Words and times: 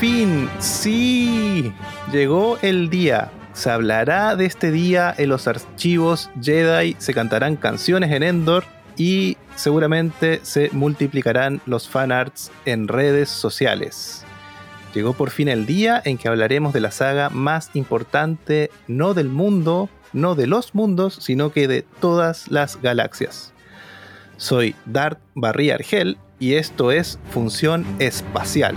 fin, 0.00 0.48
sí, 0.60 1.74
llegó 2.10 2.56
el 2.62 2.88
día. 2.88 3.30
Se 3.52 3.68
hablará 3.68 4.34
de 4.34 4.46
este 4.46 4.70
día 4.70 5.14
en 5.18 5.28
los 5.28 5.46
archivos 5.46 6.30
Jedi, 6.40 6.96
se 6.98 7.12
cantarán 7.12 7.56
canciones 7.56 8.10
en 8.10 8.22
Endor 8.22 8.64
y 8.96 9.36
seguramente 9.56 10.40
se 10.42 10.70
multiplicarán 10.72 11.60
los 11.66 11.86
fanarts 11.86 12.50
en 12.64 12.88
redes 12.88 13.28
sociales. 13.28 14.24
Llegó 14.94 15.12
por 15.12 15.28
fin 15.28 15.48
el 15.48 15.66
día 15.66 16.00
en 16.02 16.16
que 16.16 16.28
hablaremos 16.28 16.72
de 16.72 16.80
la 16.80 16.92
saga 16.92 17.28
más 17.28 17.68
importante, 17.74 18.70
no 18.88 19.12
del 19.12 19.28
mundo, 19.28 19.90
no 20.14 20.34
de 20.34 20.46
los 20.46 20.74
mundos, 20.74 21.18
sino 21.20 21.52
que 21.52 21.68
de 21.68 21.84
todas 22.00 22.50
las 22.50 22.80
galaxias. 22.80 23.52
Soy 24.38 24.74
Dart 24.86 25.20
Barry 25.34 25.70
Argel 25.70 26.16
y 26.38 26.54
esto 26.54 26.90
es 26.90 27.18
Función 27.30 27.84
Espacial. 27.98 28.76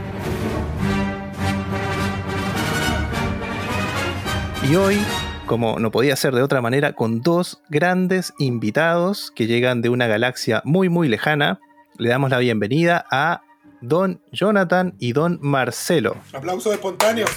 Y 4.70 4.76
hoy, 4.76 4.98
como 5.45 5.77
no 5.77 5.91
podía 5.91 6.16
ser 6.16 6.34
de 6.34 6.41
otra 6.41 6.62
manera, 6.62 6.94
con 6.94 7.21
dos 7.21 7.62
grandes 7.70 8.34
invitados 8.40 9.31
que 9.35 9.45
llegan 9.45 9.81
de 9.81 9.90
una 9.90 10.08
galaxia 10.08 10.62
muy 10.63 10.88
muy 10.88 11.09
lejana, 11.09 11.59
le 11.98 12.09
damos 12.09 12.31
la 12.31 12.40
bienvenida 12.40 13.05
a 13.12 13.41
Don 13.81 14.21
Jonathan 14.31 14.95
y 14.99 15.12
Don 15.12 15.38
Marcelo. 15.41 16.16
Aplausos 16.31 16.73
espontáneos. 16.73 17.30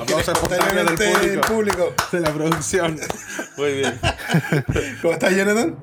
Aplausos 0.00 0.34
espontáneos 0.34 0.98
del 0.98 1.40
público, 1.40 1.94
De 2.10 2.20
la 2.20 2.32
producción. 2.32 2.98
Muy 3.56 3.74
bien. 3.74 4.00
¿Cómo 5.00 5.14
estás, 5.14 5.36
Jonathan? 5.36 5.76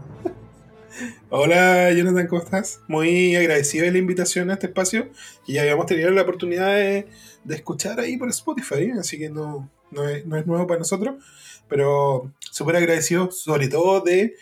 Hola, 1.30 1.94
Jonathan, 1.94 2.28
¿cómo 2.28 2.42
estás? 2.42 2.82
Muy 2.90 3.34
agradecido 3.38 3.86
de 3.86 3.92
la 3.94 3.98
invitación 3.98 4.50
a 4.50 4.54
este 4.54 4.68
espacio 4.68 5.10
y 5.48 5.54
ya 5.54 5.62
habíamos 5.62 5.86
tenido 5.86 6.12
la 6.12 6.24
oportunidad 6.24 6.74
de, 6.74 7.08
de 7.46 7.56
escuchar 7.56 8.02
ahí 8.02 8.18
por 8.18 8.28
Spotify, 8.30 8.92
así 9.00 9.18
que 9.18 9.30
no, 9.30 9.70
no 9.92 10.08
es, 10.08 10.26
nuevo 10.26 10.68
para 10.68 10.80
nosotros, 10.80 11.24
pero 11.68 12.32
súper 12.52 12.76
agradecido 12.76 13.32
sobre 13.32 13.68
todo 13.68 14.02
de 14.02 14.36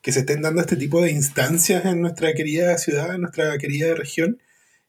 que 0.00 0.12
se 0.12 0.20
estén 0.20 0.42
dando 0.42 0.60
este 0.60 0.76
tipo 0.76 1.00
de 1.00 1.10
instancias 1.10 1.84
en 1.84 2.00
nuestra 2.00 2.34
querida 2.34 2.76
ciudad, 2.78 3.14
en 3.14 3.22
nuestra 3.22 3.56
querida 3.58 3.94
región, 3.94 4.40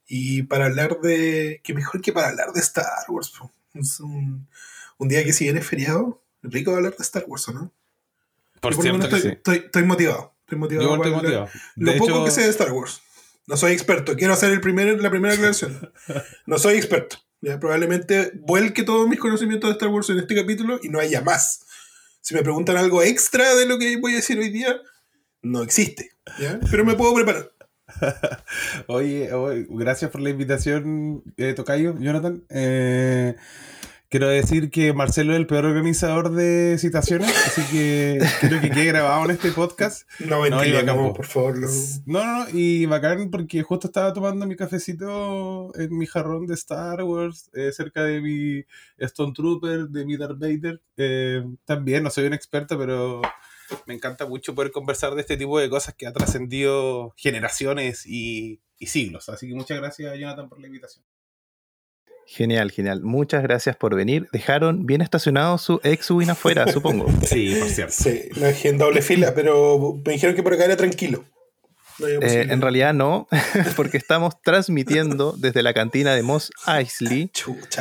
y 0.07 0.43
para 0.43 0.65
hablar 0.65 0.99
de, 1.01 1.61
que 1.63 1.73
mejor 1.73 2.01
que 2.01 2.11
para 2.11 2.29
hablar 2.29 2.51
de 2.51 2.59
Star 2.59 3.05
Wars, 3.09 3.31
es 3.73 3.99
un, 3.99 4.47
día 4.99 5.23
que 5.23 5.33
si 5.33 5.45
viene 5.45 5.61
feriado, 5.61 6.21
rico 6.41 6.75
hablar 6.75 6.95
de 6.95 7.03
Star 7.03 7.25
Wars, 7.27 7.49
¿no? 7.53 7.71
Por, 8.59 8.73
cierto 8.75 9.17
estoy, 9.17 9.57
estoy, 9.57 9.83
motivado. 9.83 10.33
Estoy 10.45 10.57
motivado. 10.57 10.95
motivado. 10.95 11.49
Lo, 11.75 11.97
poco 11.97 12.23
que 12.23 12.31
sé 12.31 12.41
de 12.43 12.49
Star 12.49 12.71
Wars. 12.71 13.01
No 13.45 13.57
soy 13.57 13.73
experto. 13.73 14.15
Quiero 14.15 14.33
hacer 14.33 14.51
el 14.51 14.61
primer, 14.61 15.01
la 15.01 15.09
primera 15.09 15.33
aclaración. 15.33 15.91
No 16.45 16.57
soy 16.57 16.77
experto. 16.77 17.17
Probablemente 17.59 18.31
vuelque 18.35 18.83
todos 18.83 19.07
mis 19.07 19.19
conocimientos 19.19 19.69
de 19.69 19.73
Star 19.73 19.89
Wars 19.89 20.09
en 20.09 20.19
este 20.19 20.35
capítulo 20.35 20.79
y 20.81 20.89
no 20.89 20.99
haya 20.99 21.21
más. 21.21 21.65
Si 22.21 22.33
me 22.33 22.41
preguntan 22.41 22.77
algo 22.77 23.03
extra 23.03 23.53
de 23.55 23.65
lo 23.65 23.77
que 23.77 23.97
voy 23.97 24.13
a 24.13 24.17
decir 24.17 24.39
hoy 24.39 24.49
día, 24.49 24.77
no 25.41 25.61
existe. 25.61 26.11
Pero 26.71 26.85
me 26.85 26.95
puedo 26.95 27.13
preparar. 27.13 27.51
oye, 28.87 29.29
gracias 29.69 30.09
por 30.09 30.21
la 30.21 30.29
invitación, 30.29 31.23
eh, 31.37 31.53
Tocayo, 31.53 31.97
Jonathan. 31.99 32.45
Eh, 32.49 33.35
Quiero 34.13 34.27
decir 34.27 34.69
que 34.69 34.93
Marcelo 34.93 35.33
es 35.33 35.39
el 35.39 35.47
peor 35.47 35.65
organizador 35.65 36.29
de 36.33 36.77
citaciones, 36.77 37.35
así 37.47 37.63
que 37.71 38.19
quiero 38.41 38.61
que 38.61 38.69
quede 38.69 38.85
grabado 38.85 39.25
en 39.25 39.31
este 39.31 39.51
podcast. 39.51 40.07
No, 40.19 40.47
no, 40.47 40.57
bacán, 40.57 41.13
por 41.13 41.25
favor. 41.25 41.57
No. 41.57 41.67
no, 42.05 42.23
no, 42.23 42.45
y 42.53 42.85
bacán 42.85 43.31
porque 43.31 43.63
justo 43.63 43.87
estaba 43.87 44.13
tomando 44.13 44.45
mi 44.45 44.55
cafecito 44.55 45.71
en 45.73 45.97
mi 45.97 46.05
jarrón 46.05 46.45
de 46.45 46.53
Star 46.53 47.01
Wars, 47.01 47.49
eh, 47.55 47.71
cerca 47.71 48.03
de 48.03 48.21
mi 48.21 48.63
Stone 48.99 49.33
Trooper, 49.33 49.87
de 49.87 50.05
mi 50.05 50.15
Darth 50.15 50.37
Vader. 50.37 50.79
Eh, 50.95 51.43
también, 51.65 52.03
no 52.03 52.11
soy 52.11 52.27
un 52.27 52.33
experto, 52.33 52.77
pero 52.77 53.19
me 53.87 53.95
encanta 53.95 54.27
mucho 54.27 54.53
poder 54.53 54.71
conversar 54.71 55.15
de 55.15 55.21
este 55.21 55.37
tipo 55.37 55.57
de 55.57 55.71
cosas 55.71 55.95
que 55.95 56.05
ha 56.05 56.13
trascendido 56.13 57.15
generaciones 57.17 58.05
y, 58.05 58.61
y 58.77 58.85
siglos. 58.85 59.27
Así 59.29 59.47
que 59.47 59.55
muchas 59.55 59.79
gracias, 59.79 60.15
Jonathan, 60.19 60.49
por 60.49 60.59
la 60.61 60.67
invitación. 60.67 61.03
Genial, 62.27 62.71
genial. 62.71 63.01
Muchas 63.01 63.43
gracias 63.43 63.75
por 63.75 63.95
venir. 63.95 64.27
Dejaron 64.31 64.85
bien 64.85 65.01
estacionado 65.01 65.57
su 65.57 65.79
ex 65.83 66.09
win 66.11 66.29
afuera, 66.29 66.67
supongo. 66.71 67.07
Sí, 67.25 67.55
por 67.59 67.69
cierto. 67.69 67.93
Sí, 67.93 68.29
lo 68.35 68.47
dejé 68.47 68.69
en 68.69 68.77
doble 68.77 69.01
fila, 69.01 69.33
pero 69.35 70.01
me 70.05 70.13
dijeron 70.13 70.35
que 70.35 70.43
por 70.43 70.53
acá 70.53 70.65
era 70.65 70.77
tranquilo. 70.77 71.25
Eh, 71.99 72.47
en 72.49 72.59
realidad 72.61 72.93
no, 72.93 73.27
porque 73.75 73.97
estamos 73.97 74.41
transmitiendo 74.41 75.35
desde 75.37 75.61
la 75.61 75.73
cantina 75.73 76.15
de 76.15 76.23
Moss 76.23 76.51
Eisley 76.67 77.31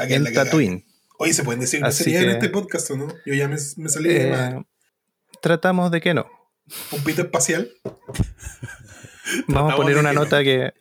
en 0.08 0.32
Tatooine. 0.34 0.84
Oye, 1.18 1.32
¿se 1.32 1.44
pueden 1.44 1.60
decir 1.60 1.84
Así 1.84 2.14
en 2.14 2.30
este 2.30 2.48
podcast 2.48 2.90
o 2.90 2.96
no? 2.96 3.08
Yo 3.24 3.34
ya 3.34 3.48
me, 3.48 3.56
salí 3.58 4.08
de 4.08 4.32
eh, 4.32 4.64
Tratamos 5.40 5.90
de 5.90 6.00
que 6.00 6.14
no. 6.14 6.26
¿Un 6.90 7.02
pito 7.04 7.22
espacial? 7.22 7.70
Vamos 9.46 9.72
a 9.72 9.76
poner 9.76 9.96
una 9.96 10.12
nota 10.12 10.42
que... 10.42 10.72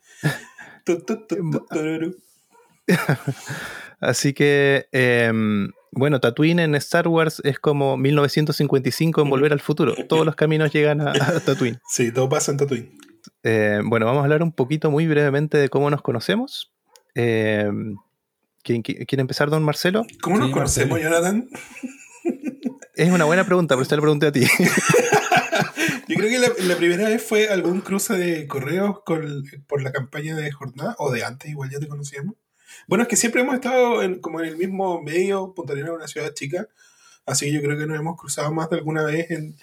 Así 4.00 4.34
que, 4.34 4.88
em, 4.92 5.72
bueno, 5.92 6.20
Tatooine 6.20 6.60
en 6.60 6.76
Star 6.76 7.08
Wars 7.08 7.42
es 7.44 7.60
como 7.60 7.98
1955 7.98 9.22
en 9.22 9.30
Volver 9.30 9.54
al 9.54 9.60
Futuro. 9.60 9.94
Todos 10.08 10.26
los 10.26 10.36
caminos 10.36 10.72
llegan 10.74 11.02
a, 11.02 11.14
Tatooine. 11.46 11.80
Sí, 11.88 12.12
todo 12.12 12.28
pasa 12.28 12.52
en 12.52 12.58
Tatooine. 12.58 12.98
Eh, 13.44 13.80
bueno, 13.84 14.06
vamos 14.06 14.22
a 14.22 14.24
hablar 14.24 14.42
un 14.42 14.52
poquito 14.52 14.90
muy 14.90 15.06
brevemente 15.06 15.58
de 15.58 15.70
cómo 15.70 15.90
nos 15.90 16.02
conocemos. 16.02 16.74
Em, 17.14 17.96
¿quiere 18.64 19.22
empezar, 19.22 19.50
don 19.50 19.64
Marcelo? 19.64 20.06
¿Cómo 20.22 20.40
nos 20.40 20.52
conocemos, 20.52 21.00
Jonathan? 21.00 21.48
Es 22.96 23.12
una 23.12 23.26
buena 23.26 23.46
pregunta, 23.46 23.76
pero 23.76 23.84
usted 23.84 23.98
le 23.98 24.02
pregunté 24.02 24.28
a 24.28 24.32
ti. 24.32 24.46
Yo 26.08 26.18
creo 26.18 26.30
que 26.30 26.64
la, 26.68 26.76
primera 26.76 27.08
vez 27.08 27.24
fue 27.24 27.48
algún 27.48 27.82
cruce 27.82 28.18
de 28.18 28.48
correos 28.48 28.98
por 29.06 29.82
la 29.82 29.92
campaña 29.92 30.36
de 30.36 30.52
jornada, 30.52 30.96
o 30.98 31.12
de 31.12 31.24
antes, 31.24 31.50
igual 31.50 31.70
ya 31.70 31.80
te 31.80 31.88
conocíamos. 31.88 32.36
Bueno, 32.88 33.04
es 33.04 33.08
que 33.08 33.16
siempre 33.16 33.42
hemos 33.42 33.56
estado 33.56 34.02
en, 34.04 34.20
como 34.20 34.40
en 34.42 34.48
el 34.48 34.58
mismo 34.58 35.02
medio, 35.02 35.54
Punta 35.54 35.74
Arenas 35.74 35.92
una 35.92 36.08
ciudad 36.08 36.34
chica, 36.34 36.68
así 37.26 37.46
que 37.46 37.54
yo 37.54 37.62
creo 37.62 37.78
que 37.78 37.86
nos 37.86 38.00
hemos 38.00 38.20
cruzado 38.20 38.52
más 38.54 38.70
de 38.70 38.78
alguna 38.78 39.04
vez 39.04 39.30
en, 39.32 39.56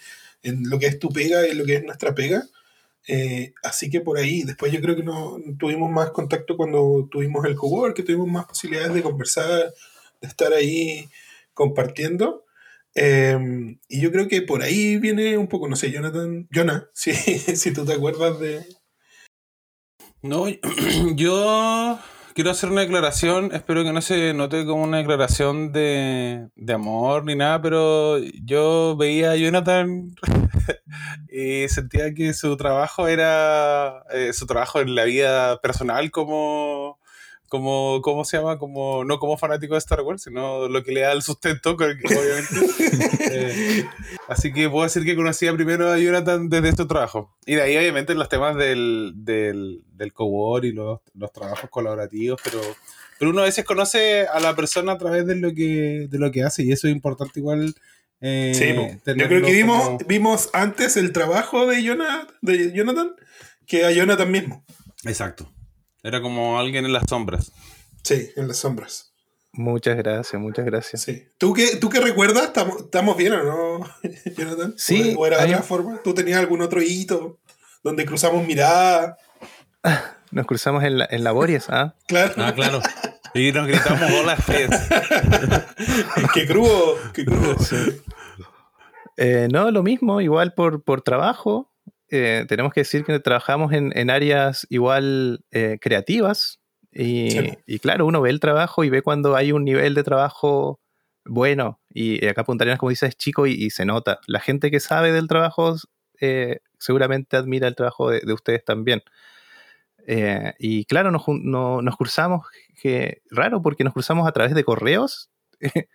lo 0.43 0.79
que 0.79 0.87
es 0.87 0.99
tu 0.99 1.11
pega 1.11 1.47
y 1.47 1.51
en 1.51 1.59
lo 1.59 1.65
que 1.65 1.77
es 1.77 1.85
nuestra 1.85 2.15
pega. 2.15 2.45
Eh, 3.07 3.55
así 3.63 3.91
que 3.91 4.01
por 4.01 4.19
ahí, 4.19 4.43
después 4.43 4.73
yo 4.73 4.81
creo 4.81 4.97
que 4.97 5.03
no, 5.03 5.39
tuvimos 5.59 5.91
más 5.91 6.11
contacto 6.11 6.57
cuando 6.57 7.09
tuvimos 7.11 7.45
el 7.47 7.57
cowork, 7.57 7.97
que 7.97 8.03
tuvimos 8.03 8.29
más 8.29 8.47
posibilidades 8.47 8.95
de 8.95 9.03
conversar, 9.03 9.73
de 10.21 10.29
estar 10.29 10.53
ahí 10.53 11.09
compartiendo. 11.55 12.45
Em, 12.95 13.79
y 13.89 14.01
yo 14.01 14.11
creo 14.13 14.29
que 14.29 14.43
por 14.43 14.63
ahí 14.63 14.99
viene 14.99 15.37
un 15.39 15.49
poco, 15.49 15.69
no 15.69 15.77
sé, 15.77 15.91
Jonathan, 15.91 16.49
Jonah, 16.53 16.89
si, 16.95 17.13
si 17.15 17.73
tú 17.73 17.85
te 17.85 17.95
acuerdas 17.95 18.39
de... 18.41 18.65
No, 20.23 20.47
yo 21.15 21.99
quiero 22.39 22.53
hacer 22.53 22.71
una 22.71 22.83
declaración, 22.83 23.51
espero 23.53 23.83
que 23.83 23.93
no 23.93 24.01
se 24.01 24.33
note 24.33 24.65
como 24.65 24.85
una 24.85 24.99
declaración 24.99 25.73
de, 25.73 26.49
amor 26.73 27.25
ni 27.25 27.35
nada, 27.35 27.61
pero 27.61 28.19
yo 28.45 28.97
veía 28.97 29.33
a 29.33 29.35
Jonathan 29.35 30.15
y 31.29 31.69
sentía 31.69 32.15
que 32.15 32.33
su 32.35 32.57
trabajo 32.57 33.09
era 33.09 34.05
eh, 34.13 34.33
su 34.33 34.47
trabajo 34.47 34.79
en 34.79 34.95
la 34.95 35.03
vida 35.03 35.61
personal 35.61 36.13
como 36.13 37.01
como, 37.49 38.01
¿cómo 38.03 38.25
se 38.25 38.37
llama? 38.37 38.59
Como, 38.59 39.05
no 39.05 39.19
como 39.19 39.39
fanático 39.39 39.75
de 39.75 39.79
Star 39.79 40.03
Wars, 40.03 40.23
sino 40.23 40.69
lo 40.69 40.85
que 40.85 40.93
le 40.93 41.01
da 41.01 41.13
el 41.13 41.23
sustento, 41.23 41.71
obviamente. 41.71 42.05
Eh, 43.31 43.85
así 44.29 44.53
que 44.53 44.71
puedo 44.71 44.85
decir 44.85 45.05
que 45.05 45.15
conocía 45.15 45.53
primero 45.53 45.91
a 45.91 45.99
Jonathan 45.99 46.49
desde 46.49 46.71
este 46.71 46.87
trabajo. 46.87 47.37
Y 47.45 47.57
de 47.57 47.63
ahí, 47.63 47.77
obviamente, 47.77 48.15
los 48.15 48.29
temas 48.29 48.57
del, 48.57 49.13
del, 49.17 49.83
del 49.93 50.13
co 50.15 50.59
y 50.63 50.73
los, 50.73 51.01
los, 51.15 51.33
trabajos 51.33 51.69
colaborativos, 51.69 52.41
pero, 52.43 52.61
pero 53.19 53.31
uno 53.31 53.43
a 53.43 53.45
veces 53.45 53.65
conoce 53.65 54.27
a 54.27 54.41
la 54.41 54.57
persona 54.57 54.93
a 54.93 54.99
través 54.99 55.27
de 55.27 55.37
lo 55.37 55.53
que, 55.53 56.07
de 56.09 56.19
lo 56.19 56.31
que 56.31 56.43
hace, 56.43 56.63
y 56.63 56.73
eso 56.73 56.89
es 56.89 56.95
importante 56.95 57.41
igual. 57.41 57.75
Eh, 58.21 58.53
sí, 58.55 59.13
yo 59.15 59.29
creo 59.29 59.43
que 59.43 59.53
vimos, 59.53 59.99
vimos 60.07 60.49
antes 60.55 60.97
el 60.97 61.13
trabajo 61.13 61.67
de 61.67 61.83
Jonathan, 61.83 62.29
de 62.41 62.73
Jonathan 62.73 63.15
que 63.67 63.85
a 63.85 63.91
Jonathan 63.91 64.31
mismo. 64.31 64.65
Exacto. 65.05 65.53
Era 66.03 66.23
como 66.23 66.59
alguien 66.59 66.85
en 66.85 66.93
las 66.93 67.05
sombras. 67.09 67.53
Sí, 68.03 68.31
en 68.37 68.49
las 68.49 68.59
sombras. 68.59 69.13
Muchas 69.53 69.97
gracias, 69.97 70.41
muchas 70.41 70.65
gracias. 70.65 71.03
Sí. 71.03 71.29
¿Tú 71.39 71.53
qué, 71.53 71.77
tú 71.77 71.89
qué 71.89 72.01
recuerdas? 72.01 72.45
¿Estamos, 72.45 73.17
bien 73.17 73.33
o 73.33 73.43
no, 73.43 73.87
Jonathan? 74.37 74.75
Sí. 74.77 75.15
¿O 75.19 75.27
era 75.27 75.39
de 75.39 75.55
otra 75.55 75.63
forma? 75.63 76.01
¿Tú 76.03 76.15
tenías 76.15 76.39
algún 76.39 76.63
otro 76.63 76.81
hito 76.81 77.39
donde 77.83 78.07
cruzamos 78.07 78.47
mirada? 78.47 79.19
Nos 80.31 80.47
cruzamos 80.47 80.85
en, 80.85 80.99
la, 80.99 81.09
en 81.11 81.25
labores, 81.25 81.71
¿ah? 81.71 81.95
Claro. 82.07 82.35
Ah, 82.37 82.53
claro. 82.55 82.83
Y 83.35 83.53
nos 83.53 83.67
gritamos 83.67 84.11
hola, 84.11 84.37
Fed. 84.37 84.71
qué 86.35 86.47
crudo, 86.47 86.97
qué 87.13 87.25
crudo. 87.25 87.57
Eh, 89.17 89.49
no, 89.51 89.71
lo 89.71 89.83
mismo, 89.83 90.21
igual 90.21 90.55
por, 90.55 90.83
por 90.83 91.03
trabajo. 91.03 91.68
Eh, 92.11 92.45
tenemos 92.49 92.73
que 92.73 92.81
decir 92.81 93.05
que 93.05 93.19
trabajamos 93.21 93.73
en, 93.73 94.11
áreas 94.11 94.67
igual 94.71 95.41
eh, 95.51 95.79
creativas 95.81 96.59
Y, 96.91 97.31
Sí. 97.31 97.59
y 97.67 97.79
claro, 97.81 98.07
uno 98.07 98.21
ve 98.23 98.31
el 98.31 98.41
trabajo 98.41 98.83
y 98.83 98.89
ve 98.91 99.03
cuando 99.03 99.37
hay 99.37 99.53
un 99.53 99.65
nivel 99.65 99.95
de 99.95 100.03
trabajo 100.05 100.81
bueno. 101.27 101.81
Y 101.91 102.25
acá 102.27 102.45
Punta 102.45 102.65
Arenas, 102.65 102.79
como 102.79 102.89
dices, 102.91 103.11
es 103.11 103.17
chico 103.17 103.47
y, 103.47 103.53
y 103.53 103.71
se 103.71 103.85
nota. 103.85 104.19
La 104.27 104.41
gente 104.41 104.71
que 104.71 104.81
sabe 104.81 105.13
del 105.13 105.29
trabajo 105.29 105.77
eh, 106.21 106.61
seguramente 106.79 107.37
admira 107.37 107.69
el 107.69 107.77
trabajo 107.77 108.11
de, 108.11 108.21
de 108.21 108.33
ustedes 108.33 108.65
también. 108.65 109.03
Eh, 110.07 110.55
y 110.59 110.85
claro, 110.87 111.11
nos, 111.11 111.25
no- 111.29 111.83
nos 111.83 111.97
cruzamos, 111.97 112.47
que 112.81 113.21
raro, 113.31 113.61
porque 113.61 113.85
nos 113.85 113.93
cruzamos 113.93 114.27
a 114.27 114.33
través 114.33 114.55
de 114.55 114.65
correos 114.65 115.31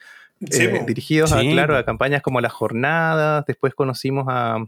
Sí, 0.51 0.63
eh, 0.65 0.83
dirigidos 0.85 1.31
a, 1.31 1.39
Sí. 1.39 1.51
claro, 1.51 1.77
a 1.77 1.85
campañas 1.85 2.21
como 2.21 2.41
las 2.41 2.51
jornadas. 2.53 3.45
Después 3.47 3.73
conocimos 3.73 4.25
a. 4.29 4.63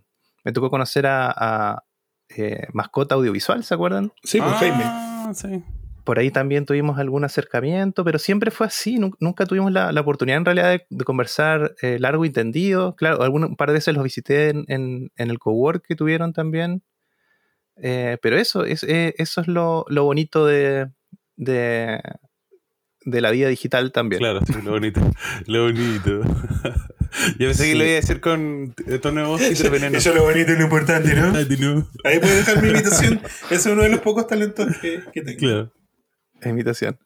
Me 0.45 0.53
tocó 0.53 0.69
conocer 0.69 1.05
a, 1.07 1.33
a, 1.35 1.83
eh, 2.29 2.67
Mascota 2.71 3.15
Audiovisual, 3.15 3.63
¿se 3.63 3.73
acuerdan? 3.73 4.13
Sí, 4.23 4.39
pues 4.39 4.53
Jaime. 4.53 4.83
Ah, 4.85 5.31
sí. 5.35 5.63
Por 6.03 6.19
ahí 6.19 6.29
también 6.29 6.65
tuvimos 6.67 6.99
algún 6.99 7.23
acercamiento, 7.23 8.03
pero 8.05 8.19
siempre 8.19 8.51
fue 8.51 8.67
así. 8.67 8.97
nun- 8.99 9.15
Nunca 9.19 9.47
tuvimos 9.47 9.71
la, 9.71 9.91
la 9.91 10.01
oportunidad 10.01 10.37
en 10.37 10.45
realidad 10.45 10.69
de, 10.69 10.85
de 10.87 11.03
conversar 11.03 11.73
eh, 11.81 11.97
largo 11.99 12.23
y 12.25 12.29
tendido. 12.29 12.95
Claro, 12.95 13.23
algún, 13.23 13.43
un 13.43 13.55
par 13.55 13.69
de 13.69 13.73
veces 13.73 13.95
los 13.95 14.03
visité 14.03 14.49
en, 14.49 14.65
en- 14.67 15.11
en 15.17 15.29
el 15.31 15.39
cowork 15.39 15.83
que 15.85 15.95
tuvieron 15.95 16.31
también. 16.31 16.83
Eh, 17.77 18.19
pero 18.21 18.37
eso, 18.37 18.63
es, 18.65 18.83
eh, 18.83 19.15
eso 19.17 19.41
es 19.41 19.47
lo, 19.47 19.83
lo 19.89 20.03
bonito 20.03 20.45
de, 20.45 20.91
de, 21.37 21.99
de 23.03 23.21
la 23.21 23.31
vida 23.31 23.47
digital 23.49 23.91
también. 23.91 24.19
Claro, 24.19 24.41
sí, 24.45 24.53
lo 24.63 24.71
bonito. 24.71 25.01
Lo 25.47 25.63
bonito. 25.63 26.21
Yo 27.39 27.47
pensé 27.47 27.63
que 27.65 27.71
Sí. 27.71 27.77
lo 27.77 27.83
iba 27.83 27.93
a 27.93 27.95
decir 27.95 28.19
con 28.21 28.75
eh, 28.87 28.99
tono 28.99 29.21
de 29.21 29.27
voz 29.27 29.69
Veneno. 29.71 29.97
eso 29.97 30.09
es 30.09 30.15
lo 30.15 30.23
bonito 30.23 30.51
y 30.51 30.55
lo 30.57 30.63
importante, 30.63 31.13
¿no? 31.15 31.33
Ahí 31.35 32.19
puedes 32.19 32.45
dejar 32.45 32.61
mi 32.61 32.69
imitación. 32.69 33.21
Ese 33.45 33.55
es 33.55 33.65
uno 33.67 33.83
de 33.83 33.89
los 33.89 34.01
pocos 34.01 34.27
talentos 34.27 34.67
que, 34.81 35.01
que 35.13 35.21
tengo. 35.21 35.39
Claro. 35.39 35.73
Imitación. 36.43 36.99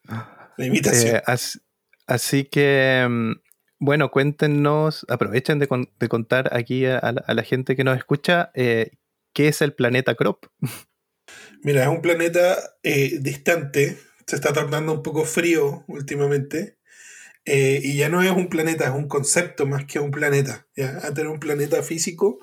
La 0.58 0.66
imitación. 0.66 1.16
Eh, 1.18 1.22
as- 1.26 1.62
así 2.08 2.44
que, 2.46 3.06
mm, 3.10 3.32
bueno, 3.80 4.10
cuéntenos, 4.12 5.06
aprovechen 5.10 5.60
de, 5.60 5.68
con- 5.68 5.90
de 6.00 6.08
contar 6.10 6.50
aquí 6.56 6.86
a, 6.86 6.98
a 6.98 7.12
la, 7.14 7.24
a 7.26 7.34
la 7.34 7.44
gente 7.44 7.76
que 7.76 7.84
nos 7.84 7.98
escucha 7.98 8.52
eh, 8.56 8.92
qué 9.34 9.48
es 9.48 9.62
el 9.62 9.74
planeta 9.74 10.16
Crop. 10.16 10.46
Mira, 11.64 11.84
es 11.84 11.90
un 11.90 12.02
planeta 12.02 12.58
eh, 12.84 13.20
distante, 13.22 13.98
se 14.26 14.36
está 14.36 14.52
tornando 14.54 14.94
un 14.94 15.04
poco 15.04 15.24
frío 15.26 15.84
últimamente, 15.88 16.78
eh, 17.50 17.82
y 17.84 17.98
ya 17.98 18.10
no 18.10 18.22
es 18.24 18.32
un 18.32 18.50
planeta, 18.50 18.86
es 18.86 18.92
un 18.92 19.08
concepto 19.08 19.66
más 19.68 19.86
que 19.86 20.00
un 20.00 20.12
planeta. 20.12 20.68
¿ya? 20.76 21.00
A 21.04 21.14
tener 21.14 21.28
un 21.30 21.40
planeta 21.40 21.84
físico, 21.84 22.40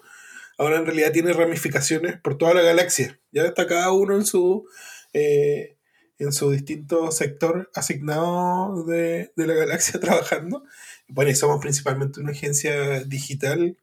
ahora 0.59 0.79
en 0.79 0.87
realidad 0.87 1.13
tiene 1.13 1.33
ramificaciones 1.33 2.19
por 2.21 2.39
toda 2.39 2.55
la 2.55 2.63
galaxia. 2.63 3.21
Ya 3.33 3.45
está 3.45 3.67
cada 3.67 3.93
uno 3.93 4.17
en 4.17 4.27
su, 4.27 4.67
eh, 5.13 5.77
en 6.19 6.33
su 6.33 6.51
distinto 6.51 7.11
sector 7.13 7.71
asignado 7.75 8.85
de, 8.85 9.33
de 9.37 9.47
la 9.47 9.55
galaxia 9.55 10.01
trabajando. 10.01 10.65
Bueno, 11.09 11.31
y 11.31 11.37
somos 11.37 11.61
principalmente 11.61 12.21
una 12.21 12.33
agencia 12.33 13.05
digital 13.05 13.79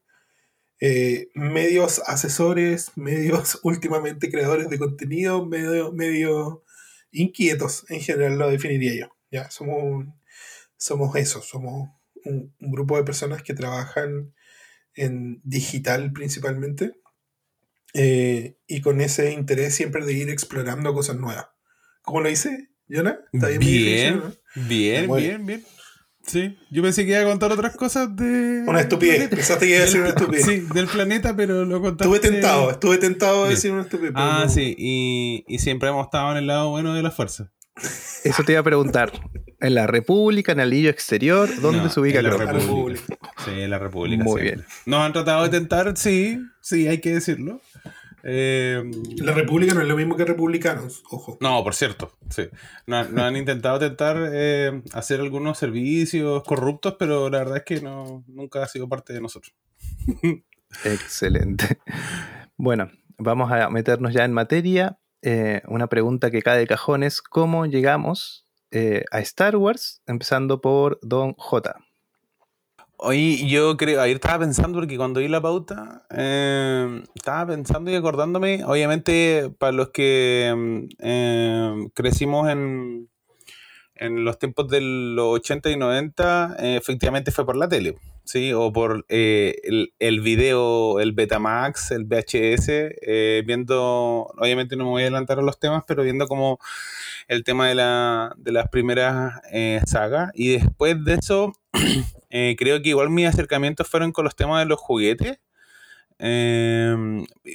eh, 0.79 1.29
medios 1.35 2.01
asesores, 2.05 2.91
medios 2.95 3.59
últimamente 3.63 4.29
creadores 4.29 4.69
de 4.69 4.79
contenido, 4.79 5.45
medio, 5.45 5.91
medio 5.93 6.63
inquietos 7.11 7.85
en 7.89 8.01
general 8.01 8.37
lo 8.37 8.49
definiría 8.49 8.93
yo. 9.07 9.15
Ya, 9.31 9.49
somos, 9.51 9.83
un- 9.83 10.13
somos 10.83 11.15
eso, 11.15 11.41
somos 11.41 11.91
un, 12.25 12.53
un 12.59 12.71
grupo 12.71 12.97
de 12.97 13.03
personas 13.05 13.41
que 13.41 13.53
trabajan 13.53 14.33
en 14.95 15.39
digital 15.45 16.11
principalmente 16.11 16.95
eh, 17.93 18.57
y 18.67 18.81
con 18.81 18.99
ese 18.99 19.31
interés 19.31 19.75
siempre 19.75 20.05
de 20.05 20.11
ir 20.11 20.29
explorando 20.29 20.93
cosas 20.93 21.15
nuevas. 21.15 21.47
¿Cómo 22.01 22.19
lo 22.19 22.29
hice, 22.29 22.69
Jonah? 22.89 23.17
¿Está 23.31 23.47
bien, 23.47 23.59
Bien, 23.61 24.17
no? 24.19 24.33
bien, 24.67 25.15
bien, 25.15 25.45
bien. 25.45 25.65
Sí, 26.25 26.57
yo 26.69 26.81
pensé 26.83 27.05
que 27.05 27.11
iba 27.11 27.21
a 27.21 27.25
contar 27.25 27.51
otras 27.53 27.77
cosas 27.77 28.13
de. 28.15 28.63
Una 28.67 28.81
estupidez, 28.81 29.29
pensaste 29.29 29.65
que 29.65 29.75
iba 29.75 29.83
a 29.83 29.85
decir 29.85 30.01
una 30.01 30.09
estupidez. 30.09 30.45
Sí, 30.45 30.67
del 30.73 30.87
planeta, 30.87 31.33
pero 31.35 31.63
lo 31.63 31.81
contaste. 31.81 32.13
Estuve 32.13 32.31
tentado, 32.31 32.71
estuve 32.71 32.97
tentado 32.97 33.43
de 33.45 33.51
decir 33.51 33.71
una 33.71 33.83
estupidez. 33.83 34.13
Ah, 34.15 34.43
no. 34.45 34.49
sí, 34.49 34.75
y, 34.77 35.45
y 35.47 35.59
siempre 35.59 35.89
hemos 35.89 36.05
estado 36.05 36.31
en 36.31 36.37
el 36.37 36.47
lado 36.47 36.71
bueno 36.71 36.93
de 36.93 37.03
la 37.03 37.11
fuerza. 37.11 37.53
Eso 38.23 38.43
te 38.43 38.51
iba 38.53 38.61
a 38.61 38.63
preguntar. 38.63 39.11
¿En 39.63 39.75
la 39.75 39.87
República, 39.87 40.51
en 40.51 40.59
el 40.59 40.67
anillo 40.67 40.89
exterior? 40.89 41.49
¿Dónde 41.61 41.83
No, 41.83 41.89
se 41.89 42.01
ubica 42.01 42.19
en 42.19 42.25
la 42.25 42.31
República. 42.35 43.17
Sí, 43.45 43.61
en 43.61 43.69
la 43.69 43.79
República. 43.79 44.21
Muy 44.21 44.41
siempre. 44.41 44.55
bien. 44.57 44.65
Nos 44.85 44.99
han 44.99 45.13
tratado 45.13 45.43
de 45.43 45.49
tentar, 45.49 45.95
sí, 45.95 46.37
sí, 46.59 46.89
hay 46.89 46.99
que 46.99 47.13
decirlo. 47.13 47.61
Eh, 48.23 48.83
La 49.17 49.31
República 49.31 49.73
no 49.73 49.79
es 49.81 49.87
lo 49.87 49.95
mismo 49.95 50.17
que 50.17 50.25
republicanos, 50.25 51.01
ojo. 51.09 51.37
no, 51.39 51.63
por 51.63 51.75
cierto, 51.75 52.11
sí. 52.29 52.49
Nos, 52.87 53.09
nos 53.11 53.23
han 53.23 53.37
intentado 53.37 53.79
tentar 53.79 54.17
eh, 54.33 54.81
hacer 54.91 55.21
algunos 55.21 55.57
servicios 55.57 56.43
corruptos, 56.43 56.95
pero 56.99 57.29
la 57.29 57.37
verdad 57.39 57.57
es 57.57 57.63
que 57.63 57.79
no, 57.79 58.25
nunca 58.27 58.63
ha 58.63 58.67
sido 58.67 58.89
parte 58.89 59.13
de 59.13 59.21
nosotros. 59.21 59.55
Excelente. 60.83 61.79
Bueno, 62.57 62.91
vamos 63.17 63.49
a 63.49 63.69
meternos 63.69 64.13
ya 64.13 64.25
en 64.25 64.33
materia. 64.33 64.99
Eh, 65.21 65.61
una 65.69 65.87
pregunta 65.87 66.31
que 66.31 66.41
cae 66.41 66.59
de 66.59 66.67
cajón 66.67 67.03
es 67.03 67.21
¿cómo 67.21 67.65
llegamos 67.65 68.43
eh, 68.73 69.05
a 69.11 69.19
Star 69.19 69.55
Wars? 69.55 70.01
Empezando 70.07 70.59
por 70.59 70.99
Don 71.01 71.33
J. 71.37 71.75
Oye, 72.97 73.47
yo 73.47 73.75
creo, 73.77 74.01
ayer 74.01 74.15
estaba 74.15 74.39
pensando, 74.39 74.79
porque 74.79 74.97
cuando 74.97 75.19
vi 75.19 75.27
la 75.27 75.41
pauta, 75.41 76.05
eh, 76.09 77.03
estaba 77.15 77.47
pensando 77.47 77.91
y 77.91 77.95
acordándome, 77.95 78.63
obviamente, 78.65 79.51
para 79.57 79.73
los 79.73 79.89
que 79.89 80.53
mm, 80.55 80.95
eh, 80.99 81.87
crecimos 81.93 82.49
en, 82.49 83.09
en 83.95 84.25
los 84.25 84.39
tiempos 84.39 84.67
de 84.69 84.81
los 84.81 85.35
80 85.35 85.69
y 85.71 85.77
90, 85.77 86.55
eh, 86.59 86.75
efectivamente 86.77 87.31
fue 87.31 87.45
por 87.45 87.55
la 87.55 87.69
tele, 87.69 87.97
¿sí? 88.23 88.53
O 88.53 88.73
por 88.73 89.05
eh, 89.09 89.55
el, 89.63 89.93
el 89.99 90.21
video, 90.21 90.99
el 90.99 91.11
Betamax, 91.13 91.91
el 91.91 92.05
VHS, 92.05 92.69
eh, 92.69 93.43
viendo, 93.45 94.31
obviamente 94.37 94.75
no 94.75 94.85
me 94.85 94.89
voy 94.91 95.01
a 95.03 95.05
adelantar 95.05 95.39
a 95.39 95.43
los 95.43 95.59
temas, 95.59 95.83
pero 95.87 96.03
viendo 96.03 96.27
como 96.27 96.59
el 97.27 97.43
tema 97.43 97.67
de, 97.67 97.75
la, 97.75 98.33
de 98.37 98.51
las 98.51 98.69
primeras 98.69 99.41
eh, 99.51 99.81
sagas. 99.85 100.31
Y 100.33 100.49
después 100.57 101.03
de 101.03 101.15
eso, 101.15 101.53
eh, 102.29 102.55
creo 102.57 102.81
que 102.81 102.89
igual 102.89 103.09
mis 103.09 103.27
acercamientos 103.27 103.87
fueron 103.87 104.11
con 104.11 104.25
los 104.25 104.35
temas 104.35 104.59
de 104.59 104.69
los 104.69 104.79
juguetes. 104.79 105.39
Eh, 106.25 106.95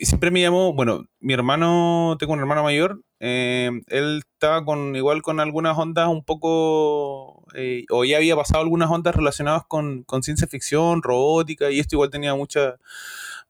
siempre 0.02 0.30
me 0.30 0.42
llamó, 0.42 0.74
bueno, 0.74 1.06
mi 1.20 1.32
hermano, 1.32 2.16
tengo 2.18 2.34
un 2.34 2.40
hermano 2.40 2.62
mayor, 2.62 3.00
eh, 3.18 3.70
él 3.86 4.22
estaba 4.34 4.62
con 4.64 4.94
igual 4.94 5.22
con 5.22 5.40
algunas 5.40 5.78
ondas 5.78 6.06
un 6.08 6.22
poco, 6.22 7.46
eh, 7.54 7.86
o 7.90 8.04
ya 8.04 8.18
había 8.18 8.36
pasado 8.36 8.60
algunas 8.62 8.90
ondas 8.90 9.16
relacionadas 9.16 9.62
con, 9.66 10.04
ciencia 10.22 10.46
ficción, 10.46 11.02
robótica, 11.02 11.70
y 11.70 11.78
esto 11.80 11.96
igual 11.96 12.10
tenía 12.10 12.34
mucha, 12.34 12.76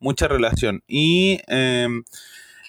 mucha 0.00 0.28
relación. 0.28 0.84
Y 0.86 1.40
eh, 1.48 1.88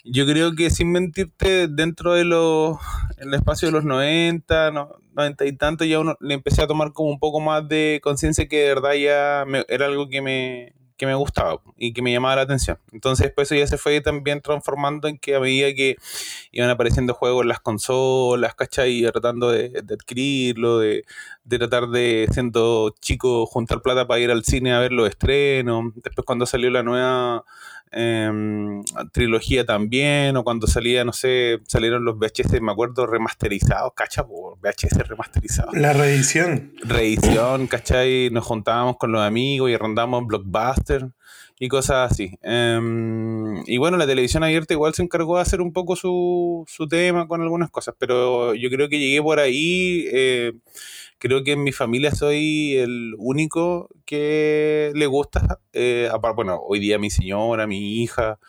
yo 0.04 0.26
creo 0.26 0.56
que 0.56 0.70
sin 0.70 0.92
mentirte, 0.92 1.68
dentro 1.68 2.14
de 2.14 2.26
los, 2.26 2.78
el 3.18 3.34
espacio 3.34 3.68
de 3.68 3.74
los 3.74 3.84
90, 3.86 4.72
no- 4.72 4.92
90 5.14 5.46
y 5.46 5.54
tanto, 5.56 5.86
ya 5.86 6.00
uno 6.00 6.16
le 6.22 6.34
empecé 6.36 6.62
a 6.64 6.68
tomar 6.68 6.94
como 6.94 7.10
un 7.10 7.20
poco 7.20 7.40
más 7.42 7.68
de 7.68 8.00
conciencia 8.04 8.48
que 8.48 8.58
de 8.60 8.68
verdad 8.76 8.94
ya 8.94 9.44
me- 9.48 9.66
era 9.70 9.86
algo 9.88 10.10
que 10.10 10.22
me, 10.22 10.74
que 11.00 11.06
me 11.06 11.16
gustaba 11.16 11.62
y 11.78 11.94
que 11.94 12.02
me 12.02 12.12
llamaba 12.12 12.36
la 12.36 12.42
atención. 12.44 12.78
Entonces 12.92 13.28
después 13.28 13.48
eso 13.48 13.56
ya 13.56 13.66
se 13.66 13.78
fue 13.78 14.02
también 14.02 14.42
transformando 14.42 15.08
en 15.08 15.18
que 15.18 15.36
a 15.36 15.40
medida 15.40 15.74
que 15.74 15.96
iban 16.52 16.70
apareciendo 16.70 17.14
juegos 17.14 17.44
en 17.44 17.48
las 17.48 17.62
consolas, 17.62 18.54
¿cachai? 18.54 19.00
Y 19.00 19.12
tratando 19.12 19.50
de, 19.50 19.70
de 19.70 19.94
adquirirlo, 19.94 20.80
de, 20.80 21.06
de 21.46 21.58
tratar 21.58 21.88
de, 21.88 22.28
siendo 22.32 22.94
chico, 23.00 23.46
juntar 23.46 23.82
plata 23.82 24.06
para 24.08 24.20
ir 24.20 24.30
al 24.30 24.44
cine 24.44 24.74
a 24.74 24.80
ver 24.80 24.92
los 24.92 25.08
estrenos. 25.08 25.94
Después 25.96 26.26
cuando 26.26 26.46
salió 26.46 26.70
la 26.70 26.84
nueva 26.84 27.46
em, 27.92 28.84
trilogía 29.12 29.66
también, 29.66 30.38
o 30.38 30.44
cuando 30.44 30.68
salía, 30.68 31.04
no 31.04 31.14
sé, 31.14 31.60
salieron 31.68 32.06
los 32.06 32.18
VHS, 32.18 32.62
me 32.62 32.72
acuerdo, 32.72 33.06
remasterizados, 33.08 33.94
¿cachai? 33.96 34.26
VHS 34.62 35.08
remasterizados. 35.08 35.74
La 35.76 35.94
reedición. 35.94 36.74
Reedición, 36.84 37.68
¿cachai? 37.68 38.30
Nos 38.32 38.46
juntábamos 38.46 38.98
con 38.98 39.12
los 39.12 39.22
amigos 39.22 39.70
y 39.70 39.74
arrendábamos 39.74 40.28
Blockbuster 40.28 41.10
y 41.60 41.68
cosas 41.68 42.12
así. 42.12 42.38
Em, 42.42 43.64
y 43.68 43.78
bueno, 43.78 43.98
la 43.98 44.08
televisión 44.08 44.44
abierta 44.44 44.74
igual 44.74 44.94
se 44.94 45.04
encargó 45.04 45.36
de 45.36 45.42
hacer 45.42 45.62
un 45.62 45.74
poco 45.74 45.96
su, 45.96 46.64
su 46.68 46.88
tema 46.88 47.28
con 47.28 47.42
algunas 47.42 47.70
cosas, 47.70 47.96
pero 47.98 48.56
yo 48.56 48.70
creo 48.70 48.88
que 48.88 48.98
llegué 48.98 49.22
por 49.22 49.40
ahí. 49.40 50.06
eh, 50.12 50.54
creo 51.20 51.44
que 51.44 51.54
en 51.54 51.64
mi 51.64 51.72
familia 51.72 52.16
soy 52.16 52.78
el 52.78 53.16
único 53.18 53.90
que 54.06 54.92
le 54.96 55.06
gusta. 55.08 55.60
eh, 55.74 56.10
apar- 56.12 56.36
bueno, 56.36 56.60
hoy 56.68 56.80
día 56.80 56.98
mi 57.00 57.10
señora, 57.12 57.68
mi 57.68 58.02
hija, 58.02 58.40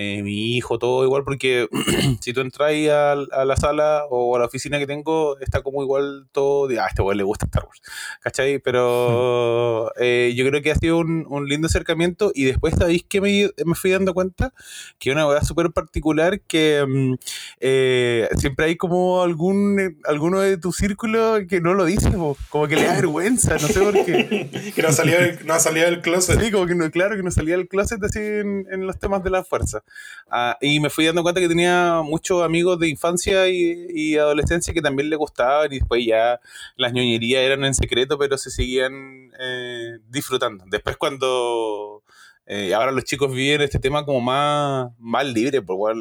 eh, 0.00 0.22
mi 0.22 0.56
hijo, 0.56 0.78
todo 0.78 1.02
igual, 1.02 1.24
porque 1.24 1.68
si 2.20 2.32
tú 2.32 2.40
entras 2.40 2.68
ahí 2.68 2.88
a, 2.88 3.16
la 3.16 3.56
sala 3.56 4.04
o 4.08 4.36
a 4.36 4.38
la 4.38 4.44
oficina 4.44 4.78
que 4.78 4.86
tengo, 4.86 5.36
está 5.40 5.60
como 5.62 5.82
igual 5.82 6.28
todo 6.30 6.68
de, 6.68 6.78
ah, 6.78 6.86
este 6.86 7.02
le 7.16 7.24
gusta 7.24 7.46
Star 7.46 7.64
Wars, 7.64 7.82
¿cachai? 8.20 8.60
Pero 8.60 9.90
eh, 9.98 10.32
yo 10.36 10.46
creo 10.46 10.62
que 10.62 10.70
ha 10.70 10.76
sido 10.76 10.98
un, 10.98 11.26
lindo 11.48 11.66
acercamiento 11.66 12.30
y 12.32 12.44
después, 12.44 12.76
¿sabéis 12.78 13.02
que 13.08 13.20
me, 13.20 13.50
me 13.64 13.74
fui 13.74 13.90
dando 13.90 14.14
cuenta? 14.14 14.52
Que 15.00 15.10
una 15.10 15.24
cosa 15.24 15.44
súper 15.44 15.72
particular 15.72 16.42
que 16.42 16.84
mm, 16.86 17.14
eh, 17.58 18.28
siempre 18.36 18.66
hay 18.66 18.76
como 18.76 19.22
algún 19.22 19.98
alguno 20.04 20.38
de 20.38 20.58
tu 20.58 20.70
círculo 20.72 21.38
que 21.48 21.60
no 21.60 21.74
lo 21.74 21.84
dice, 21.84 22.12
como 22.50 22.68
que 22.68 22.76
le 22.76 22.84
da 22.84 22.94
vergüenza, 22.94 23.54
no 23.54 23.66
sé 23.66 23.80
por 23.80 23.94
qué. 24.04 24.72
que 24.76 24.82
no 24.82 24.92
salía, 24.92 25.18
del, 25.18 25.44
no 25.44 25.58
del 25.58 26.02
closet. 26.02 26.40
Sí, 26.40 26.52
como 26.52 26.66
que 26.66 26.76
no, 26.76 26.88
claro, 26.92 27.16
que 27.16 27.24
no 27.24 27.32
salía 27.32 27.56
del 27.56 27.66
closet 27.66 28.00
así 28.04 28.20
en, 28.20 28.64
en 28.70 28.86
los 28.86 28.96
temas 29.00 29.24
de 29.24 29.30
la 29.30 29.42
fuerza. 29.42 29.82
Ah, 30.30 30.58
y 30.60 30.78
me 30.80 30.90
fui 30.90 31.06
dando 31.06 31.22
cuenta 31.22 31.40
que 31.40 31.48
tenía 31.48 32.02
muchos 32.04 32.42
amigos 32.42 32.78
de 32.78 32.88
infancia 32.88 33.48
y, 33.48 34.16
adolescencia 34.16 34.74
que 34.74 34.82
también 34.82 35.08
le 35.08 35.16
gustaban 35.16 35.72
y 35.72 35.78
después 35.78 36.04
ya 36.04 36.40
las 36.76 36.92
ñoñerías 36.92 37.42
eran 37.42 37.64
en 37.64 37.74
secreto, 37.74 38.18
pero 38.18 38.36
se 38.36 38.50
seguían 38.50 39.32
eh, 39.38 39.98
disfrutando. 40.08 40.64
Después 40.68 40.96
cuando... 40.96 42.02
Eh, 42.50 42.72
ahora 42.72 42.92
los 42.92 43.04
chicos 43.04 43.30
viven 43.30 43.60
este 43.60 43.78
tema 43.78 44.06
como 44.06 44.22
más, 44.22 44.90
más 44.98 45.26
libre, 45.26 45.60
por 45.60 45.76
pues, 45.76 45.98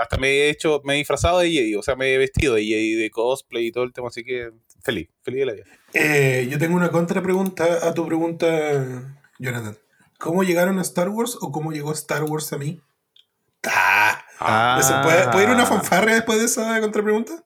hasta 0.00 0.16
me 0.16 0.28
he 0.28 0.48
hecho, 0.48 0.80
me 0.82 0.94
he 0.94 0.96
disfrazado 0.96 1.40
de 1.40 1.50
Jedi, 1.50 1.74
o 1.74 1.82
sea, 1.82 1.94
me 1.94 2.14
he 2.14 2.16
vestido 2.16 2.54
de 2.54 2.64
Jedi, 2.64 2.94
de 2.94 3.10
cosplay 3.10 3.66
y 3.66 3.70
todo 3.70 3.84
el 3.84 3.92
tema, 3.92 4.08
así 4.08 4.24
que 4.24 4.50
feliz, 4.82 5.10
feliz 5.22 5.40
de 5.40 5.46
la 5.46 5.52
vida. 5.52 5.64
Eh, 5.92 6.48
yo 6.50 6.58
tengo 6.58 6.74
una 6.74 6.90
contrapregunta 6.90 7.86
a 7.86 7.92
tu 7.92 8.06
pregunta, 8.06 8.46
Jonathan. 9.38 9.76
¿Cómo 10.18 10.42
llegaron 10.42 10.78
a 10.78 10.82
Star 10.82 11.10
Wars 11.10 11.36
o 11.40 11.52
cómo 11.52 11.70
llegó 11.70 11.92
Star 11.92 12.24
Wars 12.24 12.50
a 12.54 12.58
mí? 12.58 12.80
Ah, 13.68 14.22
¿Puede, 15.32 15.44
ir 15.44 15.50
una 15.50 15.66
fanfarria 15.66 16.14
después 16.14 16.38
de 16.38 16.46
esa 16.46 16.80
contrapregunta? 16.80 17.44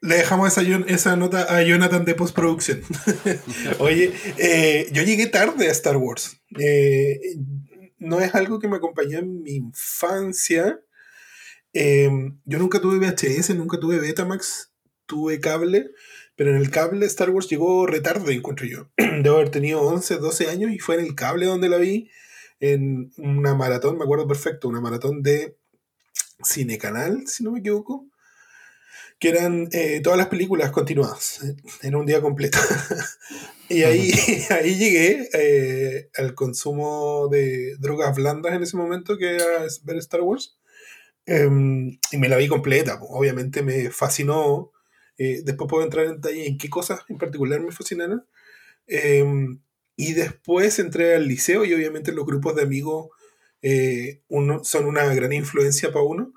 Le 0.00 0.16
dejamos 0.16 0.56
esa, 0.56 0.62
esa 0.86 1.16
nota 1.16 1.54
a 1.54 1.62
Jonathan 1.62 2.04
de 2.04 2.14
postproducción. 2.14 2.82
Oye, 3.78 4.12
eh, 4.38 4.88
yo 4.92 5.02
llegué 5.02 5.26
tarde 5.26 5.68
a 5.68 5.72
Star 5.72 5.96
Wars. 5.96 6.40
Eh, 6.58 7.18
no 7.98 8.20
es 8.20 8.34
algo 8.34 8.58
que 8.58 8.68
me 8.68 8.76
acompañó 8.76 9.18
en 9.18 9.42
mi 9.42 9.56
infancia. 9.56 10.80
Eh, 11.72 12.10
yo 12.44 12.58
nunca 12.58 12.80
tuve 12.80 12.98
VHS, 12.98 13.54
nunca 13.56 13.78
tuve 13.78 13.98
Betamax, 13.98 14.72
tuve 15.06 15.40
cable, 15.40 15.90
pero 16.36 16.50
en 16.50 16.56
el 16.56 16.70
cable 16.70 17.04
Star 17.06 17.30
Wars 17.30 17.48
llegó 17.48 17.86
retardo, 17.86 18.30
encuentro 18.30 18.66
yo. 18.66 18.90
Debo 19.22 19.36
haber 19.36 19.50
tenido 19.50 19.82
11, 19.82 20.16
12 20.16 20.48
años 20.48 20.70
y 20.70 20.78
fue 20.78 20.96
en 20.96 21.04
el 21.04 21.14
cable 21.14 21.46
donde 21.46 21.68
la 21.68 21.78
vi 21.78 22.10
en 22.60 23.12
una 23.18 23.54
maratón, 23.54 23.98
me 23.98 24.04
acuerdo 24.04 24.26
perfecto, 24.26 24.68
una 24.68 24.80
maratón 24.80 25.22
de 25.22 25.56
Cinecanal, 26.44 27.26
si 27.26 27.44
no 27.44 27.52
me 27.52 27.60
equivoco, 27.60 28.06
que 29.18 29.30
eran 29.30 29.68
eh, 29.72 30.00
todas 30.02 30.18
las 30.18 30.28
películas 30.28 30.70
continuadas, 30.70 31.40
en 31.82 31.94
un 31.94 32.06
día 32.06 32.20
completo. 32.20 32.58
y 33.68 33.82
ahí, 33.82 34.12
ahí 34.50 34.76
llegué 34.76 35.28
eh, 35.32 36.10
al 36.16 36.34
consumo 36.34 37.28
de 37.28 37.76
drogas 37.78 38.14
blandas 38.14 38.54
en 38.54 38.62
ese 38.62 38.76
momento, 38.76 39.16
que 39.16 39.36
era 39.36 39.66
ver 39.84 39.96
Star 39.96 40.20
Wars. 40.20 40.58
Em, 41.24 41.98
y 42.12 42.18
me 42.18 42.28
la 42.28 42.36
vi 42.36 42.46
completa, 42.46 43.00
obviamente 43.00 43.62
me 43.62 43.90
fascinó. 43.90 44.72
Eh, 45.18 45.40
después 45.44 45.68
puedo 45.68 45.82
entrar 45.82 46.04
en 46.06 46.16
detalle 46.16 46.46
en 46.46 46.58
qué 46.58 46.68
cosas 46.68 47.00
en 47.08 47.18
particular 47.18 47.60
me 47.60 47.72
fascinaron. 47.72 48.26
Y 49.96 50.12
después 50.12 50.78
entré 50.78 51.14
al 51.14 51.26
liceo 51.26 51.64
y 51.64 51.72
obviamente 51.72 52.12
los 52.12 52.26
grupos 52.26 52.54
de 52.54 52.62
amigos 52.62 53.08
eh, 53.62 54.22
uno, 54.28 54.62
son 54.62 54.86
una 54.86 55.04
gran 55.14 55.32
influencia 55.32 55.92
para 55.92 56.04
uno. 56.04 56.32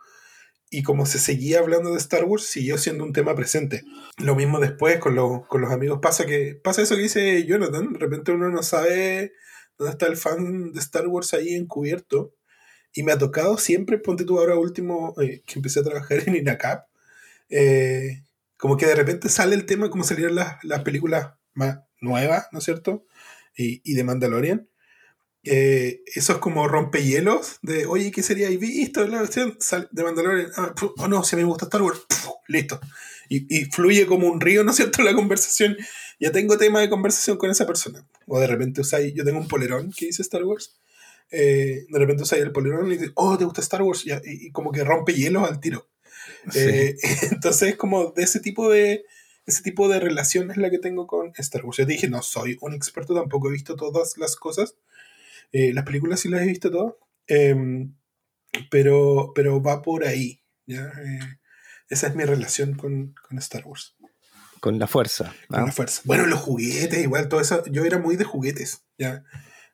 Y 0.72 0.84
como 0.84 1.06
se 1.06 1.20
seguía 1.20 1.60
hablando 1.60 1.92
de 1.92 1.98
Star 1.98 2.26
Wars, 2.26 2.46
siguió 2.46 2.78
siendo 2.78 3.04
un 3.04 3.14
tema 3.14 3.36
presente. 3.36 3.84
Lo 4.18 4.36
mismo 4.36 4.60
después 4.60 5.00
con, 5.00 5.16
con 5.44 5.62
los 5.62 5.72
amigos. 5.72 6.00
Pasa 6.02 6.26
que 6.26 6.60
pasa 6.64 6.82
eso 6.82 6.96
que 6.96 7.04
dice 7.04 7.46
Jonathan. 7.46 7.94
De 7.94 8.00
repente 8.00 8.32
uno 8.32 8.50
no 8.50 8.64
sabe 8.64 9.34
dónde 9.78 9.92
está 9.92 10.08
el 10.08 10.18
fan 10.18 10.72
de 10.74 10.80
Star 10.80 11.08
Wars 11.08 11.34
ahí 11.34 11.56
encubierto. 11.56 12.34
Y 12.94 13.04
me 13.04 13.12
ha 13.12 13.18
tocado 13.18 13.58
siempre, 13.58 13.98
ponte 14.00 14.26
tú 14.26 14.40
ahora 14.40 14.56
último, 14.58 15.14
eh, 15.22 15.44
que 15.46 15.60
empecé 15.60 15.80
a 15.80 15.84
trabajar 15.84 16.24
en 16.28 16.36
INACAP, 16.36 16.88
eh, 17.50 18.24
como 18.58 18.78
que 18.78 18.88
de 18.88 18.96
repente 18.96 19.30
sale 19.30 19.56
el 19.56 19.66
tema 19.66 19.90
como 19.90 20.04
salieron 20.04 20.36
las, 20.36 20.64
las 20.64 20.84
películas 20.84 21.34
más 21.54 21.80
nuevas, 22.02 22.48
¿no 22.52 22.60
es 22.60 22.66
cierto? 22.66 23.06
Y, 23.60 23.94
de 23.94 24.04
Mandalorian. 24.04 24.68
Eh, 25.44 26.02
eso 26.16 26.34
es 26.34 26.40
como 26.40 26.68
rompehielos 26.68 27.60
de, 27.62 27.86
oye, 27.86 28.12
¿qué 28.12 28.24
sería? 28.24 28.50
¿Y 28.50 28.58
visto 28.58 29.06
la 29.08 29.22
versión 29.22 29.58
de 29.92 30.04
Mandalorian? 30.04 30.52
Ah, 30.58 30.74
oh 30.98 31.08
no, 31.08 31.24
si 31.24 31.36
a 31.36 31.38
mí 31.38 31.44
me 31.44 31.50
gusta 31.50 31.66
Star 31.66 31.82
Wars, 31.82 32.02
listo. 32.48 32.80
Y, 33.32 33.66
fluye 33.66 34.08
como 34.08 34.28
un 34.28 34.42
río, 34.42 34.64
¿no 34.64 34.72
es 34.72 34.78
cierto? 34.78 35.04
La 35.04 35.14
conversación. 35.14 35.78
Ya 36.20 36.32
tengo 36.32 36.58
tema 36.58 36.82
de 36.82 36.90
conversación 36.90 37.38
con 37.38 37.52
esa 37.52 37.68
persona. 37.68 38.06
O 38.26 38.40
de 38.40 38.48
repente 38.48 38.82
usáis, 38.82 39.14
yo 39.14 39.24
tengo 39.24 39.40
un 39.40 39.48
polerón 39.48 39.94
que 39.96 40.08
dice 40.08 40.24
Star 40.24 40.44
Wars. 40.44 40.76
Eh, 41.32 41.86
de 41.88 42.00
repente 42.00 42.24
usáis 42.24 42.42
el 42.42 42.52
polerón 42.52 42.88
y 42.88 42.98
dices, 42.98 43.12
oh, 43.14 43.38
¿te 43.38 43.46
gusta 43.46 43.62
Star 43.62 43.84
Wars? 43.84 44.04
Y, 44.06 44.52
como 44.52 44.72
que 44.72 44.84
rompe 44.84 45.14
hielos 45.14 45.48
al 45.48 45.60
tiro. 45.60 45.88
Eh, 46.56 46.98
entonces, 47.32 47.76
como 47.76 48.12
de 48.12 48.24
ese 48.24 48.40
tipo 48.40 48.70
de, 48.70 49.06
ese 49.50 49.64
tipo 49.64 49.90
de 49.90 50.00
relación 50.00 50.52
es 50.52 50.58
la 50.58 50.70
que 50.70 50.80
tengo 50.80 51.08
con 51.08 51.34
Star 51.38 51.66
Wars. 51.66 51.78
Yo 51.78 51.86
dije, 51.86 52.08
no 52.08 52.22
soy 52.22 52.58
un 52.62 52.74
experto, 52.74 53.14
tampoco 53.14 53.50
he 53.50 53.54
visto 53.54 53.76
todas 53.76 54.18
las 54.18 54.36
cosas. 54.36 54.76
Eh, 55.52 55.74
las 55.74 55.86
películas 55.86 56.20
sí 56.20 56.30
las 56.30 56.42
he 56.42 56.46
visto 56.46 56.72
todas. 56.72 56.94
Em, 57.28 57.96
pero, 58.70 59.32
pero 59.36 59.62
va 59.62 59.82
por 59.82 60.06
ahí. 60.06 60.44
Eh, 60.68 61.20
esa 61.90 62.08
es 62.08 62.16
mi 62.16 62.24
relación 62.24 62.76
con, 62.76 63.16
Star 63.38 63.66
Wars. 63.66 63.96
Con 64.60 64.78
la 64.78 64.88
fuerza. 64.88 65.34
Con 65.48 65.66
la 65.66 65.72
fuerza. 65.72 66.02
Bueno, 66.06 66.26
los 66.26 66.40
juguetes, 66.40 67.00
igual, 67.00 67.28
todo 67.28 67.42
eso. 67.42 67.64
Yo 67.66 67.86
era 67.86 67.98
muy 67.98 68.16
de 68.16 68.26
juguetes. 68.26 68.86
¿ya? 68.98 69.24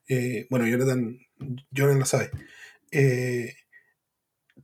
Eh, 0.07 0.47
bueno, 0.49 0.67
Jonathan, 0.67 1.19
Jonathan 1.71 1.99
lo 1.99 2.05
sabe. 2.05 2.31
Eh, 2.91 3.55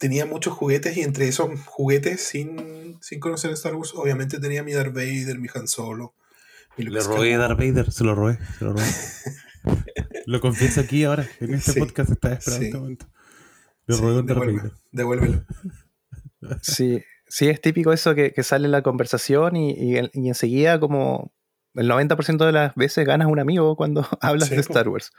tenía 0.02 0.26
muchos 0.26 0.54
juguetes 0.54 0.98
y 0.98 1.02
entre 1.02 1.28
esos 1.28 1.48
juguetes, 1.68 2.22
sin, 2.22 2.98
sin 3.02 3.20
conocer 3.20 3.52
Star 3.52 3.76
Wars, 3.76 3.94
obviamente 3.94 4.40
tenía 4.40 4.64
mi 4.64 4.74
Darth 4.74 4.96
Vader, 4.96 5.38
mi 5.38 5.48
Han 5.54 5.68
Solo. 5.68 6.16
Le 6.76 7.02
robé 7.02 7.36
a 7.36 7.38
Darth 7.38 7.60
Vader, 7.60 7.92
se 7.92 8.04
lo 8.04 8.16
robé, 8.16 8.40
se 8.58 8.66
lo 8.66 8.74
robé. 8.74 8.84
lo 10.26 10.42
confieso 10.42 10.82
aquí 10.82 11.04
ahora, 11.04 11.30
en 11.40 11.54
este 11.54 11.80
podcast 11.80 12.14
está 12.14 12.34
esperando 12.34 12.66
este 12.66 12.78
momento. 12.80 13.06
Le 13.86 13.96
robé 13.96 14.12
a 14.12 14.22
Darth 14.24 14.40
Vader. 14.40 14.74
Devuélvelo. 14.92 15.46
Sí, 16.64 17.04
sí, 17.28 17.50
es 17.50 17.62
típico 17.62 17.94
eso 17.94 18.16
que, 18.16 18.34
que 18.34 18.42
sale 18.42 18.66
en 18.66 18.72
la 18.72 18.82
conversación 18.82 19.56
y, 19.56 19.74
y, 19.74 20.10
y 20.12 20.28
enseguida 20.28 20.80
como 20.80 21.32
el 21.76 21.88
90% 21.88 22.44
de 22.44 22.52
las 22.52 22.74
veces 22.74 23.06
ganas 23.06 23.28
un 23.28 23.38
amigo 23.38 23.76
cuando 23.76 24.08
hablas 24.22 24.50
de 24.50 24.56
Star 24.56 24.90
Wars. 24.90 25.12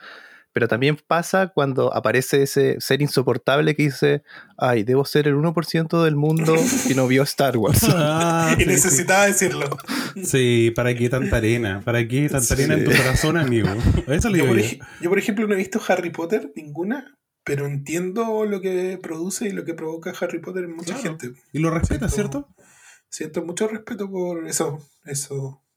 Pero 0.52 0.68
también 0.68 0.99
pasa 1.06 1.49
cuando 1.49 1.94
aparece 1.94 2.42
ese 2.42 2.76
ser 2.78 3.00
insoportable 3.00 3.75
que 3.75 3.85
dice, 3.85 4.23
ay, 4.59 4.82
debo 4.82 5.04
ser 5.04 5.26
el 5.26 5.35
1% 5.35 6.04
del 6.04 6.16
mundo 6.16 6.54
que 6.87 6.94
no 6.94 7.06
vio 7.06 7.23
Star 7.23 7.56
Wars. 7.56 7.80
Ah, 7.94 8.56
y 8.59 8.66
necesitaba 8.66 9.26
decirlo. 9.26 9.76
Sí, 10.25 10.73
¿para 10.75 10.94
qué 10.94 11.09
tanta 11.09 11.37
arena? 11.37 11.80
¿Para 11.85 12.06
qué 12.06 12.28
tanta 12.28 12.54
arena 12.54 12.75
en 12.75 12.85
tu 12.85 12.90
corazón, 12.90 13.37
amigo? 13.37 13.68
Eso 14.06 14.28
yo, 14.30 14.47
por 14.47 14.59
yo, 14.59 15.09
por 15.09 15.18
ejemplo, 15.18 15.47
no 15.47 15.54
he 15.54 15.59
visto 15.59 15.80
Harry 15.88 16.11
Potter, 16.11 16.52
ninguna, 16.56 17.16
pero 17.44 17.66
entiendo 17.66 18.44
lo 18.44 18.61
que 18.61 18.99
produce 19.02 19.49
y 19.49 19.52
lo 19.52 19.64
que 19.64 19.75
provoca 19.75 20.12
Harry 20.21 20.40
Potter 20.40 20.64
en 20.64 20.76
mucha 20.76 20.97
gente. 20.97 21.32
Y 21.52 21.59
lo 21.59 21.71
respeta, 21.71 22.09
¿cierto? 22.09 22.49
Siento 23.09 23.44
mucho 23.44 23.68
respeto 23.68 24.11
por 24.11 24.47
eso. 24.47 24.78
Eso. 25.04 25.61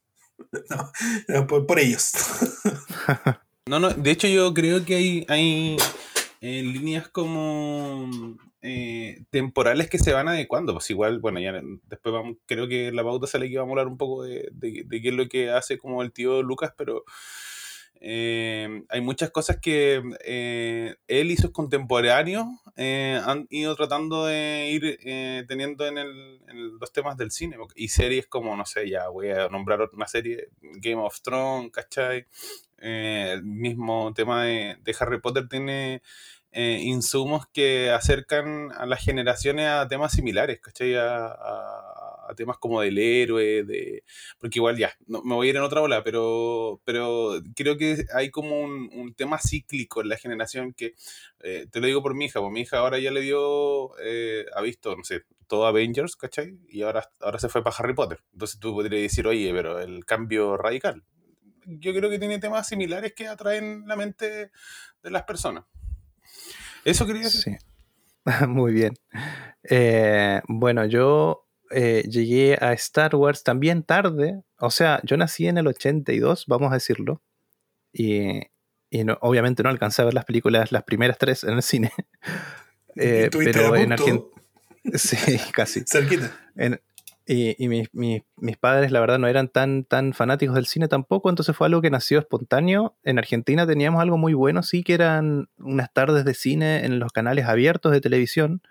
No, 1.29 1.47
por, 1.47 1.65
por 1.65 1.79
ellos. 1.79 2.11
No, 3.67 3.79
no, 3.79 3.89
de 3.89 4.11
hecho 4.11 4.27
yo 4.27 4.53
creo 4.53 4.85
que 4.85 4.93
hay, 4.93 5.25
hay 5.27 5.77
eh, 6.39 6.61
líneas 6.61 7.09
como 7.09 8.07
eh, 8.61 9.23
temporales 9.31 9.89
que 9.89 9.97
se 9.97 10.13
van 10.13 10.27
adecuando. 10.27 10.73
Pues 10.73 10.87
igual, 10.91 11.17
bueno, 11.17 11.39
ya 11.39 11.51
después 11.87 12.13
vamos, 12.13 12.37
creo 12.45 12.67
que 12.67 12.91
la 12.91 13.03
pauta 13.03 13.25
sale 13.25 13.49
que 13.49 13.57
vamos 13.57 13.71
a 13.71 13.73
hablar 13.73 13.87
un 13.87 13.97
poco 13.97 14.21
de, 14.21 14.49
de, 14.51 15.01
qué 15.01 15.09
es 15.09 15.15
lo 15.15 15.27
que 15.27 15.49
hace 15.49 15.79
como 15.79 16.03
el 16.03 16.11
tío 16.11 16.43
Lucas, 16.43 16.73
pero 16.77 17.05
eh, 18.01 18.83
hay 18.89 19.01
muchas 19.01 19.31
cosas 19.31 19.57
que 19.61 20.01
él 21.07 21.31
y 21.31 21.37
sus 21.37 21.51
contemporáneos 21.51 22.45
han 22.77 23.47
ido 23.49 23.75
tratando 23.75 24.25
de 24.25 24.69
ir 24.69 25.45
teniendo 25.47 25.85
en, 25.85 25.97
el, 25.97 26.39
los 26.79 26.91
temas 26.91 27.17
del 27.17 27.31
cine. 27.31 27.57
Y 27.75 27.89
series 27.89 28.27
como, 28.27 28.55
no 28.55 28.65
sé, 28.65 28.89
ya 28.89 29.09
voy 29.09 29.29
a 29.29 29.47
nombrar 29.49 29.79
una 29.93 30.07
serie, 30.07 30.49
Game 30.61 31.01
of 31.01 31.21
Thrones, 31.21 31.71
¿cachai? 31.71 32.25
Eh, 32.77 33.31
el 33.33 33.43
mismo 33.43 34.13
tema 34.13 34.43
de, 34.43 34.77
Harry 34.99 35.19
Potter 35.19 35.47
tiene 35.47 36.01
eh, 36.51 36.79
insumos 36.83 37.47
que 37.47 37.91
acercan 37.91 38.71
a 38.73 38.85
las 38.85 39.03
generaciones 39.03 39.67
a 39.67 39.87
temas 39.87 40.11
similares, 40.11 40.59
¿cachai? 40.61 40.95
A, 40.95 41.25
a, 41.27 41.94
temas 42.35 42.57
como 42.57 42.81
del 42.81 42.97
héroe, 42.97 43.63
de 43.63 44.03
porque 44.39 44.59
igual 44.59 44.77
ya, 44.77 44.93
no, 45.07 45.21
me 45.23 45.35
voy 45.35 45.47
a 45.47 45.49
ir 45.51 45.55
en 45.57 45.63
otra 45.63 45.81
ola, 45.81 46.03
pero, 46.03 46.81
pero 46.85 47.41
creo 47.55 47.77
que 47.77 48.05
hay 48.13 48.31
como 48.31 48.61
un, 48.61 49.13
tema 49.15 49.39
cíclico 49.39 50.01
en 50.01 50.09
la 50.09 50.17
generación 50.17 50.73
que, 50.73 50.95
eh, 51.41 51.67
te 51.71 51.79
lo 51.79 51.87
digo 51.87 52.01
por 52.01 52.15
mi 52.15 52.25
hija, 52.25 52.39
porque 52.39 52.53
mi 52.53 52.61
hija 52.61 52.79
ahora 52.79 52.99
ya 52.99 53.11
le 53.11 53.21
dio, 53.21 53.97
eh, 53.99 54.45
ha 54.55 54.61
visto, 54.61 54.95
no 54.95 55.03
sé, 55.03 55.23
todo 55.47 55.67
Avengers, 55.67 56.15
¿cachai? 56.15 56.59
Y 56.67 56.81
ahora, 56.81 57.09
ahora 57.19 57.39
se 57.39 57.49
fue 57.49 57.63
para 57.63 57.75
Harry 57.77 57.93
Potter. 57.93 58.19
Entonces 58.33 58.59
tú 58.59 58.73
podrías 58.73 59.01
decir, 59.03 59.27
oye, 59.27 59.51
pero 59.53 59.79
el 59.79 60.05
cambio 60.05 60.57
radical. 60.57 61.03
Yo 61.65 61.93
creo 61.93 62.09
que 62.09 62.19
tiene 62.19 62.39
temas 62.39 62.67
similares 62.67 63.13
que 63.13 63.27
atraen 63.27 63.87
la 63.87 63.95
mente 63.95 64.51
de 65.03 65.11
las 65.11 65.23
personas. 65.23 65.65
Eso 66.83 67.05
quería 67.05 67.23
decir. 67.23 67.57
Sí. 67.57 67.57
Muy 68.47 68.73
bien. 68.73 68.93
Eh, 69.63 70.41
bueno, 70.47 70.85
yo 70.85 71.44
eh, 71.71 72.03
llegué 72.09 72.57
a 72.59 72.73
Star 72.73 73.15
Wars 73.15 73.43
también 73.43 73.83
tarde. 73.83 74.41
O 74.59 74.71
sea, 74.71 75.01
yo 75.03 75.17
nací 75.17 75.47
en 75.47 75.57
el 75.57 75.67
82, 75.67 76.45
vamos 76.47 76.71
a 76.71 76.75
decirlo. 76.75 77.21
Y, 77.91 78.41
obviamente 79.21 79.63
no 79.63 79.69
alcancé 79.69 80.01
a 80.01 80.05
ver 80.05 80.13
las 80.13 80.25
películas, 80.25 80.71
las 80.71 80.83
primeras 80.83 81.17
tres 81.17 81.43
en 81.43 81.53
el 81.53 81.63
cine. 81.63 81.91
Eh, 82.97 83.29
pero 83.29 83.75
en 83.75 83.91
Argentina. 83.91 84.25
Sí, 84.93 85.37
casi. 85.51 85.83
Cerquita. 85.85 86.31
y, 87.25 87.67
mis, 87.67 88.57
padres, 88.57 88.89
la 88.89 89.01
verdad, 89.01 89.19
no 89.19 89.27
eran 89.27 89.49
tan, 89.49 89.83
tan 89.83 90.13
fanáticos 90.13 90.55
del 90.55 90.65
cine 90.65 90.87
tampoco, 90.87 91.29
entonces 91.29 91.57
fue 91.57 91.67
algo 91.67 91.81
que 91.81 91.89
nació 91.89 92.19
espontáneo. 92.19 92.95
En 93.03 93.19
Argentina 93.19 93.67
teníamos 93.67 94.01
algo 94.01 94.17
muy 94.17 94.33
bueno, 94.33 94.63
sí, 94.63 94.81
que 94.81 94.93
eran 94.93 95.49
unas 95.57 95.91
tardes 95.91 96.23
de 96.23 96.35
cine 96.35 96.85
en 96.85 96.99
los 96.99 97.11
canales 97.11 97.47
abiertos 97.47 97.91
de 97.91 97.99
televisión. 97.99 98.61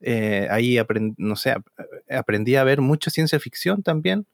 Eh, 0.00 0.48
ahí 0.50 0.78
no 1.18 1.36
sé, 1.36 1.54
aprendí 2.08 2.56
a 2.56 2.64
ver 2.64 2.80
mucha 2.80 3.10
ciencia 3.10 3.38
ficción 3.38 3.82
también. 3.82 4.26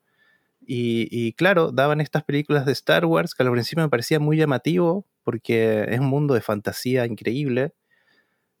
Y, 0.69 1.31
claro, 1.33 1.71
daban 1.71 2.01
estas 2.01 2.23
películas 2.23 2.65
de 2.65 2.73
Star 2.73 3.05
Wars 3.05 3.33
que 3.33 3.43
al 3.43 3.51
principio 3.51 3.85
me 3.85 3.89
parecía 3.89 4.19
muy 4.19 4.35
llamativo 4.35 5.05
porque 5.23 5.85
es 5.87 5.99
un 5.99 6.07
mundo 6.07 6.33
de 6.33 6.41
fantasía 6.41 7.05
increíble. 7.05 7.73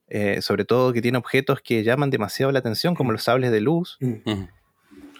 Eh, 0.09 0.41
sobre 0.41 0.63
todo 0.63 0.93
que 0.93 1.01
tiene 1.01 1.17
objetos 1.17 1.59
que 1.61 1.83
llaman 1.83 2.09
demasiado 2.09 2.53
la 2.53 2.59
atención, 2.59 2.95
como 2.95 3.11
los 3.11 3.23
sables 3.23 3.51
de 3.51 3.59
luz. 3.59 3.97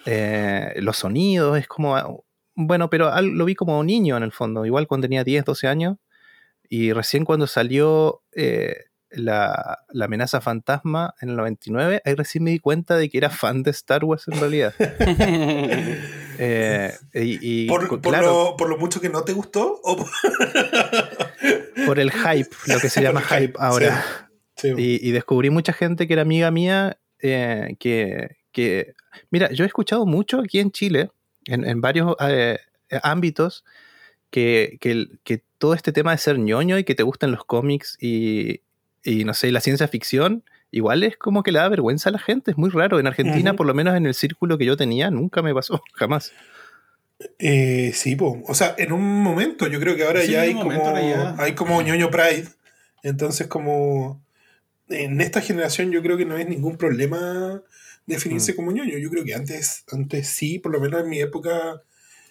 Eh, 0.06 0.72
los 0.76 0.96
sonidos, 0.96 1.58
es 1.58 1.68
como. 1.68 2.24
Bueno, 2.54 2.88
pero 2.88 3.20
lo 3.20 3.44
vi 3.44 3.54
como 3.54 3.84
niño 3.84 4.16
en 4.16 4.22
el 4.22 4.32
fondo, 4.32 4.64
igual 4.64 4.86
cuando 4.86 5.04
tenía 5.04 5.24
10, 5.24 5.44
12 5.44 5.68
años. 5.68 5.96
Y 6.70 6.92
recién 6.94 7.26
cuando 7.26 7.46
salió 7.46 8.22
la, 9.10 9.84
amenaza 10.00 10.40
fantasma 10.40 11.14
en 11.20 11.30
el 11.30 11.36
99, 11.36 12.02
ahí 12.04 12.14
recién 12.14 12.44
me 12.44 12.50
di 12.50 12.58
cuenta 12.58 12.96
de 12.96 13.08
que 13.08 13.18
era 13.18 13.30
fan 13.30 13.62
de 13.62 13.70
Star 13.70 14.04
Wars 14.04 14.24
en 14.28 14.40
realidad. 14.40 14.74
Eh, 16.40 16.94
y, 17.14 17.66
¿Por, 17.66 18.00
por, 18.00 18.68
lo, 18.68 18.78
mucho 18.78 19.00
que 19.00 19.08
no 19.08 19.22
te 19.22 19.32
gustó? 19.32 19.80
por 21.84 21.98
el 21.98 22.12
hype, 22.12 22.50
lo 22.68 22.78
que 22.78 22.88
se 22.88 23.02
llama 23.02 23.22
hype, 23.22 23.54
ahora. 23.58 24.30
Y, 24.62 25.10
descubrí 25.10 25.50
mucha 25.50 25.72
gente 25.72 26.06
que 26.06 26.12
era 26.12 26.22
amiga 26.22 26.52
mía 26.52 26.96
eh, 27.20 27.74
que, 27.80 28.94
Mira, 29.30 29.50
yo 29.50 29.64
he 29.64 29.66
escuchado 29.66 30.06
mucho 30.06 30.40
aquí 30.40 30.60
en 30.60 30.70
Chile, 30.70 31.10
en, 31.46 31.80
varios 31.80 32.14
eh, 32.20 32.60
ámbitos, 33.02 33.64
que, 34.30 34.78
que, 34.80 35.42
todo 35.58 35.74
este 35.74 35.90
tema 35.90 36.12
de 36.12 36.18
ser 36.18 36.38
ñoño 36.38 36.78
y 36.78 36.84
que 36.84 36.94
te 36.94 37.02
gustan 37.02 37.32
los 37.32 37.44
cómics 37.44 37.96
y, 38.00 38.60
y 39.02 39.24
no 39.24 39.34
sé, 39.34 39.50
la 39.52 39.60
ciencia 39.60 39.88
ficción, 39.88 40.44
igual 40.70 41.02
es 41.02 41.16
como 41.16 41.42
que 41.42 41.52
le 41.52 41.58
da 41.58 41.68
vergüenza 41.68 42.10
a 42.10 42.12
la 42.12 42.18
gente, 42.18 42.50
es 42.50 42.56
muy 42.56 42.70
raro. 42.70 42.98
En 42.98 43.06
Argentina, 43.06 43.54
por 43.54 43.66
lo 43.66 43.74
menos 43.74 43.96
en 43.96 44.06
el 44.06 44.14
círculo 44.14 44.58
que 44.58 44.64
yo 44.64 44.76
tenía, 44.76 45.10
nunca 45.10 45.42
me 45.42 45.54
pasó, 45.54 45.82
jamás. 45.94 46.32
Eh, 47.38 47.90
sí, 47.94 48.16
o 48.20 48.54
sea, 48.54 48.74
en 48.78 48.92
un 48.92 49.22
momento, 49.22 49.66
yo 49.66 49.80
creo 49.80 49.96
que 49.96 50.04
ahora 50.04 50.24
ya 50.24 50.42
hay 50.42 50.54
como, 50.54 50.94
hay 51.38 51.54
como 51.54 51.82
ñoño 51.82 52.10
pride, 52.10 52.48
entonces 53.02 53.48
como 53.48 54.22
en 54.88 55.20
esta 55.20 55.40
generación 55.40 55.90
yo 55.90 56.00
creo 56.00 56.16
que 56.16 56.24
no 56.24 56.38
es 56.38 56.48
ningún 56.48 56.76
problema 56.76 57.60
definirse 58.06 58.52
mm. 58.52 58.56
como 58.56 58.72
ñoño, 58.72 58.98
yo 58.98 59.10
creo 59.10 59.24
que 59.24 59.34
antes, 59.34 59.84
antes 59.90 60.28
sí, 60.28 60.60
por 60.60 60.72
lo 60.72 60.80
menos 60.80 61.02
en 61.02 61.08
mi 61.08 61.20
época 61.20 61.82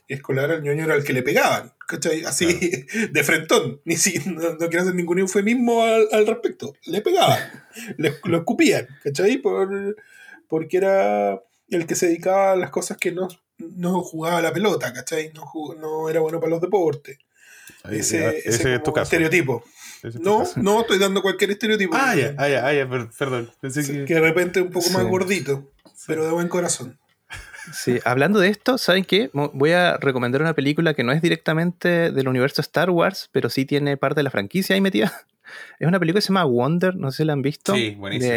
escolar 0.07 0.51
al 0.51 0.63
ñoño 0.63 0.85
era 0.85 0.95
el 0.95 1.03
que 1.03 1.13
le 1.13 1.23
pegaban, 1.23 1.73
¿cachai? 1.87 2.23
Así, 2.23 2.47
de 3.11 3.23
frentón. 3.23 3.81
Ni 3.85 3.97
si, 3.97 4.19
no, 4.25 4.57
quiero 4.57 4.81
hacer 4.81 4.95
ningún 4.95 5.19
eufemismo 5.19 5.83
al, 5.83 6.07
al 6.11 6.27
respecto. 6.27 6.73
Le 6.85 7.01
pegaban, 7.01 7.39
le, 7.97 8.13
lo 8.23 8.37
escupían, 8.37 8.87
¿cachai? 9.03 9.37
Por, 9.37 9.95
porque 10.47 10.77
era 10.77 11.41
el 11.69 11.85
que 11.85 11.95
se 11.95 12.07
dedicaba 12.07 12.53
a 12.53 12.55
las 12.55 12.69
cosas 12.69 12.97
que 12.97 13.11
no, 13.11 13.27
no 13.57 14.01
jugaba 14.01 14.41
la 14.41 14.53
pelota, 14.53 14.93
¿cachai? 14.93 15.31
No, 15.33 15.45
no 15.79 16.09
era 16.09 16.19
bueno 16.19 16.39
para 16.39 16.51
los 16.51 16.61
deportes. 16.61 17.17
ese, 17.89 18.39
ese, 18.45 18.75
es 18.75 18.83
tu 18.83 18.93
caso. 18.93 19.03
estereotipo. 19.03 19.63
no, 20.21 20.43
no, 20.55 20.81
estoy 20.81 20.99
dando 20.99 21.21
cualquier 21.21 21.51
estereotipo. 21.51 21.95
Ah, 21.95 22.15
ya, 22.15 22.33
ah, 22.37 22.47
ya, 22.47 22.67
ah, 22.67 23.09
perdón. 23.17 23.51
Pensé 23.59 23.85
que... 23.85 24.05
que... 24.05 24.13
de 24.13 24.21
repente 24.21 24.61
un 24.61 24.71
poco 24.71 24.89
más 24.91 25.03
gordito, 25.05 25.71
pero 26.05 26.25
de 26.25 26.31
buen 26.31 26.47
corazón. 26.47 26.97
Sí, 27.73 27.99
hablando 28.05 28.39
de 28.39 28.49
esto, 28.49 28.77
¿saben 28.77 29.03
qué? 29.03 29.29
Voy 29.33 29.71
a 29.71 29.97
recomendar 29.97 30.41
una 30.41 30.53
película 30.53 30.93
que 30.93 31.03
no 31.03 31.11
es 31.11 31.21
directamente 31.21 32.11
del 32.11 32.27
universo 32.27 32.61
Star 32.61 32.89
Wars, 32.89 33.29
pero 33.31 33.49
sí 33.49 33.65
tiene 33.65 33.97
parte 33.97 34.19
de 34.19 34.23
la 34.23 34.31
franquicia 34.31 34.75
ahí 34.75 34.81
metida. 34.81 35.13
Es 35.79 35.87
una 35.87 35.97
película 35.97 36.19
que 36.19 36.23
se 36.23 36.27
llama 36.27 36.43
Wonder, 36.43 36.95
no 36.95 37.09
sé 37.09 37.17
si 37.17 37.23
la 37.23 37.33
han 37.33 37.41
visto. 37.41 37.73
Sí, 37.73 37.91
buenísimo. 37.91 38.33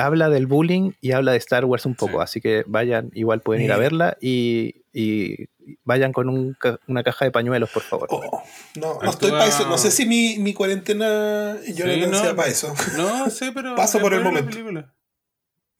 habla 0.00 0.28
del 0.28 0.46
bullying 0.46 0.92
y 1.00 1.12
habla 1.12 1.30
de 1.30 1.38
Star 1.38 1.64
Wars 1.64 1.86
un 1.86 1.94
poco, 1.94 2.20
así 2.20 2.40
que 2.40 2.64
vayan, 2.66 3.10
igual 3.14 3.42
pueden 3.42 3.62
ir 3.62 3.72
a 3.72 3.76
verla 3.76 4.16
y, 4.20 4.74
vayan 5.84 6.12
con 6.12 6.56
una 6.88 7.02
caja 7.04 7.24
de 7.24 7.30
pañuelos, 7.30 7.70
por 7.70 7.82
favor. 7.82 8.08
Oh, 8.10 8.42
no, 8.76 8.98
no 9.00 9.10
estoy 9.10 9.30
para 9.30 9.46
eso. 9.46 9.68
No 9.68 9.78
sé 9.78 9.90
si 9.90 10.06
mi, 10.06 10.38
mi 10.38 10.52
cuarentena 10.52 11.58
yo 11.74 11.86
no, 11.86 12.20
sea 12.20 12.34
para 12.34 12.48
eso. 12.48 12.74
No 12.96 13.30
sé, 13.30 13.52
pero. 13.52 13.74
Paso 13.76 14.00
por 14.00 14.14
el 14.14 14.22
momento. 14.22 14.56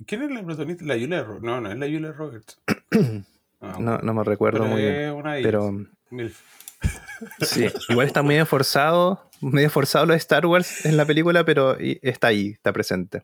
¿Quién 0.07 0.23
es 0.23 0.31
la 0.31 0.43
protagonista? 0.43 0.85
La 0.85 0.95
Julia 0.95 1.23
Roberts. 1.23 1.45
No, 1.45 1.61
no 1.61 1.71
es 1.71 1.79
la 1.79 1.87
Julia 1.87 2.13
Roberts. 2.13 2.61
Ah, 3.67 3.79
no, 3.81 3.97
no, 3.97 4.13
me 4.13 4.23
recuerdo 4.25 4.67
muy 4.67 4.83
bien. 4.83 5.23
Pero. 5.43 5.87
Sí, 7.41 7.67
igual 7.89 8.07
está 8.07 8.23
medio 8.23 8.45
forzado, 8.45 9.31
medio 9.41 9.71
forzado 9.71 10.05
lo 10.05 10.13
de 10.13 10.19
Star 10.19 10.45
Wars 10.45 10.85
en 10.85 10.99
la 10.99 11.07
película, 11.07 11.43
pero 11.43 11.79
está 11.79 12.27
ahí, 12.27 12.49
está 12.49 12.75
presente. 12.75 13.23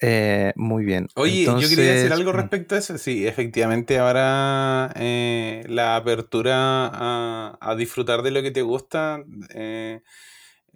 Eh, 0.00 0.52
muy 0.56 0.84
bien. 0.84 1.08
Oye, 1.14 1.44
yo 1.44 1.68
quería 1.68 1.92
decir 1.92 2.12
algo 2.12 2.32
mm. 2.32 2.36
respecto 2.36 2.74
a 2.74 2.78
eso. 2.78 2.96
Sí, 2.96 3.26
efectivamente, 3.26 3.98
ahora 3.98 4.92
eh, 4.94 5.64
la 5.68 5.96
apertura 5.96 6.86
a, 6.86 7.58
a, 7.60 7.74
disfrutar 7.74 8.22
de 8.22 8.30
lo 8.30 8.42
que 8.42 8.50
te 8.50 8.62
gusta 8.62 9.22
eh, 9.50 10.00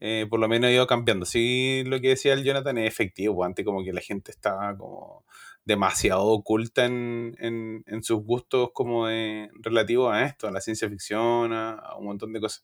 eh, 0.06 0.26
por 0.28 0.38
lo 0.38 0.48
menos 0.48 0.68
ha 0.68 0.72
ido 0.72 0.86
cambiando. 0.86 1.24
Sí, 1.24 1.82
lo 1.86 1.98
que 1.98 2.08
decía 2.08 2.34
el 2.34 2.44
Jonathan 2.44 2.76
es 2.76 2.88
efectivo, 2.88 3.42
antes 3.42 3.64
como 3.64 3.82
que 3.82 3.90
la 3.90 4.02
gente 4.02 4.32
estaba 4.32 4.76
como 4.76 5.24
demasiado 5.64 6.26
oculta 6.26 6.84
en, 6.84 7.34
en, 7.38 8.02
sus 8.02 8.22
gustos 8.22 8.70
como 8.74 9.06
de, 9.06 9.50
relativos 9.60 10.12
a 10.12 10.24
esto, 10.24 10.46
a 10.46 10.50
la 10.50 10.60
ciencia 10.60 10.88
ficción, 10.90 11.52
a, 11.52 11.96
un 11.98 12.04
montón 12.04 12.32
de 12.32 12.40
cosas. 12.40 12.62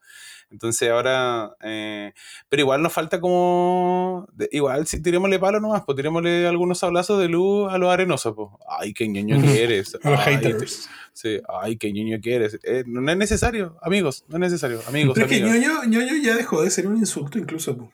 Entonces 0.50 0.90
ahora, 0.90 1.56
eh, 1.62 2.12
pero 2.48 2.60
igual 2.60 2.82
nos 2.82 2.92
falta 2.92 3.20
como, 3.20 4.28
igual 4.50 4.86
si 4.86 5.02
tirémosle 5.02 5.38
palo 5.38 5.60
nomás, 5.60 5.82
pues 5.86 5.96
tirémosle 5.96 6.46
algunos 6.46 6.78
sablazos 6.78 7.20
de 7.20 7.28
luz 7.28 7.72
a 7.72 7.78
los 7.78 7.90
arenosos, 7.90 8.34
pues, 8.34 8.48
ay, 8.68 8.92
qué 8.92 9.08
ñoño 9.08 9.40
que 9.40 9.62
eres. 9.64 9.96
a 10.02 10.10
los 10.10 10.20
haters. 10.20 10.90
Sí, 11.12 11.40
ay, 11.48 11.76
qué 11.76 11.92
ñoño 11.92 12.20
que 12.20 12.34
eres. 12.34 12.58
Eh, 12.62 12.84
no 12.86 13.10
es 13.10 13.16
necesario, 13.16 13.76
amigos, 13.80 14.24
no 14.28 14.36
es 14.36 14.40
necesario, 14.40 14.80
amigos. 14.86 15.14
Pero 15.14 15.26
es 15.26 15.32
que 15.32 15.40
ñoño, 15.40 15.84
ñoño 15.84 16.16
ya 16.22 16.34
dejó 16.36 16.62
de 16.62 16.70
ser 16.70 16.86
un 16.86 16.98
insulto 16.98 17.38
incluso. 17.38 17.76
Pues. 17.78 17.90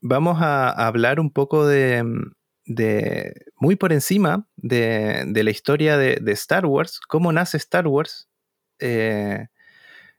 Vamos 0.00 0.38
a 0.40 0.70
hablar 0.70 1.20
un 1.20 1.30
poco 1.30 1.66
de 1.66 2.04
de 2.68 3.46
muy 3.56 3.76
por 3.76 3.92
encima 3.92 4.46
de, 4.56 5.24
la 5.34 5.50
historia 5.50 5.96
de, 5.96 6.20
Star 6.32 6.66
Wars, 6.66 7.00
cómo 7.00 7.32
nace 7.32 7.56
Star 7.56 7.88
Wars. 7.88 8.28
Eh, 8.78 9.46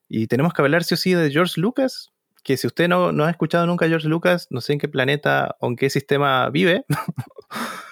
y 0.09 0.27
tenemos 0.27 0.53
que 0.53 0.61
hablar 0.63 0.83
sí 0.83 0.95
o 0.95 0.97
sí 0.97 1.13
de 1.13 1.31
George 1.31 1.61
Lucas, 1.61 2.11
que 2.43 2.57
si 2.57 2.65
usted 2.65 2.87
no, 2.87 3.11
no 3.11 3.25
ha 3.25 3.29
escuchado 3.29 3.67
nunca 3.67 3.85
a 3.85 3.87
George 3.87 4.07
Lucas, 4.07 4.47
no 4.49 4.61
sé 4.61 4.73
en 4.73 4.79
qué 4.79 4.87
planeta 4.87 5.55
o 5.59 5.67
en 5.67 5.75
qué 5.77 5.89
sistema 5.89 6.49
vive. 6.49 6.85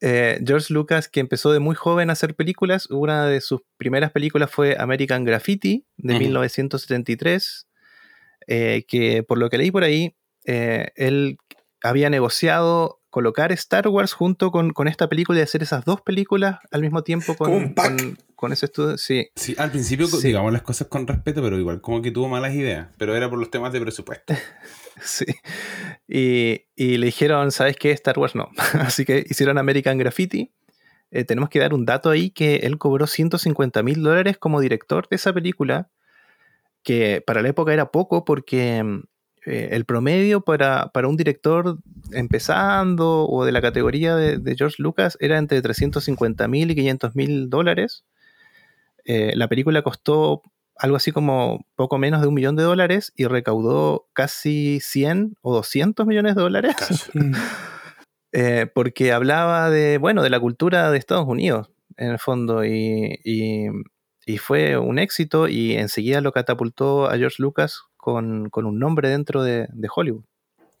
Eh, 0.00 0.40
George 0.46 0.72
Lucas, 0.72 1.08
que 1.08 1.18
empezó 1.18 1.50
de 1.50 1.58
muy 1.58 1.74
joven 1.74 2.08
a 2.08 2.12
hacer 2.12 2.36
películas, 2.36 2.88
una 2.88 3.26
de 3.26 3.40
sus 3.40 3.62
primeras 3.78 4.12
películas 4.12 4.48
fue 4.48 4.76
American 4.78 5.24
Graffiti 5.24 5.88
de 5.96 6.20
1973, 6.20 7.66
eh, 8.46 8.84
que 8.86 9.24
por 9.24 9.38
lo 9.38 9.50
que 9.50 9.58
leí 9.58 9.72
por 9.72 9.82
ahí, 9.82 10.14
él 10.44 11.38
había 11.82 12.10
negociado 12.10 12.97
colocar 13.10 13.52
Star 13.52 13.88
Wars 13.88 14.12
junto 14.12 14.50
con, 14.50 14.72
esta 14.86 15.08
película 15.08 15.38
y 15.38 15.42
hacer 15.42 15.62
esas 15.62 15.84
dos 15.84 16.02
películas 16.02 16.58
al 16.70 16.82
mismo 16.82 17.02
tiempo 17.02 17.34
con, 17.36 17.74
con, 18.34 18.52
ese 18.52 18.66
estudio. 18.66 18.98
Sí. 18.98 19.28
sí, 19.34 19.54
al 19.58 19.70
principio 19.70 20.06
digamos 20.22 20.52
las 20.52 20.62
cosas 20.62 20.88
con 20.88 21.06
respeto, 21.06 21.42
pero 21.42 21.58
igual 21.58 21.80
como 21.80 22.02
que 22.02 22.10
tuvo 22.10 22.28
malas 22.28 22.54
ideas, 22.54 22.88
pero 22.98 23.16
era 23.16 23.30
por 23.30 23.38
los 23.38 23.50
temas 23.50 23.72
de 23.72 23.80
presupuesto. 23.80 24.34
sí. 25.02 25.26
Y, 26.06 26.66
le 26.76 27.06
dijeron, 27.06 27.50
¿sabes 27.50 27.76
qué? 27.76 27.90
Star 27.92 28.18
Wars 28.18 28.34
no. 28.34 28.50
Así 28.74 29.04
que 29.04 29.24
hicieron 29.28 29.58
American 29.58 29.98
Graffiti. 29.98 30.52
eh, 31.10 31.24
tenemos 31.24 31.48
que 31.48 31.60
dar 31.60 31.72
un 31.72 31.86
dato 31.86 32.10
ahí 32.10 32.30
que 32.30 32.56
él 32.56 32.78
cobró 32.78 33.06
150 33.06 33.82
mil 33.82 34.02
dólares 34.02 34.36
como 34.36 34.60
director 34.60 35.08
de 35.08 35.16
esa 35.16 35.32
película, 35.32 35.88
que 36.82 37.22
para 37.26 37.42
la 37.42 37.48
época 37.48 37.72
era 37.72 37.90
poco 37.90 38.24
porque 38.24 38.82
mm, 38.82 39.02
eh, 39.48 39.70
el 39.72 39.86
promedio 39.86 40.42
para, 40.42 40.90
un 40.94 41.16
director 41.16 41.78
empezando 42.12 43.26
o 43.26 43.46
de 43.46 43.52
la 43.52 43.62
categoría 43.62 44.14
de, 44.14 44.54
George 44.56 44.76
Lucas 44.82 45.16
era 45.20 45.38
entre 45.38 45.62
350 45.62 46.46
mil 46.48 46.70
y 46.70 46.74
500 46.74 47.16
mil 47.16 47.48
dólares. 47.48 48.04
Eh, 49.06 49.32
la 49.36 49.48
película 49.48 49.80
costó 49.80 50.42
algo 50.76 50.96
así 50.96 51.12
como 51.12 51.64
poco 51.76 51.96
menos 51.96 52.20
de 52.20 52.28
un 52.28 52.34
millón 52.34 52.56
de 52.56 52.62
dólares 52.62 53.14
y 53.16 53.24
recaudó 53.24 54.06
casi 54.12 54.80
100 54.80 55.36
o 55.40 55.54
200 55.54 56.06
millones 56.06 56.34
de 56.34 56.42
dólares. 56.42 56.76
Eh, 58.32 58.66
porque 58.74 59.12
hablaba 59.12 59.70
de, 59.70 59.96
bueno, 59.96 60.22
de 60.22 60.28
la 60.28 60.38
cultura 60.38 60.90
de 60.90 60.98
Estados 60.98 61.26
Unidos, 61.26 61.70
en 61.96 62.10
el 62.10 62.18
fondo, 62.18 62.62
y, 62.62 63.70
fue 64.38 64.76
un 64.76 64.98
éxito 64.98 65.48
y 65.48 65.72
enseguida 65.76 66.20
lo 66.20 66.32
catapultó 66.32 67.06
a 67.08 67.16
George 67.16 67.36
Lucas 67.38 67.87
con, 67.98 68.50
un 68.54 68.78
nombre 68.78 69.10
dentro 69.10 69.42
de, 69.42 69.68
Hollywood. 69.94 70.24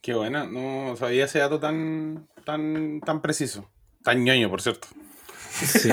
Qué 0.00 0.14
buena, 0.14 0.46
no 0.46 0.96
sabía 0.96 1.26
ese 1.26 1.40
dato 1.40 1.60
tan, 1.60 2.28
tan, 2.44 3.00
tan 3.00 3.20
preciso, 3.20 3.68
tan 4.02 4.24
ñoño, 4.24 4.48
por 4.48 4.62
cierto. 4.62 4.88
Sí, 5.50 5.90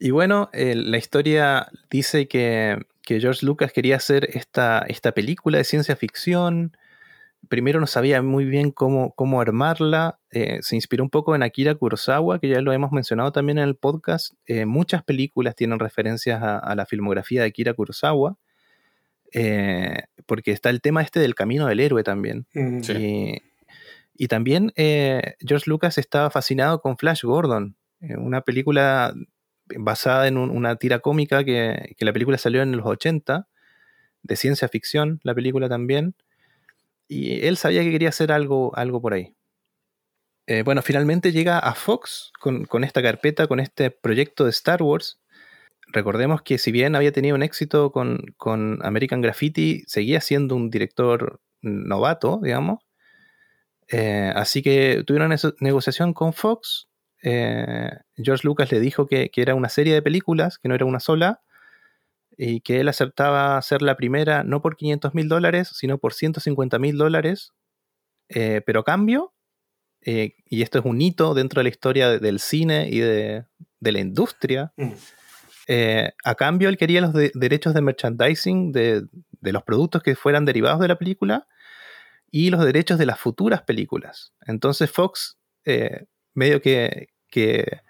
y, 0.00 0.10
bueno, 0.10 0.48
la 0.52 0.96
historia 0.96 1.68
dice 1.90 2.26
que, 2.28 2.78
George 3.04 3.44
Lucas 3.44 3.72
quería 3.74 3.96
hacer 3.96 4.30
esta, 4.32 4.86
esta 4.88 5.12
película 5.12 5.58
de 5.58 5.64
ciencia 5.64 5.96
ficción, 5.96 6.72
primero 7.48 7.80
no 7.80 7.86
sabía 7.86 8.22
muy 8.22 8.44
bien 8.44 8.70
cómo, 8.70 9.12
cómo 9.14 9.40
armarla. 9.40 10.18
Eh, 10.30 10.58
se 10.62 10.76
inspiró 10.76 11.04
un 11.04 11.10
poco 11.10 11.34
en 11.34 11.42
Akira 11.42 11.74
Kurosawa, 11.74 12.38
que 12.38 12.48
ya 12.48 12.60
lo 12.60 12.72
hemos 12.72 12.92
mencionado 12.92 13.32
también 13.32 13.58
en 13.58 13.64
el 13.64 13.76
podcast. 13.76 14.34
Eh, 14.46 14.66
muchas 14.66 15.02
películas 15.02 15.54
tienen 15.54 15.78
referencias 15.78 16.40
a, 16.42 16.74
la 16.74 16.86
filmografía 16.86 17.42
de 17.42 17.48
Akira 17.48 17.74
Kurosawa, 17.74 18.38
eh, 19.32 20.04
porque 20.26 20.52
está 20.52 20.70
el 20.70 20.80
tema 20.80 21.02
este 21.02 21.20
del 21.20 21.34
camino 21.34 21.66
del 21.66 21.80
héroe 21.80 22.02
también. 22.02 22.46
Mm. 22.54 22.80
Y, 24.14 24.28
también 24.28 24.72
George 24.76 25.68
Lucas 25.68 25.98
estaba 25.98 26.30
fascinado 26.30 26.80
con 26.80 26.96
Flash 26.96 27.24
Gordon, 27.24 27.74
una 28.00 28.42
película 28.42 29.12
basada 29.76 30.28
en 30.28 30.38
una 30.38 30.76
tira 30.76 31.00
cómica 31.00 31.42
que, 31.42 31.96
que 31.98 32.04
la 32.04 32.12
película 32.12 32.38
salió 32.38 32.62
en 32.62 32.76
los 32.76 32.86
80, 32.86 33.48
de 34.22 34.36
ciencia 34.36 34.68
ficción, 34.68 35.20
la 35.24 35.34
película 35.34 35.68
también. 35.68 36.14
Y 37.08 37.44
él 37.46 37.56
sabía 37.56 37.82
que 37.82 37.90
quería 37.90 38.08
hacer 38.08 38.32
algo, 38.32 38.76
algo 38.76 39.00
por 39.00 39.12
ahí. 39.12 39.34
Eh, 40.46 40.62
bueno, 40.62 40.82
finalmente 40.82 41.32
llega 41.32 41.58
a 41.58 41.74
Fox 41.74 42.32
con, 42.40 42.84
esta 42.84 43.02
carpeta, 43.02 43.46
con 43.46 43.60
este 43.60 43.90
proyecto 43.90 44.44
de 44.44 44.50
Star 44.50 44.82
Wars. 44.82 45.20
Recordemos 45.92 46.40
que 46.40 46.56
si 46.56 46.72
bien 46.72 46.96
había 46.96 47.12
tenido 47.12 47.36
un 47.36 47.42
éxito 47.42 47.92
con, 47.92 48.78
American 48.82 49.20
Graffiti, 49.20 49.82
seguía 49.86 50.22
siendo 50.22 50.56
un 50.56 50.70
director 50.70 51.40
novato, 51.60 52.40
digamos. 52.42 52.80
Eh, 53.88 54.32
así 54.34 54.62
que 54.62 55.04
tuvieron 55.06 55.32
una 55.32 55.36
negociación 55.60 56.14
con 56.14 56.32
Fox. 56.32 56.88
Eh, 57.22 57.90
George 58.16 58.46
Lucas 58.46 58.72
le 58.72 58.80
dijo 58.80 59.06
que, 59.06 59.30
era 59.36 59.54
una 59.54 59.68
serie 59.68 59.92
de 59.92 60.00
películas, 60.00 60.58
que 60.58 60.68
no 60.68 60.74
era 60.74 60.86
una 60.86 60.98
sola 60.98 61.42
y 62.38 62.62
que 62.62 62.80
él 62.80 62.88
aceptaba 62.88 63.58
hacer 63.58 63.82
la 63.82 63.94
primera 63.94 64.42
no 64.42 64.62
por 64.62 64.76
500 64.76 65.14
mil 65.14 65.28
dólares, 65.28 65.68
sino 65.74 65.98
por 65.98 66.14
150 66.14 66.78
mil 66.78 66.96
dólares, 66.96 67.52
eh, 68.30 68.62
pero 68.64 68.80
a 68.80 68.84
cambio, 68.84 69.34
y 70.00 70.62
esto 70.62 70.78
es 70.78 70.84
un 70.86 71.00
hito 71.00 71.34
dentro 71.34 71.60
de 71.60 71.64
la 71.64 71.68
historia 71.68 72.18
del 72.18 72.40
cine 72.40 72.88
y 72.90 72.98
de, 72.98 73.44
la 73.80 74.00
industria, 74.00 74.72
mm. 74.78 74.92
Eh, 75.74 76.12
a 76.24 76.34
cambio 76.34 76.68
él 76.68 76.76
quería 76.76 77.00
los 77.00 77.12
derechos 77.12 77.72
de 77.72 77.80
merchandising 77.80 78.72
de, 78.72 79.04
de, 79.40 79.52
los 79.52 79.62
productos 79.62 80.02
que 80.02 80.14
fueran 80.14 80.44
derivados 80.44 80.80
de 80.80 80.88
la 80.88 80.98
película 80.98 81.46
y 82.30 82.50
los 82.50 82.64
derechos 82.64 82.98
de 82.98 83.06
las 83.06 83.18
futuras 83.18 83.62
películas. 83.62 84.32
Entonces 84.46 84.90
Fox 84.90 85.38
medio 86.34 86.60
que, 86.60 87.08
que 87.30 87.80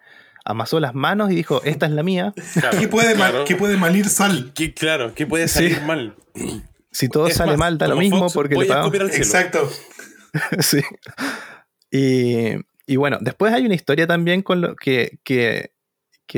amasó 0.44 0.80
las 0.80 0.94
manos 0.94 1.30
y 1.30 1.34
dijo, 1.34 1.62
esta 1.64 1.86
es 1.86 1.92
la 1.92 2.02
mía. 2.02 2.32
¿Qué, 2.78 2.88
puede 2.88 3.16
puede 3.56 3.76
malir 3.76 4.08
sal? 4.08 4.52
¿Qué, 4.54 4.74
claro, 4.74 5.14
¿qué 5.14 5.26
puede 5.26 5.48
salir 5.48 5.80
mal? 5.82 6.16
Si 6.94 7.08
todo 7.08 7.30
sale 7.30 7.56
mal, 7.56 7.78
da 7.78 7.88
lo 7.88 7.96
mismo 7.96 8.28
porque 8.28 8.54
le 8.54 8.66
pagamos. 8.66 8.94
Exacto. 9.14 9.66
sí. 10.60 10.82
Y, 11.90 12.96
bueno, 12.96 13.16
después 13.22 13.54
hay 13.54 13.64
una 13.64 13.74
historia 13.74 14.06
también 14.06 14.42
con 14.42 14.60
lo 14.60 14.76
que, 14.76 15.18
que, 15.24 15.71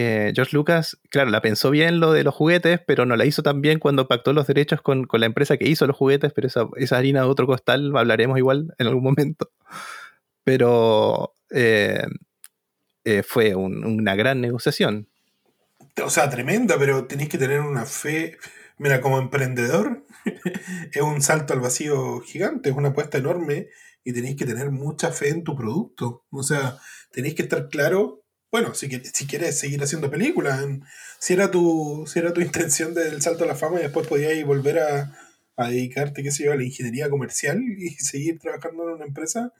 George 0.01 0.57
Lucas, 0.57 0.99
claro, 1.11 1.31
la 1.31 1.41
pensó 1.41 1.71
bien 1.71 2.01
lo 2.01 2.13
de 2.13 2.25
los 2.25 2.35
juguetes, 2.35 2.81
pero 2.87 3.07
no 3.07 3.17
la 3.17 3.27
hizo 3.27 3.43
tan 3.43 3.61
bien 3.61 3.79
cuando 3.79 4.09
pactó 4.09 4.33
los 4.33 4.47
derechos 4.47 4.83
con, 4.83 5.07
la 5.13 5.27
empresa 5.27 5.57
que 5.57 5.69
hizo 5.69 5.87
los 5.87 5.97
juguetes, 5.97 6.33
pero 6.33 6.49
esa, 6.49 6.69
esa 6.77 6.99
harina 6.99 7.21
de 7.21 7.27
otro 7.27 7.47
costal 7.47 7.97
hablaremos 7.97 8.39
igual 8.39 8.75
en 8.79 8.87
algún 8.87 9.05
momento. 9.05 9.51
Pero 10.43 11.35
eh, 11.51 12.03
eh, 13.05 13.23
fue 13.23 13.55
una 13.55 14.17
gran 14.17 14.41
negociación. 14.41 15.09
O 16.03 16.11
sea, 16.11 16.29
tremenda, 16.29 16.77
pero 16.79 17.07
tenéis 17.07 17.29
que 17.29 17.39
tener 17.39 17.61
una 17.61 17.85
fe. 17.85 18.39
Mira, 18.79 19.01
como 19.01 19.19
emprendedor, 19.19 20.05
es 20.93 21.03
un 21.03 21.23
salto 21.23 21.53
al 21.53 21.61
vacío 21.61 22.21
gigante, 22.21 22.71
es 22.71 22.77
una 22.77 22.89
apuesta 22.89 23.19
enorme 23.19 23.69
y 24.03 24.13
tenéis 24.13 24.37
que 24.37 24.45
tener 24.45 24.71
mucha 24.71 25.11
fe 25.13 25.29
en 25.29 25.45
tu 25.45 25.55
producto. 25.55 26.25
O 26.31 26.43
sea, 26.43 26.79
tenéis 27.13 27.35
que 27.35 27.43
estar 27.43 27.69
claro. 27.69 28.24
Bueno, 28.55 28.73
si, 28.73 28.89
si 28.89 29.27
quieres 29.27 29.59
seguir 29.59 29.83
haciendo 29.83 30.09
películas, 30.13 30.65
si 31.19 31.33
era 31.33 31.51
tu, 31.51 32.05
si 32.07 32.21
era 32.21 32.33
tu 32.33 32.41
intención 32.41 32.95
del 32.95 33.21
salto 33.21 33.43
a 33.43 33.49
la 33.49 33.57
fama 33.57 33.81
y 33.81 33.83
después 33.83 34.07
podías 34.07 34.47
volver 34.47 34.79
a, 34.79 35.19
a 35.57 35.69
dedicarte, 35.71 36.23
qué 36.23 36.31
sé 36.31 36.45
yo, 36.45 36.53
a 36.53 36.57
la 36.57 36.63
ingeniería 36.63 37.11
comercial 37.11 37.61
y 37.61 37.91
seguir 37.97 38.39
trabajando 38.39 38.85
en 38.85 38.95
una 38.95 39.07
empresa, 39.07 39.53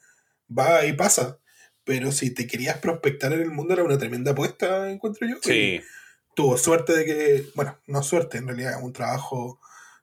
va 0.49 0.87
y 0.87 0.93
pasa. 0.93 1.41
Pero 1.83 2.13
si 2.13 2.31
te 2.31 2.47
querías 2.47 2.79
prospectar 2.79 3.33
en 3.33 3.41
el 3.41 3.51
mundo 3.51 3.75
era 3.75 3.83
una 3.83 3.99
tremenda 3.99 4.31
apuesta, 4.31 4.89
encuentro 4.89 5.27
yo. 5.27 5.39
Sí. 5.43 5.81
Tuvo 6.37 6.57
suerte 6.57 6.93
de 6.97 7.05
que, 7.05 7.47
bueno, 7.57 7.77
no 7.89 8.01
suerte, 8.05 8.39
en 8.39 8.47
realidad, 8.47 8.81
un 8.81 8.93
trabajo 8.93 9.59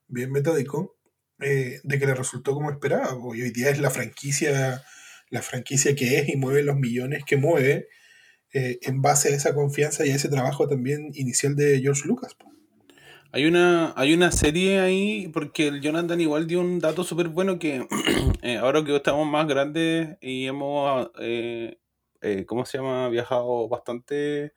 bien 0.10 0.34
metódico, 0.34 0.98
eh, 1.40 1.80
de 1.82 1.98
que 1.98 2.08
le 2.08 2.14
resultó 2.14 2.54
como 2.54 2.70
esperaba. 2.70 3.18
Y 3.36 3.42
hoy 3.42 3.52
día 3.52 3.70
es 3.70 3.80
la 3.80 3.90
franquicia, 3.90 4.84
la 5.30 5.42
franquicia 5.42 5.96
que 5.96 6.18
es 6.18 6.28
y 6.28 6.36
mueve 6.36 6.62
los 6.62 6.76
millones 6.76 7.24
que 7.26 7.38
mueve 7.38 7.88
eh, 8.54 8.80
en 8.82 9.02
base 9.02 9.30
a 9.30 9.36
esa 9.36 9.54
confianza 9.54 10.06
y 10.06 10.12
a 10.12 10.16
ese 10.16 10.30
trabajo 10.30 10.68
también 10.68 11.12
inicial 11.14 11.56
de 11.56 11.80
George 11.82 12.08
Lucas. 12.08 12.36
Hay 13.34 13.46
una, 13.46 13.94
hay 13.96 14.14
una 14.14 14.30
serie 14.32 14.80
ahí, 14.80 15.30
porque 15.34 15.68
el 15.68 15.82
Jonathan 15.82 16.20
igual 16.20 16.48
dio 16.48 16.60
un 16.60 16.80
dato 16.80 17.06
súper 17.06 17.30
bueno 17.30 17.60
que 17.60 17.88
eh, 18.42 18.58
ahora 18.58 18.84
que 18.84 18.94
estamos 18.94 19.26
más 19.26 19.48
grandes 19.48 20.18
y 20.20 20.48
hemos, 20.48 21.10
eh, 21.20 21.78
eh, 22.22 22.46
¿cómo 22.46 22.66
se 22.66 22.78
llama? 22.78 23.08
Viajado 23.08 23.70
bastante 23.70 24.54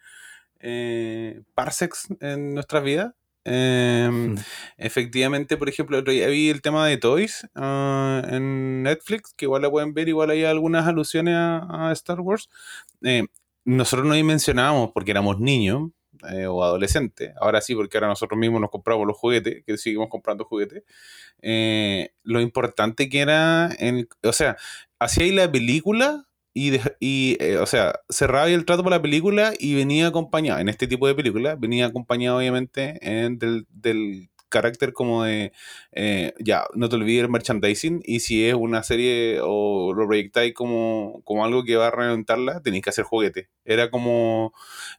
parsecs 1.55 2.09
en 2.21 2.55
nuestras 2.55 2.83
vidas. 2.83 3.13
Em, 3.45 4.33
hmm. 4.33 4.39
Efectivamente, 4.79 5.57
por 5.57 5.69
ejemplo, 5.69 5.99
otro 5.99 6.13
día 6.13 6.27
vi 6.29 6.49
el 6.49 6.63
tema 6.63 6.89
de 6.89 6.97
Toys 6.97 7.47
ah, 7.55 8.23
en 8.29 8.83
Netflix, 8.83 9.35
que 9.35 9.45
igual 9.45 9.63
la 9.63 9.71
pueden 9.71 9.93
ver, 9.93 10.09
igual 10.09 10.31
hay 10.31 10.45
algunas 10.45 10.87
alusiones 10.89 11.35
a, 11.37 11.91
a 11.91 11.93
Star 11.93 12.21
Wars. 12.21 12.49
Nosotros 13.65 14.07
no 14.07 14.15
mencionábamos 14.25 14.93
porque 14.93 15.11
éramos 15.11 15.41
niños, 15.41 15.91
eh, 16.31 16.47
o 16.47 16.63
adolescente, 16.63 17.35
ahora 17.41 17.61
sí, 17.61 17.75
porque 17.75 17.97
ahora 17.99 18.09
nosotros 18.09 18.39
mismos 18.39 18.61
nos 18.61 18.71
compramos 18.71 19.07
los 19.07 19.17
juguetes, 19.17 19.63
que 19.67 19.77
seguimos 19.77 20.09
comprando 20.09 20.45
juguetes, 20.45 20.83
eh, 21.43 22.11
lo 22.23 22.41
importante 22.41 23.09
que 23.09 23.21
era, 23.21 23.71
en, 23.79 24.09
o 24.23 24.33
sea, 24.33 24.57
hacía 24.99 25.25
ahí 25.25 25.33
la 25.33 25.51
película 25.51 26.27
y, 26.55 26.77
y 27.01 27.37
eh, 27.41 27.59
o 27.59 27.67
sea, 27.67 28.01
cerraba 28.09 28.49
el 28.49 28.65
trato 28.65 28.85
para 28.85 28.97
la 28.97 29.03
película 29.03 29.53
y 29.59 29.75
venía 29.75 30.07
acompañado, 30.07 30.61
en 30.61 30.69
este 30.69 30.87
tipo 30.87 31.07
de 31.07 31.15
películas, 31.15 31.59
venía 31.61 31.87
acompañado 31.87 32.39
obviamente 32.39 32.99
del, 33.03 33.67
del 33.71 34.31
carácter 34.55 34.93
como 34.93 35.25
de, 35.25 35.53
eh, 35.93 36.33
ya, 36.39 36.65
no 36.75 36.89
te 36.89 36.95
olvides 36.97 37.25
el 37.25 37.31
merchandising 37.31 38.03
y 38.05 38.21
si 38.21 38.47
es 38.47 38.55
una 38.55 38.85
serie 38.85 39.41
o 39.43 39.93
lo 39.93 40.07
proyectáis 40.07 40.55
como, 40.55 41.23
como 41.25 41.45
algo 41.45 41.65
que 41.65 41.77
va 41.77 41.89
a 41.89 41.91
reventarla, 41.91 42.63
tenéis 42.63 42.85
que 42.85 42.91
hacer 42.91 43.05
juguete. 43.05 43.49
Era 43.65 43.91
como, 43.91 44.53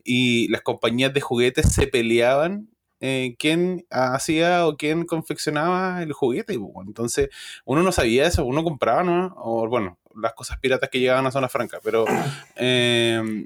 y 0.03 0.49
las 0.49 0.61
compañías 0.61 1.13
de 1.13 1.21
juguetes 1.21 1.73
se 1.73 1.87
peleaban 1.87 2.69
eh, 2.99 3.35
quién 3.39 3.85
hacía 3.89 4.67
o 4.67 4.77
quién 4.77 5.05
confeccionaba 5.05 6.03
el 6.03 6.11
juguete. 6.11 6.57
Entonces, 6.85 7.29
uno 7.63 7.81
no 7.81 7.91
sabía 7.91 8.27
eso, 8.27 8.45
uno 8.45 8.63
compraba, 8.63 9.03
¿no? 9.03 9.33
O 9.37 9.67
bueno, 9.69 9.99
las 10.15 10.33
cosas 10.33 10.59
piratas 10.59 10.89
que 10.89 10.99
llegaban 10.99 11.25
a 11.25 11.31
Zona 11.31 11.49
Franca, 11.49 11.79
pero 11.83 12.05
eh, 12.57 13.45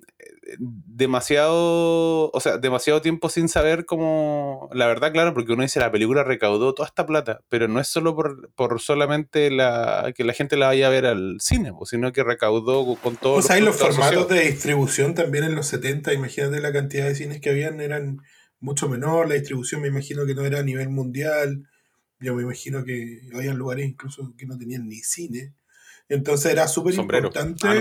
demasiado, 0.57 2.31
o 2.31 2.39
sea, 2.39 2.57
demasiado 2.57 3.01
tiempo 3.01 3.29
sin 3.29 3.49
saber 3.49 3.85
cómo, 3.85 4.69
la 4.73 4.87
verdad, 4.87 5.11
claro, 5.11 5.33
porque 5.33 5.53
uno 5.53 5.63
dice 5.63 5.79
la 5.79 5.91
película 5.91 6.23
recaudó 6.23 6.73
toda 6.73 6.87
esta 6.87 7.05
plata, 7.05 7.41
pero 7.49 7.67
no 7.67 7.79
es 7.79 7.87
solo 7.87 8.15
por, 8.15 8.51
por 8.53 8.79
solamente 8.81 9.51
la, 9.51 10.13
que 10.15 10.23
la 10.23 10.33
gente 10.33 10.57
la 10.57 10.67
vaya 10.67 10.87
a 10.87 10.89
ver 10.89 11.05
al 11.05 11.37
cine, 11.39 11.71
sino 11.85 12.11
que 12.11 12.23
recaudó 12.23 12.95
con 12.95 13.15
todo. 13.15 13.35
O 13.35 13.41
sea, 13.41 13.59
los 13.59 13.77
formatos 13.77 14.29
de 14.29 14.41
distribución 14.41 15.13
también 15.13 15.43
en 15.43 15.55
los 15.55 15.67
70, 15.67 16.13
imagínate 16.13 16.59
la 16.61 16.73
cantidad 16.73 17.05
de 17.05 17.15
cines 17.15 17.41
que 17.41 17.49
habían, 17.49 17.81
eran 17.81 18.21
mucho 18.59 18.89
menor, 18.89 19.29
la 19.29 19.35
distribución 19.35 19.81
me 19.81 19.87
imagino 19.87 20.25
que 20.25 20.35
no 20.35 20.45
era 20.45 20.59
a 20.59 20.63
nivel 20.63 20.89
mundial, 20.89 21.63
yo 22.19 22.35
me 22.35 22.43
imagino 22.43 22.83
que 22.83 23.21
había 23.33 23.53
lugares 23.53 23.87
incluso 23.87 24.33
que 24.37 24.45
no 24.45 24.57
tenían 24.57 24.87
ni 24.87 24.97
cine. 24.97 25.53
Entonces 26.09 26.51
era 26.51 26.67
súper 26.67 26.95
importante. 26.95 27.67
Ah, 27.67 27.75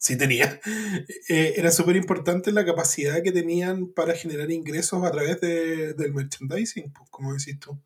sí 0.00 0.16
tenía. 0.16 0.60
Eh, 1.28 1.54
era 1.56 1.70
súper 1.70 1.94
importante 1.94 2.50
la 2.50 2.64
capacidad 2.64 3.22
que 3.22 3.30
tenían 3.30 3.92
para 3.92 4.14
generar 4.14 4.50
ingresos 4.50 5.04
a 5.04 5.12
través 5.12 5.40
de, 5.40 5.92
del 5.92 6.12
merchandising, 6.12 6.90
pues, 6.92 7.08
como 7.10 7.34
decís 7.34 7.60
tú. 7.60 7.78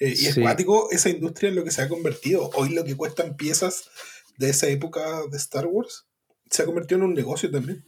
Eh, 0.00 0.12
y 0.16 0.26
es 0.26 0.34
cuático 0.34 0.90
esa 0.90 1.08
industria 1.08 1.48
en 1.48 1.54
lo 1.54 1.64
que 1.64 1.70
se 1.70 1.80
ha 1.80 1.88
convertido. 1.88 2.50
Hoy 2.54 2.70
lo 2.70 2.84
que 2.84 2.96
cuestan 2.96 3.36
piezas 3.36 3.88
de 4.36 4.50
esa 4.50 4.66
época 4.66 5.22
de 5.30 5.36
Star 5.36 5.66
Wars 5.66 6.06
se 6.50 6.62
ha 6.62 6.66
convertido 6.66 6.98
en 6.98 7.04
un 7.04 7.14
negocio 7.14 7.50
también. 7.50 7.84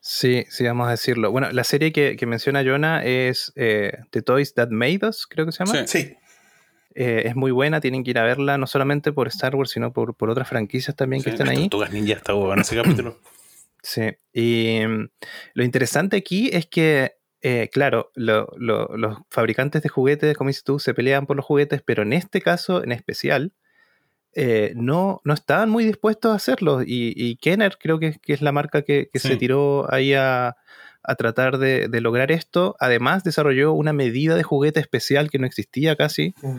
Sí, 0.00 0.46
sí, 0.48 0.64
vamos 0.64 0.88
a 0.88 0.92
decirlo. 0.92 1.30
Bueno, 1.30 1.50
la 1.52 1.64
serie 1.64 1.92
que, 1.92 2.18
menciona 2.26 2.64
Jonah 2.64 3.04
es 3.04 3.52
eh, 3.54 3.98
The 4.10 4.22
Toys 4.22 4.54
That 4.54 4.70
Made 4.70 5.00
Us, 5.06 5.26
creo 5.26 5.46
que 5.46 5.52
se 5.52 5.64
llama. 5.64 5.86
Sí. 5.86 6.16
Eh, 6.94 7.22
es 7.26 7.34
muy 7.34 7.50
buena, 7.50 7.80
tienen 7.80 8.04
que 8.04 8.10
ir 8.10 8.18
a 8.18 8.24
verla, 8.24 8.56
no 8.56 8.66
solamente 8.66 9.12
por 9.12 9.26
Star 9.28 9.56
Wars, 9.56 9.70
sino 9.70 9.92
por, 9.92 10.14
otras 10.30 10.48
franquicias 10.48 10.94
también 10.94 11.22
que 11.22 11.30
están 11.30 11.48
ahí. 11.48 11.68
Tortugas 11.68 11.92
Ninja 11.92 12.14
está 12.14 12.32
en 12.32 12.58
ese 12.58 12.76
capítulo. 12.76 13.18
Sí, 13.86 14.12
y 14.32 14.80
mm, 14.86 15.10
lo 15.52 15.62
interesante 15.62 16.16
aquí 16.16 16.48
es 16.50 16.64
que, 16.64 17.16
eh, 17.42 17.68
claro, 17.70 18.10
los 18.14 19.18
fabricantes 19.28 19.82
de 19.82 19.90
juguetes, 19.90 20.38
como 20.38 20.48
dices 20.48 20.64
tú, 20.64 20.78
se 20.78 20.94
pelean 20.94 21.26
por 21.26 21.36
los 21.36 21.44
juguetes, 21.44 21.82
pero 21.82 22.02
en 22.02 22.14
este 22.14 22.40
caso 22.40 22.82
en 22.82 22.92
especial, 22.92 23.52
eh, 24.36 24.72
no, 24.74 25.20
no 25.24 25.34
estaban 25.34 25.70
muy 25.70 25.84
dispuestos 25.84 26.32
a 26.32 26.36
hacerlo. 26.36 26.80
Y, 26.84 27.36
Kenner 27.36 27.76
creo 27.78 27.98
que, 27.98 28.18
es 28.26 28.42
la 28.42 28.52
marca 28.52 28.82
que, 28.82 29.10
se 29.14 29.36
tiró 29.36 29.92
ahí 29.92 30.14
a, 30.14 30.56
tratar 31.18 31.58
de, 31.58 31.88
lograr 32.00 32.32
esto. 32.32 32.76
Además, 32.80 33.22
desarrolló 33.22 33.72
una 33.72 33.92
medida 33.92 34.34
de 34.34 34.42
juguete 34.42 34.80
especial 34.80 35.30
que 35.30 35.38
no 35.38 35.46
existía 35.46 35.94
casi. 35.96 36.34
Mm. 36.42 36.56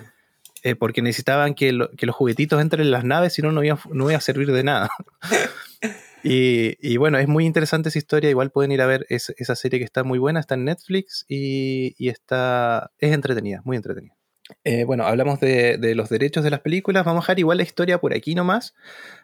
Eh, 0.65 0.75
porque 0.75 1.03
necesitaban 1.03 1.53
que, 1.53 1.71
los 1.71 2.15
juguetitos 2.15 2.59
entren 2.59 2.81
en 2.81 2.89
las 2.89 3.03
naves, 3.03 3.33
si 3.33 3.43
no, 3.43 3.51
no 3.51 3.63
iba, 3.63 3.77
no 3.91 4.07
a 4.07 4.19
servir 4.19 4.51
de 4.51 4.63
nada. 4.63 4.89
y, 6.23 6.97
bueno, 6.97 7.19
es 7.19 7.27
muy 7.27 7.45
interesante 7.45 7.89
esa 7.89 7.99
historia. 7.99 8.31
Igual 8.31 8.49
pueden 8.49 8.71
ir 8.71 8.81
a 8.81 8.87
ver 8.87 9.05
esa 9.09 9.55
serie 9.55 9.77
que 9.77 9.85
está 9.85 10.03
muy 10.03 10.17
buena, 10.17 10.39
está 10.39 10.55
en 10.55 10.65
Netflix 10.65 11.23
y, 11.29 11.93
está, 12.09 12.89
es 12.97 13.13
entretenida, 13.13 13.61
muy 13.63 13.77
entretenida. 13.77 14.15
Eh, 14.63 14.85
bueno, 14.85 15.05
hablamos 15.05 15.39
de, 15.39 15.93
los 15.93 16.09
derechos 16.09 16.43
de 16.43 16.49
las 16.49 16.61
películas. 16.61 17.05
Vamos 17.05 17.21
a 17.21 17.25
dejar 17.25 17.37
igual 17.37 17.57
la 17.57 17.63
historia 17.63 17.99
por 17.99 18.15
aquí 18.15 18.33
nomás. 18.33 18.73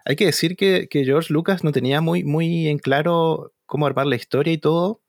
Hay 0.06 0.15
que 0.15 0.27
decir 0.27 0.56
que, 0.56 0.88
George 0.91 1.34
Lucas 1.34 1.63
no 1.63 1.71
tenía 1.71 2.01
muy, 2.01 2.23
muy 2.23 2.67
en 2.67 2.77
claro 2.77 3.51
cómo 3.65 3.88
armar 3.88 4.06
la 4.06 4.15
historia 4.15 4.54
y 4.54 4.60
todo. 4.60 5.01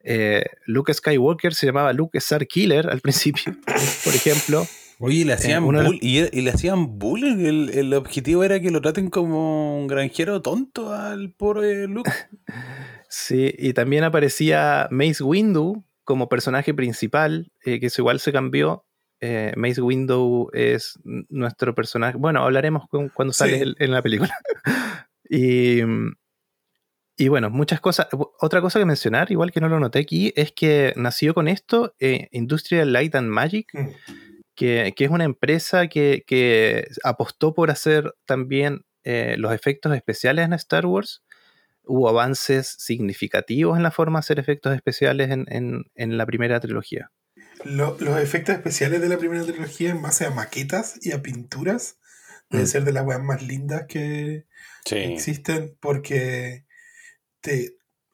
Eh, 0.00 0.42
Luke 0.66 0.92
Skywalker 0.92 1.54
se 1.54 1.66
llamaba 1.66 1.92
Luke 1.92 2.18
Star 2.18 2.44
Killer 2.48 2.90
al 2.90 3.00
principio, 3.00 3.56
por 4.04 4.16
ejemplo. 4.16 4.66
Oye, 5.00 5.24
le 5.24 5.32
hacían, 5.32 5.64
y, 6.00 6.42
le 6.42 6.50
hacían 6.50 6.98
bullying. 6.98 7.68
El, 7.72 7.94
objetivo 7.94 8.42
era 8.42 8.60
que 8.60 8.70
lo 8.70 8.80
traten 8.80 9.10
como 9.10 9.78
un 9.78 9.86
granjero 9.86 10.42
tonto 10.42 10.92
al 10.92 11.30
pobre 11.30 11.86
Luke. 11.86 12.10
sí, 13.08 13.54
y 13.56 13.72
también 13.74 14.02
aparecía 14.02 14.88
Mace 14.90 15.22
Windu 15.22 15.84
como 16.02 16.28
personaje 16.28 16.74
principal, 16.74 17.52
eh, 17.64 17.78
que 17.78 17.86
eso 17.86 18.02
igual 18.02 18.18
se 18.18 18.32
cambió. 18.32 18.86
Eh, 19.20 19.52
Mace 19.56 19.80
Windu 19.80 20.50
es 20.52 20.98
nuestro 21.04 21.76
personaje. 21.76 22.18
Bueno, 22.18 22.42
hablaremos 22.42 22.86
cuando 23.14 23.32
sale 23.32 23.74
en 23.78 23.90
la 23.92 24.02
película. 24.02 24.34
y, 25.30 25.80
y 27.16 27.28
bueno, 27.28 27.50
muchas 27.50 27.80
cosas. 27.80 28.08
Otra 28.40 28.60
cosa 28.60 28.80
que 28.80 28.84
mencionar, 28.84 29.30
igual 29.30 29.52
que 29.52 29.60
no 29.60 29.68
lo 29.68 29.78
noté 29.78 30.00
aquí, 30.00 30.32
es 30.34 30.50
que 30.50 30.92
nació 30.96 31.34
con 31.34 31.46
esto 31.46 31.94
eh, 32.00 32.28
Industrial 32.32 32.92
Light 32.92 33.14
and 33.14 33.28
Magic. 33.28 33.68
Mm 33.74 34.27
que, 34.58 34.92
es 34.96 35.10
una 35.10 35.24
empresa 35.24 35.86
que, 35.86 36.88
apostó 37.04 37.54
por 37.54 37.70
hacer 37.70 38.14
también 38.26 38.84
eh, 39.04 39.36
los 39.38 39.52
efectos 39.52 39.94
especiales 39.94 40.44
en 40.44 40.52
Star 40.52 40.84
Wars. 40.84 41.22
Hubo 41.84 42.08
avances 42.08 42.74
significativos 42.78 43.76
en 43.76 43.84
la 43.84 43.92
forma 43.92 44.18
de 44.18 44.20
hacer 44.20 44.38
efectos 44.40 44.74
especiales 44.74 45.30
en, 45.30 45.84
la 45.94 46.26
primera 46.26 46.58
trilogía. 46.58 47.12
los 47.64 48.20
efectos 48.20 48.56
especiales 48.56 49.00
de 49.00 49.08
la 49.08 49.16
primera 49.16 49.44
trilogía 49.44 49.90
en 49.90 50.02
base 50.02 50.26
a 50.26 50.30
maquetas 50.30 50.98
y 51.00 51.12
a 51.12 51.22
pinturas 51.22 51.98
debe 52.50 52.64
mm. 52.64 52.66
ser 52.66 52.84
de 52.84 52.92
las 52.92 53.06
weas 53.06 53.22
más 53.22 53.42
lindas 53.42 53.84
que 53.88 54.46
existen 54.90 55.76
porque 55.80 56.64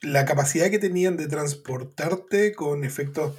la 0.03 0.27
capacidad 0.27 0.71
que 0.71 0.79
tenían 0.79 1.17
de 1.17 1.27
transportarte 1.27 2.53
con 2.53 2.85
efectos 2.85 3.35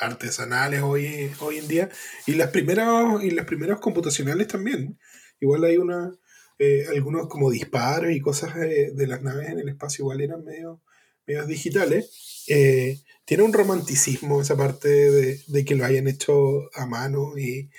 artesanales 0.00 0.82
hoy, 0.82 1.30
hoy 1.40 1.58
en 1.58 1.68
día. 1.68 1.88
Y 2.26 2.34
las 2.34 2.50
primeras 2.50 3.22
y 3.22 3.30
las 3.30 3.46
primeras 3.46 3.80
computacionales 3.80 4.48
también. 4.48 4.98
Igual 5.40 5.64
hay 5.64 5.76
una 5.76 6.12
eh, 6.60 6.86
algunos 6.88 7.28
como 7.28 7.50
disparos 7.50 8.10
y 8.10 8.20
cosas 8.20 8.54
de, 8.56 9.06
las 9.06 9.22
naves 9.22 9.48
en 9.48 9.60
el 9.60 9.68
espacio 9.68 10.02
igual 10.02 10.20
eran 10.20 10.44
medio, 10.44 10.82
medio 11.26 11.46
digitales. 11.46 12.44
Eh, 12.48 12.98
tiene 13.24 13.44
un 13.44 13.52
romanticismo 13.52 14.40
esa 14.40 14.56
parte 14.56 14.88
de, 14.88 15.64
que 15.64 15.76
lo 15.76 15.84
hayan 15.84 16.08
hecho 16.08 16.68
a 16.74 16.86
mano 16.86 17.34
y, 17.36 17.70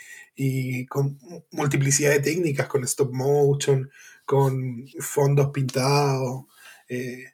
con 0.87 1.19
multiplicidad 1.51 2.11
de 2.11 2.21
técnicas 2.21 2.67
con 2.67 2.85
stop 2.85 3.11
motion 3.11 3.89
con 4.23 4.85
fondos 5.01 5.49
pintados 5.51 6.45
eh, 6.87 7.25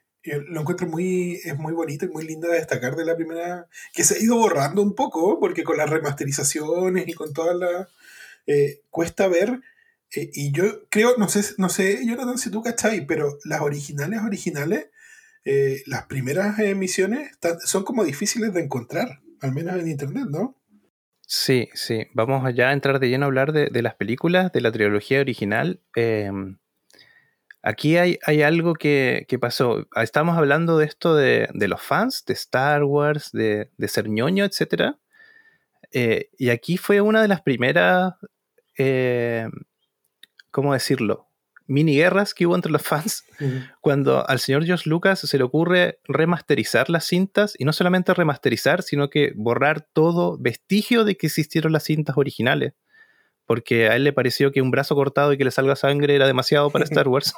lo 0.48 0.60
encuentro 0.60 0.86
muy, 0.86 1.40
es 1.44 1.56
muy 1.58 1.72
bonito 1.72 2.04
y 2.04 2.08
muy 2.08 2.26
lindo 2.26 2.48
de 2.48 2.54
destacar 2.54 2.96
de 2.96 3.04
la 3.04 3.16
primera, 3.16 3.68
que 3.92 4.04
se 4.04 4.14
ha 4.14 4.18
ido 4.18 4.36
borrando 4.36 4.82
un 4.82 4.94
poco, 4.94 5.38
porque 5.40 5.64
con 5.64 5.76
las 5.76 5.90
remasterizaciones 5.90 7.06
y 7.08 7.12
con 7.12 7.32
todas 7.32 7.56
las, 7.56 7.88
eh, 8.46 8.82
cuesta 8.90 9.28
ver, 9.28 9.60
eh, 10.14 10.30
y 10.32 10.52
yo 10.52 10.88
creo, 10.88 11.16
no 11.18 11.28
sé, 11.28 11.54
no 11.58 11.68
sé, 11.68 12.04
Jonathan, 12.06 12.38
si 12.38 12.50
tú 12.50 12.62
cachai, 12.62 13.06
pero 13.06 13.38
las 13.44 13.60
originales, 13.60 14.20
originales, 14.22 14.88
eh, 15.44 15.82
las 15.86 16.06
primeras 16.06 16.58
emisiones 16.58 17.30
son 17.64 17.84
como 17.84 18.04
difíciles 18.04 18.52
de 18.52 18.62
encontrar, 18.62 19.20
al 19.40 19.52
menos 19.52 19.76
en 19.76 19.88
internet, 19.88 20.26
¿no? 20.28 20.56
Sí, 21.28 21.68
sí, 21.74 22.06
vamos 22.14 22.44
allá 22.44 22.70
a 22.70 22.72
entrar 22.72 23.00
de 23.00 23.08
lleno 23.08 23.24
a 23.24 23.26
hablar 23.26 23.52
de, 23.52 23.68
de 23.70 23.82
las 23.82 23.96
películas, 23.96 24.52
de 24.52 24.60
la 24.60 24.70
trilogía 24.70 25.20
original. 25.20 25.80
Aquí 27.66 27.96
hay, 27.96 28.16
algo 28.42 28.74
que, 28.74 29.26
pasó. 29.40 29.88
Estamos 29.96 30.38
hablando 30.38 30.78
de 30.78 30.86
esto 30.86 31.16
de, 31.16 31.48
los 31.52 31.82
fans, 31.82 32.24
de 32.24 32.32
Star 32.34 32.84
Wars, 32.84 33.32
de, 33.32 33.68
ser 33.88 34.08
ñoño, 34.08 34.44
etc. 34.44 34.94
Eh, 35.90 36.30
y 36.38 36.50
aquí 36.50 36.76
fue 36.76 37.00
una 37.00 37.20
de 37.22 37.26
las 37.26 37.42
primeras, 37.42 38.14
eh, 38.78 39.48
¿cómo 40.52 40.74
decirlo? 40.74 41.26
Mini 41.66 41.96
guerras 41.96 42.34
que 42.34 42.46
hubo 42.46 42.54
entre 42.54 42.70
los 42.70 42.82
fans 42.86 43.24
cuando 43.80 44.24
al 44.28 44.38
señor 44.38 44.64
George 44.64 44.88
Lucas 44.88 45.18
se 45.18 45.36
le 45.36 45.42
ocurre 45.42 45.98
remasterizar 46.04 46.88
las 46.88 47.04
cintas 47.04 47.56
y 47.58 47.64
no 47.64 47.72
solamente 47.72 48.14
remasterizar, 48.14 48.84
sino 48.84 49.10
que 49.10 49.32
borrar 49.34 49.80
todo 49.92 50.38
vestigio 50.38 51.04
de 51.04 51.16
que 51.16 51.26
existieron 51.26 51.72
las 51.72 51.82
cintas 51.82 52.16
originales 52.16 52.74
porque 53.46 53.88
a 53.88 53.96
él 53.96 54.04
le 54.04 54.12
pareció 54.12 54.52
que 54.52 54.60
un 54.60 54.70
brazo 54.70 54.94
cortado 54.94 55.32
y 55.32 55.38
que 55.38 55.44
le 55.44 55.50
salga 55.50 55.76
sangre 55.76 56.14
era 56.14 56.26
demasiado 56.26 56.70
para 56.70 56.84
Star 56.84 57.08
Wars. 57.08 57.32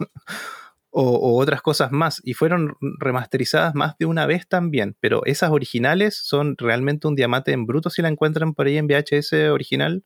o, 0.90 1.38
otras 1.38 1.62
cosas 1.62 1.92
más. 1.92 2.20
Y 2.24 2.34
fueron 2.34 2.76
remasterizadas 2.98 3.74
más 3.74 3.96
de 3.98 4.06
una 4.06 4.26
vez 4.26 4.48
también. 4.48 4.96
Pero 5.00 5.24
esas 5.26 5.50
originales 5.50 6.16
son 6.16 6.56
realmente 6.56 7.06
un 7.06 7.14
diamante 7.14 7.52
en 7.52 7.66
bruto 7.66 7.90
si 7.90 8.02
la 8.02 8.08
encuentran 8.08 8.54
por 8.54 8.66
ahí 8.66 8.78
en 8.78 8.86
VHS 8.86 9.32
original. 9.52 10.02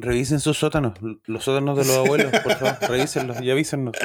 Revisen 0.00 0.38
sus 0.38 0.58
sótanos, 0.58 0.92
los 1.26 1.42
sótanos 1.42 1.76
de 1.76 1.84
los 1.84 1.96
abuelos, 2.06 2.30
por 2.44 2.54
favor, 2.54 2.76
revísenlos 2.88 3.40
y 3.40 3.50
avísennos. 3.50 3.96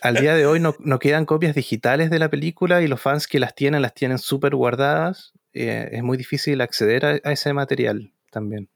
Al 0.00 0.16
día 0.16 0.34
de 0.34 0.46
hoy 0.46 0.58
no, 0.58 0.74
quedan 0.98 1.26
copias 1.26 1.54
digitales 1.54 2.10
de 2.10 2.18
la 2.18 2.28
película 2.28 2.82
y 2.82 2.88
los 2.88 3.00
fans 3.00 3.28
que 3.28 3.38
las 3.38 3.54
tienen 3.54 3.82
las 3.82 3.94
tienen 3.94 4.18
súper 4.18 4.56
guardadas. 4.56 5.32
Eh, 5.52 5.90
es 5.92 6.02
muy 6.02 6.16
difícil 6.16 6.60
acceder 6.60 7.04
a 7.04 7.30
ese 7.30 7.52
material 7.52 8.12
también. 8.32 8.68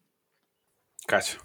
Cacho. 1.07 1.38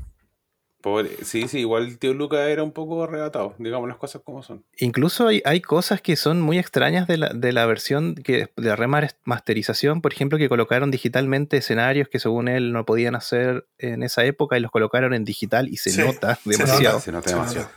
sí, 1.23 1.47
sí, 1.47 1.59
igual 1.59 1.83
el 1.83 1.99
tío 1.99 2.13
Luca 2.13 2.49
era 2.49 2.63
un 2.63 2.71
poco 2.71 3.03
arrebatado, 3.03 3.53
digamos 3.59 3.87
las 3.87 3.97
cosas 3.97 4.21
como 4.23 4.41
son. 4.41 4.65
Incluso 4.77 5.27
hay, 5.27 5.41
hay 5.45 5.61
cosas 5.61 6.01
que 6.01 6.15
son 6.15 6.41
muy 6.41 6.57
extrañas 6.57 7.07
de 7.07 7.17
la, 7.17 7.29
de 7.29 7.51
la 7.53 7.65
versión 7.65 8.15
que, 8.15 8.49
de 8.55 8.67
la 8.69 8.75
remasterización, 8.75 10.01
por 10.01 10.13
ejemplo, 10.13 10.37
que 10.37 10.49
colocaron 10.49 10.89
digitalmente 10.89 11.57
escenarios 11.57 12.09
que 12.09 12.19
según 12.19 12.47
él 12.47 12.73
no 12.73 12.85
podían 12.85 13.15
hacer 13.15 13.67
en 13.77 14.03
esa 14.03 14.25
época 14.25 14.57
y 14.57 14.61
los 14.61 14.71
colocaron 14.71 15.13
en 15.13 15.23
digital 15.23 15.69
y 15.69 15.77
se 15.77 16.03
nota 16.03 16.39
demasiado. 16.45 16.99
Se 16.99 17.11
nota, 17.11 17.29
demasiado. 17.29 17.69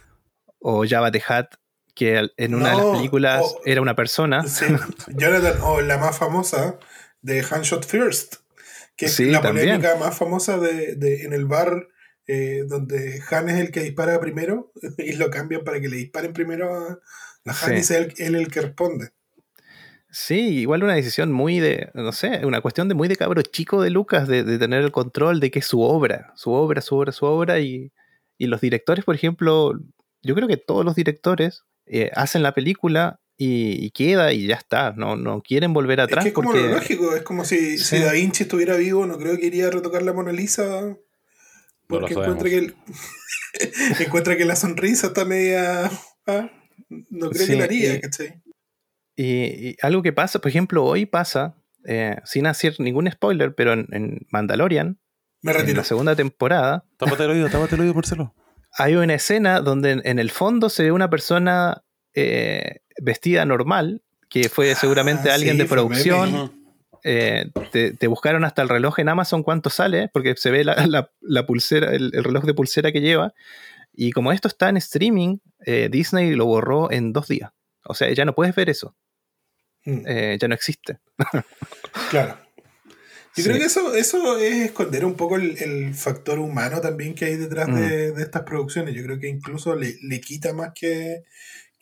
O 0.59 0.87
Java 0.89 1.11
the 1.11 1.23
Hat, 1.29 1.49
que 1.95 2.31
en 2.37 2.55
una 2.55 2.71
de 2.71 2.77
las 2.77 2.97
películas 2.97 3.55
era 3.65 3.83
una 3.83 3.95
persona. 3.95 4.47
Sí, 4.49 4.65
Jonathan, 5.09 5.61
o 5.63 5.81
la 5.83 5.99
más 5.99 6.17
famosa 6.17 6.79
de 7.21 7.43
Handshot 7.43 7.87
First, 7.87 8.37
que 8.97 9.07
es 9.07 9.15
Sí, 9.15 9.27
la 9.31 9.41
también. 9.41 9.67
polémica 9.81 9.97
más 9.97 10.17
famosa 10.17 10.59
de, 10.59 10.95
de- 10.97 11.23
en 11.25 11.33
el 11.33 11.47
bar 11.47 11.89
eh, 12.27 12.65
donde 12.67 13.21
Han 13.31 13.49
es 13.51 13.61
el 13.61 13.71
que 13.71 13.83
dispara 13.83 14.19
primero 14.21 14.73
y 14.99 15.13
lo 15.15 15.31
cambian 15.31 15.63
para 15.65 15.81
que 15.81 15.89
le 15.89 15.97
disparen 15.97 16.33
primero 16.33 16.75
a, 16.75 16.93
a 16.93 17.51
Han 17.51 17.55
Sí. 17.55 17.75
y 17.75 17.83
sea 17.83 17.99
él, 17.99 18.15
él 18.19 18.35
el 18.37 18.49
que 18.49 18.61
responde. 18.63 19.11
Sí, 20.11 20.61
igual 20.61 20.85
una 20.85 20.95
decisión 20.95 21.33
muy 21.33 21.59
de, 21.59 21.91
no 21.95 22.13
sé, 22.13 22.47
una 22.47 22.61
cuestión 22.61 22.89
de 22.89 22.95
muy 22.95 23.09
de 23.09 23.17
cabro 23.17 23.43
chico 23.43 23.83
de 23.83 23.91
Lucas, 23.91 24.29
de, 24.29 24.45
de 24.45 24.59
tener 24.59 24.83
el 24.85 24.93
control 24.93 25.41
de 25.41 25.51
que 25.51 25.59
es 25.59 25.67
su 25.67 25.81
obra, 25.83 26.33
su 26.37 26.53
obra, 26.53 26.81
su 26.83 26.95
obra, 26.97 27.11
su 27.11 27.27
obra, 27.27 27.59
y, 27.59 27.93
y 28.39 28.47
los 28.47 28.61
directores, 28.61 29.05
por 29.05 29.17
ejemplo, 29.17 29.73
yo 30.23 30.35
creo 30.37 30.47
que 30.47 30.57
todos 30.57 30.85
los 30.85 30.95
directores 30.95 31.65
eh, 31.87 32.11
hacen 32.15 32.45
la 32.45 32.55
película 32.55 33.21
y, 33.37 33.85
y 33.85 33.91
queda 33.91 34.33
y 34.33 34.47
ya 34.47 34.55
está, 34.57 34.93
no, 34.97 35.17
no 35.17 35.43
quieren 35.43 35.73
volver 35.73 35.99
Es 36.01 36.05
atrás 36.05 36.25
que 36.25 36.29
es 36.29 36.35
como 36.35 36.53
porque... 36.53 36.67
lo 36.69 36.75
lógico, 36.75 37.15
es 37.17 37.23
como 37.23 37.45
si, 37.45 37.79
Sí. 37.79 37.97
si 37.97 38.03
Da 38.03 38.13
Vinci 38.13 38.45
estuviera 38.45 38.77
vivo, 38.77 39.07
no 39.07 39.19
creo 39.19 39.37
que 39.39 39.47
iría 39.47 39.67
a 39.69 39.71
retocar 39.71 40.03
la 40.03 40.13
Mona 40.13 40.33
Lisa 40.33 40.97
porque 41.89 42.15
encuentra 42.15 42.49
que, 42.49 42.59
el- 42.59 42.75
encuentra 44.01 44.37
que 44.37 44.45
la 44.45 44.57
sonrisa 44.57 45.09
está 45.09 45.25
media... 45.25 45.91
ah, 46.27 46.51
no 47.11 47.31
creo 47.31 47.43
Sí, 47.47 47.53
que 47.53 47.59
lo 47.59 47.65
haría, 47.65 47.95
y- 47.95 48.01
¿cachai? 48.01 48.41
Y, 49.17 49.25
y 49.71 49.77
algo 49.83 50.03
que 50.03 50.13
pasa, 50.13 50.41
por 50.41 50.49
ejemplo, 50.49 50.85
hoy 50.85 51.07
pasa, 51.07 51.55
eh, 51.87 52.17
sin 52.25 52.47
hacer 52.47 52.75
ningún 52.81 53.09
spoiler, 53.11 53.55
pero 53.55 53.73
en, 53.73 53.87
en 53.93 54.27
Mandalorian, 54.31 54.99
Me 55.41 55.53
en 55.53 55.59
retiro. 55.59 55.77
la 55.79 55.85
segunda 55.85 56.17
temporada, 56.17 56.85
Tápate 56.99 57.23
el 57.25 57.31
oído, 57.31 57.49
tápate 57.49 57.77
el 57.77 57.83
oído, 57.83 57.95
Marcelo. 57.95 58.35
hay 58.77 58.97
una 58.97 59.15
escena 59.15 59.61
donde 59.61 59.93
en, 59.93 60.03
en 60.05 60.19
el 60.19 60.31
fondo 60.33 60.69
se 60.69 60.83
ve 60.83 60.91
una 60.91 61.11
persona 61.11 61.84
eh, 62.15 62.81
vestida 63.01 63.45
normal, 63.45 64.03
que 64.29 64.49
fue 64.49 64.75
seguramente 64.75 65.31
Ah, 65.31 65.35
alguien 65.35 65.55
sí, 65.55 65.59
de 65.63 65.65
producción. 65.67 66.53
eh, 67.05 67.51
te, 67.71 67.93
te 67.93 68.07
buscaron 68.07 68.45
hasta 68.45 68.63
el 68.63 68.69
reloj 68.69 68.99
en 68.99 69.09
Amazon 69.11 69.43
cuánto 69.43 69.69
sale, 69.71 70.09
porque 70.13 70.35
se 70.37 70.51
ve 70.51 70.65
la, 70.65 70.87
la- 70.87 71.11
la 71.21 71.47
pulsera, 71.47 71.93
el, 71.95 72.11
el 72.15 72.25
reloj 72.25 72.45
de 72.45 72.55
pulsera 72.55 72.93
que 72.93 73.01
lleva. 73.01 73.35
Y 73.93 74.11
como 74.13 74.33
esto 74.33 74.49
está 74.49 74.69
en 74.69 74.77
streaming, 74.79 75.39
eh, 75.67 75.89
Disney 75.91 76.35
lo 76.35 76.47
borró 76.47 76.91
en 76.91 77.13
dos 77.13 77.29
días. 77.29 77.51
O 77.85 77.95
sea, 77.95 78.11
ya 78.13 78.25
no 78.25 78.35
puedes 78.35 78.55
ver 78.55 78.71
eso. 78.71 78.97
Mm. 79.85 80.03
eh, 80.07 80.39
ya 80.41 80.49
no 80.49 80.55
existe. 80.55 80.99
Claro. 82.11 82.39
Yo 83.37 83.43
Sí. 83.43 83.49
creo 83.49 83.59
que 83.59 83.65
eso, 83.67 83.95
eso 83.95 84.39
es 84.39 84.55
esconder 84.67 85.05
un 85.05 85.15
poco 85.15 85.37
el, 85.37 85.59
el 85.61 85.93
factor 85.95 86.39
humano 86.39 86.81
también 86.81 87.15
que 87.17 87.25
hay 87.25 87.37
detrás 87.37 87.69
Mm. 87.69 87.75
de, 87.75 88.13
de 88.13 88.23
estas 88.23 88.43
producciones. 88.43 88.95
Yo 88.95 89.03
creo 89.03 89.19
que 89.19 89.29
incluso 89.29 89.75
le, 89.75 89.97
le 90.03 90.21
quita 90.21 90.53
más 90.53 90.71
que, 90.75 91.25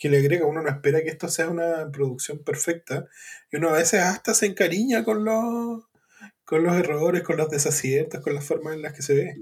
que 0.03 0.09
le 0.11 0.19
agrega. 0.19 0.47
Uno 0.47 0.63
no 0.63 0.69
espera 0.69 1.01
que 1.03 1.11
esto 1.11 1.29
sea 1.29 1.49
una 1.49 1.91
producción 1.93 2.43
perfecta. 2.43 3.07
Y 3.53 3.57
uno 3.59 3.69
a 3.71 3.75
veces 3.75 4.01
hasta 4.01 4.35
se 4.35 4.47
encariña 4.47 5.05
con 5.05 5.25
los, 5.25 5.85
con 6.45 6.65
los 6.65 6.75
errores, 6.77 7.23
con 7.23 7.37
los 7.37 7.49
desaciertos, 7.49 8.21
con 8.21 8.35
las 8.35 8.45
formas 8.45 8.75
en 8.75 8.83
las 8.83 8.95
que 8.95 9.03
se 9.03 9.15
ve. 9.15 9.37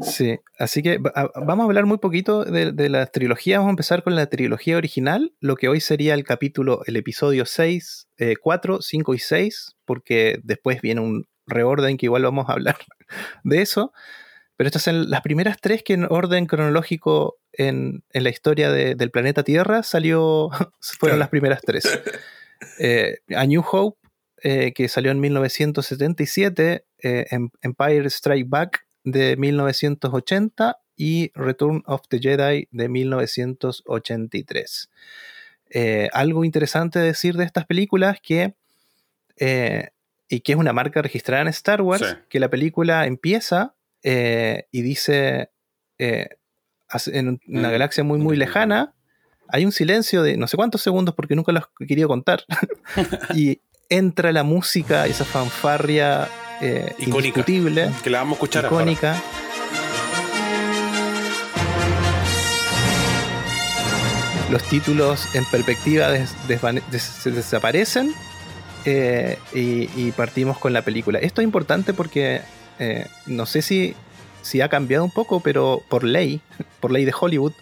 Sí, 0.00 0.38
así 0.60 0.80
que 0.80 0.98
va- 0.98 1.10
a- 1.16 1.40
vamos 1.44 1.64
a 1.64 1.66
hablar 1.66 1.84
muy 1.84 1.98
poquito 1.98 2.44
de, 2.44 2.70
de 2.70 2.88
la 2.88 3.06
trilogía. 3.06 3.58
Vamos 3.58 3.70
a 3.70 3.72
empezar 3.72 4.04
con 4.04 4.14
la 4.14 4.26
trilogía 4.26 4.76
original, 4.76 5.34
lo 5.40 5.56
que 5.56 5.68
hoy 5.68 5.80
sería 5.80 6.14
el 6.14 6.22
capítulo, 6.22 6.82
el 6.86 6.94
episodio 6.96 7.44
6, 7.46 8.06
eh, 8.16 8.36
4, 8.40 8.80
5 8.80 9.14
y 9.14 9.18
6, 9.18 9.72
porque 9.84 10.38
después 10.44 10.80
viene 10.82 11.00
un 11.00 11.24
reorden 11.48 11.96
que 11.96 12.06
igual 12.06 12.22
vamos 12.22 12.48
a 12.48 12.52
hablar 12.52 12.76
de 13.42 13.60
eso. 13.60 13.92
Pero 14.58 14.66
estas 14.68 14.82
son 14.82 15.08
las 15.08 15.22
primeras 15.22 15.56
tres 15.62 15.82
que 15.82 15.94
en 15.94 16.04
orden 16.04 16.44
cronológico 16.46 17.36
en, 17.52 18.02
en 18.12 18.24
la 18.24 18.28
historia 18.30 18.70
de- 18.70 18.94
del 18.96 19.10
planeta 19.10 19.42
Tierra 19.44 19.82
salió, 19.82 20.50
fueron 20.80 21.18
las 21.18 21.30
primeras 21.30 21.62
tres. 21.62 21.84
Eh, 22.80 23.18
A 23.36 23.46
New 23.46 23.62
Hope, 23.70 24.00
eh, 24.42 24.72
que 24.74 24.88
salió 24.88 25.12
en 25.12 25.20
1977, 25.20 26.84
eh, 27.04 27.26
Em- 27.30 27.50
Empire 27.62 28.04
Strike 28.10 28.48
Back 28.48 28.84
de 29.04 29.36
1980 29.36 30.76
y 30.96 31.30
Return 31.36 31.84
of 31.86 32.00
the 32.08 32.18
Jedi 32.18 32.66
de 32.72 32.88
1983. 32.88 34.90
Eh, 35.70 36.08
algo 36.12 36.44
interesante 36.44 36.98
decir 36.98 37.36
de 37.36 37.44
estas 37.44 37.64
películas 37.64 38.18
que, 38.20 38.54
y 40.28 40.40
que 40.40 40.52
es 40.52 40.58
una 40.58 40.72
marca 40.72 41.00
registrada 41.00 41.42
en 41.42 41.48
Star 41.48 41.80
Wars, 41.82 42.04
Sí. 42.08 42.14
que 42.28 42.40
la 42.40 42.50
película 42.50 43.06
empieza 43.06 43.76
eh, 44.02 44.66
y 44.70 44.82
dice 44.82 45.50
eh, 45.98 46.28
en 47.06 47.28
un- 47.28 47.40
una 47.48 47.68
Mm. 47.68 47.72
galaxia 47.72 48.04
muy 48.04 48.18
muy 48.18 48.36
lejana, 48.36 48.94
hay 49.48 49.64
un 49.64 49.72
silencio 49.72 50.22
de 50.22 50.36
no 50.36 50.46
sé 50.46 50.56
cuántos 50.56 50.82
segundos 50.82 51.14
porque 51.14 51.34
nunca 51.36 51.52
los 51.52 51.64
he 51.80 51.86
querido 51.86 52.08
contar, 52.08 52.44
y 53.34 53.60
entra 53.90 54.32
la 54.32 54.42
música, 54.42 55.06
esa 55.06 55.24
fanfarria 55.24 56.28
eh, 56.60 56.92
Icónica. 56.98 57.40
indiscutible, 57.40 57.90
Que 58.04 58.10
la 58.10 58.18
vamos 58.18 58.32
a 58.32 58.36
escuchar 58.36 58.66
ahora. 58.66 58.84
Los 64.50 64.62
títulos 64.64 65.28
en 65.34 65.44
perspectiva 65.44 66.10
des- 66.10 66.34
desaparecen 67.24 68.14
eh, 68.86 69.38
y, 69.54 69.90
y 69.94 70.12
partimos 70.16 70.56
con 70.56 70.72
la 70.72 70.80
película. 70.82 71.18
Esto 71.18 71.42
es 71.42 71.44
importante 71.44 71.92
porque 71.92 72.40
eh, 72.78 73.06
no 73.26 73.46
sé 73.46 73.62
si, 73.62 73.94
si 74.42 74.60
ha 74.60 74.68
cambiado 74.68 75.04
un 75.04 75.10
poco, 75.10 75.40
pero 75.40 75.82
por 75.88 76.04
ley, 76.04 76.40
por 76.80 76.90
ley 76.90 77.04
de 77.04 77.12
Hollywood, 77.18 77.52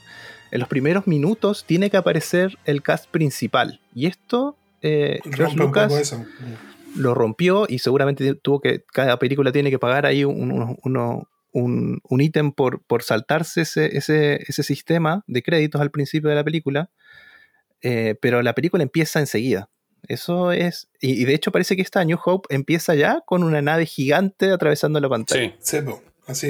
en 0.51 0.61
los 0.61 0.69
primeros 0.69 1.07
minutos 1.07 1.65
tiene 1.67 1.91
que 1.91 1.97
aparecer 1.97 2.59
el 2.65 2.83
cast 2.83 3.09
principal. 3.11 3.81
Y 3.95 4.07
esto, 4.07 4.57
eh, 4.83 5.21
George 5.25 5.57
Lucas 5.57 5.93
eso. 5.93 6.25
lo 6.95 7.15
rompió 7.15 7.67
y 7.69 7.79
seguramente 7.81 8.35
tuvo 8.35 8.61
que, 8.61 8.85
cada 8.93 9.19
película 9.19 9.51
tiene 9.53 9.71
que 9.71 9.79
pagar 9.79 10.07
ahí 10.07 10.25
un, 10.25 10.51
uno- 10.53 10.77
uno- 10.85 11.29
un, 11.53 12.01
un 12.09 12.21
ítem 12.21 12.53
por, 12.53 12.83
por 12.83 13.03
saltarse 13.03 13.63
ese, 13.63 13.97
ese, 13.97 14.45
ese 14.47 14.63
sistema 14.63 15.25
de 15.27 15.43
créditos 15.43 15.81
al 15.81 15.91
principio 15.91 16.29
de 16.31 16.37
la 16.37 16.45
película, 16.45 16.91
Eh, 17.83 18.15
pero 18.21 18.43
la 18.43 18.55
película 18.55 18.83
empieza 18.83 19.21
enseguida. 19.21 19.69
Eso 20.09 20.53
es, 20.53 20.89
y, 21.01 21.21
y 21.23 21.25
de 21.25 21.35
hecho 21.35 21.53
parece 21.53 21.77
que 21.77 21.83
esta 21.83 22.05
New 22.05 22.19
Hope 22.25 22.55
empieza 22.55 22.95
ya 22.95 23.23
con 23.27 23.43
una 23.43 23.63
nave 23.63 23.87
gigante 23.87 24.51
atravesando 24.51 25.01
la 25.01 25.09
pantalla. 25.09 25.55
Sí. 25.61 25.77
Sí, 25.79 25.83
po. 25.83 26.03
así. 26.27 26.49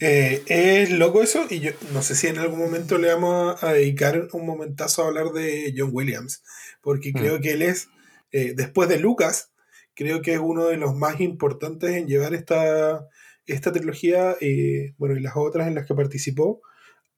eh, 0.00 0.42
es 0.46 0.90
loco 0.90 1.22
eso, 1.22 1.46
y 1.50 1.60
yo 1.60 1.72
no 1.92 2.02
sé 2.02 2.14
si 2.14 2.26
en 2.28 2.38
algún 2.38 2.58
momento 2.58 2.98
le 2.98 3.12
vamos 3.12 3.62
a, 3.62 3.72
dedicar 3.72 4.28
un 4.32 4.46
momentazo 4.46 5.02
a 5.04 5.08
hablar 5.08 5.30
de 5.32 5.74
John 5.76 5.90
Williams, 5.92 6.42
porque 6.80 7.10
Mm. 7.10 7.18
creo 7.18 7.40
que 7.40 7.52
él 7.52 7.62
es, 7.62 7.88
eh, 8.32 8.54
después 8.56 8.88
de 8.88 8.98
Lucas, 8.98 9.50
creo 9.94 10.22
que 10.22 10.32
es 10.34 10.40
uno 10.42 10.66
de 10.66 10.78
los 10.78 10.94
más 10.94 11.20
importantes 11.20 11.90
en 11.90 12.06
llevar 12.06 12.32
esta, 12.34 13.06
esta 13.46 13.70
trilogía, 13.72 14.34
eh, 14.40 14.94
bueno, 14.98 15.16
y 15.16 15.20
las 15.20 15.34
otras 15.36 15.68
en 15.68 15.74
las 15.74 15.86
que 15.86 15.94
participó, 15.94 16.62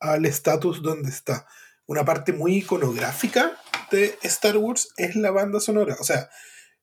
al 0.00 0.26
estatus 0.26 0.82
donde 0.82 1.08
está. 1.10 1.46
Una 1.86 2.04
parte 2.04 2.32
muy 2.32 2.56
iconográfica 2.56 3.52
de 3.90 4.14
Star 4.22 4.56
Wars 4.56 4.88
es 4.96 5.16
la 5.16 5.30
banda 5.30 5.60
sonora. 5.60 5.96
O 6.00 6.04
sea, 6.04 6.28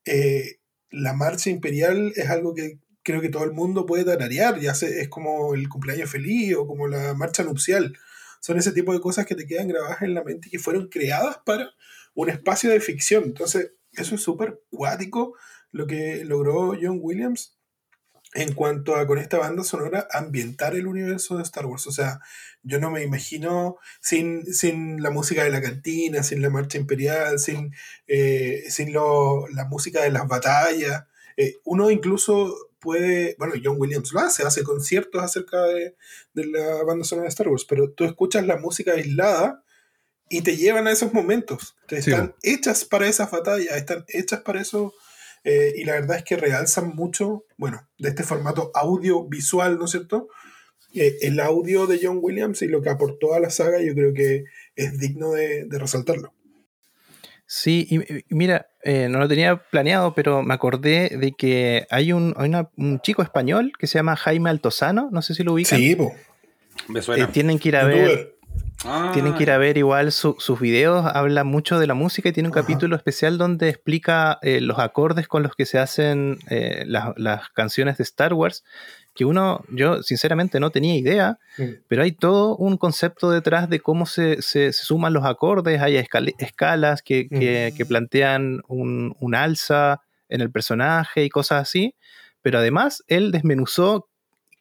eh, 0.05 0.59
la 0.89 1.13
marcha 1.13 1.49
imperial 1.49 2.13
es 2.15 2.29
algo 2.29 2.53
que 2.53 2.79
creo 3.03 3.21
que 3.21 3.29
todo 3.29 3.43
el 3.43 3.51
mundo 3.51 3.85
puede 3.85 4.05
tararear, 4.05 4.59
ya 4.59 4.75
sé, 4.75 5.01
es 5.01 5.09
como 5.09 5.55
el 5.55 5.69
cumpleaños 5.69 6.09
feliz 6.09 6.55
o 6.55 6.67
como 6.67 6.87
la 6.87 7.13
marcha 7.13 7.43
nupcial. 7.43 7.97
Son 8.39 8.57
ese 8.57 8.71
tipo 8.71 8.93
de 8.93 9.01
cosas 9.01 9.25
que 9.25 9.35
te 9.35 9.45
quedan 9.45 9.67
grabadas 9.67 10.01
en 10.01 10.13
la 10.13 10.23
mente 10.23 10.47
y 10.47 10.51
que 10.51 10.59
fueron 10.59 10.87
creadas 10.87 11.39
para 11.45 11.71
un 12.13 12.29
espacio 12.29 12.69
de 12.69 12.79
ficción. 12.79 13.23
Entonces, 13.23 13.73
eso 13.93 14.15
es 14.15 14.21
súper 14.21 14.61
cuático 14.69 15.35
lo 15.71 15.87
que 15.87 16.23
logró 16.25 16.75
John 16.79 16.99
Williams 17.01 17.57
en 18.33 18.53
cuanto 18.53 18.95
a 18.95 19.05
con 19.07 19.17
esta 19.17 19.37
banda 19.37 19.63
sonora 19.63 20.07
ambientar 20.11 20.75
el 20.75 20.87
universo 20.87 21.37
de 21.37 21.43
Star 21.43 21.65
Wars. 21.65 21.85
O 21.87 21.91
sea, 21.91 22.19
yo 22.63 22.79
no 22.79 22.89
me 22.89 23.03
imagino 23.03 23.77
sin, 23.99 24.45
sin 24.53 25.01
la 25.03 25.09
música 25.09 25.43
de 25.43 25.49
la 25.49 25.61
cantina, 25.61 26.23
sin 26.23 26.41
la 26.41 26.49
marcha 26.49 26.77
imperial, 26.77 27.39
sin, 27.39 27.73
eh, 28.07 28.63
sin 28.69 28.93
lo- 28.93 29.47
la 29.49 29.65
música 29.65 30.01
de 30.03 30.11
las 30.11 30.27
batallas. 30.27 31.05
Eh, 31.37 31.57
uno 31.65 31.91
incluso 31.91 32.55
puede, 32.79 33.35
bueno, 33.37 33.53
John 33.63 33.75
Williams 33.79 34.11
lo 34.13 34.21
hace, 34.21 34.43
hace 34.43 34.63
conciertos 34.63 35.21
acerca 35.21 35.61
de, 35.63 35.95
de 36.33 36.45
la 36.47 36.83
banda 36.83 37.03
sonora 37.05 37.25
de 37.25 37.29
Star 37.29 37.47
Wars, 37.49 37.65
pero 37.65 37.91
tú 37.91 38.05
escuchas 38.05 38.45
la 38.45 38.57
música 38.57 38.93
aislada 38.93 39.63
y 40.29 40.41
te 40.41 40.55
llevan 40.55 40.87
a 40.87 40.91
esos 40.91 41.13
momentos. 41.13 41.75
Entonces, 41.81 42.05
Sí, 42.05 42.11
están 42.11 42.35
hechas 42.43 42.85
para 42.85 43.07
esas 43.07 43.29
batallas, 43.29 43.75
están 43.75 44.05
hechas 44.07 44.39
para 44.41 44.61
eso. 44.61 44.93
Eh, 45.43 45.73
y 45.75 45.83
la 45.85 45.93
verdad 45.93 46.17
es 46.17 46.23
que 46.23 46.35
realzan 46.37 46.89
mucho, 46.95 47.45
bueno, 47.57 47.87
de 47.97 48.09
este 48.09 48.23
formato 48.23 48.71
audiovisual, 48.73 49.77
¿no 49.77 49.85
es 49.85 49.91
cierto? 49.91 50.29
Eh, 50.93 51.17
el 51.21 51.39
audio 51.39 51.87
de 51.87 51.99
John 52.01 52.19
Williams 52.21 52.61
y 52.61 52.67
lo 52.67 52.81
que 52.81 52.89
aportó 52.89 53.33
a 53.33 53.39
la 53.39 53.49
saga, 53.49 53.81
yo 53.81 53.93
creo 53.93 54.13
que 54.13 54.43
es 54.75 54.99
digno 54.99 55.31
de, 55.31 55.65
de 55.65 55.79
resaltarlo. 55.79 56.33
Sí, 57.45 57.85
y, 57.89 57.97
y 58.19 58.35
mira, 58.35 58.69
eh, 58.83 59.07
no 59.09 59.19
lo 59.19 59.27
tenía 59.27 59.57
planeado, 59.57 60.13
pero 60.15 60.41
me 60.41 60.53
acordé 60.53 61.17
de 61.17 61.33
que 61.33 61.85
hay 61.89 62.13
un, 62.13 62.33
hay 62.37 62.47
una- 62.49 62.69
un 62.77 63.01
chico 63.01 63.23
español 63.23 63.73
que 63.77 63.87
se 63.87 63.97
llama 63.99 64.15
Jaime 64.15 64.49
Altozano, 64.49 65.09
no 65.11 65.21
sé 65.21 65.33
si 65.33 65.43
lo 65.43 65.53
ubican. 65.53 65.77
Sí, 65.79 65.95
po. 65.95 66.13
Me 66.87 66.99
Eh, 66.99 67.03
suena. 67.03 67.31
tienen 67.31 67.59
que 67.59 67.69
ir 67.69 67.75
a 67.75 67.83
ver 67.83 68.35
Tienen 69.13 69.35
que 69.35 69.43
ir 69.43 69.51
a 69.51 69.57
ver 69.57 69.77
igual 69.77 70.11
sus 70.11 70.59
videos, 70.59 71.05
habla 71.05 71.43
mucho 71.43 71.77
de 71.79 71.85
la 71.85 71.93
música 71.93 72.29
y 72.29 72.31
tiene 72.31 72.49
un 72.49 72.53
capítulo 72.53 72.95
especial 72.95 73.37
donde 73.37 73.69
explica 73.69 74.39
eh, 74.41 74.59
los 74.59 74.79
acordes 74.79 75.27
con 75.27 75.43
los 75.43 75.55
que 75.55 75.65
se 75.65 75.77
hacen 75.77 76.39
eh, 76.49 76.83
las 76.87 77.49
canciones 77.49 77.97
de 77.97 78.03
Star 78.03 78.33
Wars, 78.33 78.63
que 79.13 79.25
uno, 79.25 79.63
yo 79.69 80.01
sinceramente 80.01 80.59
no 80.59 80.71
tenía 80.71 80.95
idea, 80.95 81.37
mm. 81.57 81.63
pero 81.87 82.03
hay 82.03 82.11
todo 82.11 82.55
un 82.55 82.77
concepto 82.77 83.29
detrás 83.29 83.69
de 83.69 83.81
cómo 83.81 84.05
se, 84.05 84.41
suman 84.71 85.13
los 85.13 85.25
acordes, 85.25 85.79
hay 85.81 85.97
escalas 85.97 87.03
que, 87.03 87.73
mm. 87.77 87.87
plantean 87.87 88.61
un, 88.67 89.15
un 89.19 89.35
alza 89.35 90.01
en 90.27 90.41
el 90.41 90.49
personaje 90.49 91.23
y 91.23 91.29
cosas 91.29 91.61
así, 91.61 91.95
pero 92.41 92.57
además 92.59 93.03
él 93.07 93.31
desmenuzó 93.31 94.10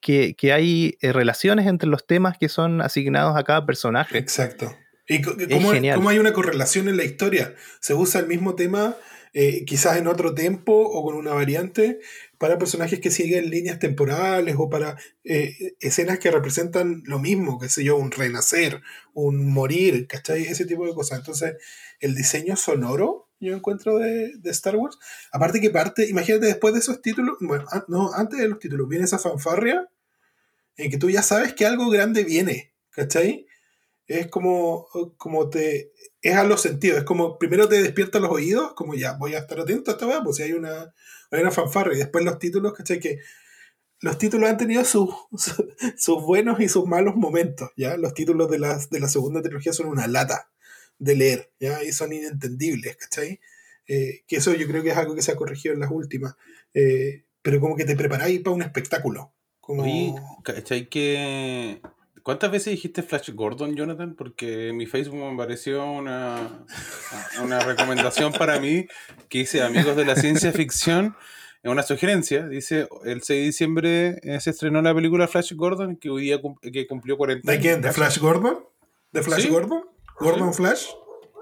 que, 0.00 0.52
hay 0.52 0.96
eh, 1.00 1.12
relaciones 1.12 1.66
entre 1.66 1.88
los 1.88 2.06
temas 2.06 2.38
que 2.38 2.48
son 2.48 2.80
asignados 2.80 3.36
a 3.36 3.44
cada 3.44 3.66
personaje. 3.66 4.18
Exacto. 4.18 4.74
Y 5.06 5.22
cómo, 5.22 6.08
hay 6.08 6.18
una 6.18 6.32
correlación 6.32 6.88
en 6.88 6.96
la 6.96 7.04
historia. 7.04 7.54
Se 7.80 7.94
usa 7.94 8.20
el 8.20 8.28
mismo 8.28 8.54
tema, 8.54 8.96
eh, 9.32 9.64
quizás 9.64 9.96
en 9.96 10.06
otro 10.06 10.34
tiempo 10.34 10.72
o 10.72 11.04
con 11.04 11.16
una 11.16 11.32
variante, 11.32 11.98
para 12.38 12.58
personajes 12.58 13.00
que 13.00 13.10
siguen 13.10 13.50
líneas 13.50 13.80
temporales 13.80 14.54
o 14.56 14.70
para 14.70 14.96
eh, 15.24 15.74
escenas 15.80 16.20
que 16.20 16.30
representan 16.30 17.02
lo 17.06 17.18
mismo, 17.18 17.58
qué 17.58 17.68
sé 17.68 17.82
yo, 17.82 17.96
un 17.96 18.12
renacer, 18.12 18.82
un 19.12 19.52
morir, 19.52 20.06
¿cachai? 20.06 20.42
Ese 20.42 20.64
tipo 20.64 20.86
de 20.86 20.94
cosas. 20.94 21.18
Entonces, 21.18 21.54
el 21.98 22.14
diseño 22.14 22.54
sonoro 22.54 23.29
yo 23.40 23.56
encuentro 23.56 23.98
de, 23.98 24.38
Star 24.44 24.76
Wars. 24.76 24.98
Aparte 25.32 25.60
que 25.60 25.70
parte, 25.70 26.08
imagínate 26.08 26.46
después 26.46 26.74
de 26.74 26.80
esos 26.80 27.02
títulos, 27.02 27.36
bueno, 27.40 27.64
no, 27.88 28.12
antes 28.14 28.38
de 28.38 28.48
los 28.48 28.58
títulos, 28.58 28.88
viene 28.88 29.06
esa 29.06 29.18
fanfarria 29.18 29.88
en 30.76 30.90
que 30.90 30.98
tú 30.98 31.10
ya 31.10 31.22
sabes 31.22 31.54
que 31.54 31.66
algo 31.66 31.90
grande 31.90 32.24
viene, 32.24 32.74
¿cachai? 32.90 33.46
Es 34.06 34.28
como, 34.28 34.86
como 35.16 35.48
te, 35.48 35.92
es 36.20 36.34
a 36.34 36.44
los 36.44 36.60
sentidos, 36.60 36.98
es 36.98 37.04
como 37.04 37.38
primero 37.38 37.68
te 37.68 37.82
despierta 37.82 38.18
los 38.18 38.30
oídos, 38.30 38.74
como 38.74 38.94
ya 38.94 39.12
voy 39.14 39.34
a 39.34 39.38
estar 39.38 39.60
atento 39.60 39.90
a 39.90 39.94
esta 39.94 40.06
vez, 40.06 40.18
pues 40.24 40.36
si 40.36 40.42
hay 40.42 40.52
una, 40.52 40.94
hay 41.30 41.40
una 41.40 41.50
fanfarria, 41.50 41.94
y 41.94 41.98
después 41.98 42.24
los 42.24 42.38
títulos, 42.38 42.72
¿cachai? 42.74 43.00
Que 43.00 43.20
los 44.00 44.18
títulos 44.18 44.50
han 44.50 44.58
tenido 44.58 44.84
sus, 44.84 45.10
sus 45.96 46.22
buenos 46.22 46.60
y 46.60 46.68
sus 46.68 46.86
malos 46.86 47.16
momentos, 47.16 47.70
¿ya? 47.76 47.96
Los 47.96 48.14
títulos 48.14 48.50
de, 48.50 48.58
las, 48.58 48.90
de 48.90 49.00
la 49.00 49.08
segunda 49.08 49.42
trilogía 49.42 49.72
son 49.72 49.86
una 49.86 50.06
lata 50.06 50.50
de 51.00 51.16
leer, 51.16 51.50
¿ya? 51.58 51.82
Y 51.82 51.90
son 51.92 52.12
inentendibles, 52.12 52.96
¿cachai? 52.96 53.40
Eh, 53.88 54.22
que 54.28 54.36
eso 54.36 54.54
yo 54.54 54.68
creo 54.68 54.84
que 54.84 54.90
es 54.90 54.96
algo 54.96 55.16
que 55.16 55.22
se 55.22 55.32
ha 55.32 55.36
corregido 55.36 55.74
en 55.74 55.80
las 55.80 55.90
últimas. 55.90 56.36
Eh, 56.74 57.24
pero 57.42 57.58
como 57.58 57.74
que 57.74 57.84
te 57.84 57.96
preparáis 57.96 58.40
para 58.40 58.54
un 58.54 58.62
espectáculo. 58.62 59.32
Como... 59.60 60.42
¿cachai? 60.44 60.88
Que... 60.88 61.80
¿Cuántas 62.22 62.52
veces 62.52 62.72
dijiste 62.72 63.02
Flash 63.02 63.30
Gordon, 63.30 63.74
Jonathan? 63.74 64.14
Porque 64.14 64.68
en 64.68 64.76
mi 64.76 64.86
Facebook 64.86 65.16
me 65.16 65.32
apareció 65.32 65.90
una, 65.90 66.66
una 67.42 67.60
recomendación 67.60 68.32
para 68.32 68.60
mí 68.60 68.86
que 69.30 69.38
dice 69.38 69.62
Amigos 69.62 69.96
de 69.96 70.04
la 70.04 70.14
Ciencia 70.16 70.52
Ficción. 70.52 71.16
Una 71.62 71.82
sugerencia, 71.82 72.46
dice, 72.46 72.88
el 73.04 73.22
6 73.22 73.26
de 73.26 73.44
diciembre 73.44 74.20
eh, 74.22 74.40
se 74.40 74.50
estrenó 74.50 74.80
la 74.80 74.94
película 74.94 75.28
Flash 75.28 75.52
Gordon, 75.54 75.96
que 75.96 76.08
hoy 76.08 76.22
día 76.22 76.40
que 76.72 76.86
cumplió 76.86 77.18
40 77.18 77.50
años. 77.50 77.62
¿De 77.62 77.68
quién? 77.68 77.82
¿De 77.82 77.92
Flash 77.92 78.18
Gordon? 78.18 78.64
¿De 79.12 79.22
Flash 79.22 79.48
Gordon? 79.48 79.84
Gordon 80.20 80.52
Flash. 80.52 80.86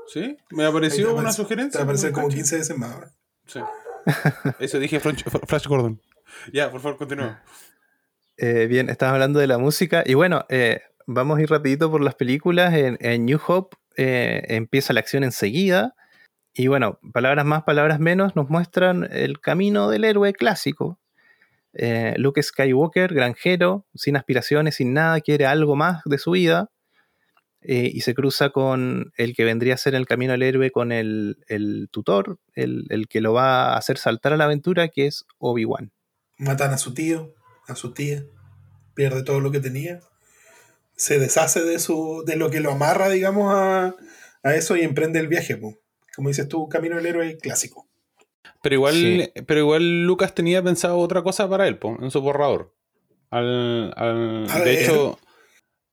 Sí, 0.06 0.38
me 0.50 0.64
apareció 0.64 1.14
una 1.14 1.32
sugerencia. 1.32 1.72
Te 1.72 1.78
va 1.78 1.82
a 1.82 1.84
aparecer 1.84 2.12
como 2.12 2.28
15 2.28 2.58
veces 2.58 2.78
más 2.78 2.92
ahora. 2.92 3.10
Sí. 3.46 3.60
Eso 4.60 4.78
dije 4.78 5.00
Flash, 5.00 5.66
Gordon. 5.66 6.00
Ya, 6.52 6.70
por 6.70 6.80
favor, 6.80 6.98
continúa. 6.98 7.42
Eh, 8.36 8.66
bien, 8.68 8.88
estamos 8.88 9.14
hablando 9.14 9.40
de 9.40 9.46
la 9.46 9.58
música. 9.58 10.02
Y 10.06 10.14
bueno, 10.14 10.46
eh, 10.48 10.80
vamos 11.06 11.38
a 11.38 11.42
ir 11.42 11.50
rapidito 11.50 11.90
por 11.90 12.02
las 12.02 12.14
películas. 12.14 12.72
En, 12.74 13.26
New 13.26 13.40
Hope 13.46 13.76
eh, 13.96 14.44
empieza 14.48 14.92
la 14.92 15.00
acción 15.00 15.24
enseguida. 15.24 15.94
Y 16.54 16.68
bueno, 16.68 16.98
palabras 17.12 17.44
más, 17.44 17.64
palabras 17.64 17.98
menos, 18.00 18.36
nos 18.36 18.48
muestran 18.48 19.08
el 19.10 19.40
camino 19.40 19.90
del 19.90 20.04
héroe 20.04 20.32
clásico. 20.32 20.98
Luke 22.16 22.42
Skywalker, 22.42 23.14
granjero, 23.14 23.86
sin 23.94 24.16
aspiraciones, 24.16 24.76
sin 24.76 24.94
nada, 24.94 25.20
quiere 25.20 25.46
algo 25.46 25.76
más 25.76 26.02
de 26.04 26.18
su 26.18 26.32
vida. 26.32 26.70
Eh, 27.60 27.90
y 27.92 28.02
se 28.02 28.14
cruza 28.14 28.50
con 28.50 29.12
el 29.16 29.34
que 29.34 29.44
vendría 29.44 29.74
a 29.74 29.78
ser 29.78 29.94
el 29.94 30.06
camino 30.06 30.32
al 30.32 30.42
héroe, 30.42 30.70
con 30.70 30.92
el, 30.92 31.36
tutor, 31.90 32.38
el, 32.54 33.06
que 33.08 33.20
lo 33.20 33.32
va 33.32 33.72
a 33.72 33.76
hacer 33.76 33.98
saltar 33.98 34.32
a 34.32 34.36
la 34.36 34.44
aventura, 34.44 34.88
que 34.88 35.06
es 35.06 35.24
Obi-Wan. 35.38 35.90
Matan 36.36 36.72
a 36.72 36.78
su 36.78 36.94
tío, 36.94 37.34
a 37.66 37.74
su 37.74 37.92
tía, 37.92 38.24
pierde 38.94 39.24
todo 39.24 39.40
lo 39.40 39.50
que 39.50 39.60
tenía, 39.60 40.00
se 40.94 41.18
deshace 41.18 41.64
de, 41.64 41.78
su, 41.80 42.22
de 42.26 42.36
lo 42.36 42.50
que 42.50 42.60
lo 42.60 42.72
amarra, 42.72 43.08
digamos, 43.08 43.52
a, 43.52 43.94
eso 44.44 44.76
y 44.76 44.82
emprende 44.82 45.18
el 45.18 45.28
viaje. 45.28 45.60
Como 46.14 46.28
dices 46.28 46.48
tú, 46.48 46.68
camino 46.68 46.96
al 46.96 47.06
héroe 47.06 47.38
clásico. 47.38 47.88
Pero 48.62 48.74
igual, 48.74 49.32
pero 49.46 49.60
igual 49.60 50.04
Lucas 50.04 50.34
tenía 50.34 50.62
pensado 50.62 50.98
otra 50.98 51.22
cosa 51.22 51.48
para 51.48 51.68
él, 51.68 51.78
en 52.00 52.10
su 52.10 52.20
borrador. 52.20 52.74
Al, 53.30 53.92
de 54.64 54.82
hecho, 54.84 55.18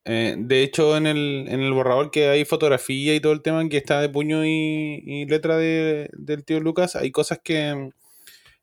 eh, 0.08 0.36
de 0.38 0.62
hecho, 0.62 0.96
en 0.96 1.06
el, 1.08 1.46
en 1.48 1.60
el 1.60 1.72
borrador 1.72 2.12
que 2.12 2.28
hay 2.28 2.44
fotografía 2.44 3.12
y 3.14 3.20
todo 3.20 3.32
el 3.32 3.42
tema 3.42 3.68
que 3.68 3.76
está 3.76 4.00
de 4.00 4.08
puño 4.08 4.46
y, 4.46 5.26
letra 5.28 5.56
de, 5.56 6.08
del 6.12 6.44
tío 6.44 6.60
Lucas, 6.60 6.94
hay 6.94 7.10
cosas 7.10 7.40
que, 7.42 7.90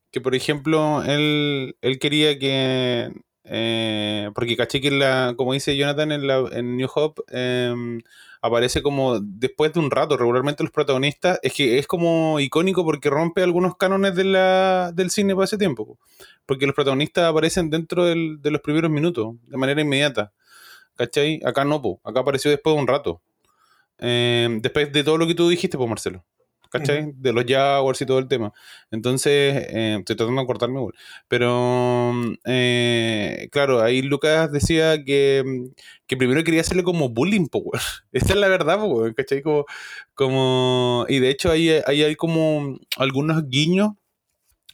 que 0.09 0.21
por 0.21 0.35
ejemplo, 0.35 1.03
él, 1.03 1.75
él 1.81 1.99
quería 1.99 2.39
que... 2.39 3.11
Eh, 3.45 4.29
porque 4.33 4.55
caché 4.55 4.79
que, 4.79 4.89
la, 4.89 5.33
como 5.35 5.51
dice 5.51 5.75
Jonathan 5.75 6.13
en, 6.13 6.27
la, 6.27 6.45
en 6.53 6.77
New 6.77 6.87
Hope, 6.95 7.23
em, 7.27 7.99
aparece 8.41 8.81
como 8.81 9.19
después 9.19 9.73
de 9.73 9.81
un 9.81 9.91
rato. 9.91 10.15
Regularmente 10.15 10.63
los 10.63 10.71
protagonistas, 10.71 11.39
es 11.43 11.53
que 11.53 11.77
es 11.77 11.87
como 11.87 12.39
icónico 12.39 12.85
porque 12.85 13.09
rompe 13.09 13.43
algunos 13.43 13.75
cánones 13.75 14.15
de 14.15 14.23
la, 14.23 14.93
del 14.93 15.11
cine 15.11 15.35
para 15.35 15.43
ese 15.45 15.57
tiempo. 15.57 15.97
Porque 16.45 16.65
los 16.65 16.75
protagonistas 16.75 17.25
aparecen 17.25 17.69
dentro 17.69 18.05
del, 18.05 18.41
de 18.41 18.51
los 18.51 18.61
primeros 18.61 18.89
minutos, 18.89 19.35
de 19.47 19.57
manera 19.57 19.81
inmediata. 19.81 20.31
¿Cachai? 20.95 21.39
Acá 21.43 21.65
no, 21.65 21.81
po. 21.81 21.99
acá 22.03 22.21
apareció 22.21 22.51
después 22.51 22.75
de 22.75 22.81
un 22.81 22.87
rato. 22.87 23.21
Eh, 23.99 24.49
después 24.61 24.91
de 24.91 25.03
todo 25.03 25.17
lo 25.17 25.27
que 25.27 25.35
tú 25.35 25.49
dijiste, 25.49 25.77
pues 25.77 25.89
Marcelo. 25.89 26.25
¿Cachai? 26.69 27.11
De 27.15 27.33
los 27.33 27.45
Jaguars 27.47 28.01
y 28.01 28.05
todo 28.07 28.17
el 28.17 28.27
tema. 28.27 28.51
Entonces, 28.89 29.67
eh, 29.69 29.97
estoy 29.99 30.15
tratando 30.15 30.41
de 30.41 30.47
cortarme 30.47 30.79
igual. 30.79 30.95
Pero, 31.27 32.11
eh, 32.45 33.47
claro, 33.51 33.83
ahí 33.83 34.01
Lucas 34.01 34.51
decía 34.51 35.03
que, 35.03 35.43
que, 36.07 36.17
primero 36.17 36.43
quería 36.43 36.61
hacerle 36.61 36.81
como 36.81 37.09
bullying, 37.09 37.45
power. 37.45 37.79
Esta 38.11 38.33
es 38.33 38.39
la 38.39 38.47
verdad, 38.47 38.79
power, 38.79 39.13
¿cachai? 39.13 39.43
Como, 39.43 39.65
como, 40.15 41.05
y 41.07 41.19
de 41.19 41.29
hecho, 41.29 41.51
ahí, 41.51 41.69
ahí 41.85 42.01
hay 42.01 42.15
como 42.15 42.79
algunos 42.97 43.47
guiños 43.49 43.91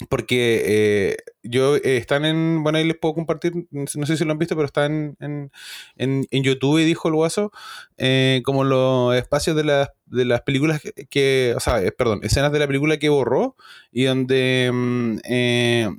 porque 0.07 0.63
eh, 0.65 1.17
yo 1.44 1.76
eh, 1.78 1.98
están 1.98 2.26
en, 2.26 2.64
bueno 2.64 2.78
ahí 2.78 2.86
les 2.86 2.98
puedo 2.98 3.16
compartir, 3.16 3.54
no 3.72 4.06
sé 4.06 4.18
si 4.18 4.26
lo 4.26 4.32
han 4.32 4.38
visto, 4.40 4.56
pero 4.56 4.66
están 4.66 5.16
en, 5.20 5.52
en, 5.96 6.28
en 6.30 6.44
YouTube, 6.44 6.84
dijo 6.84 7.08
el 7.08 7.16
guaso, 7.16 7.52
eh, 7.98 8.42
como 8.46 8.64
los 8.64 9.16
espacios 9.16 9.56
de, 9.56 9.64
la, 9.64 9.94
de 10.10 10.26
las 10.26 10.41
películas 10.41 10.82
que, 11.10 11.53
o 11.55 11.60
sea, 11.60 11.82
perdón, 11.97 12.20
escenas 12.24 12.51
de 12.51 12.60
la 12.60 12.68
película 12.68 12.97
que 12.97 13.10
borró 13.10 13.55
y 13.91 14.03
donde 14.03 14.70
mm, 14.74 15.18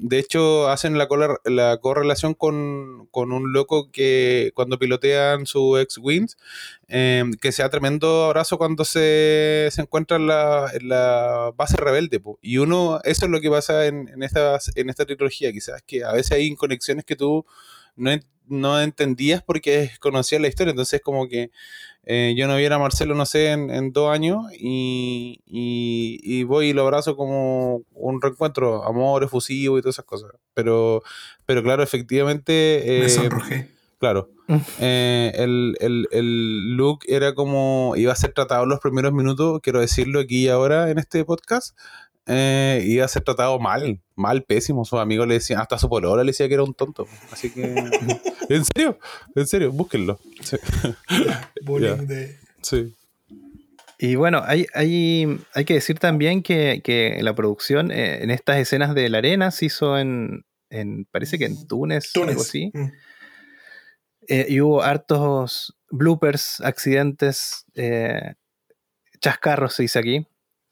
de 0.00 0.18
hecho 0.18 0.68
hacen 0.68 0.98
la, 0.98 1.08
la 1.44 1.78
correlación 1.78 2.34
con, 2.34 3.06
con, 3.10 3.32
un 3.32 3.52
loco 3.52 3.90
que 3.90 4.52
cuando 4.54 4.78
pilotean 4.78 5.46
su 5.46 5.78
ex-wings 5.78 6.36
Em, 6.92 7.34
que 7.34 7.52
sea 7.52 7.68
tremendo 7.70 8.24
abrazo 8.24 8.58
cuando 8.58 8.84
se, 8.84 9.68
se 9.70 9.80
encuentra 9.80 10.16
en 10.16 10.26
la, 10.26 10.68
en 10.74 10.88
la, 10.88 11.52
base 11.56 11.76
rebelde. 11.76 12.20
Y 12.42 12.58
uno, 12.58 12.98
eso 13.04 13.26
es 13.26 13.30
lo 13.30 13.40
que 13.40 13.48
pasa 13.48 13.86
en, 13.86 14.08
en, 14.08 14.24
esta, 14.24 14.58
en 14.74 14.90
esta 14.90 15.06
trilogía, 15.06 15.52
quizás, 15.52 15.82
que 15.86 16.02
a 16.02 16.12
veces 16.12 16.32
hay 16.32 16.52
conexiones 16.56 17.04
que 17.04 17.14
tú 17.14 17.46
no, 17.94 18.10
no 18.48 18.80
entendías 18.80 19.40
porque 19.40 19.92
conocías 20.00 20.42
la 20.42 20.48
historia, 20.48 20.72
entonces 20.72 21.00
como 21.00 21.28
que 21.28 21.52
eh, 22.04 22.34
yo 22.36 22.48
no 22.48 22.56
viera 22.56 22.76
a 22.76 22.78
Marcelo, 22.78 23.14
no 23.14 23.26
sé, 23.26 23.50
en, 23.50 23.70
en 23.70 23.92
dos 23.92 24.10
años 24.10 24.46
y, 24.52 25.40
y, 25.46 26.42
voy 26.44 26.68
y 26.68 26.72
lo 26.72 26.82
abrazo 26.82 27.16
como 27.16 27.82
un 27.92 28.22
reencuentro, 28.22 28.84
amor 28.84 29.22
efusivo 29.22 29.78
y 29.78 29.82
todas 29.82 29.96
esas 29.96 30.06
cosas. 30.06 30.32
Pero, 30.54 31.02
pero 31.46 31.62
claro, 31.62 31.82
efectivamente... 31.82 33.04
Eh, 33.04 33.08
Claro. 34.00 34.30
Eh, 34.80 35.30
el, 35.34 35.76
el, 35.78 36.08
el, 36.10 36.74
look 36.74 37.00
era 37.06 37.34
como 37.34 37.92
iba 37.96 38.14
a 38.14 38.16
ser 38.16 38.32
tratado 38.32 38.64
en 38.64 38.70
los 38.70 38.80
primeros 38.80 39.12
minutos, 39.12 39.60
quiero 39.62 39.78
decirlo 39.78 40.20
aquí 40.20 40.46
y 40.46 40.48
ahora 40.48 40.90
en 40.90 40.98
este 40.98 41.22
podcast. 41.26 41.76
Eh, 42.26 42.84
iba 42.86 43.04
a 43.04 43.08
ser 43.08 43.22
tratado 43.22 43.58
mal, 43.58 44.00
mal, 44.14 44.44
pésimo. 44.44 44.84
Sus 44.84 45.00
amigos 45.00 45.26
le 45.26 45.34
decían, 45.34 45.60
hasta 45.60 45.78
su 45.78 45.88
polora 45.88 46.22
le 46.22 46.30
decía 46.30 46.48
que 46.48 46.54
era 46.54 46.62
un 46.62 46.74
tonto. 46.74 47.06
Así 47.32 47.50
que, 47.50 47.62
en 48.48 48.64
serio, 48.64 48.98
en 49.34 49.46
serio, 49.46 49.72
búsquenlo. 49.72 50.18
Sí. 50.42 50.56
sí. 52.62 52.94
Y 53.98 54.14
bueno, 54.14 54.42
hay, 54.44 54.66
hay, 54.72 55.38
hay 55.54 55.64
que 55.64 55.74
decir 55.74 55.98
también 55.98 56.42
que, 56.42 56.80
que 56.82 57.18
la 57.22 57.34
producción 57.34 57.90
eh, 57.90 58.22
en 58.22 58.30
estas 58.30 58.58
escenas 58.58 58.94
de 58.94 59.08
la 59.10 59.18
arena 59.18 59.50
se 59.50 59.66
hizo 59.66 59.98
en, 59.98 60.46
en 60.70 61.04
parece 61.04 61.38
que 61.38 61.44
en 61.44 61.66
Túnez, 61.66 62.12
Túnez. 62.12 62.30
algo 62.30 62.42
así. 62.42 62.70
Mm. 62.72 62.92
Eh, 64.28 64.46
y 64.48 64.60
hubo 64.60 64.82
hartos 64.82 65.76
bloopers, 65.90 66.60
accidentes, 66.60 67.66
eh, 67.74 68.34
chascarros, 69.20 69.74
se 69.74 69.82
dice 69.82 69.98
aquí, 69.98 70.26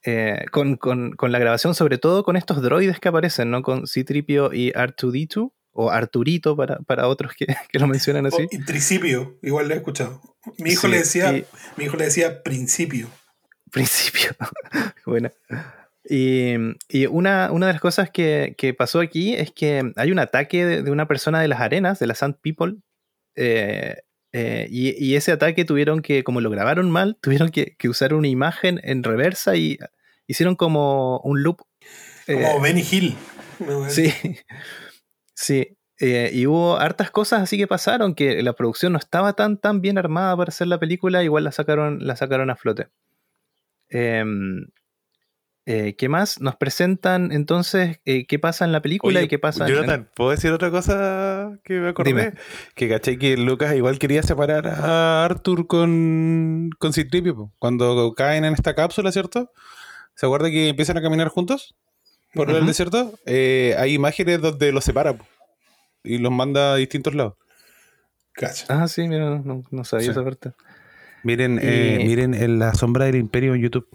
eh, 0.05 0.45
con, 0.53 0.77
con- 0.77 1.13
con 1.13 1.33
la 1.33 1.39
grabación, 1.39 1.75
sobre 1.75 1.99
todo 1.99 2.23
con 2.25 2.37
estos 2.37 2.63
droides 2.63 3.01
que 3.01 3.09
aparecen, 3.09 3.51
¿no? 3.51 3.63
Con 3.63 3.87
C-Tripio 3.87 4.53
y 4.53 4.73
R2D2, 4.73 5.53
o 5.73 5.91
Arturito 5.91 6.57
para, 6.57 6.79
para 6.81 7.07
otros 7.09 7.33
que, 7.35 7.47
que 7.71 7.79
lo 7.79 7.87
mencionan 7.87 8.27
así. 8.27 8.43
Oh, 8.43 8.49
y 8.51 8.65
Tricipio, 8.65 9.39
igual 9.43 9.69
lo 9.69 9.75
he 9.75 9.77
escuchado. 9.77 10.21
Mi 10.59 10.71
hijo 10.71 10.83
Sí, 10.83 10.89
le 10.89 10.99
decía, 10.99 11.33
y- 11.37 11.45
mi 11.77 11.85
hijo 11.85 11.97
le 11.97 12.05
decía 12.07 12.43
principio. 12.43 13.09
principio. 13.71 14.31
bueno. 15.07 15.31
Y, 16.11 16.55
y 16.89 17.07
una, 17.07 17.53
una 17.53 17.67
de 17.67 17.73
las 17.75 17.83
cosas 17.83 18.11
que, 18.11 18.55
que 18.57 18.73
pasó 18.73 18.99
aquí 19.01 19.35
es 19.35 19.53
que 19.53 19.93
hay 19.97 20.11
un 20.11 20.19
ataque 20.19 20.65
de, 20.65 20.83
de 20.83 20.91
una 20.91 21.07
persona 21.07 21.41
de 21.41 21.49
las 21.49 21.61
arenas, 21.61 21.99
de 21.99 22.07
la 22.07 22.15
Sand 22.15 22.37
People, 22.41 22.77
eh, 23.37 23.97
eh, 24.33 24.67
y, 24.71 25.03
y 25.05 25.17
ese 25.17 25.33
ataque 25.33 25.65
tuvieron 25.65 26.03
que, 26.03 26.25
como 26.25 26.41
lo 26.41 26.51
grabaron 26.51 26.91
mal, 26.91 27.17
tuvieron 27.23 27.51
que, 27.51 27.77
que 27.77 27.89
usar 27.89 28.15
una 28.15 28.29
imagen 28.29 28.81
en 28.83 29.03
reversa 29.03 29.57
y 29.57 29.79
hicieron 30.27 30.57
como 30.57 31.19
un 31.21 31.43
loop. 31.43 31.63
eh, 32.27 32.35
Como 32.35 32.61
Benny 32.61 32.85
Hill. 32.91 33.15
¿no? 33.61 33.89
Sí, 33.89 34.13
sí. 35.35 35.77
eh, 35.99 36.31
y 36.33 36.47
hubo 36.47 36.77
hartas 36.77 37.11
cosas 37.11 37.43
así 37.43 37.57
que 37.57 37.67
pasaron, 37.67 38.15
que 38.15 38.43
la 38.43 38.53
producción 38.53 38.93
no 38.93 38.99
estaba 38.99 39.33
tan, 39.33 39.59
tan 39.59 39.81
bien 39.81 39.99
armada 39.99 40.37
para 40.37 40.49
hacer 40.51 40.67
la 40.69 40.79
película, 40.79 41.25
igual 41.25 41.45
la 41.45 41.53
sacaron, 41.53 42.07
la 42.07 42.17
sacaron 42.17 42.51
a 42.51 42.57
flote. 42.57 42.89
Eh, 45.71 45.97
¿Qué 45.99 46.09
más? 46.09 46.41
Nos 46.41 46.57
presentan 46.57 47.31
entonces 47.31 48.01
eh, 48.07 48.25
qué 48.27 48.39
pasa 48.39 48.65
en 48.65 48.73
la 48.73 48.81
película 48.81 49.19
Oye, 49.19 49.27
y 49.27 49.29
qué 49.29 49.39
pasa 49.39 49.67
en- 49.69 49.75
Jonathan, 49.75 50.09
¿puedo 50.17 50.31
decir 50.31 50.51
otra 50.51 50.71
cosa 50.71 51.59
que 51.63 51.75
me 51.79 51.89
acordé? 51.91 52.09
Dime. 52.09 52.33
Que 52.75 52.89
caché 52.89 53.19
que 53.19 53.37
Lucas 53.37 53.75
igual 53.77 53.99
quería 53.99 54.23
separar 54.23 54.67
a 54.67 55.27
Arthur 55.27 55.67
con, 55.67 56.71
con 56.79 56.95
Citripio, 56.95 57.53
cuando 57.59 58.15
caen 58.17 58.47
en 58.47 58.55
esta 58.55 58.75
cápsula, 58.75 59.13
¿cierto? 59.13 59.53
¿Se 60.15 60.25
acuerda 60.25 60.49
que 60.51 60.71
empiezan 60.71 60.97
a 60.97 61.03
caminar 61.03 61.29
juntos 61.29 61.75
por 62.33 62.51
el 62.51 62.65
desierto? 62.65 63.13
Eh, 63.27 63.75
hay 63.79 63.93
imágenes 63.93 64.41
donde 64.41 64.73
los 64.73 64.85
separa 64.85 65.17
y 66.03 66.17
los 66.17 66.33
manda 66.33 66.73
a 66.73 66.77
distintos 66.77 67.15
lados. 67.15 67.35
Cacha. 68.33 68.65
Ah, 68.71 68.89
sí, 68.89 69.07
mira, 69.07 69.43
no, 69.45 69.85
sabía 69.85 70.07
Sí. 70.07 70.11
esa 70.13 70.25
parte. 70.25 70.53
Miren, 71.25 71.59
eh, 71.61 71.99
Y- 72.01 72.05
miren 72.07 72.33
en 72.33 72.59
la 72.59 72.73
sombra 72.73 73.05
del 73.05 73.17
imperio 73.17 73.55
en 73.55 73.61
YouTube. 73.61 73.87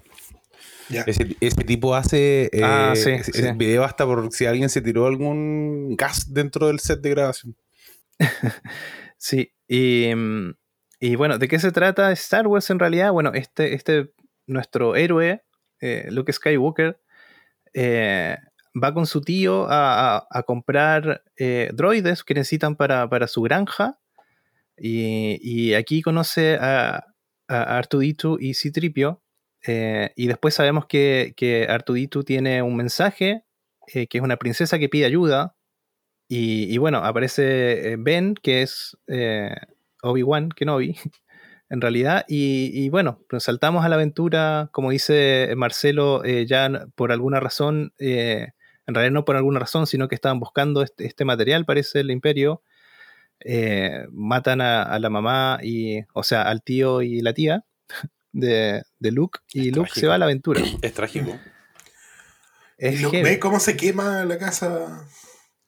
Ese, 0.90 1.36
ese 1.40 1.64
tipo 1.64 1.96
hace 1.96 2.46
eh, 2.54 2.62
Ah, 2.64 2.94
sí, 2.96 3.12
ese- 3.12 3.32
sí. 3.32 3.40
ese 3.40 3.54
video 3.54 3.84
hasta 3.84 4.06
por 4.06 4.32
si 4.32 4.46
alguien 4.46 4.70
se 4.70 4.82
tiró 4.82 5.08
algún 5.08 5.96
gas 5.96 6.34
dentro 6.34 6.68
del 6.68 6.80
set 6.80 7.02
de 7.02 7.10
grabación. 7.10 7.56
Sí, 9.18 9.54
y, 9.68 10.14
mm, 10.14 10.54
y 11.00 11.16
bueno, 11.16 11.38
¿de 11.38 11.48
qué 11.48 11.58
se 11.58 11.72
trata 11.72 12.12
Star 12.12 12.46
Wars 12.48 12.70
en 12.70 12.80
realidad? 12.80 13.12
Bueno, 13.14 13.32
este, 13.34 13.74
este 13.74 14.12
nuestro 14.48 14.98
héroe, 14.98 15.44
eh, 15.80 16.08
Luke 16.12 16.34
Skywalker, 16.34 17.00
eh, 17.74 18.36
va 18.76 18.94
con 18.94 19.06
su 19.08 19.22
tío 19.22 19.68
a, 19.70 20.18
a- 20.18 20.28
a 20.30 20.44
comprar 20.44 21.24
eh, 21.38 21.70
droides 21.74 22.24
que 22.26 22.34
necesitan 22.34 22.76
para, 22.76 23.08
para 23.10 23.28
su 23.28 23.42
granja. 23.42 23.98
Y, 24.78 25.40
y 25.42 25.74
aquí 25.76 26.02
conoce 26.02 26.58
a, 26.60 27.06
a 27.48 27.82
R2D2 27.82 28.38
y 28.42 28.54
C-Tripio. 28.56 29.22
Eh, 29.66 30.12
y 30.16 30.28
después 30.28 30.54
sabemos 30.54 30.86
que, 30.88 31.34
que 31.38 31.68
R2D2 31.68 32.26
tiene 32.26 32.62
un 32.62 32.76
mensaje, 32.76 33.44
eh, 33.94 34.08
que 34.08 34.18
es 34.18 34.24
una 34.24 34.38
princesa 34.38 34.80
que 34.80 34.90
pide 34.90 35.06
ayuda. 35.06 35.56
Y, 36.30 36.78
bueno, 36.80 37.00
aparece 37.00 37.92
eh, 37.94 37.96
Ben, 38.00 38.34
que 38.34 38.64
es 38.64 38.98
Obi-Wan 40.02 40.50
Kenobi, 40.50 40.96
en 41.70 41.82
realidad. 41.82 42.26
Y, 42.28 42.72
y 42.74 42.90
bueno, 42.90 43.20
nos 43.32 43.44
saltamos 43.44 43.86
a 43.86 43.90
la 43.90 43.96
aventura, 43.96 44.70
como 44.72 44.90
dice 44.90 45.54
Marcelo, 45.56 46.24
ya 46.24 46.88
por 46.96 47.12
alguna 47.12 47.40
razón, 47.40 47.94
en 48.00 48.52
realidad 48.88 49.12
no 49.12 49.26
por 49.26 49.36
alguna 49.36 49.60
razón, 49.60 49.86
sino 49.86 50.08
que 50.08 50.16
estaban 50.16 50.40
buscando 50.40 50.82
este, 50.82 51.26
material, 51.26 51.66
parece 51.66 52.00
el 52.00 52.10
imperio. 52.10 52.64
matan 54.12 54.62
a, 54.62 54.82
a 54.82 54.98
la 55.00 55.10
mamá, 55.12 55.60
y, 55.62 56.02
o 56.14 56.24
sea, 56.24 56.44
al 56.44 56.64
tío 56.64 57.04
y 57.04 57.22
la 57.22 57.34
tía 57.34 57.64
de, 58.34 58.84
de 59.00 59.12
Luke, 59.12 59.40
y 59.54 59.70
Es 59.70 59.76
Luke 59.76 59.92
se 59.94 60.08
va 60.08 60.16
a 60.16 60.18
la 60.18 60.26
aventura. 60.26 60.62
Es 60.82 60.94
trágico. 60.94 61.40
Es 62.78 63.00
heavy. 63.00 63.22
¿Ve 63.24 63.40
cómo 63.40 63.60
se 63.62 63.78
quema 63.78 64.26
la 64.26 64.38
casa 64.38 65.08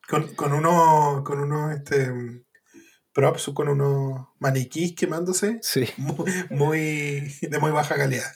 con, 0.10 0.36
con 0.36 0.52
unos 0.54 1.24
con 1.24 1.40
unos 1.40 1.74
este, 1.76 2.12
props, 3.14 3.52
con 3.54 3.70
unos 3.70 4.28
maniquís 4.40 4.96
quemándose? 4.96 5.60
Sí. 5.62 5.86
Muy, 5.98 6.26
muy- 6.50 7.34
de 7.42 7.60
muy 7.60 7.72
baja 7.72 7.96
calidad. 7.96 8.32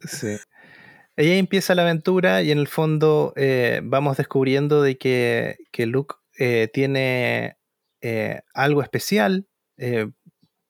Sí. 0.00 0.38
Ella 1.16 1.34
empieza 1.34 1.74
la 1.74 1.82
aventura 1.82 2.42
y 2.42 2.52
en 2.52 2.58
el 2.58 2.68
fondo 2.68 3.32
eh, 3.36 3.80
vamos 3.82 4.16
descubriendo 4.16 4.82
de 4.82 4.96
que, 4.96 5.56
que 5.72 5.86
Luke 5.86 6.14
eh, 6.38 6.70
tiene 6.72 7.56
eh, 8.00 8.42
algo 8.54 8.82
especial, 8.82 9.48
eh, 9.76 10.08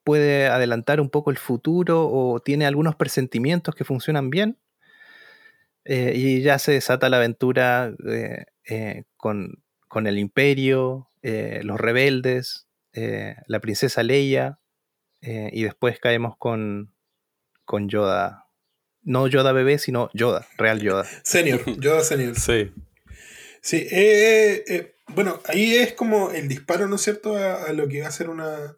puede 0.09 0.47
adelantar 0.47 0.99
un 1.01 1.11
poco 1.11 1.29
el 1.29 1.37
futuro 1.37 2.09
o 2.11 2.39
tiene 2.39 2.65
algunos 2.65 2.95
presentimientos 2.95 3.75
que 3.75 3.83
funcionan 3.83 4.31
bien. 4.31 4.57
Eh, 5.85 6.13
y 6.15 6.41
ya 6.41 6.57
se 6.57 6.71
desata 6.71 7.09
la 7.09 7.17
aventura 7.17 7.93
eh, 8.07 8.45
eh, 8.67 9.03
con, 9.17 9.63
con 9.87 10.07
el 10.07 10.17
imperio, 10.17 11.11
eh, 11.21 11.59
los 11.61 11.79
rebeldes, 11.79 12.65
eh, 12.93 13.35
la 13.45 13.59
princesa 13.59 14.01
Leia, 14.01 14.59
eh, 15.21 15.51
y 15.53 15.61
después 15.61 15.99
caemos 15.99 16.35
con, 16.39 16.95
con 17.63 17.87
Yoda. 17.87 18.47
No 19.03 19.27
Yoda 19.27 19.51
bebé, 19.51 19.77
sino 19.77 20.09
Yoda, 20.15 20.47
real 20.57 20.81
Yoda. 20.81 21.05
Senior, 21.23 21.63
Yoda 21.79 22.01
Senior. 22.01 22.35
Sí. 22.35 22.71
Sí, 23.61 23.87
eh, 23.91 24.63
eh, 24.67 24.95
bueno, 25.09 25.39
ahí 25.45 25.75
es 25.75 25.93
como 25.93 26.31
el 26.31 26.47
disparo, 26.47 26.87
¿no 26.87 26.95
es 26.95 27.01
cierto?, 27.03 27.35
a, 27.35 27.65
a 27.65 27.73
lo 27.73 27.87
que 27.87 28.01
va 28.01 28.07
a 28.07 28.11
ser 28.11 28.31
una, 28.31 28.75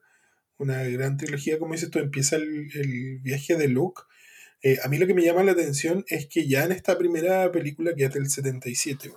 una 0.61 0.83
gran 0.83 1.17
trilogía, 1.17 1.59
como 1.59 1.73
dices 1.73 1.89
tú, 1.91 1.99
empieza 1.99 2.35
el, 2.37 2.69
el 2.75 3.19
viaje 3.19 3.55
de 3.55 3.67
Luke. 3.67 4.01
Eh, 4.63 4.77
a 4.83 4.87
mí 4.89 4.97
lo 4.97 5.07
que 5.07 5.13
me 5.15 5.23
llama 5.23 5.43
la 5.43 5.53
atención 5.53 6.05
es 6.07 6.27
que 6.27 6.47
ya 6.47 6.63
en 6.65 6.71
esta 6.71 6.97
primera 6.97 7.51
película, 7.51 7.93
que 7.95 8.05
es 8.05 8.13
del 8.13 8.29
77, 8.29 9.11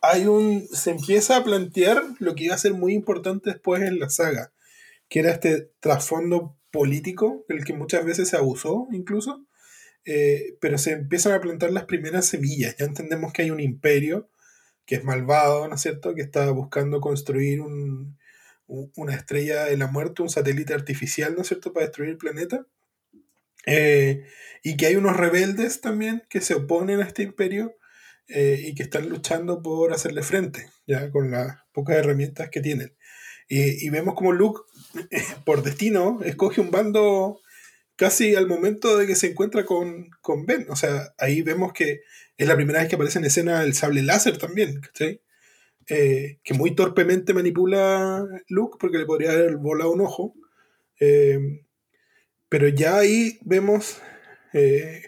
hay 0.00 0.26
un, 0.26 0.66
se 0.68 0.90
empieza 0.90 1.36
a 1.36 1.44
plantear 1.44 2.02
lo 2.18 2.34
que 2.34 2.44
iba 2.44 2.54
a 2.54 2.58
ser 2.58 2.74
muy 2.74 2.92
importante 2.94 3.50
después 3.50 3.82
en 3.82 3.98
la 3.98 4.10
saga, 4.10 4.52
que 5.08 5.20
era 5.20 5.30
este 5.32 5.70
trasfondo 5.80 6.56
político, 6.70 7.44
del 7.48 7.64
que 7.64 7.74
muchas 7.74 8.04
veces 8.04 8.28
se 8.28 8.36
abusó 8.36 8.88
incluso, 8.92 9.46
eh, 10.04 10.56
pero 10.60 10.78
se 10.78 10.92
empiezan 10.92 11.32
a 11.32 11.40
plantar 11.40 11.72
las 11.72 11.84
primeras 11.84 12.26
semillas, 12.26 12.76
ya 12.78 12.86
entendemos 12.86 13.32
que 13.32 13.42
hay 13.42 13.50
un 13.50 13.60
imperio, 13.60 14.28
que 14.86 14.96
es 14.96 15.04
malvado, 15.04 15.68
¿no 15.68 15.76
es 15.76 15.80
cierto?, 15.82 16.14
que 16.14 16.22
está 16.22 16.50
buscando 16.50 17.00
construir 17.00 17.60
un- 17.60 18.18
una 18.96 19.14
estrella 19.14 19.64
de 19.64 19.76
la 19.76 19.86
muerte, 19.86 20.22
un 20.22 20.30
satélite 20.30 20.74
artificial, 20.74 21.34
¿no 21.34 21.42
es 21.42 21.48
cierto?, 21.48 21.72
para 21.72 21.86
destruir 21.86 22.10
el 22.10 22.18
planeta. 22.18 22.66
Eh, 23.66 24.24
y 24.62 24.76
que 24.76 24.86
hay 24.86 24.96
unos 24.96 25.16
rebeldes 25.16 25.80
también 25.80 26.24
que 26.28 26.40
se 26.40 26.54
oponen 26.54 27.00
a 27.00 27.04
este 27.04 27.22
imperio 27.22 27.76
eh, 28.28 28.60
y 28.64 28.74
que 28.74 28.82
están 28.82 29.08
luchando 29.08 29.62
por 29.62 29.92
hacerle 29.92 30.22
frente, 30.22 30.68
ya 30.86 31.10
con 31.10 31.30
las 31.30 31.58
pocas 31.72 31.96
herramientas 31.96 32.50
que 32.50 32.60
tienen. 32.60 32.96
Y, 33.48 33.86
y 33.86 33.90
vemos 33.90 34.14
como 34.14 34.32
Luke, 34.32 34.62
por 35.44 35.62
destino, 35.62 36.20
escoge 36.24 36.60
un 36.60 36.70
bando 36.70 37.40
casi 37.96 38.34
al 38.34 38.48
momento 38.48 38.98
de 38.98 39.06
que 39.06 39.14
se 39.14 39.28
encuentra 39.28 39.64
con, 39.64 40.10
con 40.20 40.46
Ben. 40.46 40.66
O 40.70 40.76
sea, 40.76 41.14
ahí 41.18 41.42
vemos 41.42 41.72
que 41.72 42.00
es 42.36 42.48
la 42.48 42.56
primera 42.56 42.80
vez 42.80 42.88
que 42.88 42.96
aparece 42.96 43.18
en 43.18 43.26
escena 43.26 43.62
el 43.62 43.74
sable 43.74 44.02
láser 44.02 44.38
también, 44.38 44.80
¿cachai? 44.80 45.21
Eh, 45.88 46.38
que 46.44 46.54
muy 46.54 46.74
torpemente 46.74 47.34
manipula 47.34 48.24
Luke 48.48 48.76
porque 48.78 48.98
le 48.98 49.06
podría 49.06 49.32
haber 49.32 49.56
volado 49.56 49.92
un 49.92 50.00
ojo. 50.00 50.34
Eh, 51.00 51.64
pero 52.48 52.68
ya 52.68 52.98
ahí 52.98 53.38
vemos. 53.42 54.00
eh, 54.52 55.02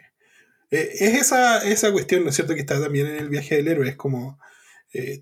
es 0.71 1.01
esa, 1.01 1.65
esa 1.69 1.93
cuestión, 1.93 2.25
¿no 2.25 2.31
es 2.31 2.37
cierto?, 2.37 2.55
que 2.55 2.61
está 2.61 2.81
también 2.81 3.07
en 3.07 3.17
el 3.17 3.29
viaje 3.29 3.57
del 3.57 3.69
héroe. 3.69 3.89
Es 3.89 3.97
como. 3.97 4.39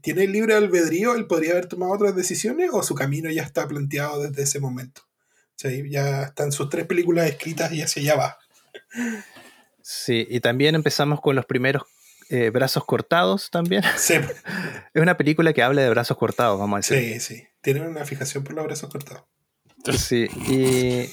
¿Tiene 0.03 0.27
libre 0.27 0.55
albedrío? 0.55 1.15
¿Él 1.15 1.27
podría 1.27 1.53
haber 1.53 1.65
tomado 1.65 1.93
otras 1.93 2.15
decisiones? 2.15 2.69
¿O 2.73 2.83
su 2.83 2.95
camino 2.95 3.31
ya 3.31 3.43
está 3.43 3.67
planteado 3.67 4.23
desde 4.23 4.43
ese 4.43 4.61
momento? 4.61 5.01
O 5.03 5.55
sea, 5.57 5.71
ya 5.89 6.25
están 6.25 6.53
sus 6.53 6.69
tres 6.69 6.85
películas 6.85 7.31
escritas 7.31 7.73
y 7.73 7.81
hacia 7.81 8.03
allá 8.03 8.17
va. 8.17 8.39
Sí, 9.81 10.27
y 10.29 10.41
también 10.41 10.75
empezamos 10.75 11.23
con 11.23 11.37
los 11.37 11.47
primeros 11.47 11.85
eh, 12.29 12.51
brazos 12.51 12.85
cortados 12.85 13.51
también. 13.51 13.83
Sí, 13.97 14.14
Es 14.95 15.03
una 15.03 15.16
película 15.16 15.53
que 15.53 15.62
habla 15.62 15.83
de 15.83 15.91
brazos 15.91 16.16
cortados, 16.16 16.59
vamos 16.59 16.91
a 16.91 16.95
decir. 16.95 17.20
sí, 17.20 17.37
sí. 17.37 17.45
Tienen 17.61 17.85
una 17.85 18.05
fijación 18.05 18.43
por 18.45 18.55
los 18.55 18.64
brazos 18.64 18.91
cortados. 18.91 19.25
Sí, 19.97 20.29
y 20.49 21.07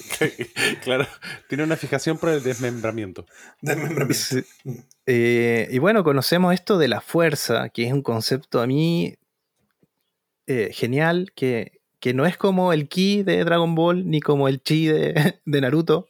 claro. 0.84 1.06
Tiene 1.48 1.64
una 1.64 1.76
fijación 1.76 2.18
por 2.18 2.28
el 2.28 2.42
desmembramiento. 2.42 3.26
Desmembramiento. 3.60 4.14
Sí. 4.14 4.44
Mm. 4.64 4.74
Eh, 5.06 5.68
y 5.70 5.78
bueno, 5.78 6.04
conocemos 6.04 6.54
esto 6.54 6.78
de 6.78 6.88
la 6.88 7.00
fuerza, 7.00 7.68
que 7.70 7.86
es 7.86 7.92
un 7.92 8.02
concepto 8.02 8.60
a 8.60 8.66
mí 8.66 9.16
eh, 10.46 10.70
genial, 10.72 11.32
que, 11.34 11.80
que 11.98 12.14
no 12.14 12.26
es 12.26 12.36
como 12.36 12.72
el 12.72 12.88
ki 12.88 13.24
de 13.24 13.44
Dragon 13.44 13.74
Ball 13.74 14.08
ni 14.08 14.20
como 14.20 14.46
el 14.46 14.62
chi 14.62 14.86
de, 14.86 15.40
de 15.44 15.60
Naruto. 15.60 16.08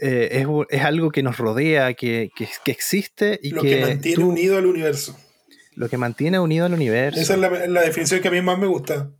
Eh, 0.00 0.28
es, 0.42 0.46
es, 0.70 0.82
algo 0.84 1.10
que 1.10 1.22
nos 1.22 1.38
rodea, 1.38 1.94
que, 1.94 2.30
que, 2.36 2.48
que 2.64 2.70
existe 2.72 3.38
y 3.42 3.50
lo 3.50 3.62
que, 3.62 3.70
que, 3.70 3.80
mantiene 3.86 4.16
tú- 4.16 4.28
unido 4.28 4.58
al 4.58 4.66
universo. 4.66 5.18
lo 5.74 5.88
que 5.88 5.96
mantiene 5.96 6.38
unido 6.38 6.66
al 6.66 6.74
universo. 6.74 7.20
Esa 7.20 7.34
es 7.34 7.40
la, 7.40 7.66
la 7.66 7.80
definición 7.82 8.20
que 8.20 8.28
a 8.28 8.30
mí 8.30 8.42
más 8.42 8.58
me 8.58 8.66
gusta. 8.66 9.10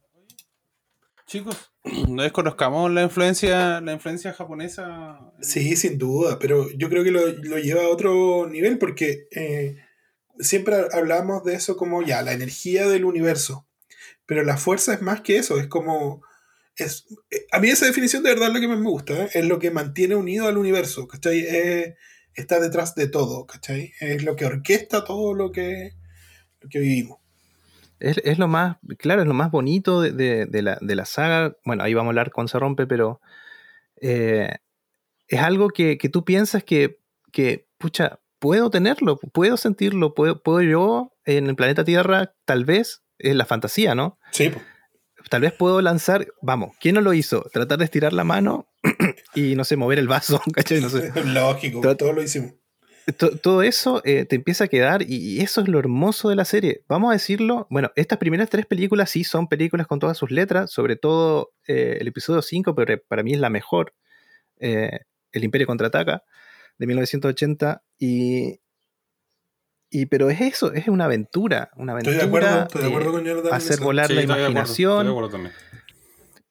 Chicos, 1.26 1.72
no 2.08 2.22
desconozcamos 2.22 2.90
la 2.90 3.02
influencia, 3.02 3.80
la 3.80 3.92
influencia 3.92 4.32
japonesa. 4.32 5.18
Sí, 5.40 5.76
sin 5.76 5.98
duda, 5.98 6.38
pero 6.38 6.70
yo 6.70 6.88
creo 6.88 7.02
que 7.04 7.10
lo, 7.10 7.26
lo 7.26 7.58
lleva 7.58 7.82
a 7.82 7.88
otro 7.88 8.48
nivel 8.48 8.78
porque 8.78 9.28
eh, 9.32 9.76
siempre 10.38 10.76
hablamos 10.92 11.42
de 11.44 11.54
eso 11.54 11.76
como 11.76 12.02
ya, 12.02 12.22
la 12.22 12.32
energía 12.32 12.86
del 12.86 13.04
universo, 13.04 13.66
pero 14.26 14.44
la 14.44 14.56
fuerza 14.56 14.94
es 14.94 15.02
más 15.02 15.20
que 15.22 15.38
eso, 15.38 15.58
es 15.58 15.66
como... 15.66 16.22
Es, 16.76 17.06
eh, 17.30 17.46
a 17.52 17.58
mí 17.58 17.68
esa 17.68 17.86
definición 17.86 18.22
de 18.22 18.30
verdad 18.30 18.48
es 18.48 18.54
lo 18.54 18.60
que 18.60 18.68
más 18.68 18.78
me 18.78 18.90
gusta, 18.90 19.14
¿eh? 19.24 19.28
es 19.34 19.44
lo 19.46 19.58
que 19.58 19.70
mantiene 19.70 20.14
unido 20.14 20.46
al 20.46 20.58
universo, 20.58 21.08
¿cachai? 21.08 21.46
Está 22.34 22.60
detrás 22.60 22.94
de 22.94 23.08
todo, 23.08 23.46
¿cachai? 23.46 23.92
Es 24.00 24.22
lo 24.24 24.36
que 24.36 24.44
orquesta 24.44 25.04
todo 25.04 25.32
lo 25.34 25.50
que, 25.52 25.92
lo 26.60 26.68
que 26.68 26.78
vivimos. 26.80 27.18
Es, 27.98 28.18
es 28.24 28.38
lo 28.38 28.46
más, 28.46 28.76
claro, 28.98 29.22
es 29.22 29.26
lo 29.28 29.32
más 29.32 29.50
bonito 29.50 30.02
de, 30.02 30.12
de- 30.12 30.44
de 30.44 30.60
la, 30.62 30.76
de 30.82 30.94
la 30.96 31.06
saga. 31.06 31.56
Bueno, 31.64 31.82
ahí 31.82 31.94
vamos 31.94 32.08
a 32.08 32.12
hablar 32.12 32.30
cuando 32.30 32.48
se 32.50 32.58
rompe, 32.58 32.86
pero 32.86 33.22
eh, 34.02 34.50
es 35.28 35.40
algo 35.40 35.68
que, 35.70 35.96
que 35.96 36.10
tú 36.10 36.24
piensas 36.26 36.62
que, 36.62 37.00
que, 37.32 37.66
pucha, 37.78 38.20
puedo 38.38 38.68
tenerlo, 38.68 39.18
puedo 39.18 39.56
sentirlo, 39.56 40.12
puedo, 40.14 40.42
puedo 40.42 40.60
yo 40.60 41.14
en 41.24 41.46
el 41.46 41.56
planeta 41.56 41.84
Tierra, 41.84 42.34
tal 42.44 42.66
vez, 42.66 43.02
es 43.18 43.34
la 43.34 43.46
fantasía, 43.46 43.94
¿no? 43.94 44.18
Sí. 44.30 44.52
Tal 45.30 45.40
vez 45.40 45.52
puedo 45.52 45.80
lanzar, 45.80 46.26
vamos, 46.42 46.76
¿quién 46.80 46.94
no 46.94 47.00
lo 47.00 47.12
hizo? 47.12 47.42
Tratar 47.52 47.78
de 47.78 47.84
estirar 47.84 48.12
la 48.12 48.24
mano 48.24 48.68
y, 49.34 49.56
no 49.56 49.64
sé, 49.64 49.76
mover 49.76 49.98
el 49.98 50.08
vaso, 50.08 50.40
¿cachai? 50.52 50.80
No 50.80 50.88
sé. 50.88 51.10
lógico, 51.24 51.80
Todo- 51.80 51.96
todo 51.96 52.12
lo 52.12 52.22
hicimos. 52.22 52.52
To- 53.18 53.36
todo 53.38 53.62
eso 53.62 54.02
eh, 54.04 54.24
te 54.24 54.34
empieza 54.34 54.64
a 54.64 54.68
quedar 54.68 55.02
y, 55.02 55.14
y 55.16 55.40
eso 55.40 55.60
es 55.60 55.68
lo 55.68 55.78
hermoso 55.78 56.28
de 56.28 56.34
la 56.36 56.44
serie. 56.44 56.82
Vamos 56.88 57.10
a 57.10 57.12
decirlo, 57.12 57.66
bueno, 57.70 57.92
estas 57.94 58.18
primeras 58.18 58.50
tres 58.50 58.66
películas 58.66 59.10
sí 59.10 59.22
son 59.22 59.46
películas 59.48 59.86
con 59.86 60.00
todas 60.00 60.18
sus 60.18 60.30
letras, 60.32 60.70
sobre 60.72 60.96
todo 60.96 61.52
eh, 61.68 61.98
el 62.00 62.08
episodio 62.08 62.42
5, 62.42 62.74
pero 62.74 63.00
para 63.08 63.22
mí 63.22 63.32
es 63.32 63.38
la 63.38 63.48
mejor, 63.50 63.94
eh, 64.58 64.90
El 65.30 65.44
Imperio 65.44 65.68
Contraataca, 65.68 66.24
de 66.78 66.86
1980, 66.88 67.82
y, 67.98 68.58
y 69.90 70.06
pero 70.06 70.30
es 70.30 70.40
eso, 70.40 70.72
es 70.72 70.88
una 70.88 71.04
aventura, 71.04 71.70
una 71.76 71.96
Estoy 71.98 72.14
aventura. 72.14 72.46
de 72.46 72.48
acuerdo, 72.50 72.66
estoy 72.66 72.80
de 72.82 72.86
eh, 72.86 72.90
acuerdo 72.90 73.12
con 73.12 73.24
Jonathan. 73.24 73.54
hacer 73.54 73.80
volar 73.80 74.10
la 74.10 74.20
estoy 74.20 74.26
de 74.26 74.32
acuerdo, 74.32 74.50
imaginación, 74.50 74.90
estoy 74.92 75.04
de 75.04 75.10
acuerdo 75.10 75.30
también. 75.30 75.54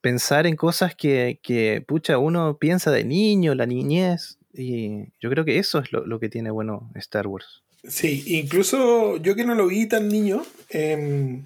pensar 0.01 0.47
en 0.47 0.55
cosas 0.55 0.95
que, 0.95 1.39
que, 1.43 1.83
pucha, 1.87 2.17
uno 2.17 2.57
piensa 2.57 2.91
de 2.91 3.03
niño, 3.03 3.55
la 3.55 3.65
niñez, 3.65 4.37
y 4.53 5.05
yo 5.19 5.29
creo 5.29 5.43
que 5.45 5.57
eso 5.59 5.79
es 5.79 5.91
lo, 5.91 6.05
lo 6.05 6.19
que 6.19 6.29
tiene 6.29 6.49
bueno 6.51 6.89
Star 6.95 7.27
Wars. 7.27 7.63
Sí, 7.87 8.23
incluso 8.27 9.17
yo 9.17 9.35
que 9.35 9.45
no 9.45 9.53
lo 9.53 9.67
vi 9.67 9.87
tan 9.87 10.07
niño, 10.07 10.43
em, 10.69 11.45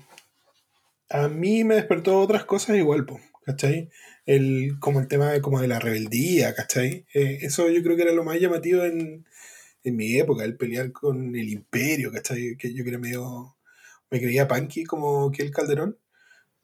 a 1.09 1.27
mí 1.27 1.63
me 1.63 1.75
despertó 1.75 2.19
otras 2.19 2.45
cosas 2.45 2.77
igual, 2.77 3.05
po, 3.05 3.19
¿cachai? 3.45 3.89
El, 4.25 4.77
como 4.79 4.99
el 4.99 5.07
tema 5.07 5.31
de, 5.31 5.41
como 5.41 5.59
de 5.59 5.67
la 5.67 5.79
rebeldía, 5.79 6.53
¿cachai? 6.53 7.05
Eh, 7.13 7.39
eso 7.41 7.67
yo 7.69 7.81
creo 7.81 7.95
que 7.97 8.03
era 8.03 8.11
lo 8.13 8.23
más 8.23 8.39
llamativo 8.39 8.83
en, 8.83 9.25
en 9.83 9.95
mi 9.95 10.17
época, 10.17 10.43
el 10.43 10.57
pelear 10.57 10.91
con 10.91 11.35
el 11.35 11.49
imperio, 11.49 12.11
¿cachai? 12.11 12.55
Que 12.57 12.73
yo 12.73 12.83
era 12.85 12.97
medio, 12.97 13.55
me 14.09 14.19
creía 14.19 14.47
punky 14.47 14.83
como 14.83 15.31
que 15.31 15.43
el 15.43 15.51
Calderón. 15.51 15.97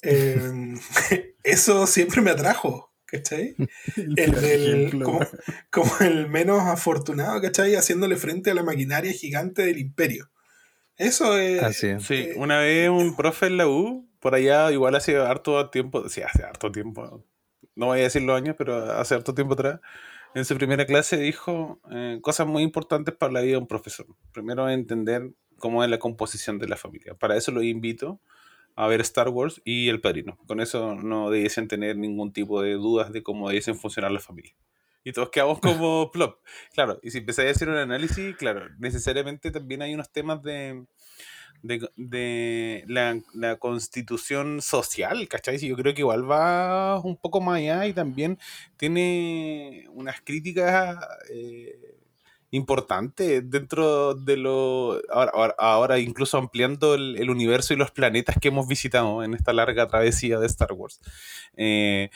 Em, 0.02 0.78
eso 1.44 1.88
siempre 1.88 2.22
me 2.22 2.32
atrajo, 2.32 2.94
¿cachai? 3.06 3.56
El 3.96 4.32
del, 4.42 5.04
como, 5.04 5.20
como 5.72 5.92
el 6.02 6.28
menos 6.30 6.62
afortunado, 6.62 7.42
¿cachai? 7.42 7.76
Haciéndole 7.76 8.18
frente 8.18 8.52
a 8.52 8.54
la 8.54 8.64
maquinaria 8.64 9.12
gigante 9.12 9.64
del 9.64 9.80
imperio. 9.80 10.30
Eso 10.98 11.38
es... 11.38 11.62
Así 11.62 11.88
es. 11.88 12.04
Sí, 12.04 12.16
Eh, 12.16 12.34
una 12.38 12.60
vez 12.60 12.90
un 12.90 13.16
profe 13.16 13.48
en 13.48 13.58
la 13.58 13.68
U, 13.68 14.08
por 14.20 14.36
allá, 14.36 14.72
igual 14.72 14.96
hace 14.96 15.18
harto 15.18 15.70
tiempo, 15.70 16.08
sí, 16.10 16.22
hace 16.22 16.44
harto 16.44 16.72
tiempo, 16.72 17.24
no 17.76 17.88
voy 17.88 18.00
a 18.00 18.04
decir 18.04 18.22
los 18.22 18.38
años, 18.38 18.56
pero 18.58 18.92
hace 18.92 19.16
harto 19.16 19.34
tiempo 19.34 19.54
atrás, 19.54 19.82
en 20.36 20.44
su 20.44 20.56
primera 20.58 20.86
clase 20.86 21.18
dijo 21.18 21.80
eh, 21.90 22.20
cosas 22.22 22.46
muy 22.46 22.62
importantes 22.62 23.16
para 23.16 23.32
la 23.32 23.42
vida 23.42 23.54
de 23.54 23.58
un 23.58 23.68
profesor. 23.68 24.06
Primero, 24.34 24.70
entender 24.70 25.32
cómo 25.58 25.82
es 25.82 25.90
la 25.90 25.98
composición 25.98 26.60
de 26.60 26.68
la 26.68 26.76
familia. 26.76 27.16
Para 27.16 27.38
eso 27.38 27.52
los 27.52 27.64
invito 27.64 28.20
a 28.76 28.88
ver 28.88 29.00
Star 29.00 29.30
Wars 29.30 29.62
y 29.64 29.88
El 29.88 30.02
Padrino. 30.02 30.38
Con 30.46 30.60
eso 30.60 30.96
no 30.96 31.30
debiesen 31.30 31.70
tener 31.70 31.98
ningún 31.98 32.34
tipo 32.34 32.62
de 32.62 32.74
dudas 32.74 33.14
de 33.14 33.24
cómo 33.24 33.48
debiesen 33.48 33.78
funcionar 33.78 34.12
las 34.12 34.26
familias. 34.26 34.58
Y 35.06 35.14
todos 35.14 35.30
quedamos 35.30 35.60
como 35.60 36.12
plop. 36.14 36.40
Claro, 36.74 37.00
y 37.02 37.12
si 37.12 37.20
empezáis 37.20 37.48
a 37.48 37.52
hacer 37.52 37.70
un 37.70 37.78
análisis, 37.78 38.36
claro, 38.36 38.68
necesariamente 38.78 39.52
también 39.52 39.84
hay 39.84 39.94
unos 39.94 40.12
temas 40.12 40.44
de, 40.44 40.84
de, 41.68 41.90
de 41.96 42.84
la, 42.88 43.58
constitución 43.58 44.62
social, 44.62 45.28
¿cachai? 45.28 45.60
Sí, 45.60 45.68
yo 45.68 45.76
creo 45.76 45.94
que 45.94 46.02
igual 46.02 46.30
va 46.30 47.00
un 47.00 47.18
poco 47.18 47.42
más 47.42 47.58
allá 47.58 47.88
y 47.88 47.94
también 47.94 48.38
tiene 48.78 49.88
unas 49.94 50.22
críticas 50.22 50.98
eh, 51.30 51.96
importantes 52.56 53.50
dentro 53.50 54.16
de 54.16 54.38
lo... 54.38 55.02
Ahora, 55.10 55.32
ahora, 55.34 55.56
ahora 55.58 56.00
incluso 56.00 56.38
ampliando 56.38 56.96
el, 56.96 57.18
el 57.18 57.30
universo 57.30 57.74
y 57.74 57.78
los 57.78 57.92
planetas 57.92 58.38
que 58.40 58.48
hemos 58.48 58.68
visitado 58.68 59.24
en 59.24 59.34
esta 59.34 59.54
larga 59.54 59.88
travesía 59.88 60.40
de 60.40 60.48
Star 60.48 60.74
Wars. 60.74 61.00
Eh, 61.58 62.10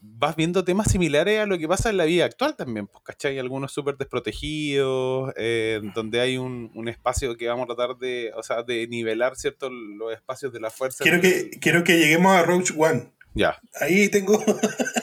vas 0.00 0.36
viendo 0.36 0.64
temas 0.64 0.90
similares 0.90 1.40
a 1.40 1.46
lo 1.46 1.58
que 1.58 1.68
pasa 1.68 1.90
en 1.90 1.96
la 1.96 2.04
vida 2.04 2.24
actual 2.24 2.56
también, 2.56 2.86
pues, 2.86 3.02
¿cachai? 3.04 3.38
Algunos 3.38 3.72
súper 3.72 3.96
desprotegidos, 3.96 5.32
eh, 5.36 5.80
donde 5.94 6.20
hay 6.20 6.38
un, 6.38 6.70
un 6.74 6.88
espacio 6.88 7.36
que 7.36 7.48
vamos 7.48 7.64
a 7.64 7.74
tratar 7.74 7.96
de, 7.96 8.32
o 8.36 8.42
sea, 8.42 8.62
de 8.62 8.86
nivelar, 8.88 9.36
¿cierto? 9.36 9.70
Los 9.70 10.12
espacios 10.12 10.52
de 10.52 10.60
la 10.60 10.70
fuerza. 10.70 11.02
quiero, 11.02 11.20
que, 11.20 11.50
quiero 11.60 11.84
que 11.84 11.98
lleguemos 11.98 12.32
a 12.32 12.42
Roach 12.42 12.72
One. 12.76 13.12
Ya, 13.34 13.58
Ahí 13.80 14.08
tengo... 14.08 14.44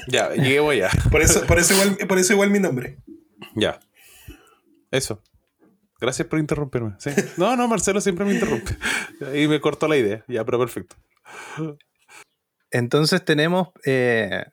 ya, 0.07 0.33
lleguemos 0.33 0.75
ya, 0.75 0.89
por, 1.11 1.21
eso, 1.21 1.45
por, 1.45 1.57
eso 1.59 1.73
igual, 1.73 1.97
por 2.07 2.19
eso 2.19 2.33
igual 2.33 2.51
mi 2.51 2.59
nombre. 2.59 2.97
ya. 3.55 3.79
Eso. 4.91 5.21
Gracias 6.01 6.27
por 6.27 6.39
interrumpirme. 6.39 6.95
¿sí? 6.99 7.09
No, 7.37 7.55
no, 7.55 7.67
Marcelo 7.67 7.99
siempre 8.01 8.25
me 8.25 8.33
interrumpe. 8.33 8.75
Y 9.37 9.47
me 9.47 9.59
cortó 9.59 9.87
la 9.87 9.97
idea. 9.97 10.23
Ya, 10.27 10.45
pero 10.45 10.57
perfecto. 10.59 10.95
Entonces 12.71 13.23
tenemos, 13.25 13.69
eh, 13.85 14.45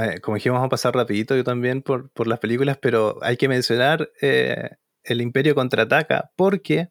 eh, 0.00 0.20
como 0.22 0.36
dijimos, 0.36 0.56
vamos 0.56 0.66
a 0.66 0.70
pasar 0.70 0.94
rapidito 0.94 1.36
yo 1.36 1.44
también 1.44 1.82
por, 1.82 2.10
por 2.12 2.26
las 2.26 2.38
películas, 2.38 2.78
pero 2.80 3.18
hay 3.22 3.36
que 3.36 3.48
mencionar 3.48 4.08
eh, 4.22 4.70
El 5.02 5.20
Imperio 5.20 5.54
Contraataca 5.54 6.30
porque 6.36 6.88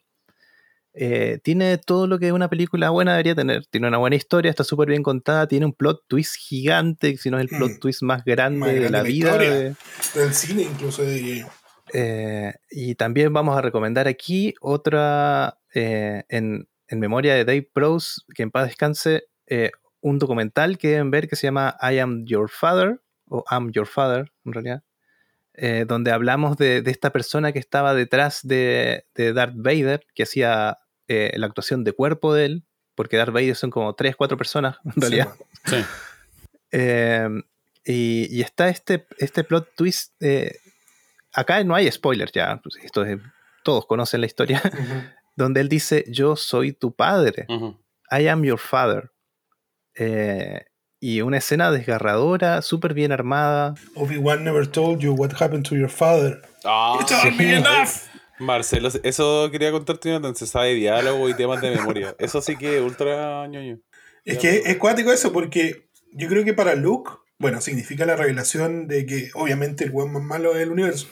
eh, 0.94 1.40
tiene 1.44 1.78
todo 1.78 2.08
lo 2.08 2.20
que 2.20 2.32
una 2.32 2.50
película 2.50 2.90
buena 2.90 3.12
debería 3.14 3.36
tener. 3.36 3.66
Tiene 3.68 3.88
una 3.88 3.98
buena 3.98 4.16
historia, 4.18 4.50
está 4.50 4.64
súper 4.64 4.90
bien 4.90 5.04
contada, 5.04 5.48
tiene 5.48 5.66
un 5.66 5.74
plot 5.74 6.02
twist 6.08 6.36
gigante, 6.38 7.18
si 7.18 7.30
no 7.30 7.38
es 7.38 7.44
el 7.44 7.58
plot 7.58 7.72
Mm. 7.72 7.80
twist 7.80 8.02
más 8.04 8.24
grande 8.24 8.60
Más 8.60 8.70
de 8.70 8.76
grande 8.82 8.92
la 8.92 9.04
de 9.04 9.04
la 9.04 9.10
vida. 9.10 9.38
de- 9.38 9.76
Del 10.14 10.34
cine 10.34 10.64
incluso 10.64 11.04
diría 11.04 11.42
yo. 11.46 11.48
Eh, 11.94 12.54
y 12.70 12.96
también 12.96 13.34
vamos 13.34 13.58
a 13.58 13.62
recomendar 13.62 14.08
aquí 14.08 14.54
otra, 14.62 15.60
eh, 15.74 16.24
en, 16.30 16.68
en 16.88 17.00
memoria 17.00 17.34
de 17.36 17.46
Dave 17.46 17.70
Prose, 17.74 18.22
que 18.34 18.44
en 18.44 18.52
paz 18.52 18.68
descanse, 18.68 19.24
eh, 19.48 19.72
un 20.02 20.20
documental 20.20 20.78
que 20.78 20.90
deben 20.90 21.12
ver 21.12 21.28
que 21.28 21.36
se 21.36 21.48
llama 21.48 21.78
I 21.82 22.00
Am 22.00 22.26
Your 22.26 22.50
Father, 22.50 23.02
o 23.28 23.44
I'm 23.52 23.72
Your 23.72 23.88
Father, 23.88 24.32
en 24.46 24.54
realidad, 24.54 24.84
donde 25.88 26.12
hablamos 26.12 26.58
de, 26.58 26.82
de 26.82 26.92
esta 26.92 27.12
persona 27.12 27.54
que 27.54 27.60
estaba 27.60 27.94
detrás 27.96 28.42
de, 28.44 29.06
de 29.16 29.32
Darth 29.32 29.56
Vader, 29.56 30.06
que 30.14 30.24
hacía 30.24 30.78
la 31.08 31.46
actuación 31.48 31.84
de 31.86 31.94
cuerpo 31.94 32.34
de 32.34 32.46
él, 32.46 32.66
porque 32.94 33.18
Darth 33.18 33.34
Vader 33.34 33.56
son 33.56 33.72
como 33.72 33.96
tres, 33.96 34.16
cuatro 34.16 34.38
personas, 34.38 34.78
en 34.84 35.02
realidad. 35.02 35.30
Sí, 35.66 35.78
Sí. 35.78 35.86
Eh, 36.72 37.30
y, 37.86 38.28
y 38.36 38.42
está 38.42 38.68
este, 38.68 39.06
este 39.20 39.46
plot 39.46 39.76
twist. 39.76 40.14
eh, 40.22 40.58
acá 41.36 41.64
no 41.64 41.76
hay 41.76 41.92
spoilers 41.92 42.32
ya. 42.32 42.60
pues 42.64 42.76
Esto 42.84 43.04
es- 43.06 43.20
todos 43.64 43.86
conocen 43.86 44.22
la 44.22 44.28
historia. 44.28 44.62
Donde 45.36 45.60
él 45.62 45.70
dice: 45.70 46.06
Yo 46.08 46.36
soy 46.36 46.72
tu 46.74 46.96
padre. 46.96 47.46
I 48.12 48.28
am 48.28 48.44
your 48.44 48.60
father. 48.60 49.12
Eh, 49.96 50.62
y 51.00 51.22
una 51.22 51.38
escena 51.38 51.72
desgarradora, 51.72 52.62
súper 52.62 52.94
bien 52.94 53.12
armada. 53.12 53.76
Obi-Wan 53.96 54.44
never 54.44 54.66
told 54.68 55.00
you 55.00 55.14
what 55.14 55.32
happened 55.40 55.66
to 55.68 55.76
your 55.76 55.90
father. 55.90 56.42
Ah, 56.64 56.98
You 57.00 57.06
told 57.06 57.36
me 57.38 57.56
enough. 57.56 57.90
Marcelo, 58.40 58.90
eso 59.04 59.50
quería 59.52 59.72
contarte, 59.72 60.10
Jonathan, 60.10 60.36
se 60.36 60.46
sabe 60.48 60.74
diálogo 60.74 61.30
y 61.30 61.34
temas 61.36 61.62
de 61.62 61.72
memoria. 61.72 62.16
Eso 62.20 62.42
sí 62.42 62.58
que 62.58 62.78
es 62.78 62.82
ultra 62.84 63.48
ñoño. 63.48 63.80
Es 64.26 64.40
que 64.40 64.64
es 64.66 64.78
cuático 64.78 65.12
eso 65.14 65.32
porque 65.32 65.88
yo 66.12 66.28
creo 66.28 66.44
que 66.44 66.54
para 66.54 66.76
Luke, 66.76 67.12
bueno, 67.40 67.62
significa 67.62 68.06
la 68.06 68.16
revelación 68.16 68.88
de 68.88 69.06
que 69.06 69.30
obviamente 69.36 69.86
el 69.86 69.92
weón 69.92 70.12
más 70.12 70.24
malo 70.24 70.54
del 70.54 70.72
universo 70.72 71.08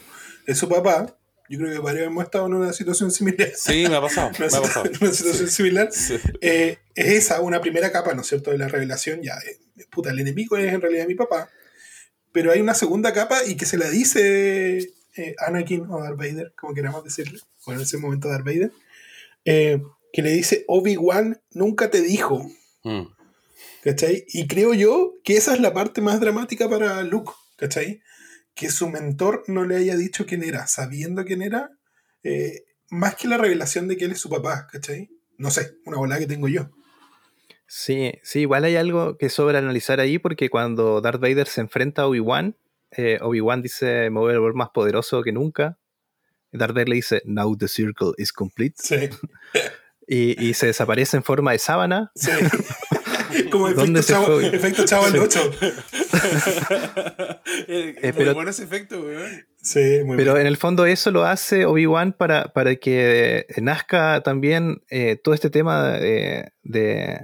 es 0.47 0.57
su 0.57 0.67
papá, 0.69 1.17
Yo 1.49 1.59
creo 1.59 1.71
que 1.71 1.79
varios 1.79 2.07
hemos 2.07 2.23
estado 2.23 2.45
en 2.47 2.53
una 2.55 2.73
situación 2.73 3.11
similar. 3.11 3.51
Sí, 3.55 3.85
me 3.89 3.95
ha 3.95 4.01
pasado. 4.01 4.29
Una, 4.29 4.39
me 4.39 4.45
ha 4.45 4.61
pasado. 4.61 4.89
una 5.01 5.11
situación 5.11 5.49
similar. 5.49 5.89
Sí. 5.91 6.15
Eh, 6.41 6.77
es 6.95 7.07
esa, 7.07 7.41
una 7.41 7.61
primera 7.61 7.91
capa, 7.91 8.13
¿no 8.13 8.21
es 8.21 8.27
cierto?, 8.27 8.51
de 8.51 8.57
la 8.57 8.67
revelación. 8.67 9.21
Ya, 9.21 9.33
eh, 9.33 9.85
puta, 9.91 10.11
el 10.11 10.19
enemigo 10.19 10.57
es 10.57 10.73
en 10.73 10.81
realidad 10.81 11.05
mi 11.07 11.15
papá. 11.15 11.49
Pero 12.31 12.51
hay 12.51 12.61
una 12.61 12.73
segunda 12.73 13.13
capa 13.13 13.45
y 13.45 13.55
que 13.55 13.65
se 13.65 13.77
la 13.77 13.89
dice 13.89 14.77
eh, 15.15 15.35
Anakin 15.39 15.85
o 15.89 16.01
Darth 16.01 16.17
Vader, 16.17 16.53
como 16.57 16.73
queramos 16.73 17.03
decirle, 17.03 17.39
o 17.65 17.73
en 17.73 17.81
ese 17.81 17.97
momento 17.97 18.29
Darth 18.29 18.45
Vader, 18.45 18.71
eh, 19.45 19.81
que 20.11 20.21
le 20.21 20.31
dice, 20.31 20.63
Obi-Wan 20.67 21.41
nunca 21.51 21.91
te 21.91 22.01
dijo, 22.01 22.49
Mm. 22.83 23.03
¿cachai? 23.81 24.25
Y 24.27 24.47
creo 24.47 24.73
yo 24.73 25.13
que 25.23 25.37
esa 25.37 25.53
es 25.53 25.61
la 25.61 25.73
parte 25.73 26.01
más 26.01 26.19
dramática 26.19 26.69
para 26.69 27.01
Luke, 27.03 27.31
¿cachai? 27.55 28.01
Que 28.55 28.69
su 28.69 28.89
mentor 28.89 29.43
no 29.47 29.65
le 29.65 29.75
haya 29.77 29.95
dicho 29.95 30.25
quién 30.25 30.43
era, 30.43 30.67
sabiendo 30.67 31.25
quién 31.25 31.41
era, 31.41 31.71
eh, 32.23 32.63
más 32.89 33.15
que 33.15 33.27
la 33.27 33.37
revelación 33.37 33.87
de 33.87 33.97
que 33.97 34.05
él 34.05 34.11
es 34.11 34.19
su 34.19 34.29
papá, 34.29 34.67
¿cachai? 34.71 35.09
No 35.37 35.49
sé, 35.49 35.77
una 35.85 35.97
volada 35.97 36.19
que 36.19 36.27
tengo 36.27 36.47
yo. 36.47 36.69
Sí, 37.67 38.13
sí, 38.21 38.41
igual 38.41 38.65
hay 38.65 38.75
algo 38.75 39.17
que 39.17 39.29
sobra 39.29 39.57
analizar 39.57 39.99
ahí 39.99 40.19
porque 40.19 40.49
cuando 40.49 41.01
Darth 41.01 41.19
Vader 41.19 41.47
se 41.47 41.61
enfrenta 41.61 42.03
a 42.03 42.07
Obi-Wan, 42.07 42.55
eh, 42.91 43.17
Obi-Wan 43.21 43.63
dice, 43.63 44.09
me 44.11 44.19
voy 44.19 44.35
a 44.35 44.37
volver 44.37 44.53
más 44.53 44.69
poderoso 44.69 45.23
que 45.23 45.31
nunca. 45.31 45.79
Darth 46.51 46.73
Vader 46.73 46.89
le 46.89 46.95
dice, 46.95 47.21
now 47.25 47.57
the 47.57 47.67
circle 47.67 48.11
is 48.17 48.31
complete. 48.31 48.75
Sí, 48.77 49.09
Y, 50.07 50.49
y 50.49 50.53
se 50.53 50.65
desaparece 50.65 51.15
en 51.15 51.23
forma 51.23 51.53
de 51.53 51.59
sábana. 51.59 52.11
sí. 52.13 52.31
Como 53.51 53.69
¿Dónde 53.71 53.99
efecto 53.99 54.01
se 54.03 54.13
chavo, 54.13 54.25
fue? 54.39 54.55
efecto 54.55 54.85
chavo 54.85 55.05
al 55.05 55.17
8. 55.17 55.51
Eh, 57.67 57.95
Eh, 58.01 58.01
muy 58.03 58.11
pero- 58.13 58.33
bueno 58.33 58.49
ese 58.51 58.63
efecto, 58.63 59.01
weón. 59.01 59.45
Sí, 59.61 60.01
muy 60.05 60.17
Pero 60.17 60.33
bien. 60.33 60.41
en 60.41 60.47
el 60.47 60.57
fondo 60.57 60.85
eso 60.85 61.11
lo 61.11 61.23
hace 61.25 61.65
Obi-Wan 61.65 62.13
para, 62.13 62.51
para 62.51 62.75
que 62.75 63.45
nazca 63.61 64.21
también 64.21 64.81
eh, 64.89 65.15
todo 65.21 65.33
este 65.33 65.49
tema 65.49 65.91
de, 65.93 66.51
de, 66.63 67.19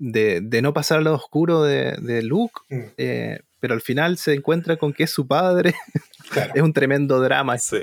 de- 0.00 0.40
de 0.42 0.62
no 0.62 0.72
pasar 0.72 0.98
al 0.98 1.04
lado 1.04 1.16
oscuro 1.16 1.62
de, 1.62 1.96
de 2.00 2.22
Luke. 2.22 2.54
Mm, 2.70 2.80
eh, 2.96 3.38
pero 3.60 3.74
al 3.74 3.80
final 3.80 4.18
se 4.18 4.34
encuentra 4.34 4.76
con 4.76 4.92
que 4.92 5.04
es 5.04 5.10
su 5.10 5.26
padre. 5.26 5.74
claro. 6.30 6.52
es 6.54 6.62
un 6.62 6.72
tremendo 6.72 7.20
drama. 7.20 7.58
Sí. 7.58 7.78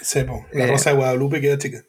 Sí, 0.00 0.24
po, 0.24 0.46
la 0.52 0.64
Eh, 0.64 0.68
rosa 0.68 0.90
de 0.90 0.96
Guadalupe 0.96 1.40
queda 1.40 1.58
chica. 1.58 1.82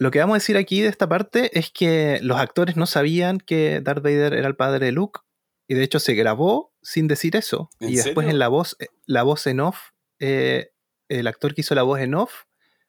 Lo 0.00 0.10
que 0.10 0.18
vamos 0.18 0.34
a 0.34 0.38
decir 0.38 0.56
aquí 0.56 0.80
de 0.80 0.88
esta 0.88 1.06
parte 1.10 1.58
es 1.58 1.70
que 1.70 2.20
los 2.22 2.40
actores 2.40 2.74
no 2.74 2.86
sabían 2.86 3.38
que 3.38 3.82
Darth 3.82 4.02
Vader 4.02 4.32
era 4.32 4.48
el 4.48 4.56
padre 4.56 4.86
de 4.86 4.92
Luke. 4.92 5.20
Y 5.68 5.74
de 5.74 5.82
hecho 5.82 6.00
se 6.00 6.14
grabó 6.14 6.72
sin 6.80 7.06
decir 7.06 7.36
eso. 7.36 7.68
¿En 7.80 7.90
Y 7.90 7.96
después 7.96 8.24
serio? 8.24 8.30
en 8.30 8.38
la 8.38 8.48
voz, 8.48 8.78
la 9.04 9.22
voz 9.24 9.46
en 9.46 9.60
off, 9.60 9.76
eh, 10.18 10.72
el 11.10 11.26
actor 11.26 11.54
que 11.54 11.60
hizo 11.60 11.74
la 11.74 11.82
voz 11.82 12.00
en 12.00 12.14
off 12.14 12.32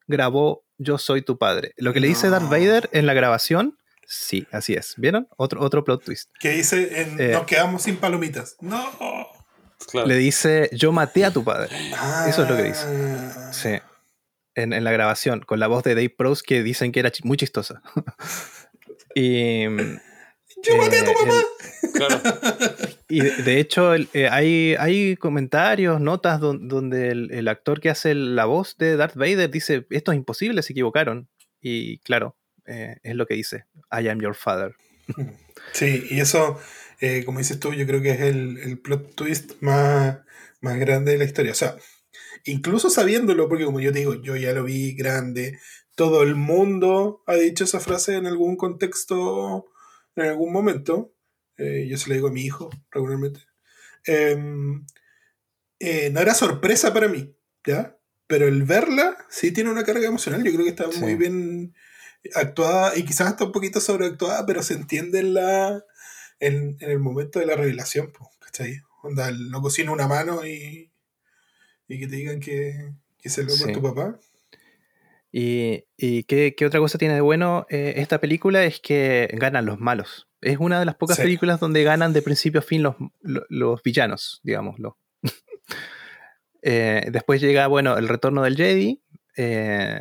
grabó 0.08 0.64
Yo 0.78 0.98
soy 0.98 1.22
tu 1.22 1.38
padre. 1.38 1.74
Lo 1.76 1.92
que 1.92 2.00
le 2.00 2.08
dice 2.08 2.30
Darth. 2.30 2.50
Vader 2.50 2.90
en 2.94 3.06
la 3.06 3.14
grabación, 3.14 3.78
sí, 4.08 4.48
así 4.52 4.74
es. 4.74 4.94
¿Vieron? 4.96 5.28
Otro, 5.36 5.62
otro 5.62 5.84
plot 5.84 6.06
twist. 6.06 6.32
Que 6.40 6.52
dice, 6.52 7.02
en, 7.02 7.20
eh, 7.20 7.34
nos 7.34 7.44
quedamos 7.44 7.82
sin 7.84 7.98
palomitas. 7.98 8.56
No. 8.62 8.90
Claro. 9.92 10.08
Le 10.08 10.16
dice 10.16 10.70
Yo 10.72 10.94
maté 10.94 11.26
a 11.26 11.32
tu 11.32 11.44
padre. 11.44 11.76
Eso 12.28 12.44
es 12.44 12.50
lo 12.50 12.56
que 12.56 12.64
dice. 12.64 12.86
Ah. 12.88 13.52
Sí. 13.52 13.70
En, 14.56 14.74
en 14.74 14.84
la 14.84 14.92
grabación, 14.92 15.40
con 15.42 15.60
la 15.62 15.68
voz 15.68 15.84
de 15.84 15.96
Dave 15.96 16.10
Prowse 16.10 16.44
que 16.46 16.62
dicen 16.64 16.92
que 16.92 17.00
era 17.00 17.12
muy 17.24 17.38
chistosa. 17.38 17.82
y. 19.16 19.64
Yo 20.64 20.78
maté 20.78 21.00
a 21.00 21.06
tu 21.06 21.12
eh, 21.12 21.16
papá. 21.20 21.34
el- 21.84 21.92
Claro. 21.94 22.22
Y 23.10 23.22
de, 23.22 23.32
de 23.44 23.60
hecho, 23.60 23.94
el- 23.94 24.10
eh, 24.14 24.28
hay, 24.30 24.76
hay 24.78 25.16
comentarios, 25.18 26.00
notas 26.02 26.40
don- 26.40 26.68
donde 26.68 27.10
el, 27.10 27.32
el 27.32 27.48
actor 27.48 27.80
que 27.80 27.90
hace 27.90 28.14
la 28.14 28.46
voz 28.46 28.78
de 28.78 28.96
Darth 28.98 29.16
Vader 29.16 29.50
dice: 29.50 29.86
Esto 29.90 30.12
es 30.12 30.18
imposible, 30.18 30.62
se 30.62 30.74
equivocaron. 30.74 31.30
Y 31.62 32.00
claro, 32.00 32.38
eh, 32.66 32.98
es 33.04 33.16
lo 33.16 33.26
que 33.26 33.34
dice: 33.36 33.66
I 33.92 34.08
am 34.10 34.20
your 34.22 34.36
father. 34.36 34.76
Sí, 35.74 36.08
y 36.10 36.20
eso, 36.20 36.60
eh, 37.02 37.24
como 37.24 37.38
dices 37.38 37.60
tú, 37.60 37.72
yo 37.74 37.86
creo 37.86 38.02
que 38.02 38.12
es 38.12 38.22
el, 38.22 38.58
el 38.58 38.80
plot 38.80 39.14
twist 39.16 39.54
más, 39.62 40.18
más 40.60 40.80
grande 40.80 41.12
de 41.12 41.18
la 41.20 41.24
historia. 41.26 41.52
O 41.52 41.56
sea, 41.56 41.76
incluso 42.46 42.90
sabiéndolo, 42.90 43.48
porque 43.50 43.66
como 43.66 43.80
yo 43.80 43.92
te 43.92 44.00
digo, 44.00 44.16
yo 44.22 44.36
ya 44.36 44.54
lo 44.54 44.64
vi 44.64 44.94
grande, 44.94 45.60
todo 45.96 46.24
el 46.24 46.36
mundo 46.36 47.24
ha 47.28 47.36
dicho 47.36 47.64
esa 47.64 47.80
frase 47.80 48.16
en 48.16 48.26
algún 48.28 48.56
contexto, 48.58 49.66
en 50.16 50.26
algún 50.26 50.52
momento. 50.54 51.14
Eh, 51.58 51.88
yo 51.90 51.98
se 51.98 52.10
lo 52.10 52.16
digo 52.16 52.28
a 52.30 52.32
mi 52.32 52.42
hijo 52.42 52.70
regularmente. 52.90 53.42
Em, 54.06 54.86
eh, 55.80 56.10
no 56.12 56.22
era 56.22 56.34
sorpresa 56.34 56.94
para 56.94 57.08
mí, 57.08 57.36
¿ya? 57.66 57.98
Pero 58.28 58.48
el 58.48 58.64
verla 58.64 59.18
sí 59.30 59.52
tiene 59.52 59.70
una 59.70 59.84
carga 59.84 60.08
emocional. 60.08 60.44
Yo 60.44 60.52
creo 60.54 60.64
que 60.64 60.70
está 60.72 60.92
Sí. 60.92 61.00
muy 61.00 61.16
bien 61.16 61.74
actuada 62.36 62.96
y 62.98 63.04
quizás 63.04 63.30
está 63.32 63.46
un 63.46 63.52
poquito 63.52 63.80
sobreactuada, 63.80 64.46
pero 64.46 64.64
se 64.64 64.76
entiende 64.76 65.20
en, 65.20 65.34
la, 65.34 65.84
en, 66.40 66.78
en 66.80 66.90
el 66.92 67.00
momento 67.00 67.40
de 67.40 67.46
la 67.48 67.56
revelación, 67.56 68.12
¿cachai? 68.40 68.82
Onda, 69.04 69.30
el 69.30 69.50
loco 69.50 69.70
sin 69.70 69.90
una 69.90 70.08
mano 70.08 70.46
y, 70.46 70.91
y 71.94 72.00
que 72.00 72.08
te 72.08 72.16
digan 72.16 72.40
que, 72.40 72.92
que 73.20 73.30
se 73.30 73.42
lo 73.44 73.50
por 73.50 73.58
Sí. 73.68 73.74
tu 73.74 73.82
papá. 73.82 74.20
¿Y, 75.32 75.86
y 75.96 76.24
qué, 76.24 76.56
qué 76.58 76.66
otra 76.66 76.80
cosa 76.82 76.98
tiene 76.98 77.14
de 77.16 77.22
bueno 77.22 77.66
eh, 77.70 77.94
esta 77.98 78.20
película? 78.20 78.66
Es 78.66 78.80
que 78.82 79.30
ganan 79.34 79.66
los 79.66 79.80
malos. 79.80 80.28
Es 80.42 80.58
una 80.60 80.80
de 80.80 80.86
las 80.86 80.96
pocas 80.96 81.18
Sí. 81.18 81.24
películas 81.24 81.60
donde 81.60 81.84
ganan 81.84 82.12
de 82.14 82.22
principio 82.22 82.60
a 82.60 82.64
fin 82.64 82.84
los, 82.84 82.96
lo- 83.22 83.46
los 83.50 83.82
villanos, 83.84 84.40
digámoslo. 84.44 84.98
Eh, 86.64 87.08
después 87.12 87.42
llega, 87.42 87.66
bueno, 87.68 87.98
el 87.98 88.08
retorno 88.08 88.44
del 88.44 88.56
Jedi. 88.56 89.02
Eh, 89.36 90.00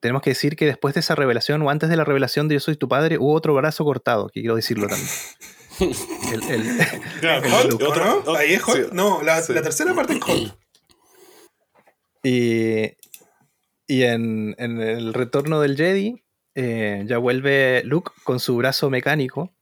tenemos 0.00 0.22
que 0.22 0.30
decir 0.30 0.56
que 0.56 0.64
después 0.64 0.94
de 0.94 1.00
esa 1.00 1.14
revelación, 1.14 1.60
o 1.60 1.68
antes 1.68 1.90
de 1.90 1.96
la 1.96 2.04
revelación 2.04 2.48
de 2.48 2.54
Yo 2.54 2.60
soy 2.60 2.76
tu 2.76 2.88
padre, 2.88 3.18
hubo 3.18 3.34
otro 3.34 3.52
brazo 3.54 3.84
cortado, 3.84 4.28
que 4.32 4.40
quiero 4.40 4.56
decirlo 4.56 4.86
también. 4.88 5.08
El- 6.32 6.42
el- 6.50 7.50
Hot, 7.50 7.72
otro- 7.74 7.86
¿o 7.86 7.90
otro- 7.90 8.22
no? 8.24 8.34
Ahí 8.36 8.54
es 8.54 8.62
Hot. 8.62 8.76
sí. 8.76 8.82
No, 8.92 9.20
la, 9.22 9.42
Sí. 9.42 9.52
la 9.52 9.62
tercera 9.62 9.94
parte 9.94 10.14
es 10.14 10.20
Hot. 10.22 10.58
y 12.22 12.92
y 13.86 14.02
en, 14.04 14.54
en 14.58 14.80
el 14.80 15.12
retorno 15.12 15.60
del 15.60 15.76
Jedi, 15.76 16.22
eh, 16.54 17.04
ya 17.06 17.18
vuelve 17.18 17.82
Luke 17.84 18.12
con 18.24 18.40
su 18.40 18.56
brazo 18.56 18.88
mecánico 18.90 19.52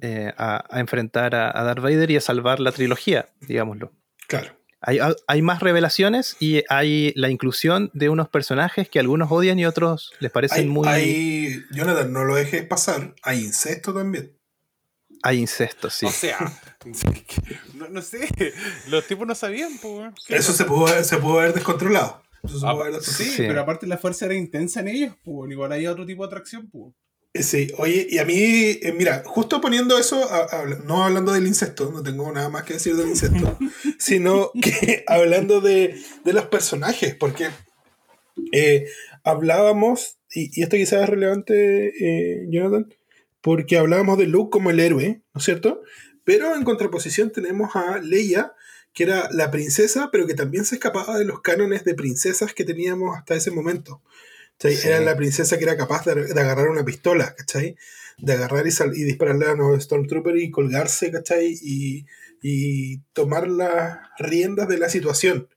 eh, 0.00 0.32
a, 0.36 0.64
a 0.68 0.80
enfrentar 0.80 1.34
a, 1.34 1.56
a 1.56 1.62
Darth 1.62 1.82
Vader 1.82 2.10
y 2.10 2.16
a 2.16 2.20
salvar 2.20 2.58
la 2.58 2.72
trilogía, 2.72 3.28
digámoslo. 3.40 3.92
Claro. 4.26 4.58
Hay, 4.80 4.98
hay 5.26 5.42
más 5.42 5.60
revelaciones 5.60 6.36
y 6.40 6.62
hay 6.68 7.12
la 7.16 7.30
inclusión 7.30 7.90
de 7.94 8.08
unos 8.08 8.28
personajes 8.28 8.88
que 8.88 8.98
algunos 8.98 9.30
odian 9.30 9.58
y 9.58 9.66
otros 9.66 10.12
les 10.20 10.30
parecen 10.30 10.58
Hay, 10.58 10.66
muy... 10.66 10.88
Hay- 10.88 11.62
Jonathan, 11.72 12.12
no 12.12 12.24
lo 12.24 12.34
dejes 12.34 12.66
pasar. 12.66 13.14
Hay 13.22 13.40
incesto 13.44 13.94
también. 13.94 14.32
Incesto, 15.32 15.88
sí. 15.88 16.04
O 16.06 16.10
sea, 16.10 16.38
no, 17.74 17.88
no 17.88 18.02
sé, 18.02 18.28
los 18.88 19.06
tipos 19.06 19.26
no 19.26 19.34
sabían, 19.34 19.78
pues. 19.80 20.12
¿Qué 20.26 20.36
Eso 20.36 20.52
se 20.52 20.64
pudo, 20.64 20.88
haber- 20.88 21.04
se 21.04 21.16
pudo 21.16 21.38
haber 21.40 21.54
descontrolado. 21.54 22.22
Eso 22.42 22.60
se 22.60 22.66
Ah, 22.66 22.72
pudo 22.72 22.82
haber 22.84 22.94
sí, 22.94 22.98
descontrolado. 23.00 23.36
Sí. 23.36 23.44
pero 23.48 23.60
aparte 23.62 23.86
la 23.86 23.96
fuerza 23.98 24.26
era 24.26 24.34
intensa 24.34 24.80
en 24.80 24.88
ellos, 24.88 25.14
pues. 25.24 25.50
Igual 25.50 25.72
hay 25.72 25.86
otro 25.86 26.04
tipo 26.04 26.22
de 26.24 26.26
atracción, 26.26 26.68
pues. 26.70 26.92
Sí, 27.36 27.72
oye, 27.78 28.06
y 28.10 28.18
a 28.18 28.24
mí, 28.24 28.34
eh, 28.80 28.94
mira, 28.96 29.22
justo 29.26 29.60
poniendo 29.60 29.98
eso, 29.98 30.22
a- 30.32 30.64
no 30.84 31.02
hablando 31.04 31.32
del 31.32 31.46
incesto, 31.48 31.90
no 31.90 32.00
tengo 32.02 32.30
nada 32.30 32.48
más 32.48 32.62
que 32.64 32.74
decir 32.74 32.94
del 32.94 33.08
incesto, 33.08 33.58
sino 33.98 34.50
que 34.62 35.04
hablando 35.08 35.60
de, 35.60 36.00
de 36.24 36.32
los 36.32 36.46
personajes, 36.46 37.16
porque 37.16 37.48
eh, 38.52 38.86
hablábamos, 39.24 40.18
y, 40.32 40.50
y 40.58 40.62
esto 40.62 40.76
quizás 40.76 41.02
es 41.02 41.08
relevante, 41.08 41.88
eh, 41.88 42.46
Jonathan, 42.50 42.92
porque 43.44 43.76
hablábamos 43.76 44.16
de 44.16 44.26
Luke 44.26 44.48
como 44.50 44.70
el 44.70 44.80
héroe, 44.80 45.20
¿no 45.34 45.38
es 45.38 45.44
cierto? 45.44 45.82
Pero 46.24 46.56
en 46.56 46.64
contraposición 46.64 47.30
tenemos 47.30 47.76
a 47.76 47.98
Leia, 47.98 48.54
que 48.94 49.02
era 49.02 49.28
la 49.32 49.50
princesa, 49.50 50.08
pero 50.10 50.26
que 50.26 50.32
también 50.32 50.64
se 50.64 50.76
escapaba 50.76 51.18
de 51.18 51.26
los 51.26 51.42
cánones 51.42 51.84
de 51.84 51.94
princesas 51.94 52.54
que 52.54 52.64
teníamos 52.64 53.14
hasta 53.18 53.34
ese 53.34 53.50
momento. 53.50 54.00
Era 54.86 55.00
la 55.00 55.14
princesa 55.16 55.58
que 55.58 55.64
era 55.64 55.76
capaz 55.76 56.06
de, 56.06 56.14
de 56.32 56.40
agarrar 56.40 56.68
una 56.68 56.86
pistola, 56.86 57.34
¿cachai? 57.36 57.76
De 58.16 58.32
agarrar 58.32 58.66
y, 58.66 58.70
sal- 58.70 58.96
y 58.96 59.02
dispararle 59.04 59.44
a 59.46 59.54
los 59.54 59.82
Stormtroopers 59.84 60.40
y 60.40 60.50
colgarse, 60.50 61.10
¿cachai? 61.10 61.54
Y, 61.60 62.06
y 62.40 63.00
tomar 63.12 63.46
las 63.48 63.98
riendas 64.18 64.68
de 64.68 64.78
la 64.78 64.88
situación. 64.88 65.48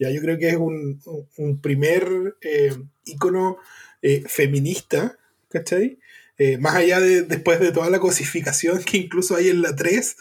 Ya, 0.00 0.10
yo 0.10 0.20
creo 0.20 0.36
que 0.36 0.48
es 0.48 0.56
un 0.56 1.60
primer 1.62 2.36
eh, 2.40 2.74
ícono 3.04 3.58
eh, 4.02 4.24
feminista, 4.26 5.16
¿cachai? 5.48 6.00
Eh, 6.38 6.58
más 6.58 6.74
allá 6.76 7.00
de 7.00 7.22
después 7.22 7.60
de 7.60 7.72
toda 7.72 7.90
la 7.90 7.98
cosificación 8.00 8.82
que 8.84 8.98
incluso 8.98 9.36
hay 9.36 9.48
en 9.48 9.62
la 9.62 9.74
3, 9.74 10.16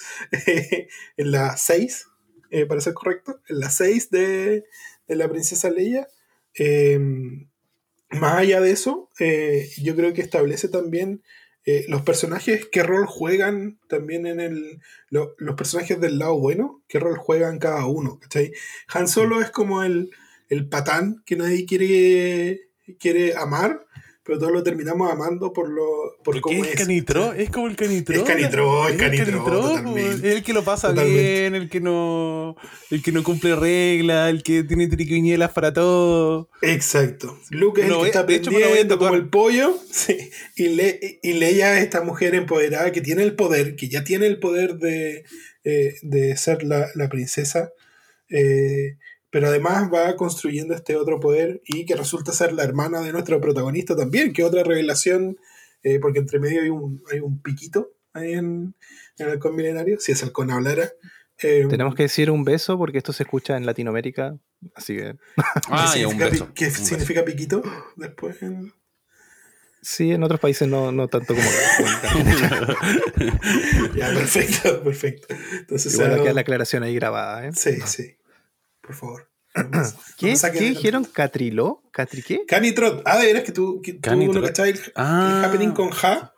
eh, 0.47 0.88
en 1.18 1.32
la 1.32 1.57
6, 1.57 2.07
eh, 2.51 2.66
para 2.66 2.82
ser 2.82 2.93
correcto, 2.93 3.41
en 3.49 3.59
la 3.59 3.70
6 3.70 4.09
de, 4.11 4.63
de 5.07 5.16
la 5.16 5.30
princesa 5.30 5.70
Leia. 5.70 6.07
eh, 6.57 6.99
más 8.11 8.36
allá 8.36 8.61
de 8.61 8.72
eso, 8.72 9.09
eh, 9.20 9.70
yo 9.82 9.95
creo 9.95 10.13
que 10.13 10.22
establece 10.22 10.68
también 10.70 11.24
eh, 11.66 11.86
los 11.88 12.03
personajes, 12.03 12.68
qué 12.72 12.84
rol 12.84 13.07
juegan 13.07 13.80
también 13.89 14.28
en 14.28 14.39
el. 14.39 14.80
lo- 15.09 15.34
los 15.39 15.55
personajes 15.55 15.99
del 15.99 16.20
lado 16.20 16.38
bueno, 16.39 16.84
qué 16.88 16.99
rol 16.99 17.18
juegan 17.18 17.57
cada 17.59 17.86
uno, 17.88 18.20
¿cachai? 18.20 18.53
Han 18.89 19.07
Solo 19.07 19.41
es 19.41 19.49
como 19.49 19.84
el, 19.84 20.11
el 20.49 20.70
patán 20.70 21.24
que 21.26 21.36
nadie 21.36 21.66
quiere 21.66 22.61
quiere 22.99 23.36
amar, 23.36 23.86
pero 24.26 24.39
todos 24.39 24.51
lo 24.51 24.63
terminamos 24.63 25.11
amando 25.11 25.53
por 25.53 25.69
lo 25.69 25.86
por 26.23 26.41
cómo 26.41 26.63
es. 26.63 26.71
es. 26.71 26.76
canitro? 26.80 27.32
Es 27.34 27.49
como 27.51 27.67
el 27.67 27.76
canitro. 27.76 28.15
Es 28.15 28.23
canitro, 28.23 28.89
es 28.89 28.97
canitro. 28.97 29.97
Es 29.97 30.23
el 30.23 30.43
que 30.43 30.51
lo 30.53 30.63
pasa 30.63 30.89
Totalmente. 30.89 31.21
bien, 31.21 31.55
el 31.55 31.69
que 31.69 31.80
no 31.80 32.55
el 32.89 33.03
que 33.03 33.11
no 33.11 33.23
cumple 33.23 33.55
reglas, 33.55 34.32
el 34.32 34.41
que 34.41 34.63
tiene 34.63 34.88
triquiñuelas 34.88 35.51
para 35.51 35.71
todo. 35.73 36.49
Exacto. 36.63 37.38
Luke 37.51 37.82
es 37.82 37.88
el 37.88 37.95
que 37.97 38.05
está 38.07 38.19
aprendiendo 38.21 38.97
como 38.97 39.13
el 39.13 39.30
pollo. 39.30 39.78
Sí. 39.91 40.17
Y, 40.55 40.69
Le 40.69 41.19
y 41.23 41.34
Leia 41.34 41.78
es 41.78 41.84
esta 41.84 42.01
mujer 42.01 42.36
empoderada 42.36 42.91
que 42.91 43.01
tiene 43.01 43.23
el 43.23 43.36
poder, 43.36 43.76
que 43.76 43.88
ya 43.89 44.03
tiene 44.03 44.26
el 44.28 44.39
poder 44.39 44.76
de, 44.78 45.23
eh, 45.63 45.95
de 46.01 46.36
ser 46.36 46.63
la, 46.63 46.88
la 46.95 47.07
princesa. 47.09 47.71
eh, 48.30 48.97
pero 49.36 49.49
además 49.49 49.89
va 49.93 50.15
construyendo 50.15 50.73
este 50.73 50.95
otro 50.95 51.19
poder 51.19 51.61
y 51.65 51.83
que 51.86 51.97
resulta 51.97 52.31
ser 52.31 52.53
la 52.53 52.63
hermana 52.63 53.01
de 53.01 53.11
nuestro 53.11 53.41
protagonista 53.41 53.93
también, 53.93 54.31
que 54.31 54.45
otra 54.45 54.63
revelación, 54.63 55.38
eh, 55.83 55.99
porque 55.99 56.19
entre 56.19 56.39
medio 56.39 56.61
hay 56.61 56.69
un, 56.69 57.03
hay 57.11 57.19
un 57.19 57.41
piquito 57.41 57.91
ahí 58.13 58.31
en, 58.31 58.75
en 59.17 59.25
el 59.25 59.31
halcón 59.33 59.57
milenario, 59.57 59.99
si 59.99 60.13
es 60.13 60.23
halcón 60.23 60.51
hablara. 60.51 60.89
Eh, 61.43 61.65
Tenemos 61.69 61.95
que 61.95 62.03
decir 62.03 62.31
un 62.31 62.45
beso 62.45 62.77
porque 62.77 62.97
esto 62.99 63.11
se 63.11 63.23
escucha 63.23 63.57
en 63.57 63.65
Latinoamérica. 63.65 64.38
Así 64.73 64.95
que 64.95 65.17
Ah, 65.69 65.91
¿Qué 65.93 65.99
ya, 65.99 66.07
un 66.07 66.13
significa, 66.13 66.29
beso. 66.29 66.47
¿qué 66.55 66.65
un 66.67 66.71
beso. 66.71 66.86
significa 66.86 67.25
piquito? 67.25 67.61
Después 67.97 68.41
en- 68.41 68.71
sí, 69.81 70.13
en 70.13 70.23
otros 70.23 70.39
países 70.39 70.65
no, 70.69 70.93
no 70.93 71.09
tanto 71.09 71.36
como. 71.36 71.45
Ya, 73.97 74.13
perfecto, 74.13 74.81
perfecto. 74.81 75.27
Entonces, 75.59 75.93
Igual 75.93 76.21
queda 76.23 76.31
la 76.33 76.39
aclaración 76.41 76.83
ahí 76.83 76.95
grabada. 76.95 77.47
¿eh? 77.47 77.51
Sí, 77.53 77.81
sí. 77.86 78.15
Por 78.86 78.95
favor. 78.95 79.29
¿Qué, 80.17 80.36
¿qué 80.53 80.59
dijeron? 80.59 81.05
¿Catriló? 81.05 81.81
¿Catri 81.91 82.21
qué? 82.21 82.45
Canitrot. 82.45 83.01
Ah, 83.05 83.17
de 83.17 83.25
veras 83.27 83.43
que 83.43 83.51
tú, 83.53 83.81
que 83.81 83.93
tú 83.93 84.15
no 84.33 84.41
cachai 84.41 84.71
el, 84.71 84.79
Ah. 84.95 85.38
el 85.39 85.45
happening 85.45 85.71
con 85.71 85.89
Ja. 85.91 86.33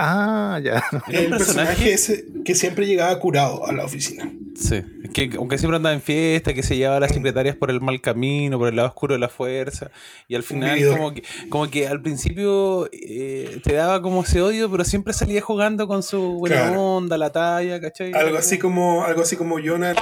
Ah, 0.00 0.60
ya. 0.62 0.82
Era 1.08 1.20
El 1.20 1.32
un 1.32 1.38
personaje 1.38 1.92
ese 1.92 2.24
que 2.44 2.54
siempre 2.54 2.86
llegaba 2.86 3.18
curado 3.18 3.66
a 3.66 3.72
la 3.72 3.84
oficina. 3.84 4.30
Sí, 4.54 4.82
que 5.14 5.30
aunque 5.36 5.58
siempre 5.58 5.76
andaba 5.76 5.94
en 5.94 6.02
fiesta, 6.02 6.52
que 6.54 6.62
se 6.64 6.76
llevaba 6.76 6.96
a 6.96 7.00
las 7.00 7.12
secretarias 7.12 7.54
por 7.56 7.70
el 7.70 7.80
mal 7.80 8.00
camino, 8.00 8.58
por 8.58 8.68
el 8.68 8.76
lado 8.76 8.88
oscuro 8.88 9.14
de 9.14 9.20
la 9.20 9.28
fuerza, 9.28 9.90
y 10.26 10.34
al 10.34 10.42
final 10.42 10.78
como 10.90 11.14
que, 11.14 11.22
como 11.48 11.68
que 11.70 11.86
al 11.86 12.02
principio 12.02 12.88
eh, 12.92 13.60
te 13.62 13.74
daba 13.74 14.02
como 14.02 14.22
ese 14.22 14.40
odio, 14.42 14.68
pero 14.70 14.84
siempre 14.84 15.12
salía 15.12 15.40
jugando 15.40 15.86
con 15.86 16.02
su 16.02 16.20
buena 16.38 16.56
Claro. 16.56 16.82
onda, 16.96 17.16
la 17.18 17.30
talla, 17.30 17.80
¿cachai? 17.80 18.12
Algo 18.14 18.36
así 18.38 18.58
como, 18.58 19.04
algo 19.04 19.22
así 19.22 19.36
como 19.36 19.58
Jonah. 19.64 19.94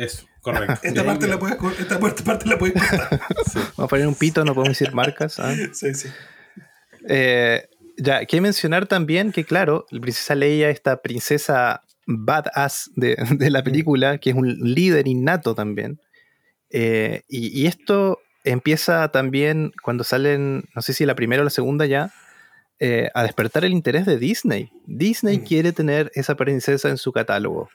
Eso, 0.00 0.26
correcto. 0.40 0.80
Esta 0.82 1.04
parte 1.04 1.26
la 1.28 1.38
puedes 1.38 1.56
esta 1.78 2.00
parte 2.00 2.22
parte 2.22 2.48
la 2.48 2.58
puedes 2.58 2.74
cortar. 2.74 3.20
Vamos 3.54 3.78
a 3.78 3.86
poner 3.86 4.06
un 4.06 4.14
pito, 4.14 4.44
no 4.46 4.54
podemos 4.54 4.78
decir 4.78 4.94
marcas. 4.94 5.38
¿ah? 5.38 5.54
Sí, 5.74 5.94
sí. 5.94 6.08
Eh, 7.06 7.68
ya, 7.98 8.24
que 8.24 8.40
mencionar 8.40 8.86
también 8.86 9.30
que, 9.30 9.44
claro, 9.44 9.84
la 9.90 10.00
princesa 10.00 10.34
Leia, 10.34 10.70
esta 10.70 11.02
princesa 11.02 11.82
badass 12.06 12.90
de, 12.96 13.16
de 13.32 13.50
la 13.50 13.62
película, 13.62 14.16
que 14.16 14.30
es 14.30 14.36
un 14.36 14.48
líder 14.74 15.06
innato 15.06 15.54
también. 15.54 16.00
Eh, 16.70 17.20
y, 17.28 17.60
y 17.60 17.66
esto 17.66 18.20
empieza 18.44 19.10
también 19.10 19.72
cuando 19.82 20.02
salen, 20.02 20.64
no 20.74 20.80
sé 20.80 20.94
si 20.94 21.04
la 21.04 21.14
primera 21.14 21.42
o 21.42 21.44
la 21.44 21.50
segunda 21.50 21.84
ya, 21.84 22.10
eh, 22.78 23.10
a 23.12 23.22
despertar 23.22 23.66
el 23.66 23.72
interés 23.72 24.06
de 24.06 24.16
Disney. 24.16 24.70
Disney 24.86 25.40
Mm. 25.40 25.44
quiere 25.44 25.72
tener 25.72 26.10
esa 26.14 26.36
princesa 26.36 26.88
en 26.88 26.96
su 26.96 27.12
catálogo. 27.12 27.68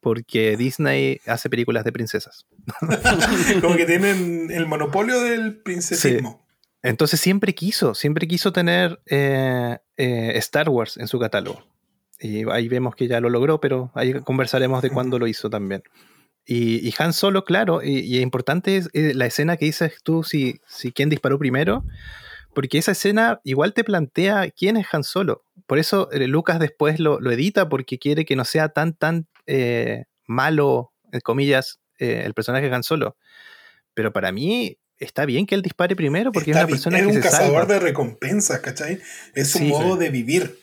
Porque 0.00 0.56
Disney 0.56 1.20
hace 1.26 1.50
películas 1.50 1.84
de 1.84 1.92
princesas. 1.92 2.46
Como 3.60 3.76
que 3.76 3.84
tienen 3.84 4.50
el 4.50 4.66
monopolio 4.66 5.20
del 5.20 5.60
princesismo. 5.60 6.46
Entonces 6.82 7.20
siempre 7.20 7.54
quiso, 7.54 7.94
siempre 7.94 8.28
quiso 8.28 8.52
tener 8.52 9.00
eh, 9.06 9.78
eh, 9.96 10.32
Star 10.36 10.68
Wars 10.68 10.96
en 10.96 11.08
su 11.08 11.18
catálogo. 11.18 11.64
Y 12.20 12.48
ahí 12.50 12.68
vemos 12.68 12.94
que 12.94 13.08
ya 13.08 13.20
lo 13.20 13.30
logró, 13.30 13.60
pero 13.60 13.90
ahí 13.94 14.20
conversaremos 14.20 14.82
de 14.82 14.90
cuándo 14.90 15.18
lo 15.18 15.26
hizo 15.26 15.50
también. 15.50 15.82
Y, 16.44 16.86
y 16.88 16.94
Han 16.98 17.12
Solo, 17.12 17.44
claro, 17.44 17.82
y, 17.82 17.98
y 17.98 18.20
importante 18.20 18.76
es 18.76 18.88
eh, 18.92 19.12
la 19.14 19.26
escena 19.26 19.56
que 19.56 19.66
dices 19.66 19.98
tú, 20.02 20.24
si, 20.24 20.60
si 20.66 20.92
quién 20.92 21.10
disparó 21.10 21.38
primero, 21.38 21.84
porque 22.54 22.78
esa 22.78 22.92
escena 22.92 23.40
igual 23.44 23.74
te 23.74 23.84
plantea 23.84 24.50
quién 24.50 24.76
es 24.76 24.86
Han 24.92 25.04
Solo. 25.04 25.44
Por 25.66 25.78
eso 25.78 26.08
Lucas 26.12 26.58
después 26.58 26.98
lo, 26.98 27.20
lo 27.20 27.30
edita 27.30 27.68
porque 27.68 27.98
quiere 27.98 28.24
que 28.24 28.36
no 28.36 28.44
sea 28.44 28.70
tan, 28.70 28.94
tan 28.94 29.26
eh, 29.48 30.04
malo, 30.26 30.92
en 31.10 31.20
comillas, 31.20 31.80
eh, 31.98 32.22
el 32.24 32.34
personaje 32.34 32.68
de 32.68 32.74
Han 32.76 32.84
Solo. 32.84 33.16
Pero 33.94 34.12
para 34.12 34.30
mí 34.30 34.78
está 34.98 35.24
bien 35.26 35.46
que 35.46 35.54
él 35.56 35.62
dispare 35.62 35.96
primero 35.96 36.30
porque 36.32 36.50
Está 36.52 36.60
es 36.60 36.64
una 36.66 36.70
persona 36.72 36.96
es 36.98 37.02
que 37.02 37.08
un 37.08 37.14
se 37.14 37.20
cazador 37.20 37.60
salva. 37.62 37.74
de 37.74 37.80
recompensas, 37.80 38.60
¿cachai? 38.60 39.00
Es 39.34 39.50
su 39.50 39.58
Sí, 39.58 39.64
modo 39.68 39.94
sí. 39.94 40.00
de 40.04 40.10
vivir. 40.10 40.58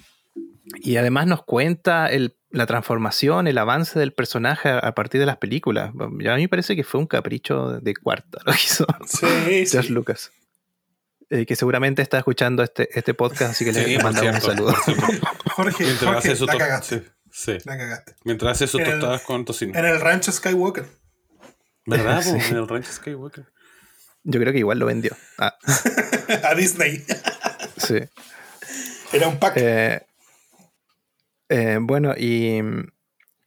Y 0.81 0.97
además 0.97 1.27
nos 1.27 1.43
cuenta 1.43 2.07
el- 2.07 2.37
la 2.49 2.65
transformación, 2.65 3.47
el 3.47 3.57
avance 3.57 3.99
del 3.99 4.13
personaje 4.13 4.69
a, 4.69 4.79
a 4.79 4.95
partir 4.95 5.19
de 5.19 5.25
las 5.25 5.37
películas. 5.37 5.91
Ya 6.19 6.33
a 6.33 6.35
mí 6.37 6.43
me 6.43 6.49
parece 6.49 6.75
que 6.75 6.83
fue 6.85 7.01
un 7.01 7.07
capricho 7.07 7.79
de 7.81 7.93
cuarta 7.95 8.39
lo 8.45 8.53
que 8.53 8.59
hizo 8.63 8.85
Sí, 9.05 9.25
George 9.71 9.87
sí. 9.87 9.93
Lucas. 9.93 10.31
Eh, 11.29 11.45
que 11.45 11.55
seguramente 11.55 12.01
está 12.01 12.17
escuchando 12.19 12.61
este, 12.63 12.87
este 12.97 13.13
podcast, 13.15 13.51
así 13.51 13.65
que 13.65 13.73
Sí, 13.73 13.79
le 13.97 14.03
mandamos 14.03 14.35
un 14.35 14.41
saludo. 14.41 14.73
Jorge, 15.55 15.85
Jorge, 15.95 16.35
su 16.35 16.45
la 16.45 16.57
cagaste. 16.57 17.03
Sí. 17.35 17.57
La 17.65 17.77
cagaste. 17.77 18.15
Mientras 18.23 18.53
hace 18.53 18.67
sus 18.67 18.79
En 18.81 18.85
el- 18.87 18.91
tostadas 18.93 19.21
con 19.23 19.43
tocino. 19.45 19.77
En 19.77 19.85
el 19.85 19.99
rancho 19.99 20.31
Skywalker. 20.31 20.85
¿Verdad? 21.85 22.21
Sí. 22.21 22.29
En 22.49 22.55
el 22.57 22.67
rancho 22.67 22.91
Skywalker. 22.91 23.45
Yo 24.23 24.39
creo 24.39 24.51
que 24.53 24.59
igual 24.59 24.79
lo 24.79 24.85
vendió. 24.87 25.15
Ah, 25.37 25.55
a 26.43 26.55
Disney. 26.55 27.03
sí. 27.77 27.99
Era 29.13 29.27
un 29.27 29.37
pack. 29.37 29.53
Eh, 29.57 30.01
eh, 31.49 31.77
bueno, 31.79 32.13
y, 32.17 32.59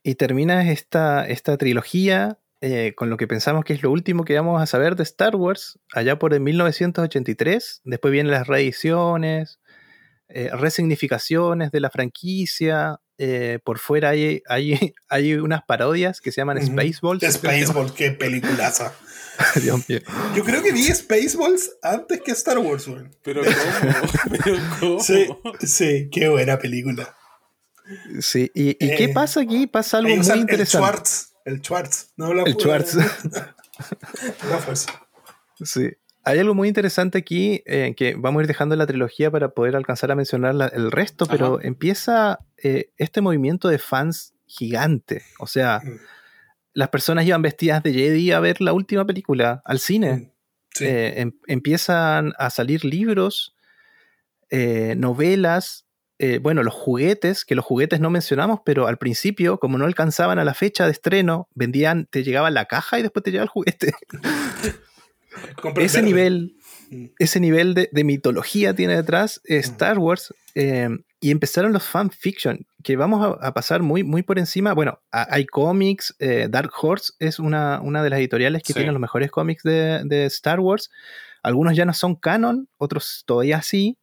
y 0.05 0.14
termina 0.14 0.70
esta, 0.70 1.26
esta 1.26 1.57
trilogía 1.57 2.39
eh, 2.61 2.95
con 2.97 3.11
lo 3.11 3.16
que 3.16 3.26
pensamos 3.26 3.64
que 3.64 3.72
es 3.72 3.82
lo 3.82 3.91
último 3.91 4.24
que 4.24 4.34
vamos 4.34 4.61
a 4.62 4.66
saber 4.66 4.95
de 4.97 5.03
Star 5.03 5.34
Wars, 5.36 5.78
allá 5.93 6.18
por 6.18 6.32
el 6.34 6.41
1983. 6.41 7.80
Después 7.84 8.12
vienen 8.12 8.30
las 8.32 8.47
reediciones, 8.47 9.61
eh, 10.28 10.51
resignificaciones 10.53 11.72
de 11.72 11.80
la 11.80 11.91
franquicia. 11.91 13.01
Eh, 13.18 13.58
por 13.62 13.78
fuera 13.78 14.10
hay, 14.10 14.42
hay, 14.48 14.94
hay 15.08 15.34
unas 15.34 15.62
parodias 15.64 16.20
que 16.20 16.32
se 16.32 16.40
llaman. 16.40 16.64
Spaceballs. 16.64 17.22
Spaceballs, 17.34 17.92
qué 17.92 18.12
peliculaza. 18.12 18.94
Dios 19.62 19.88
mío. 19.88 20.00
Yo 20.34 20.44
creo 20.44 20.62
que 20.62 20.72
vi 20.72 20.84
Spaceballs 20.92 21.70
antes 21.82 22.20
que 22.22 22.32
Star 22.32 22.58
Wars. 22.58 22.88
Pero 23.22 23.42
¿cómo? 23.42 24.12
Pero 24.44 24.56
¿cómo? 24.80 25.00
Sí, 25.00 25.28
sí, 25.60 26.08
qué 26.10 26.28
buena 26.28 26.58
película. 26.58 27.14
Sí, 28.20 28.50
¿y, 28.54 28.70
y 28.70 28.90
Eh, 28.90 28.94
qué 28.96 29.08
pasa 29.08 29.40
aquí? 29.40 29.66
Pasa 29.66 29.98
algo 29.98 30.10
muy 30.10 30.18
usan 30.18 30.34
el 30.36 30.40
interesante. 30.42 30.86
Schwartz. 30.86 31.32
El 31.44 31.62
Schwartz. 31.62 32.10
No 32.16 32.34
la 32.34 32.42
El 32.42 32.54
Schwartz. 32.54 32.94
La 34.50 34.58
fuerza. 34.58 35.08
Sí. 35.64 35.88
Hay 36.28 36.38
algo 36.38 36.54
muy 36.54 36.68
interesante 36.68 37.18
aquí 37.18 37.62
eh, 37.66 37.94
que 37.96 38.14
vamos 38.16 38.40
a 38.40 38.42
ir 38.42 38.48
dejando 38.48 38.74
en 38.74 38.78
la 38.80 38.86
trilogía 38.86 39.30
para 39.30 39.50
poder 39.50 39.74
alcanzar 39.76 40.10
a 40.10 40.14
mencionar 40.14 40.54
la- 40.54 40.66
el 40.68 40.90
resto, 40.90 41.26
pero 41.26 41.56
Ajá. 41.56 41.66
empieza 41.66 42.38
eh, 42.62 42.90
este 42.96 43.20
movimiento 43.20 43.68
de 43.68 43.78
fans 43.78 44.34
gigante. 44.46 45.22
O 45.38 45.46
sea, 45.46 45.80
Mm. 45.82 45.98
las 46.74 46.88
personas 46.90 47.24
iban 47.26 47.40
vestidas 47.42 47.82
de 47.82 47.92
Jedi 47.92 48.32
a 48.32 48.40
ver 48.40 48.60
la 48.60 48.72
última 48.72 49.04
película 49.06 49.62
al 49.64 49.78
cine. 49.78 50.32
Sí. 50.74 50.84
Eh, 50.84 51.14
em- 51.20 51.32
empiezan 51.46 52.32
a 52.38 52.50
salir 52.50 52.84
libros, 52.84 53.54
eh, 54.50 54.94
novelas, 54.96 55.84
bueno, 56.42 56.64
los 56.64 56.74
juguetes, 56.74 57.44
que 57.44 57.54
los 57.54 57.64
juguetes 57.64 58.00
no 58.00 58.10
mencionamos, 58.10 58.58
pero 58.64 58.88
al 58.88 58.98
principio, 58.98 59.60
como 59.60 59.78
no 59.78 59.84
alcanzaban 59.84 60.40
a 60.40 60.44
la 60.44 60.52
fecha 60.52 60.84
de 60.84 60.90
estreno, 60.90 61.48
vendían, 61.54 62.06
te 62.10 62.24
llegaba 62.24 62.50
la 62.50 62.64
caja 62.64 62.98
y 62.98 63.02
después 63.02 63.22
te 63.22 63.30
llegaba 63.30 63.44
el 63.44 63.50
juguete. 63.50 63.92
Ese 65.76 66.03
nivel, 66.03 66.55
Mm. 66.91 67.05
ese 67.18 67.39
nivel 67.39 67.74
de, 67.74 67.91
de 67.93 68.03
mitología 68.03 68.74
tiene 68.74 68.97
detrás 68.97 69.43
Star 69.45 69.99
Wars. 69.99 70.32
eh, 70.55 70.89
y 71.20 71.30
empezaron 71.32 71.72
los 71.72 71.82
fanfiction, 71.82 72.64
que 72.84 72.97
vamos 72.97 73.36
a, 73.41 73.47
a 73.49 73.53
pasar 73.53 73.82
muy, 73.82 74.05
muy 74.05 74.22
por 74.22 74.39
encima. 74.39 74.72
Bueno, 74.72 75.01
hay 75.11 75.45
cómics, 75.47 76.14
eh, 76.20 76.47
Dark 76.49 76.70
Horse 76.80 77.12
es 77.18 77.39
una, 77.41 77.80
una 77.82 78.03
de 78.05 78.11
las 78.11 78.20
editoriales 78.20 78.62
que 78.62 78.68
Sí. 78.72 78.74
tienen 78.78 78.95
los 78.95 79.01
mejores 79.01 79.30
cómics 79.30 79.64
de, 79.64 80.01
de 80.05 80.24
Star 80.26 80.61
Wars. 80.61 80.91
Algunos 81.43 81.76
ya 81.76 81.84
no 81.84 81.93
son 81.93 82.14
canon, 82.14 82.68
otros 82.78 83.24
todavía 83.26 83.61
sí, 83.62 83.99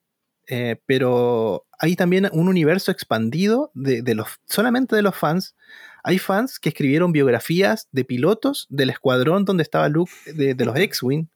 eh, 0.48 0.76
pero 0.86 1.65
hay 1.80 1.96
también 1.96 2.30
un 2.32 2.48
universo 2.48 2.92
expandido 2.92 3.72
de, 3.74 4.02
de 4.02 4.16
los, 4.16 4.28
solamente 4.46 4.96
de 4.96 5.02
los 5.02 5.16
fans. 5.16 5.56
Hay 6.04 6.20
fans 6.20 6.60
que 6.60 6.70
escribieron 6.70 7.12
biografías 7.12 7.88
de 7.92 8.06
pilotos 8.06 8.68
del 8.70 8.90
escuadrón 8.90 9.46
donde 9.46 9.64
estaba 9.64 9.90
Luke 9.90 10.12
de, 10.26 10.54
de 10.54 10.66
los 10.66 10.78
X-Wing. 10.78 11.28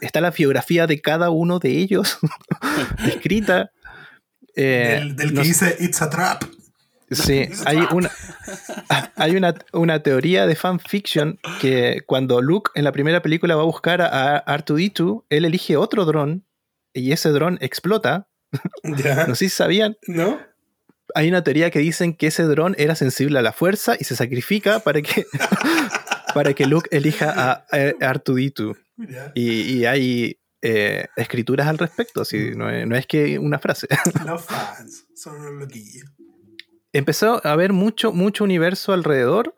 Está 0.00 0.20
la 0.20 0.30
biografía 0.30 0.86
de 0.86 1.00
cada 1.00 1.30
uno 1.30 1.58
de 1.58 1.70
ellos 1.70 2.18
escrita. 3.06 3.70
Eh, 4.58 5.00
del 5.00 5.16
del 5.16 5.28
que 5.28 5.34
no 5.34 5.42
dice 5.42 5.76
It's 5.80 6.00
a 6.00 6.08
Trap. 6.08 6.42
Sí, 7.10 7.46
hay 7.66 7.78
una, 7.92 8.10
hay 9.16 9.36
una, 9.36 9.54
una, 9.72 10.02
teoría 10.02 10.46
de 10.46 10.56
fanfiction 10.56 11.38
que 11.60 12.02
cuando 12.06 12.40
Luke 12.40 12.70
en 12.74 12.84
la 12.84 12.92
primera 12.92 13.22
película 13.22 13.54
va 13.54 13.62
a 13.62 13.66
buscar 13.66 14.00
a 14.00 14.44
R2D2, 14.46 15.24
él 15.28 15.44
elige 15.44 15.76
otro 15.76 16.04
dron 16.04 16.46
y 16.92 17.12
ese 17.12 17.28
dron 17.30 17.58
explota. 17.60 18.28
No 19.28 19.34
sé 19.34 19.46
si 19.46 19.48
sabían. 19.48 19.96
¿No? 20.06 20.40
Hay 21.14 21.28
una 21.28 21.42
teoría 21.44 21.70
que 21.70 21.78
dicen 21.78 22.14
que 22.14 22.28
ese 22.28 22.42
dron 22.44 22.74
era 22.78 22.94
sensible 22.94 23.38
a 23.38 23.42
la 23.42 23.52
fuerza 23.52 23.96
y 23.98 24.04
se 24.04 24.16
sacrifica 24.16 24.80
para 24.80 25.02
que, 25.02 25.24
para 26.34 26.52
que 26.52 26.66
Luke 26.66 26.88
elija 26.90 27.32
a, 27.32 27.66
R2D2. 27.70 28.76
Y, 29.34 29.84
hay 29.84 30.40
eh, 30.62 31.06
escrituras 31.16 31.68
al 31.68 31.78
respecto, 31.78 32.22
así, 32.22 32.52
no, 32.56 32.70
es, 32.70 32.86
no 32.86 32.96
es 32.96 33.06
que 33.06 33.38
una 33.38 33.58
frase. 33.58 33.86
Los 34.26 34.44
fans 34.44 35.04
son 35.14 35.36
unos 35.36 35.52
loquillos 35.52 36.10
empezó 36.98 37.46
a 37.46 37.52
haber 37.52 37.72
mucho, 37.72 38.12
mucho 38.12 38.44
universo 38.44 38.92
alrededor. 38.92 39.54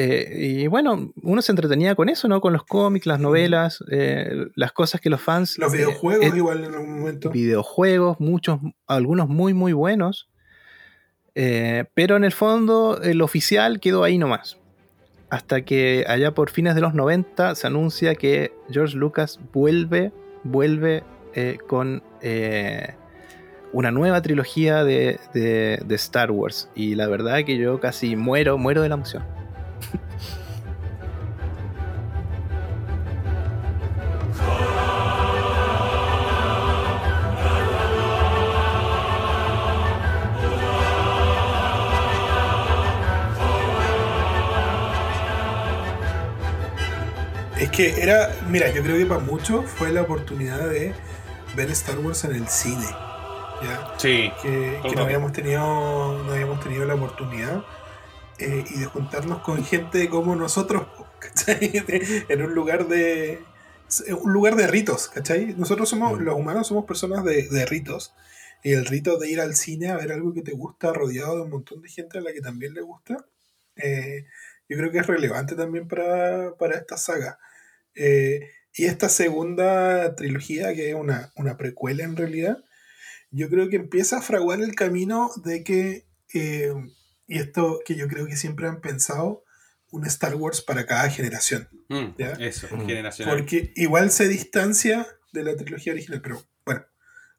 Eh, 0.00 0.60
y 0.60 0.66
bueno, 0.68 1.12
uno 1.22 1.42
se 1.42 1.50
entretenía 1.50 1.96
con 1.96 2.08
eso, 2.08 2.28
¿no? 2.28 2.40
Con 2.40 2.52
los 2.52 2.62
cómics, 2.62 3.04
las 3.04 3.18
novelas, 3.18 3.82
eh, 3.90 4.46
las 4.54 4.70
cosas 4.70 5.00
que 5.00 5.10
los 5.10 5.20
fans. 5.20 5.58
Los 5.58 5.72
videojuegos, 5.72 6.24
eh, 6.24 6.36
igual 6.36 6.62
en 6.62 6.72
algún 6.72 7.00
momento. 7.00 7.30
Videojuegos, 7.30 8.20
muchos, 8.20 8.60
algunos 8.86 9.28
muy, 9.28 9.54
muy 9.54 9.72
buenos. 9.72 10.28
pero 11.34 12.16
en 12.16 12.22
el 12.22 12.30
fondo, 12.30 13.00
el 13.02 13.22
oficial 13.22 13.80
quedó 13.80 14.04
ahí 14.04 14.18
nomás. 14.18 14.56
Hasta 15.30 15.62
que 15.62 16.04
allá 16.06 16.32
por 16.32 16.50
fines 16.50 16.76
de 16.76 16.80
los 16.80 16.94
90 16.94 17.56
se 17.56 17.66
anuncia 17.66 18.14
que 18.14 18.52
George 18.70 18.96
Lucas 18.96 19.40
vuelve, 19.52 20.12
vuelve 20.44 21.02
con 21.66 22.04
una 23.72 23.90
nueva 23.90 24.22
trilogía 24.22 24.84
de, 24.84 25.18
Star 25.90 26.30
Wars. 26.30 26.70
Y 26.76 26.94
la 26.94 27.08
verdad 27.08 27.44
que 27.44 27.58
yo 27.58 27.80
casi 27.80 28.14
muero, 28.14 28.58
muero 28.58 28.82
de 28.82 28.90
la 28.90 28.94
emoción. 28.94 29.37
Es 47.60 47.70
que 47.70 48.00
era, 48.00 48.30
mira, 48.48 48.70
yo 48.72 48.82
creo 48.82 48.96
que 48.96 49.06
para 49.06 49.20
muchos 49.20 49.64
fue 49.66 49.90
la 49.92 50.02
oportunidad 50.02 50.68
de 50.68 50.94
ver 51.56 51.70
Star 51.70 51.98
Wars 51.98 52.24
en 52.24 52.34
el 52.34 52.48
cine. 52.48 52.86
Sí. 53.96 54.30
Que, 54.42 54.80
no 54.94 55.02
habíamos 55.02 55.32
tenido, 55.32 56.22
no 56.24 56.32
habíamos 56.32 56.60
tenido 56.60 56.84
la 56.84 56.94
oportunidad 56.94 57.64
eh, 58.38 58.64
y 58.70 58.78
de 58.78 58.86
juntarnos 58.86 59.42
con 59.42 59.64
gente 59.64 60.08
como 60.08 60.36
nosotros, 60.36 60.86
en 62.28 62.42
un 62.42 62.54
lugar 62.54 62.88
de 62.88 63.40
un 64.22 64.32
lugar 64.32 64.56
de 64.56 64.66
ritos, 64.66 65.08
¿cachai? 65.08 65.54
Nosotros 65.56 65.88
somos, 65.88 66.18
mm. 66.18 66.22
los 66.22 66.36
humanos 66.36 66.66
somos 66.66 66.84
personas 66.84 67.24
de, 67.24 67.66
ritos. 67.66 68.14
Y 68.62 68.72
el 68.72 68.86
rito 68.86 69.18
de 69.18 69.30
ir 69.30 69.40
al 69.40 69.54
cine 69.54 69.88
a 69.88 69.96
ver 69.96 70.12
algo 70.12 70.34
que 70.34 70.42
te 70.42 70.52
gusta, 70.52 70.92
rodeado 70.92 71.36
de 71.36 71.42
un 71.42 71.50
montón 71.50 71.80
de 71.80 71.88
gente 71.88 72.18
a 72.18 72.20
la 72.20 72.32
que 72.32 72.40
también 72.40 72.74
le 72.74 72.82
gusta, 72.82 73.16
eh, 73.76 74.26
yo 74.68 74.76
creo 74.76 74.90
que 74.90 74.98
es 74.98 75.06
relevante 75.06 75.54
también 75.54 75.88
para, 75.88 76.52
esta 76.74 76.96
saga. 76.96 77.38
Eh, 77.94 78.50
y 78.74 78.84
esta 78.84 79.08
segunda 79.08 80.14
trilogía, 80.16 80.74
que 80.74 80.90
es 80.90 80.94
una, 80.94 81.32
una 81.36 81.56
precuela 81.56 82.04
en 82.04 82.16
realidad, 82.16 82.58
yo 83.30 83.48
creo 83.48 83.68
que 83.68 83.76
empieza 83.76 84.18
a 84.18 84.22
fraguar 84.22 84.60
el 84.60 84.74
camino 84.74 85.30
de 85.44 85.64
que, 85.64 86.06
eh, 86.34 86.72
y 87.28 87.38
esto 87.38 87.80
que 87.84 87.94
yo 87.94 88.08
creo 88.08 88.26
que 88.26 88.36
siempre 88.36 88.66
han 88.66 88.80
pensado, 88.80 89.44
un 89.90 90.06
Star 90.06 90.34
Wars 90.34 90.62
para 90.62 90.86
cada 90.86 91.08
generación. 91.10 91.68
Mm, 91.88 92.20
eso, 92.40 92.66
mm. 92.74 92.86
generación. 92.86 93.28
Porque 93.28 93.72
igual 93.76 94.10
se 94.10 94.28
distancia 94.28 95.06
de 95.32 95.44
la 95.44 95.56
trilogía 95.56 95.92
original, 95.92 96.20
pero 96.22 96.42
bueno, 96.64 96.84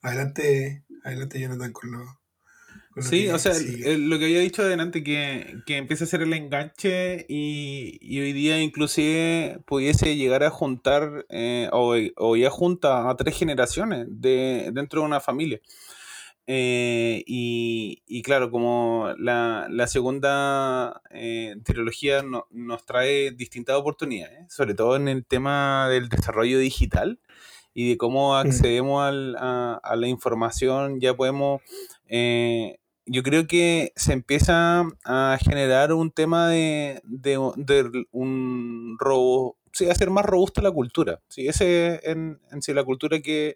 adelante, 0.02 0.84
adelante 1.04 1.40
Jonathan 1.40 1.74
con 1.74 1.92
lo... 1.92 3.02
sí, 3.02 3.30
o 3.30 3.40
sea, 3.40 3.54
lo 3.54 4.20
que 4.20 4.26
había 4.26 4.40
dicho 4.40 4.62
adelante, 4.62 5.04
que, 5.04 5.58
que 5.66 5.78
empieza 5.78 6.04
a 6.04 6.08
ser 6.08 6.22
el 6.22 6.34
enganche 6.34 7.26
y, 7.28 8.20
hoy 8.20 8.34
día 8.34 8.60
inclusive 8.62 9.60
pudiese 9.66 10.16
llegar 10.16 10.44
a 10.44 10.50
juntar 10.52 11.26
eh, 11.30 11.70
o, 11.72 11.96
o, 12.16 12.36
ya 12.36 12.50
junta 12.50 13.10
a 13.10 13.16
tres 13.16 13.38
generaciones 13.38 14.06
de, 14.10 14.70
dentro 14.74 15.02
de 15.02 15.08
una 15.08 15.20
familia. 15.20 15.60
Eh, 16.52 17.24
y, 17.28 18.24
claro, 18.24 18.50
como 18.50 19.14
la, 19.20 19.86
segunda 19.86 21.00
eh, 21.12 21.56
trilogía 21.64 22.24
nos 22.50 22.86
trae 22.88 23.30
distintas 23.30 23.76
oportunidades, 23.76 24.52
sobre 24.52 24.74
todo 24.74 24.96
en 24.96 25.10
el 25.10 25.28
tema 25.28 25.88
del 25.90 26.10
desarrollo 26.10 26.58
digital 26.58 27.20
y 27.76 27.90
de 27.90 27.98
cómo 27.98 28.36
accedemos 28.36 29.00
a, 29.04 29.96
la 29.96 30.08
información, 30.08 31.00
ya 31.00 31.16
podemos... 31.16 31.62
Eh, 32.08 32.80
yo 33.06 33.22
creo 33.22 33.46
que 33.46 33.92
se 33.96 34.14
empieza 34.14 34.88
a 35.06 35.38
generar 35.44 35.94
un 35.94 36.10
tema 36.10 36.50
de, 36.50 37.00
de 37.04 37.38
un 38.12 38.98
robo 39.00 39.60
sí, 39.72 39.90
hacer 39.90 40.10
más 40.10 40.26
robusta 40.26 40.62
la 40.62 40.72
cultura. 40.72 41.22
Sí, 41.28 41.48
ese 41.48 42.00
en, 42.10 42.40
en 42.52 42.62
sí 42.62 42.74
la 42.74 42.84
cultura 42.84 43.20
que, 43.20 43.56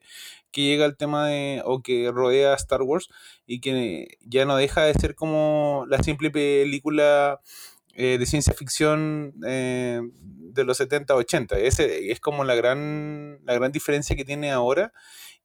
llega 0.62 0.86
al 0.86 0.98
tema 0.98 1.28
de, 1.28 1.62
o 1.66 1.82
que 1.82 2.12
rodea 2.12 2.54
a 2.54 2.56
Star 2.56 2.82
Wars 2.82 3.10
y 3.46 3.60
que 3.60 4.18
ya 4.22 4.46
no 4.46 4.56
deja 4.56 4.84
de 4.84 4.94
ser 4.94 5.16
como 5.16 5.86
la 5.88 6.02
simple 6.04 6.32
película 6.32 7.40
eh, 7.96 8.18
de 8.18 8.26
ciencia 8.26 8.54
ficción 8.54 9.34
eh, 9.46 10.02
de 10.18 10.64
los 10.64 10.78
70, 10.78 11.16
80. 11.16 11.60
Ese 11.60 12.12
es 12.12 12.20
como 12.20 12.44
la 12.44 12.56
gran, 12.56 13.40
la 13.46 13.54
gran 13.54 13.72
diferencia 13.72 14.16
que 14.16 14.26
tiene 14.26 14.52
ahora. 14.52 14.94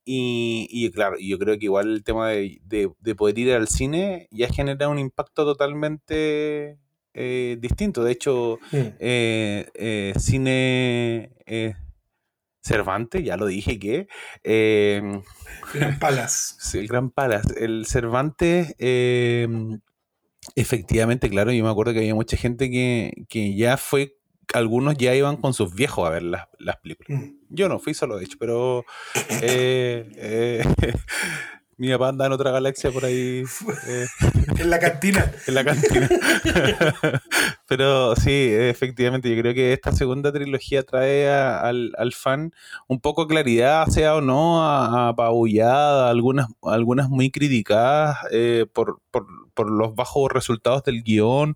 Y, 0.04 0.68
y 0.70 0.90
claro, 0.90 1.16
yo 1.20 1.38
creo 1.38 1.58
que 1.58 1.66
igual 1.66 1.92
el 1.92 2.04
tema 2.04 2.30
de, 2.30 2.60
de 2.64 3.14
poder 3.14 3.38
ir 3.38 3.52
al 3.52 3.68
cine 3.68 4.28
ya 4.30 4.48
genera 4.48 4.88
un 4.88 4.98
impacto 4.98 5.44
totalmente 5.44 6.78
eh, 7.12 7.56
distinto. 7.60 8.04
De 8.04 8.12
hecho, 8.12 8.58
cine 10.18 11.30
Cervantes, 12.68 13.24
ya 13.24 13.36
lo 13.36 13.46
dije 13.46 13.78
que. 13.78 14.08
Gran 15.74 15.98
Palas. 15.98 16.56
Sí, 16.60 16.78
el 16.78 16.88
Gran 16.88 17.10
Palas. 17.10 17.46
El 17.56 17.86
Cervantes. 17.86 18.74
Efectivamente, 20.54 21.28
claro, 21.28 21.52
yo 21.52 21.64
me 21.64 21.70
acuerdo 21.70 21.92
que 21.92 22.00
había 22.00 22.14
mucha 22.14 22.36
gente 22.36 22.70
que, 22.70 23.56
ya 23.56 23.76
fue 23.76 24.14
algunos 24.54 24.96
ya 24.96 25.14
iban 25.14 25.36
con 25.36 25.52
sus 25.52 25.74
viejos 25.74 26.06
a 26.06 26.10
ver 26.10 26.22
las, 26.22 26.46
películas. 26.82 27.22
Mm. 27.22 27.34
Yo 27.50 27.68
no 27.68 27.78
fui 27.78 27.94
solo, 27.94 28.16
de 28.16 28.24
hecho, 28.24 28.38
pero 28.38 28.84
Mi 31.78 31.88
papá 31.96 32.26
en 32.26 32.32
otra 32.32 32.50
galaxia 32.50 32.90
por 32.90 33.04
ahí. 33.04 33.44
Eh. 33.86 34.06
en 34.58 34.70
la 34.70 34.80
cantina. 34.80 35.32
en 35.46 35.54
la 35.54 35.64
cantina. 35.64 36.08
Pero 37.68 38.16
sí, 38.16 38.50
efectivamente, 38.52 39.34
yo 39.34 39.40
creo 39.40 39.54
que 39.54 39.72
esta 39.72 39.92
segunda 39.92 40.32
trilogía 40.32 40.82
trae 40.82 41.30
al, 41.30 42.12
fan 42.12 42.52
un 42.88 43.00
poco 43.00 43.24
de 43.24 43.28
claridad, 43.28 43.86
sea 43.86 44.16
o 44.16 44.20
no, 44.20 44.66
apabullada, 44.66 46.10
algunas, 46.10 46.48
algunas 46.62 47.08
muy 47.08 47.30
criticadas 47.30 48.18
eh, 48.32 48.66
por, 48.72 49.00
por, 49.10 49.26
los 49.70 49.94
bajos 49.94 50.30
resultados 50.32 50.84
del 50.84 51.02
guion, 51.02 51.54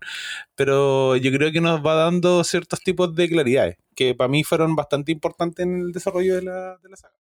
pero 0.55 1.15
yo 1.15 1.31
creo 1.31 1.51
que 1.51 1.61
nos 1.61 1.85
va 1.85 1.95
dando 1.95 2.43
ciertos 2.43 2.81
tipos 2.81 3.15
de 3.15 3.29
claridades, 3.29 3.77
que 3.95 4.13
para 4.13 4.27
mí 4.27 4.43
fueron 4.43 4.75
bastante 4.75 5.11
importantes 5.11 5.65
en 5.65 5.79
el 5.81 5.91
desarrollo 5.93 6.35
de 6.35 6.43
la, 6.43 6.77
de 6.77 6.89
la 6.89 6.97
saga. 6.97 7.22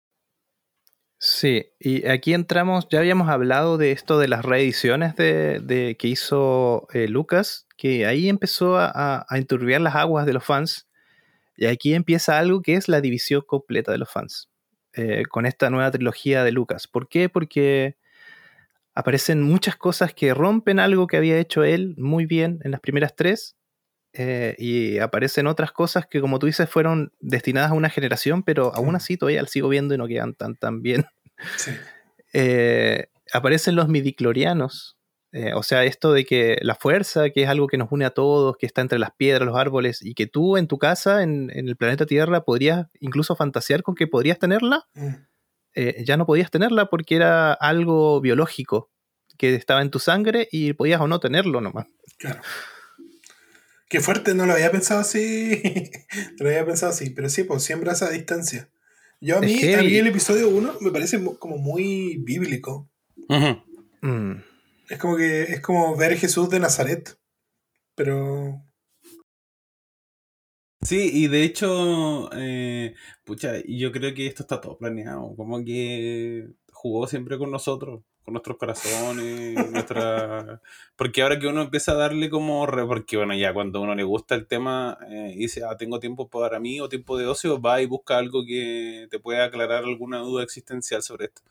Sí, 1.18 1.72
y 1.80 2.07
aquí 2.07 2.34
entramos, 2.34 2.88
ya 2.89 2.99
habíamos 2.99 3.30
hablado 3.30 3.78
de 3.78 3.91
esto 3.91 4.20
de 4.20 4.28
las 4.28 4.43
reediciones 4.43 5.16
de, 5.16 5.95
que 5.97 6.07
hizo 6.07 6.88
eh, 6.93 7.07
Lucas, 7.07 7.68
que 7.78 8.05
ahí 8.05 8.30
empezó 8.30 8.78
a, 8.78 9.26
a, 9.28 9.38
enturbiar 9.38 9.82
las 9.82 9.95
aguas 9.95 10.26
de 10.26 10.34
los 10.34 10.43
fans, 10.43 10.88
y 11.57 11.68
aquí 11.68 11.93
empieza 11.93 12.38
algo 12.38 12.61
que 12.61 12.76
es 12.76 12.89
la 12.89 13.01
división 13.01 13.41
completa 13.47 13.91
de 13.91 13.97
los 13.97 14.11
fans, 14.11 14.49
eh, 14.93 15.24
con 15.30 15.45
esta 15.45 15.70
nueva 15.70 15.89
trilogía 15.89 16.43
de 16.43 16.51
Lucas. 16.51 16.88
¿Por 16.88 17.07
qué? 17.07 17.30
Porque 17.30 17.97
aparecen 18.93 19.41
muchas 19.41 19.76
cosas 19.78 20.13
que 20.13 20.34
rompen 20.34 20.80
algo 20.80 21.07
que 21.07 21.18
había 21.18 21.38
hecho 21.38 21.63
él 21.63 21.95
muy 21.97 22.26
bien 22.26 22.59
en 22.63 22.72
las 22.72 22.82
primeras 22.82 23.16
tres, 23.16 23.55
eh, 24.18 24.55
y 24.57 24.99
aparecen 24.99 25.45
otras 25.45 25.74
cosas 25.74 26.07
que, 26.07 26.22
como 26.22 26.39
tú 26.39 26.45
dices, 26.45 26.70
fueron 26.70 27.11
destinadas 27.20 27.72
a 27.72 27.76
una 27.76 27.89
generación, 27.89 28.43
pero 28.43 28.74
aún 28.74 28.95
así 28.95 29.18
todavía 29.18 29.41
las 29.41 29.51
sigo 29.51 29.68
viendo 29.68 29.93
y 29.93 29.97
no 29.97 30.07
quedan 30.07 30.34
tan, 30.36 30.55
tan 30.55 30.82
bien. 30.82 31.05
Eh, 32.38 33.07
aparecen 33.32 33.78
los 33.78 33.88
midiclorianos. 33.88 34.97
Eh, 35.32 35.53
o 35.53 35.63
sea, 35.63 35.86
esto 35.86 36.11
de 36.11 36.26
que 36.26 36.57
la 36.61 36.76
fuerza, 36.76 37.30
que 37.30 37.43
es 37.43 37.49
algo 37.49 37.68
que 37.68 37.78
nos 37.78 37.89
une 37.93 38.03
a 38.03 38.09
todos, 38.09 38.57
que 38.57 38.66
está 38.66 38.82
entre 38.82 38.99
las 38.99 39.11
piedras, 39.16 39.45
los 39.45 39.55
árboles, 39.55 40.01
y 40.01 40.16
que 40.16 40.28
tú 40.28 40.57
en 40.57 40.68
tu 40.68 40.78
casa, 40.78 41.24
en, 41.24 41.49
el 41.49 41.78
planeta 41.78 42.05
Tierra, 42.05 42.43
podrías 42.43 42.88
incluso 42.99 43.38
fantasear 43.38 43.84
con 43.84 43.95
que 43.95 44.07
podrías 44.07 44.38
tenerla, 44.38 44.86
mm. 44.95 45.13
eh, 45.76 46.03
ya 46.05 46.18
no 46.18 46.26
podías 46.26 46.51
tenerla 46.51 46.88
porque 46.88 47.16
era 47.16 47.53
algo 47.53 48.20
biológico. 48.20 48.91
que 49.38 49.55
estaba 49.55 49.82
en 49.82 49.91
tu 49.91 49.99
sangre 49.99 50.49
y 50.51 50.74
podías 50.74 50.99
o 50.99 51.07
no 51.07 51.22
tenerlo 51.22 51.61
nomás. 51.61 51.88
Claro. 52.18 52.41
Qué 53.95 54.01
fuerte, 54.01 54.35
no 54.35 54.45
lo 54.45 54.51
había 54.51 54.73
pensado 54.73 54.99
así. 54.99 55.61
no 56.37 56.43
lo 56.43 56.49
había 56.49 56.65
pensado 56.65 56.91
así, 56.91 57.11
pero 57.11 57.29
sí, 57.29 57.45
pues 57.45 57.63
siempre 57.63 57.89
a 57.89 57.93
esa 57.93 58.09
distancia. 58.09 58.69
Yo 59.21 59.37
a 59.37 59.39
mí, 59.39 59.53
a 59.73 59.81
mí 59.83 59.95
el 59.95 60.07
episodio 60.07 60.49
1 60.49 60.79
me 60.81 60.91
parece 60.91 61.23
como 61.39 61.57
muy 61.57 62.17
bíblico. 62.17 62.89
Mm. 64.01 64.33
Es 64.89 64.99
como 64.99 65.15
que 65.15 65.43
es 65.43 65.61
como 65.61 65.95
ver 65.95 66.17
Jesús 66.17 66.49
de 66.49 66.59
Nazaret. 66.59 67.17
Pero. 67.95 68.61
Sí, 70.81 71.11
y 71.13 71.27
de 71.29 71.43
hecho, 71.43 72.29
eh, 72.33 72.95
pucha, 73.23 73.53
yo 73.65 73.93
creo 73.93 74.13
que 74.13 74.27
esto 74.27 74.43
está 74.43 74.59
todo 74.59 74.77
planeado. 74.77 75.37
Como 75.37 75.63
que 75.63 76.49
jugó 76.73 77.07
siempre 77.07 77.37
con 77.37 77.49
nosotros 77.49 78.03
con 78.26 78.34
nuestros 78.34 78.57
corazones, 78.57 79.71
nuestra... 79.71 80.59
Porque 80.95 81.21
ahora 81.21 81.38
que 81.39 81.45
uno 81.45 81.61
empieza 81.61 81.91
a 81.91 81.95
darle 81.95 82.32
como... 82.32 82.65
Porque 82.65 83.17
bueno, 83.17 83.36
ya 83.36 83.53
cuando 83.53 83.82
uno 83.82 83.93
le 83.93 84.03
gusta 84.03 84.34
el 84.34 84.47
tema 84.47 84.97
eh, 85.07 85.34
y 85.36 85.38
dice, 85.38 85.63
ah, 85.63 85.78
tengo 85.78 85.99
tiempo 85.99 86.28
para 86.28 86.59
mí 86.59 86.82
o 86.82 86.89
tiempo 86.89 87.17
de 87.17 87.28
ocio, 87.28 87.61
va 87.61 87.82
y 87.82 87.86
busca 87.86 88.17
algo 88.17 88.43
que 88.43 89.07
te 89.11 89.19
pueda 89.19 89.45
aclarar 89.45 89.84
alguna 89.84 90.19
duda 90.19 90.43
existencial 90.43 91.03
sobre 91.03 91.26
esto. 91.26 91.43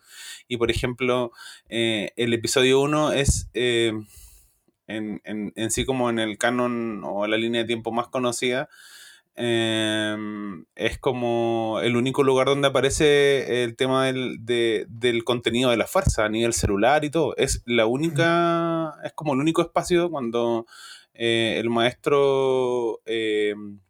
Y 0.48 0.56
por 0.56 0.72
ejemplo, 0.72 1.30
eh, 1.68 2.10
el 2.16 2.34
episodio 2.34 2.80
1 2.80 3.12
es... 3.12 3.48
Eh, 3.54 3.92
en, 4.86 5.22
en, 5.24 5.52
en 5.56 5.70
sí 5.70 5.86
como 5.86 6.10
en 6.10 6.18
el 6.18 6.36
canon 6.36 7.02
o 7.04 7.26
la 7.26 7.38
línea 7.38 7.62
de 7.62 7.66
tiempo 7.66 7.90
más 7.90 8.08
conocida, 8.08 8.68
Em, 9.36 10.64
es 10.76 10.98
como 10.98 11.80
el 11.82 11.96
único 11.96 12.22
lugar 12.22 12.46
donde 12.46 12.68
aparece 12.68 13.64
el 13.64 13.74
tema 13.74 14.06
del, 14.06 14.38
del, 14.44 15.24
contenido 15.24 15.70
de 15.70 15.76
la 15.76 15.86
fuerza, 15.86 16.24
a 16.24 16.28
nivel 16.28 16.52
celular 16.52 17.04
y 17.04 17.10
todo. 17.10 17.36
Es 17.36 17.62
la 17.66 17.86
única, 17.86 18.94
es 19.02 19.12
como 19.12 19.34
el 19.34 19.40
único 19.40 19.62
espacio 19.62 20.08
cuando 20.10 20.66
eh, 21.14 21.56
el 21.58 21.68
maestro 21.68 23.00
em, 23.06 23.80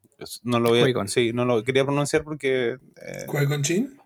no 0.45 0.61
lo 0.61 0.71
voy 0.71 0.95
a, 0.95 1.07
sí, 1.09 1.33
no 1.35 1.45
lo 1.45 1.63
quería 1.63 1.85
pronunciar 1.85 2.25
porque 2.25 2.79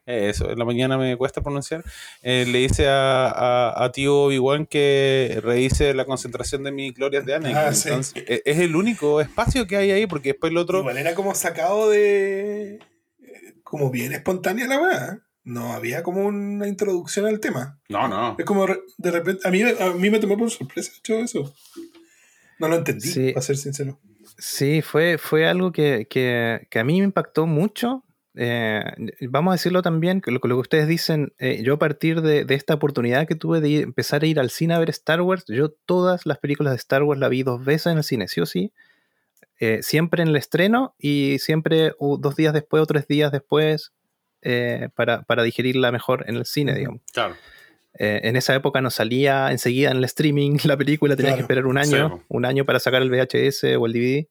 eh, 0.09 0.31
eso, 0.31 0.51
en 0.51 0.59
la 0.59 0.65
mañana 0.65 0.97
me 0.97 1.15
cuesta 1.19 1.43
pronunciar. 1.43 1.85
Eh, 2.23 2.47
le 2.49 2.61
dice 2.61 2.89
a, 2.89 3.75
a, 3.77 3.93
tío 3.93 4.23
Obi-Wan 4.23 4.65
que 4.65 5.39
revise 5.43 5.93
la 5.93 6.07
concentración 6.07 6.65
de 6.65 6.73
mis 6.73 6.95
glorias 6.95 7.27
de 7.27 7.35
Anakin. 7.35 7.57
Ah, 7.59 8.01
e, 8.15 8.43
es 8.43 8.59
el 8.59 8.75
único 8.75 9.21
espacio 9.21 9.67
que 9.67 9.77
hay 9.77 9.91
ahí, 9.91 10.07
porque 10.07 10.31
después 10.31 10.51
el 10.51 10.57
otro. 10.57 10.79
Igual 10.79 10.97
era 10.97 11.15
como 11.15 11.35
sacado 11.35 11.91
de. 11.91 12.79
como 13.63 13.91
bien 13.91 14.15
espontánea 14.15 14.67
la 14.67 14.81
verdad. 14.81 15.19
No 15.45 15.75
había 15.75 16.03
como 16.03 16.27
una 16.27 16.67
introducción 16.67 17.27
al 17.27 17.39
tema. 17.39 17.79
No, 17.91 18.09
no. 18.09 18.35
Es 18.39 18.47
como 18.47 18.67
de 18.67 19.11
repente. 19.11 19.47
A 19.47 19.51
mí, 19.51 19.61
a 19.61 19.91
mí 19.93 20.09
me 20.09 20.21
tomó 20.21 20.39
por 20.39 20.51
sorpresa 20.51 20.91
hecho 20.99 21.19
eso. 21.19 21.55
No 22.59 22.69
lo 22.69 22.77
entendí, 22.77 23.33
para 23.35 23.43
ser 23.43 23.59
sincero. 23.59 24.01
Sí, 24.39 24.81
fue, 24.81 25.19
fue 25.19 25.47
algo 25.47 25.71
que, 25.71 26.07
que, 26.09 26.67
que 26.71 26.79
a 26.79 26.85
mí 26.85 26.99
me 27.01 27.05
impactó 27.05 27.47
mucho 27.47 28.05
eh, 28.41 28.85
vamos 29.23 29.51
a 29.51 29.55
decirlo 29.57 29.83
también, 29.83 30.21
que 30.21 30.31
lo, 30.31 30.39
que 30.41 30.53
ustedes 30.53 30.87
dicen, 30.87 31.33
eh, 31.41 31.61
yo 31.65 31.75
a 31.75 31.79
partir 31.81 32.23
de, 32.23 32.47
esta 32.51 32.75
oportunidad 32.75 33.27
que 33.27 33.35
tuve 33.35 33.61
de 33.61 33.81
empezar 33.81 34.23
a 34.23 34.27
ir 34.27 34.39
al 34.39 34.51
cine 34.51 34.75
a 34.75 34.79
ver 34.79 34.91
Star 34.91 35.21
Wars, 35.23 35.45
yo 35.49 35.71
todas 35.71 36.25
las 36.25 36.39
películas 36.39 36.73
de 36.73 36.77
Star 36.77 37.03
Wars 37.03 37.19
la 37.19 37.29
vi 37.29 37.43
dos 37.43 37.65
veces 37.65 37.89
en 37.89 37.99
el 37.99 38.05
cine, 38.05 38.29
sí 38.29 38.41
o 38.41 38.47
sí. 38.47 38.73
Eh, 39.59 39.81
siempre 39.83 40.23
en 40.23 40.29
el 40.29 40.37
estreno 40.37 40.95
y 41.01 41.41
siempre 41.41 41.95
dos 41.99 42.37
días 42.37 42.53
después 42.53 42.81
o 42.81 42.87
tres 42.87 43.09
días 43.09 43.33
después 43.33 43.93
para, 44.95 45.23
para, 45.23 45.43
digerirla 45.43 45.91
mejor 45.91 46.25
en 46.29 46.37
el 46.37 46.47
cine, 46.47 46.77
digamos. 46.77 47.01
Claro. 47.13 47.35
en 47.95 48.37
esa 48.37 48.55
época 48.55 48.81
no 48.81 48.91
salía 48.91 49.51
enseguida 49.51 49.91
en 49.91 49.97
el 49.97 50.05
streaming 50.05 50.59
la 50.65 50.77
película, 50.77 51.17
tenía 51.17 51.35
que 51.35 51.41
esperar 51.41 51.67
un 51.67 51.77
año, 51.77 52.25
un 52.29 52.45
año 52.45 52.65
para 52.65 52.79
sacar 52.79 53.03
el 53.03 53.11
VHS 53.11 53.65
o 53.77 53.87
el 53.87 53.93
DVD. 53.93 54.29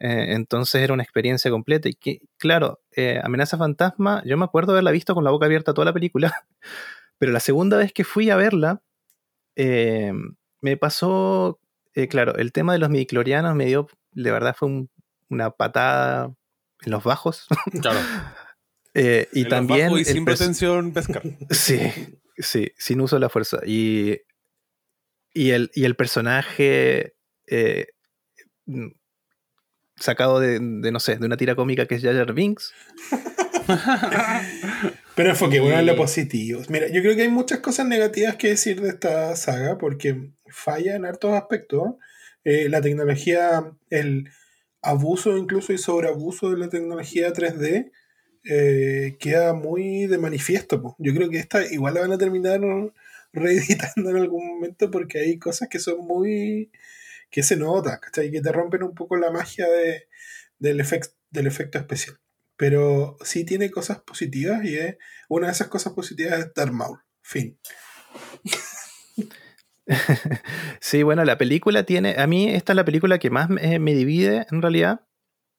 Eh, 0.00 0.32
entonces 0.32 0.82
era 0.82 0.94
una 0.94 1.02
experiencia 1.02 1.50
completa. 1.50 1.88
Y 1.88 1.94
que, 1.94 2.20
claro, 2.38 2.80
eh, 2.96 3.20
Amenaza 3.22 3.58
Fantasma, 3.58 4.22
yo 4.24 4.36
me 4.36 4.44
acuerdo 4.44 4.72
haberla 4.72 4.90
visto 4.90 5.14
con 5.14 5.24
la 5.24 5.30
boca 5.30 5.46
abierta 5.46 5.74
toda 5.74 5.84
la 5.84 5.92
película, 5.92 6.32
pero 7.18 7.32
la 7.32 7.40
segunda 7.40 7.76
vez 7.76 7.92
que 7.92 8.04
fui 8.04 8.30
a 8.30 8.36
verla, 8.36 8.82
eh, 9.56 10.12
me 10.62 10.76
pasó, 10.76 11.60
claro, 12.08 12.36
el 12.36 12.52
tema 12.52 12.72
de 12.72 12.78
los 12.78 12.88
midiclorianos 12.88 13.54
me 13.54 13.66
dio, 13.66 13.88
de 14.12 14.30
verdad 14.30 14.56
fue 14.58 14.86
una 15.28 15.50
patada 15.50 16.34
en 16.82 16.90
los 16.90 17.04
bajos. 17.04 17.46
Claro. 17.82 18.00
y 19.32 19.44
también... 19.44 19.92
y 19.92 20.04
sin 20.04 20.24
pretensión 20.24 20.92
pescar. 20.94 21.22
sí, 21.50 21.78
sí, 22.36 22.72
sin 22.76 23.00
uso 23.00 23.16
de 23.16 23.20
la 23.20 23.28
fuerza. 23.28 23.60
Y, 23.64 24.18
y, 25.32 25.50
el, 25.50 25.70
y 25.74 25.84
el 25.84 25.94
personaje 25.94 27.14
sacado 30.00 30.40
de, 30.40 30.58
no 30.60 31.00
sé, 31.00 31.16
de 31.16 31.26
una 31.26 31.36
tira 31.36 31.54
cómica 31.54 31.86
que 31.86 31.94
es 31.94 32.02
Jar 32.02 32.32
Binks. 32.32 32.72
Pero 35.14 35.30
enfoque 35.30 35.60
bueno 35.60 35.78
en 35.78 35.86
lo 35.86 35.96
positivo. 35.96 36.62
Mira, 36.68 36.88
yo 36.88 37.02
creo 37.02 37.14
que 37.14 37.22
hay 37.22 37.28
muchas 37.28 37.60
cosas 37.60 37.86
negativas 37.86 38.36
que 38.36 38.48
decir 38.48 38.80
de 38.80 38.88
esta 38.88 39.36
saga 39.36 39.78
porque 39.78 40.30
falla 40.48 40.96
en 40.96 41.04
hartos 41.04 41.34
aspectos. 41.34 41.94
Eh, 42.44 42.68
la 42.68 42.80
tecnología, 42.80 43.70
el 43.90 44.30
abuso 44.82 45.36
incluso 45.36 45.72
y 45.72 45.78
sobreabuso 45.78 46.50
de 46.50 46.56
la 46.56 46.68
tecnología 46.68 47.32
3D 47.32 47.90
eh, 48.44 49.16
queda 49.20 49.52
muy 49.52 50.06
de 50.06 50.18
manifiesto. 50.18 50.96
Yo 50.98 51.14
creo 51.14 51.28
que 51.28 51.38
esta 51.38 51.70
igual 51.70 51.94
la 51.94 52.00
van 52.00 52.12
a 52.12 52.18
terminar 52.18 52.60
reeditando 53.32 54.10
en 54.10 54.16
algún 54.16 54.46
momento 54.46 54.90
porque 54.90 55.20
hay 55.20 55.38
cosas 55.38 55.68
que 55.68 55.78
son 55.78 55.98
muy 56.06 56.70
que 57.30 57.42
se 57.42 57.56
nota, 57.56 58.00
¿cachai? 58.00 58.30
Que 58.30 58.40
te 58.40 58.52
rompen 58.52 58.82
un 58.82 58.94
poco 58.94 59.16
la 59.16 59.30
magia 59.30 59.68
de, 59.68 60.08
del, 60.58 60.84
del 61.30 61.46
efecto 61.46 61.78
especial. 61.78 62.18
Pero 62.56 63.16
sí 63.24 63.44
tiene 63.44 63.70
cosas 63.70 64.00
positivas 64.00 64.64
y 64.64 64.76
es, 64.76 64.96
una 65.28 65.46
de 65.46 65.52
esas 65.52 65.68
cosas 65.68 65.94
positivas 65.94 66.38
es 66.38 66.52
Darth 66.54 66.72
Maul. 66.72 67.00
Fin. 67.22 67.58
sí, 70.80 71.02
bueno, 71.02 71.24
la 71.24 71.38
película 71.38 71.84
tiene. 71.84 72.16
A 72.18 72.26
mí, 72.26 72.50
esta 72.50 72.72
es 72.72 72.76
la 72.76 72.84
película 72.84 73.18
que 73.18 73.30
más 73.30 73.48
me, 73.48 73.94
divide 73.94 74.46
en 74.50 74.62
realidad. 74.62 75.00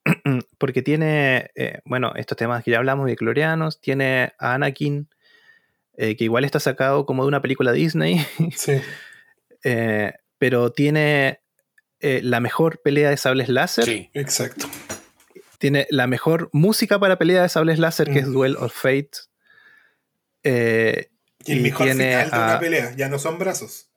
Porque 0.58 0.82
tiene, 0.82 1.50
eh, 1.54 1.80
bueno, 1.84 2.12
estos 2.16 2.36
temas 2.36 2.62
que 2.62 2.70
ya 2.70 2.78
hablamos 2.78 3.06
de 3.06 3.16
Clorianos. 3.16 3.80
Tiene 3.80 4.34
a 4.38 4.54
Anakin, 4.54 5.08
eh, 5.96 6.16
que 6.16 6.24
igual 6.24 6.44
está 6.44 6.60
sacado 6.60 7.06
como 7.06 7.24
de 7.24 7.28
una 7.28 7.42
película 7.42 7.72
Disney. 7.72 8.24
Sí. 8.54 8.80
Eh, 9.64 10.12
pero 10.38 10.72
tiene 10.72 11.41
eh, 12.02 12.20
la 12.20 12.40
mejor 12.40 12.80
pelea 12.82 13.10
de 13.10 13.16
sables 13.16 13.48
láser. 13.48 13.84
Sí, 13.84 14.10
exacto. 14.12 14.68
Tiene 15.58 15.86
la 15.88 16.08
mejor 16.08 16.50
música 16.52 16.98
para 16.98 17.16
pelea 17.16 17.42
de 17.42 17.48
sables 17.48 17.78
láser, 17.78 18.10
que 18.10 18.18
es. 18.18 18.26
Duel 18.26 18.56
of 18.56 18.74
Fate. 18.74 19.10
Eh, 20.42 21.10
y 21.44 21.52
el 21.52 21.62
mejor 21.62 21.88
final 21.90 22.28
de 22.28 22.36
una 22.36 22.58
pelea, 22.58 22.96
ya 22.96 23.08
no 23.08 23.20
son 23.20 23.38
brazos. 23.38 23.88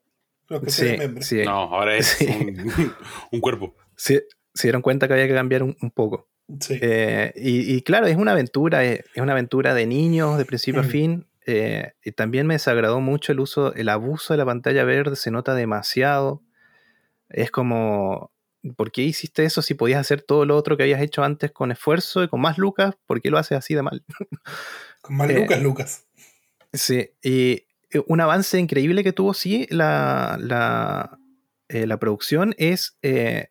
sí, 0.68 1.44
No, 1.44 1.52
ahora 1.52 1.98
es 1.98 2.20
un, 3.32 3.42
cuerpo. 3.42 3.76
se 3.96 4.28
dieron 4.62 4.84
cuenta 4.84 5.08
que 5.08 5.14
había 5.14 5.28
que 5.28 5.34
cambiar 5.34 5.64
un, 5.64 5.76
poco. 5.92 6.30
Eh, 6.70 7.34
y, 7.36 7.82
claro, 7.82 8.06
es 8.06 8.18
una 8.18 8.34
aventura, 8.34 8.84
es, 8.84 9.04
una 9.16 9.32
aventura 9.32 9.74
de 9.74 9.88
niños 9.88 10.38
de 10.38 10.46
principio 10.46 10.82
a 10.82 10.84
fin. 10.84 11.26
y 11.48 12.12
también 12.12 12.46
me 12.46 12.54
desagradó 12.54 13.00
mucho 13.00 13.32
el 13.32 13.40
uso, 13.40 13.74
el 13.74 13.90
abuso 13.90 14.36
de 14.36 14.38
la 14.38 14.46
pantalla 14.46 14.84
verde, 14.84 15.16
se 15.16 15.32
nota 15.32 15.56
demasiado. 15.56 16.45
Es 17.36 17.52
como, 17.52 18.32
¿por 18.78 18.94
qué 18.94 19.02
hiciste 19.02 19.44
eso 19.44 19.62
si 19.62 19.74
podías 19.74 20.00
hacer 20.00 20.22
todo 20.22 20.46
lo 20.46 20.56
otro 20.56 20.78
que 20.78 20.84
habías 20.84 21.02
hecho 21.02 21.22
antes 21.22 21.52
con 21.52 21.70
esfuerzo 21.70 22.24
y 22.24 22.30
con 22.30 22.40
más 22.40 22.58
lucas? 22.58 22.96
¿Por 23.06 23.22
qué 23.22 23.30
lo 23.30 23.38
haces 23.38 23.58
así 23.58 23.76
de 23.76 23.82
mal? 23.82 24.04
Con 25.02 25.18
más 25.18 25.32
lucas, 25.32 25.62
Lucas. 25.62 26.06
Sí, 26.74 27.12
y 27.22 27.66
eh, 27.92 28.02
un 28.08 28.22
avance 28.22 28.58
increíble 28.58 29.04
que 29.04 29.14
tuvo, 29.14 29.36
sí, 29.36 29.68
la, 29.70 30.38
la, 30.40 31.20
eh, 31.70 31.86
producción 32.00 32.56
es. 32.58 32.98
Eh, 33.04 33.50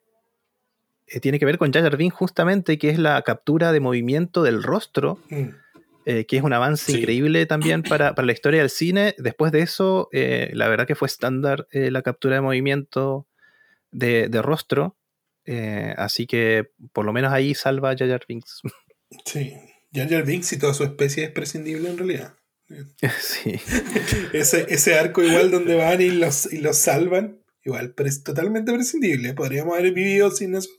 tiene 1.21 1.39
que 1.39 1.45
ver 1.45 1.59
con 1.59 1.73
Jar 1.73 1.83
Jar 1.83 2.11
justamente, 2.11 2.77
que 2.77 2.89
es 2.89 2.99
la 2.99 3.23
captura 3.23 3.71
de 3.71 3.79
movimiento 3.79 4.43
del 4.43 4.63
rostro. 4.63 5.21
Mm. 5.29 5.49
que 6.05 6.37
es 6.37 6.43
un 6.43 6.53
avance 6.53 6.91
increíble 6.91 7.47
también 7.47 7.83
para, 7.89 8.15
para, 8.15 8.27
la 8.27 8.33
historia 8.33 8.61
del 8.61 8.71
cine. 8.71 9.15
Después 9.19 9.53
de 9.53 9.61
eso, 9.61 10.09
la 10.13 10.69
verdad 10.69 10.87
que 10.89 10.97
fue 10.97 11.07
estándar 11.07 11.69
la 11.71 12.03
captura 12.03 12.35
de 12.35 12.41
movimiento 12.41 13.29
de, 13.95 14.43
rostro. 14.43 14.97
Eh, 15.47 15.95
así 15.97 16.27
que 16.27 16.71
por 16.93 17.05
lo 17.05 17.13
menos 17.13 17.33
ahí 17.33 17.55
salva 17.55 17.91
a 17.91 17.97
Jar 17.97 18.09
Jar 18.09 18.25
Binks. 18.29 18.61
Sí, 19.25 19.55
Jar 19.93 20.09
Jar 20.09 20.25
Binks 20.25 20.53
y 20.55 20.59
toda 20.59 20.75
su 20.75 20.83
especie 20.83 21.25
es 21.25 21.31
prescindible 21.31 21.89
en 21.89 21.99
realidad. 21.99 22.35
Sí. 23.21 23.55
ese, 24.33 24.67
ese 24.69 24.99
arco 24.99 25.23
igual 25.23 25.51
donde 25.51 25.77
van 25.77 26.01
y 26.01 26.11
los, 26.11 26.53
y 26.53 26.59
los 26.59 26.79
salvan, 26.79 27.41
igual, 27.63 27.95
pero 27.95 28.09
es 28.09 28.25
totalmente 28.25 28.73
prescindible. 28.73 29.35
Podríamos 29.35 29.79
haber 29.79 29.93
vivido 29.93 30.31
sin 30.31 30.57
eso, 30.57 30.71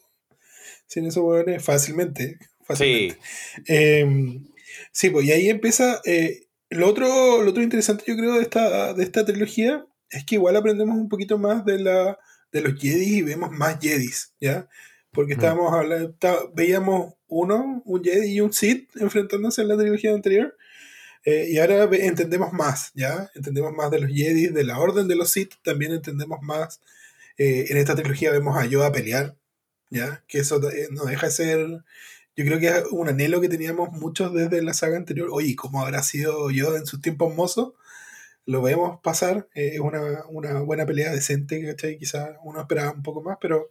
sin 0.87 1.05
eso, 1.05 1.21
bueno, 1.21 1.57
fácilmente. 1.59 2.39
fácilmente. 2.65 3.17
Sí. 3.21 3.63
Em, 3.67 4.47
sí, 4.91 5.11
pues 5.11 5.25
y 5.27 5.31
ahí 5.31 5.49
empieza. 5.49 6.01
Eh, 6.03 6.47
lo, 6.69 6.89
otro, 6.89 7.43
lo 7.43 7.51
otro 7.51 7.63
interesante, 7.63 8.03
yo 8.07 8.17
creo, 8.17 8.33
de 8.33 8.41
esta, 8.41 8.93
de 8.93 9.03
esta 9.03 9.23
trilogía 9.23 9.85
es 10.09 10.25
que 10.25 10.35
igual 10.35 10.55
aprendemos 10.55 10.97
un 10.97 11.07
poquito 11.07 11.37
más 11.37 11.63
de, 11.63 11.79
la, 11.79 12.17
de 12.55 12.61
los 12.61 12.79
Jedi 12.79 13.17
y 13.17 13.21
vemos 13.21 13.51
más 13.51 13.77
Jedis, 13.81 14.31
¿ya? 14.39 14.67
Porque 15.11 15.35
Mm. 15.35 15.39
estábamos 15.39 15.73
hablando, 15.73 16.09
está- 16.11 16.39
veíamos 16.53 17.13
uno, 17.27 17.81
un 17.85 18.01
Jedi 18.03 18.31
y 18.35 18.39
un 18.41 18.53
Sith 18.53 18.89
enfrentándose 18.95 19.61
en 19.61 19.67
la 19.67 19.77
trilogía 19.77 20.13
anterior. 20.13 20.55
eh, 21.27 21.47
y 21.49 21.57
ahora 21.57 21.85
entendemos 21.91 22.53
más, 22.53 22.91
¿ya? 22.93 23.31
Entendemos 23.33 23.73
más 23.73 23.89
de 23.89 23.99
los 23.99 24.11
Jedi, 24.11 24.45
de 24.49 24.63
la 24.63 24.77
orden 24.77 25.07
de 25.07 25.15
los 25.15 25.31
Sith, 25.31 25.53
también 25.63 25.91
entendemos 25.91 26.39
más. 26.43 26.79
eh, 27.37 27.65
en 27.69 27.77
esta 27.77 27.95
trilogía 27.95 28.31
vemos 28.31 28.55
a 28.57 28.65
Yoda 28.65 28.91
pelear, 28.93 29.35
¿ya? 29.89 30.23
Que 30.27 30.37
eso 30.39 30.61
eh, 30.69 30.87
no 30.91 31.03
deja 31.05 31.25
de 31.25 31.31
ser. 31.33 31.59
Yo 32.37 32.45
creo 32.45 32.59
que 32.59 32.67
es 32.67 32.83
un 32.91 33.09
anhelo 33.09 33.41
que 33.41 33.49
teníamos 33.49 33.91
muchos 33.91 34.33
desde 34.33 34.61
la 34.61 34.73
saga 34.75 34.95
anterior. 34.97 35.29
Oye, 35.31 35.55
¿cómo 35.55 35.81
habrá 35.83 36.01
sido 36.03 36.49
Yoda 36.51 36.77
en 36.79 36.85
sus 36.85 37.01
tiempos 37.01 37.33
mozos? 37.35 37.73
Lo 38.45 38.61
vemos 38.61 38.99
pasar. 39.01 39.47
eh, 39.55 39.71
Es 39.75 39.79
una, 39.79 40.23
una 40.29 40.61
buena 40.61 40.85
pelea 40.85 41.11
decente, 41.11 41.63
¿cachai? 41.65 41.97
Quizás 41.97 42.31
uno 42.43 42.61
esperaba 42.61 42.91
un 42.91 43.01
poco 43.03 43.21
más, 43.21 43.37
pero. 43.41 43.69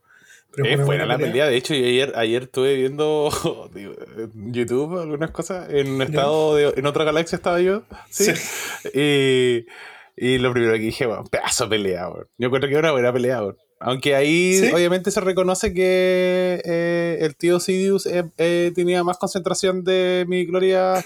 pero 0.55 0.69
es 0.69 0.81
Es 0.81 0.87
buena 0.87 1.07
la 1.07 1.17
pelea. 1.19 1.47
De 1.47 1.57
hecho, 1.57 1.75
yo 1.75 1.85
ayer, 1.87 2.13
ayer 2.17 2.43
estuve 2.45 2.75
viendo 2.75 3.31
digo, 3.75 3.95
en 4.17 4.53
YouTube 4.53 4.99
algunas 5.01 5.31
cosas. 5.31 5.69
En 5.71 5.91
un 5.93 6.03
estado 6.03 6.57
de, 6.57 6.75
en 6.77 6.87
otra 6.87 7.05
galaxia 7.05 7.37
estaba 7.37 7.61
yo. 7.61 7.83
Sí. 8.11 8.33
Sí. 8.35 8.89
Y, 8.95 9.67
y 10.17 10.39
lo 10.39 10.53
primero 10.53 10.73
que 10.75 10.79
dije, 10.81 11.07
bueno, 11.07 11.25
pedazo 11.25 11.65
de 11.65 11.71
pelea, 11.71 12.09
weón. 12.09 12.27
Yo 12.39 12.47
encuentro 12.47 12.69
que 12.69 12.75
era 12.75 12.81
una 12.89 12.93
buena 12.93 13.13
pelea, 13.13 13.43
weón. 13.43 13.57
Aunque 13.81 14.15
ahí 14.15 14.55
Sí. 14.55 14.71
obviamente 14.73 15.11
se 15.11 15.21
reconoce 15.21 15.75
que 15.75 16.63
eh, 16.65 17.19
el 17.21 17.37
tío 17.37 17.61
Sidious 17.61 18.07
eh, 18.07 18.25
eh, 18.39 18.73
tenía 18.75 19.05
más 19.05 19.19
concentración 19.19 19.85
de 19.85 20.25
mi 20.27 20.47
gloria 20.47 21.05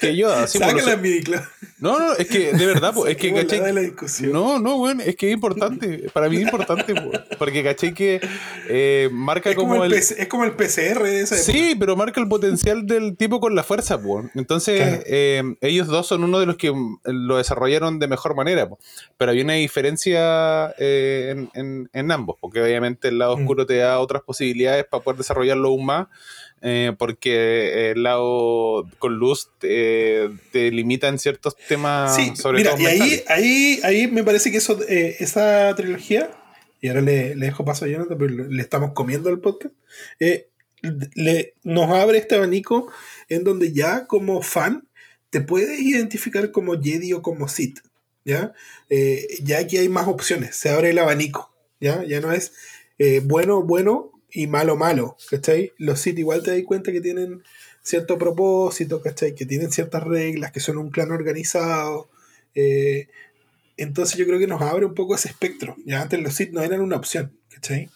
que, 0.00 0.08
que 0.08 0.16
yo. 0.16 0.32
Así 0.32 0.58
por 0.58 0.68
lo 0.72 0.78
Sácala, 0.80 0.92
sé. 0.96 1.00
Midiclo. 1.00 1.40
No, 1.78 1.98
no, 1.98 2.12
es 2.14 2.26
que 2.28 2.52
de 2.52 2.66
verdad, 2.66 2.92
po, 2.92 3.06
es 3.06 3.16
que 3.16 3.32
caché 3.34 3.60
de 3.60 3.72
la 3.72 3.80
discusión. 3.80 4.32
no, 4.32 4.58
no, 4.58 4.76
weón, 4.76 5.00
es 5.00 5.16
que 5.16 5.28
es 5.28 5.32
importante. 5.34 6.10
Para 6.12 6.28
mí 6.28 6.36
es 6.36 6.42
importante, 6.42 6.94
po, 6.94 7.10
porque 7.38 7.62
caché 7.62 7.94
que 7.94 8.20
eh, 8.68 9.08
marca 9.12 9.50
es, 9.50 9.56
como 9.56 9.70
como 9.72 9.84
el 9.84 9.92
es 9.94 10.26
como 10.28 10.44
el 10.44 10.52
PCR 10.52 11.02
de 11.04 11.20
esa 11.22 11.36
época. 11.36 11.52
Sí, 11.52 11.74
pero 11.78 11.96
marca 11.96 12.20
el 12.20 12.28
potencial 12.28 12.86
del 12.86 13.16
tipo 13.16 13.40
con 13.40 13.54
la 13.54 13.62
fuerza, 13.62 14.00
po. 14.00 14.28
Entonces, 14.34 14.80
Claro. 14.80 15.02
eh, 15.06 15.42
ellos 15.62 15.86
dos 15.86 16.06
son 16.06 16.24
uno 16.24 16.38
de 16.40 16.46
los 16.46 16.56
que 16.56 16.70
mm, 16.72 16.98
lo 17.04 17.36
desarrollaron 17.38 17.98
de 17.98 18.08
mejor 18.08 18.34
manera, 18.34 18.68
po. 18.68 18.78
Pero 19.16 19.30
había 19.30 19.44
una 19.44 19.54
diferencia 19.54 20.74
eh, 20.78 21.34
en, 21.34 21.50
en- 21.54 21.90
en 21.92 22.10
ambos, 22.12 22.36
porque 22.40 22.60
obviamente 22.62 23.08
el 23.08 23.18
lado 23.18 23.36
Mm. 23.36 23.40
oscuro 23.42 23.66
te 23.66 23.76
da 23.76 23.98
otras 24.00 24.22
posibilidades 24.22 24.84
para 24.84 25.02
poder 25.02 25.18
desarrollarlo 25.18 25.68
aún 25.68 25.86
más. 25.86 26.08
Eh, 26.62 26.92
porque 26.98 27.90
el 27.92 28.02
lado 28.02 28.86
con 28.98 29.14
luz 29.14 29.50
te, 29.58 30.28
te 30.52 30.70
limita 30.70 31.08
en 31.08 31.18
ciertos 31.18 31.56
temas, 31.68 32.14
Sí, 32.16 32.32
sobre 32.36 32.58
mira, 32.58 32.72
todo 32.72 32.82
y 32.82 32.86
ahí, 32.86 32.98
mentales. 32.98 33.24
ahí, 33.28 33.80
ahí 33.84 34.06
me 34.08 34.24
parece 34.24 34.50
que 34.50 34.58
eso, 34.58 34.78
eh, 34.88 35.16
esa 35.20 35.74
trilogía, 35.76 36.30
y 36.80 36.88
ahora 36.88 37.00
le, 37.02 37.34
le 37.36 37.46
dejo 37.46 37.64
paso 37.64 37.84
a 37.84 37.88
Jonathan, 37.88 38.16
pero 38.18 38.30
le, 38.48 38.62
estamos 38.62 38.92
comiendo 38.92 39.30
el 39.30 39.40
podcast, 39.40 39.74
eh, 40.18 40.48
le, 41.14 41.54
nos 41.62 41.90
abre 41.90 42.18
este 42.18 42.36
abanico 42.36 42.90
en 43.28 43.44
donde 43.44 43.72
ya 43.72 44.06
como 44.06 44.42
fan 44.42 44.88
te 45.30 45.40
puedes 45.40 45.78
identificar 45.80 46.50
como 46.50 46.80
Jedi 46.80 47.12
o 47.12 47.22
como 47.22 47.48
Sith, 47.48 47.80
¿ya? 48.24 48.52
Eh, 48.88 49.26
ya 49.42 49.58
aquí 49.58 49.76
hay 49.76 49.88
más 49.88 50.08
opciones, 50.08 50.56
se 50.56 50.70
abre 50.70 50.90
el 50.90 50.98
abanico, 50.98 51.54
¿ya? 51.80 52.02
Ya 52.04 52.20
no 52.20 52.32
es 52.32 52.52
eh, 52.98 53.20
bueno, 53.24 53.62
bueno 53.62 54.09
y 54.32 54.46
malo, 54.46 54.76
malo, 54.76 55.16
¿cachai? 55.30 55.72
Los 55.78 56.00
Sith 56.00 56.18
igual 56.18 56.42
te 56.42 56.52
das 56.52 56.62
cuenta 56.66 56.92
que 56.92 57.00
tienen 57.00 57.42
cierto 57.82 58.18
propósito, 58.18 59.02
¿cachai? 59.02 59.34
Que 59.34 59.46
tienen 59.46 59.70
ciertas 59.70 60.02
reglas, 60.04 60.52
que 60.52 60.60
son 60.60 60.78
un 60.78 60.90
clan 60.90 61.10
organizado. 61.10 62.08
eh, 62.54 63.08
entonces 63.76 64.18
yo 64.18 64.26
creo 64.26 64.38
que 64.38 64.46
nos 64.46 64.60
abre 64.60 64.84
un 64.84 64.94
poco 64.94 65.14
ese 65.14 65.28
espectro. 65.28 65.74
Ya 65.86 66.02
antes 66.02 66.20
los 66.20 66.34
Sith 66.34 66.50
no 66.52 66.60
eran 66.62 66.82
una 66.82 66.96
opción, 66.96 67.32
¿cachai? 67.48 67.88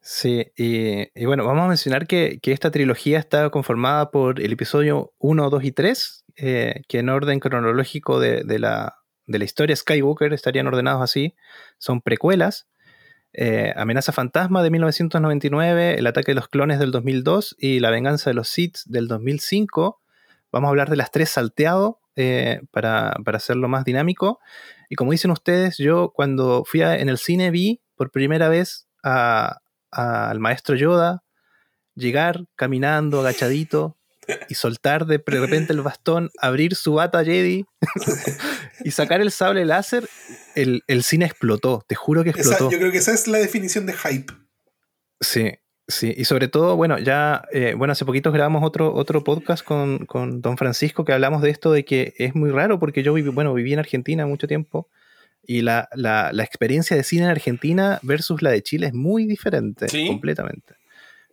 Sí, 0.00 0.46
y, 0.56 1.08
y 1.20 1.26
bueno, 1.26 1.44
vamos 1.44 1.64
a 1.64 1.68
mencionar 1.68 2.06
que, 2.06 2.38
que 2.40 2.52
esta 2.52 2.70
trilogía 2.70 3.18
está 3.18 3.50
conformada 3.50 4.10
por 4.10 4.40
el 4.40 4.52
episodio 4.52 5.12
1, 5.18 5.50
2 5.50 5.64
y 5.64 5.72
3, 5.72 6.24
eh, 6.36 6.82
que 6.88 7.00
en 7.00 7.08
orden 7.08 7.40
cronológico 7.40 8.20
de, 8.20 8.44
de 8.44 8.58
la, 8.60 8.94
de 9.26 9.38
la 9.40 9.44
historia 9.44 9.74
Skywalker 9.76 10.32
estarían 10.32 10.68
ordenados 10.68 11.02
así. 11.02 11.34
Son 11.78 12.00
precuelas. 12.00 12.68
Eh, 13.38 13.74
Amenaza 13.76 14.12
Fantasma 14.12 14.62
de 14.62 14.70
1999, 14.70 15.98
El 15.98 16.06
ataque 16.06 16.30
de 16.30 16.36
los 16.36 16.48
clones 16.48 16.78
del 16.78 16.90
2002 16.90 17.54
y 17.58 17.80
La 17.80 17.90
venganza 17.90 18.30
de 18.30 18.34
los 18.34 18.48
Sith 18.48 18.78
del 18.86 19.08
2005. 19.08 20.00
Vamos 20.50 20.68
a 20.68 20.70
hablar 20.70 20.88
de 20.88 20.96
las 20.96 21.10
tres 21.10 21.28
salteado 21.28 22.00
eh, 22.16 22.62
para, 22.70 23.14
para 23.24 23.36
hacerlo 23.36 23.68
más 23.68 23.84
dinámico. 23.84 24.40
Y 24.88 24.94
como 24.94 25.12
dicen 25.12 25.30
ustedes, 25.30 25.76
yo 25.76 26.12
cuando 26.14 26.64
fui 26.64 26.80
en 26.80 27.10
el 27.10 27.18
cine 27.18 27.50
vi 27.50 27.82
por 27.94 28.10
primera 28.10 28.48
vez 28.48 28.88
al 29.02 30.40
maestro 30.40 30.74
Yoda 30.74 31.22
llegar 31.94 32.46
caminando 32.56 33.20
agachadito 33.20 33.96
y 34.48 34.54
soltar 34.54 35.06
de 35.06 35.22
repente 35.26 35.72
el 35.72 35.82
bastón, 35.82 36.30
abrir 36.38 36.74
su 36.74 36.94
bata 36.94 37.24
Jedi 37.24 37.64
y 38.84 38.90
sacar 38.90 39.20
el 39.20 39.30
sable 39.30 39.64
láser, 39.64 40.08
el, 40.54 40.82
el 40.86 41.02
cine 41.02 41.24
explotó, 41.26 41.84
te 41.86 41.94
juro 41.94 42.24
que 42.24 42.30
Esa- 42.30 42.40
explotó. 42.50 42.70
yo 42.70 42.78
creo 42.78 42.92
que 42.92 42.98
esa 42.98 43.12
es 43.12 43.26
la 43.28 43.38
definición 43.38 43.86
de 43.86 43.92
hype. 43.94 44.32
Sí, 45.20 45.52
sí, 45.88 46.14
y 46.16 46.24
sobre 46.24 46.48
todo, 46.48 46.76
bueno, 46.76 46.98
ya, 46.98 47.42
eh, 47.52 47.74
bueno, 47.76 47.92
hace 47.92 48.04
poquito 48.04 48.32
grabamos 48.32 48.62
otro, 48.64 48.92
otro 48.94 49.24
podcast 49.24 49.64
con, 49.64 50.04
con 50.06 50.42
Don 50.42 50.56
Francisco 50.58 51.04
que 51.04 51.12
hablamos 51.12 51.42
de 51.42 51.50
esto 51.50 51.72
de 51.72 51.84
que 51.84 52.14
es 52.18 52.34
muy 52.34 52.50
raro 52.50 52.78
porque 52.78 53.02
yo 53.02 53.14
viví, 53.14 53.30
bueno, 53.30 53.54
viví 53.54 53.72
en 53.72 53.78
Argentina 53.78 54.26
mucho 54.26 54.46
tiempo 54.46 54.88
y 55.48 55.62
la, 55.62 55.88
la, 55.94 56.32
la 56.32 56.42
experiencia 56.42 56.96
de 56.96 57.04
cine 57.04 57.24
en 57.24 57.30
Argentina 57.30 58.00
versus 58.02 58.42
la 58.42 58.50
de 58.50 58.62
Chile 58.62 58.88
es 58.88 58.94
muy 58.94 59.26
diferente, 59.26 59.88
¿Sí? 59.88 60.06
completamente. 60.08 60.74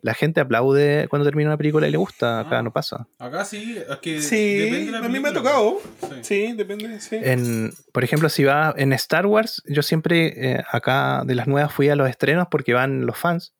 La 0.03 0.13
gente 0.13 0.41
aplaude 0.41 1.07
cuando 1.09 1.25
termina 1.25 1.49
una 1.49 1.57
película 1.57 1.87
y 1.87 1.91
le 1.91 1.97
gusta, 1.97 2.41
acá 2.41 2.59
Ah. 2.59 2.61
no 2.63 2.71
pasa. 2.73 3.07
Acá 3.19 3.45
sí, 3.45 3.77
es 3.89 3.97
que 3.97 4.21
Sí, 4.21 4.57
depende 4.57 4.85
de 4.87 4.91
la 4.91 4.97
a 4.99 5.09
mí 5.09 5.19
me 5.19 5.29
ha 5.29 5.33
tocado. 5.33 5.77
Sí. 6.01 6.15
Sí, 6.21 6.53
depende. 6.57 6.99
Sí. 6.99 7.17
En, 7.21 7.71
por 7.93 8.03
ejemplo, 8.03 8.27
si 8.29 8.43
va 8.43 8.73
en 8.77 8.91
Star 8.93 9.25
Wars, 9.25 9.63
yo 9.65 9.81
siempre 9.81 10.33
eh, 10.55 10.63
acá 10.71 11.23
de 11.25 11.35
las 11.35 11.47
nuevas 11.47 11.73
fui 11.73 11.87
a 11.89 11.95
los 11.95 12.09
estrenos 12.09 12.47
porque 12.51 12.73
van 12.73 13.05
los 13.05 13.17
fans. 13.17 13.53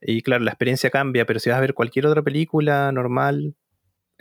Y 0.00 0.20
claro, 0.22 0.44
la 0.44 0.50
experiencia 0.50 0.90
cambia, 0.90 1.24
pero 1.24 1.40
si 1.40 1.48
vas 1.48 1.56
a 1.56 1.62
ver 1.62 1.74
cualquier 1.74 2.06
otra 2.06 2.20
película 2.22 2.92
normal, 2.92 3.54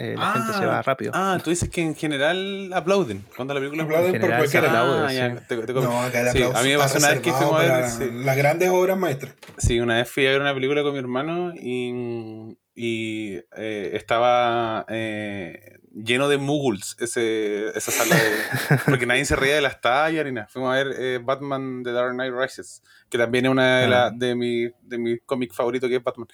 eh, 0.04 0.16
la 0.18 0.32
Ah, 0.32 0.34
gente 0.34 0.54
se 0.54 0.66
va 0.66 0.82
rápido. 0.82 1.12
Ah, 1.14 1.38
tú 1.44 1.50
dices 1.50 1.70
que 1.70 1.82
en 1.82 1.96
general 1.96 2.72
aplauden 2.74 3.24
cuando 3.36 3.54
la 3.54 3.60
película 3.60 3.84
Aplauden 3.84 4.16
En 4.16 4.22
por 4.22 4.32
aplaude, 4.34 5.06
Ah, 5.06 5.10
sí. 5.10 5.16
ya, 5.16 5.36
te- 5.48 5.58
te- 5.58 5.74
no, 5.74 6.02
acá 6.02 6.22
el 6.22 6.28
sí, 6.32 6.38
aplauso 6.44 6.58
a 6.58 6.64
mí 6.64 6.70
me 6.70 6.78
pasó 6.78 6.98
una 6.98 7.10
vez 7.10 7.20
que 7.22 7.32
fuimos 7.32 7.60
a 7.62 7.64
ver. 7.64 7.90
sí. 7.90 8.10
las 8.24 8.38
grandes 8.38 8.70
obras 8.70 8.98
maestras. 8.98 9.34
Sí, 9.58 9.80
una 9.80 9.96
vez 9.98 10.10
fui 10.10 10.26
a 10.28 10.32
ver 10.32 10.42
una 10.42 10.54
película 10.54 10.82
con 10.84 10.94
mi 10.94 11.00
hermano 11.00 11.54
y, 11.56 12.58
y, 12.76 13.36
eh, 13.58 13.92
estaba 13.94 14.86
eh, 14.90 15.78
lleno 15.94 16.30
de 16.30 16.38
muggles 16.38 16.96
ese, 17.00 17.68
esa 17.78 17.92
sala 17.92 18.16
de... 18.16 18.78
Porque 18.86 19.06
nadie 19.06 19.26
se 19.26 19.36
reía 19.36 19.56
de 19.56 19.62
las 19.62 19.82
tallas 19.82 20.26
ni 20.26 20.32
nada. 20.32 20.48
Fuimos 20.48 20.72
a 20.74 20.84
ver 20.84 20.96
eh, 20.98 21.20
Batman 21.22 21.84
The 21.84 21.92
Dark 21.92 22.14
Knight 22.14 22.34
Rises, 22.34 22.82
que 23.10 23.18
también 23.18 23.46
es 23.46 23.52
una 23.52 23.80
de, 23.82 23.88
la- 23.88 24.06
Ah. 24.08 24.12
de 24.16 24.36
mi, 24.36 24.70
de 24.84 24.98
mi 24.98 25.20
cómic 25.20 25.54
favorito 25.54 25.88
que 25.90 25.98
es 25.98 26.04
Batman. 26.04 26.28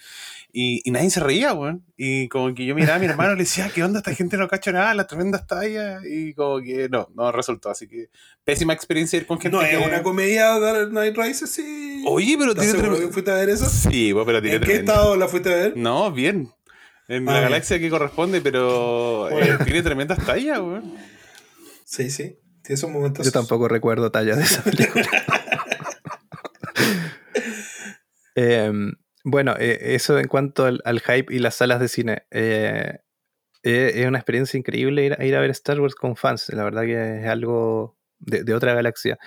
Y, 0.52 0.82
y 0.86 0.91
nadie 0.91 1.10
se 1.10 1.19
reía, 1.19 1.53
weón. 1.53 1.86
Y 1.98 2.30
como 2.30 2.53
que 2.56 2.65
yo 2.65 2.74
miraba 2.74 2.95
a 2.95 2.99
mi 2.99 3.06
hermano 3.06 3.34
y 3.34 3.36
le 3.38 3.44
decía, 3.44 3.69
¿qué 3.74 3.84
onda? 3.84 3.99
Esta 3.99 4.14
gente 4.15 4.38
no 4.38 4.48
cacha 4.48 4.72
nada, 4.72 4.94
las 4.95 5.06
tremendas 5.07 5.45
tallas. 5.45 6.02
Y 6.10 6.34
como 6.34 6.61
que 6.61 6.88
no, 6.90 7.10
no 7.15 7.32
resultó. 7.32 7.69
Así 7.69 7.88
que 7.88 8.10
pésima 8.44 8.74
experiencia 8.74 9.18
ir 9.18 9.28
con 9.28 9.40
gente 9.40 9.56
No 9.57 9.61
es 9.64 9.69
que... 9.69 9.78
una 9.78 10.02
comedia 10.03 10.57
Dark 10.60 10.90
Knight 10.90 11.15
Rises, 11.18 11.52
sí. 11.52 12.03
Oye, 12.07 12.36
pero 12.40 12.52
¿Estás 12.52 12.65
tiene 12.65 12.80
tremendo... 12.80 13.11
fuiste 13.11 13.32
a 13.32 13.36
ver 13.36 13.49
eso? 13.49 13.65
Sí, 13.65 14.14
weón, 14.14 14.26
pero 14.26 14.41
tiene 14.41 14.57
¿En 14.57 14.64
qué 14.64 14.76
estado 14.78 15.15
la 15.15 15.28
fuiste 15.28 15.53
a 15.53 15.56
ver? 15.57 15.74
no, 15.78 16.11
bien. 16.11 16.49
En 17.10 17.28
Ah, 17.30 17.34
la 17.34 17.41
galaxia 17.41 17.80
que 17.80 17.90
corresponde, 17.90 18.41
pero 18.41 19.30
eh, 19.30 19.57
tiene 19.64 19.82
tremendas 19.84 20.26
tallas, 20.26 20.60
weón. 20.60 20.94
Sí, 21.86 22.10
sí. 22.10 22.38
Tiene 22.64 22.76
esos 22.76 22.90
momentos. 22.90 23.26
Yo 23.26 23.32
tampoco 23.32 23.68
recuerdo 23.69 24.11
tallas 24.11 24.38
de 24.38 24.44
esa 24.44 24.61
película. 24.64 25.07
Em, 28.36 28.91
bueno, 29.29 29.55
eh, 29.59 29.95
eso 29.95 30.17
en 30.19 30.27
cuanto 30.29 30.65
al, 30.65 30.81
hype 31.01 31.33
y 31.33 31.39
las 31.39 31.55
salas 31.55 31.79
de 31.81 31.89
cine. 31.89 32.23
Eh, 32.31 32.99
eh, 33.63 33.93
es 33.95 34.07
una 34.07 34.19
experiencia 34.19 34.57
increíble 34.57 35.05
ir, 35.05 35.13
a- 35.19 35.25
ir 35.25 35.35
a 35.35 35.41
ver 35.41 35.51
Star 35.51 35.81
Wars 35.81 35.95
con 35.95 36.15
fans. 36.17 36.49
La 36.49 36.63
verdad 36.63 36.83
que 36.83 37.19
es 37.21 37.27
algo 37.27 37.97
de, 38.19 38.43
de 38.43 38.53
otra 38.55 38.73
galaxia. 38.75 39.19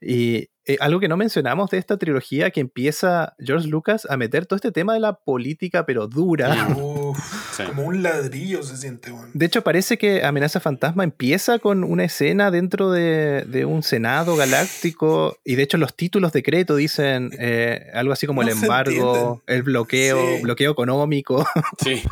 Y 0.00 0.48
eh, 0.66 0.76
algo 0.80 1.00
que 1.00 1.08
no 1.08 1.16
mencionamos 1.16 1.70
de 1.70 1.78
esta 1.78 1.96
trilogía, 1.96 2.50
que 2.50 2.60
empieza 2.60 3.34
George 3.38 3.68
Lucas 3.68 4.06
a 4.10 4.16
meter 4.16 4.46
todo 4.46 4.56
este 4.56 4.72
tema 4.72 4.94
de 4.94 5.00
la 5.00 5.14
política, 5.14 5.86
pero 5.86 6.06
dura. 6.08 6.68
Uf, 6.76 7.18
Sí. 7.56 7.62
Como 7.62 7.84
un 7.84 8.02
ladrillo 8.02 8.62
se 8.62 8.76
siente. 8.76 9.10
De 9.32 9.46
hecho, 9.46 9.62
parece 9.62 9.96
que 9.96 10.22
Amenaza 10.24 10.60
Fantasma 10.60 11.04
empieza 11.04 11.58
con 11.58 11.84
una 11.84 12.04
escena 12.04 12.50
dentro 12.50 12.90
de, 12.90 13.44
de 13.46 13.64
un 13.64 13.82
senado 13.82 14.36
galáctico 14.36 15.38
y 15.42 15.54
de 15.54 15.62
hecho 15.62 15.78
los 15.78 15.94
títulos 15.94 16.32
de 16.32 16.42
crédito 16.42 16.76
dicen 16.76 17.30
eh, 17.38 17.86
algo 17.94 18.12
así 18.12 18.26
como 18.26 18.42
No 18.42 18.48
el 18.50 18.54
embargo, 18.54 19.42
el 19.46 19.62
bloqueo, 19.62 20.18
Sí. 20.36 20.42
bloqueo 20.42 20.72
económico. 20.72 21.46
Sí. 21.82 22.02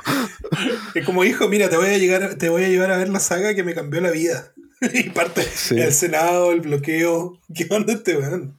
Es 0.94 1.04
como 1.04 1.24
hijo, 1.24 1.48
mira, 1.48 1.68
te 1.68 1.76
voy 1.76 1.88
a 1.88 1.98
llegar, 1.98 2.36
te 2.36 2.48
voy 2.48 2.64
a 2.64 2.68
llevar 2.68 2.90
a 2.92 2.96
ver 2.96 3.08
la 3.10 3.20
saga 3.20 3.54
que 3.54 3.64
me 3.64 3.74
cambió 3.74 4.00
la 4.00 4.10
vida. 4.12 4.52
y 4.94 5.10
parte 5.10 5.42
Sí. 5.42 5.78
el 5.80 5.92
Senado, 5.92 6.52
el 6.52 6.60
bloqueo. 6.60 7.38
¿Qué 7.54 7.66
onda 7.70 7.92
este 7.94 8.16
weón? 8.16 8.58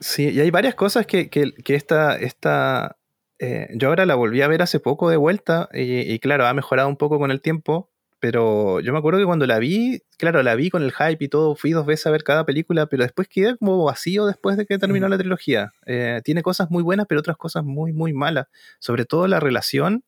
Sí, 0.00 0.30
y 0.30 0.40
hay 0.40 0.50
varias 0.50 0.74
cosas 0.74 1.06
que, 1.06 1.30
que, 1.30 1.52
que 1.52 1.74
esta, 1.76 2.16
esta 2.16 2.96
eh, 3.38 3.68
yo 3.74 3.88
ahora 3.88 4.04
la 4.06 4.14
volví 4.16 4.42
a 4.42 4.48
ver 4.48 4.62
hace 4.62 4.80
poco 4.80 5.08
de 5.08 5.16
vuelta 5.16 5.68
y, 5.72 6.00
y 6.12 6.18
claro, 6.18 6.46
ha 6.46 6.54
mejorado 6.54 6.88
un 6.88 6.96
poco 6.96 7.18
con 7.18 7.30
el 7.30 7.40
tiempo, 7.40 7.88
pero 8.18 8.80
yo 8.80 8.92
me 8.92 8.98
acuerdo 8.98 9.20
que 9.20 9.26
cuando 9.26 9.46
la 9.46 9.58
vi, 9.60 10.02
claro, 10.18 10.42
la 10.42 10.54
vi 10.56 10.70
con 10.70 10.82
el 10.82 10.92
hype 10.92 11.24
y 11.24 11.28
todo, 11.28 11.54
fui 11.54 11.70
dos 11.72 11.86
veces 11.86 12.06
a 12.06 12.10
ver 12.10 12.24
cada 12.24 12.44
película, 12.44 12.86
pero 12.86 13.04
después 13.04 13.28
quedé 13.28 13.56
como 13.56 13.84
vacío 13.84 14.26
después 14.26 14.56
de 14.56 14.66
que 14.66 14.78
terminó 14.78 15.06
Mm. 15.06 15.10
la 15.10 15.18
trilogía. 15.18 15.72
Eh, 15.86 16.20
tiene 16.24 16.42
cosas 16.42 16.68
muy 16.70 16.82
buenas, 16.82 17.06
pero 17.08 17.20
otras 17.20 17.36
cosas 17.36 17.64
muy, 17.64 17.92
muy 17.92 18.12
malas, 18.12 18.46
sobre 18.80 19.04
todo 19.04 19.28
la 19.28 19.38
relación 19.40 20.04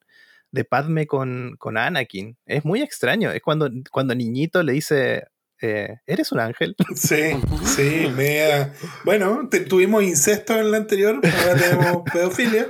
de 0.55 0.65
Padme 0.65 1.07
con, 1.07 1.57
con 1.59 1.77
Anakin. 1.77 2.37
Es 2.47 2.65
muy 2.65 2.81
extraño, 2.81 3.31
es 3.33 3.43
cuando, 3.43 3.69
cuando 3.91 4.15
niñito 4.15 4.63
le 4.63 4.73
dice, 4.73 5.25
eh, 5.61 5.97
¿eres 6.07 6.31
un 6.33 6.41
ángel? 6.41 6.77
Sí, 6.95 7.33
sí, 7.65 8.07
media. 8.17 8.73
Bueno, 9.05 9.49
te- 9.51 9.61
tuvimos 9.61 10.05
incesto 10.05 10.57
en 10.59 10.71
la 10.71 10.77
anterior, 10.79 11.21
ahora 11.25 11.61
tenemos 11.61 12.03
pedofilia. 12.13 12.69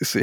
Sí. 0.00 0.20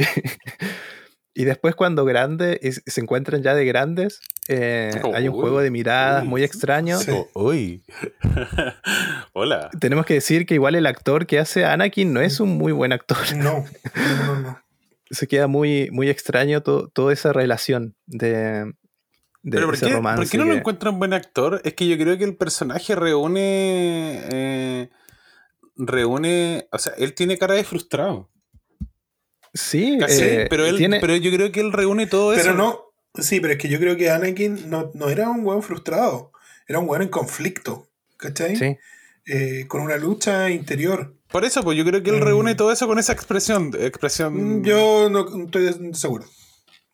Y 1.36 1.44
después 1.44 1.74
cuando 1.74 2.04
grande, 2.04 2.60
y 2.62 2.70
se 2.72 3.00
encuentran 3.00 3.42
ya 3.42 3.54
de 3.54 3.64
grandes, 3.64 4.20
eh, 4.48 4.90
hay 5.14 5.26
un 5.28 5.34
Uy, 5.34 5.40
juego 5.40 5.60
de 5.60 5.70
miradas 5.70 6.22
uy. 6.22 6.28
muy 6.28 6.44
extraño. 6.44 6.98
Sí. 6.98 7.10
Oh, 7.12 7.28
uy. 7.34 7.82
Hola. 9.32 9.70
Tenemos 9.80 10.06
que 10.06 10.14
decir 10.14 10.46
que 10.46 10.54
igual 10.54 10.74
el 10.74 10.86
actor 10.86 11.26
que 11.26 11.38
hace 11.38 11.64
a 11.64 11.72
Anakin 11.72 12.12
no 12.12 12.20
es 12.20 12.40
un 12.40 12.50
muy 12.56 12.72
buen 12.72 12.92
actor. 12.92 13.18
No, 13.36 13.64
no, 13.94 14.26
no, 14.26 14.40
no. 14.40 14.63
Se 15.10 15.26
queda 15.26 15.46
muy, 15.46 15.90
muy 15.90 16.08
extraño 16.08 16.62
to- 16.62 16.88
toda 16.88 17.12
esa 17.12 17.32
relación 17.32 17.94
de, 18.06 18.64
de 19.42 19.50
Pero 19.50 19.66
¿por 19.66 19.74
ese 19.74 19.86
qué, 19.86 19.92
romance. 19.92 20.22
¿por 20.22 20.30
qué 20.30 20.38
no 20.38 20.44
lo 20.46 20.52
que- 20.52 20.58
encuentran 20.58 20.98
buen 20.98 21.12
actor? 21.12 21.60
Es 21.64 21.74
que 21.74 21.86
yo 21.86 21.96
creo 21.98 22.16
que 22.18 22.24
el 22.24 22.36
personaje 22.36 22.94
reúne. 22.94 24.20
eh, 24.32 24.90
reúne. 25.76 26.68
O 26.72 26.78
sea, 26.78 26.92
él 26.98 27.14
tiene 27.14 27.38
cara 27.38 27.54
de 27.54 27.64
frustrado. 27.64 28.30
Sí, 29.52 29.98
Casi, 30.00 30.22
eh, 30.22 30.46
pero, 30.50 30.66
él, 30.66 30.76
tiene, 30.76 31.00
pero 31.00 31.14
yo 31.16 31.30
creo 31.30 31.52
que 31.52 31.60
él 31.60 31.72
reúne 31.72 32.06
todo 32.06 32.32
eso. 32.32 32.42
Pero 32.42 32.54
no, 32.54 32.80
sí, 33.14 33.38
pero 33.40 33.52
es 33.52 33.58
que 33.58 33.68
yo 33.68 33.78
creo 33.78 33.96
que 33.96 34.10
Anakin 34.10 34.68
no, 34.68 34.90
no 34.94 35.08
era 35.10 35.30
un 35.30 35.44
weón 35.46 35.62
frustrado, 35.62 36.32
era 36.66 36.80
un 36.80 36.88
weón 36.88 37.02
en 37.02 37.08
conflicto, 37.08 37.88
¿cachai? 38.16 38.56
sí. 38.56 38.76
Eh, 39.26 39.64
con 39.68 39.80
una 39.80 39.96
lucha 39.96 40.50
interior. 40.50 41.14
Por 41.34 41.44
eso, 41.44 41.64
pues 41.64 41.76
yo 41.76 41.84
creo 41.84 42.00
que 42.00 42.10
él 42.10 42.20
Mm. 42.20 42.22
reúne 42.22 42.54
todo 42.54 42.70
eso 42.70 42.86
con 42.86 42.96
esa 43.00 43.12
expresión. 43.12 43.72
expresión 43.76 44.60
Mm, 44.60 44.62
Yo 44.64 45.10
no 45.10 45.26
estoy 45.46 45.68
seguro. 45.92 46.24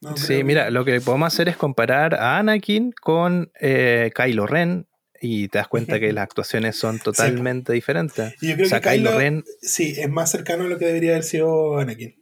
No 0.00 0.16
Sí, 0.16 0.28
creo. 0.28 0.44
mira, 0.46 0.70
lo 0.70 0.82
que 0.86 0.98
podemos 1.02 1.26
hacer 1.26 1.50
es 1.50 1.58
comparar 1.58 2.14
a 2.14 2.38
Anakin 2.38 2.92
con 2.92 3.52
eh, 3.60 4.10
Kylo 4.16 4.46
Ren 4.46 4.86
y 5.20 5.48
te 5.48 5.58
das 5.58 5.68
cuenta 5.68 6.00
que 6.00 6.10
las 6.14 6.22
actuaciones 6.22 6.74
son 6.76 6.98
totalmente 7.00 7.74
diferentes. 7.74 8.32
Y 8.40 8.48
yo 8.48 8.54
creo 8.54 8.64
O 8.66 8.70
sea, 8.70 8.80
que 8.80 8.88
Kylo 8.88 9.10
Kylo, 9.10 9.18
Ren 9.20 9.44
sí, 9.60 9.94
es 9.98 10.08
más 10.08 10.30
cercano 10.30 10.64
a 10.64 10.68
lo 10.68 10.78
que 10.78 10.86
debería 10.86 11.10
haber 11.10 11.24
sido 11.24 11.78
Anakin. 11.78 12.14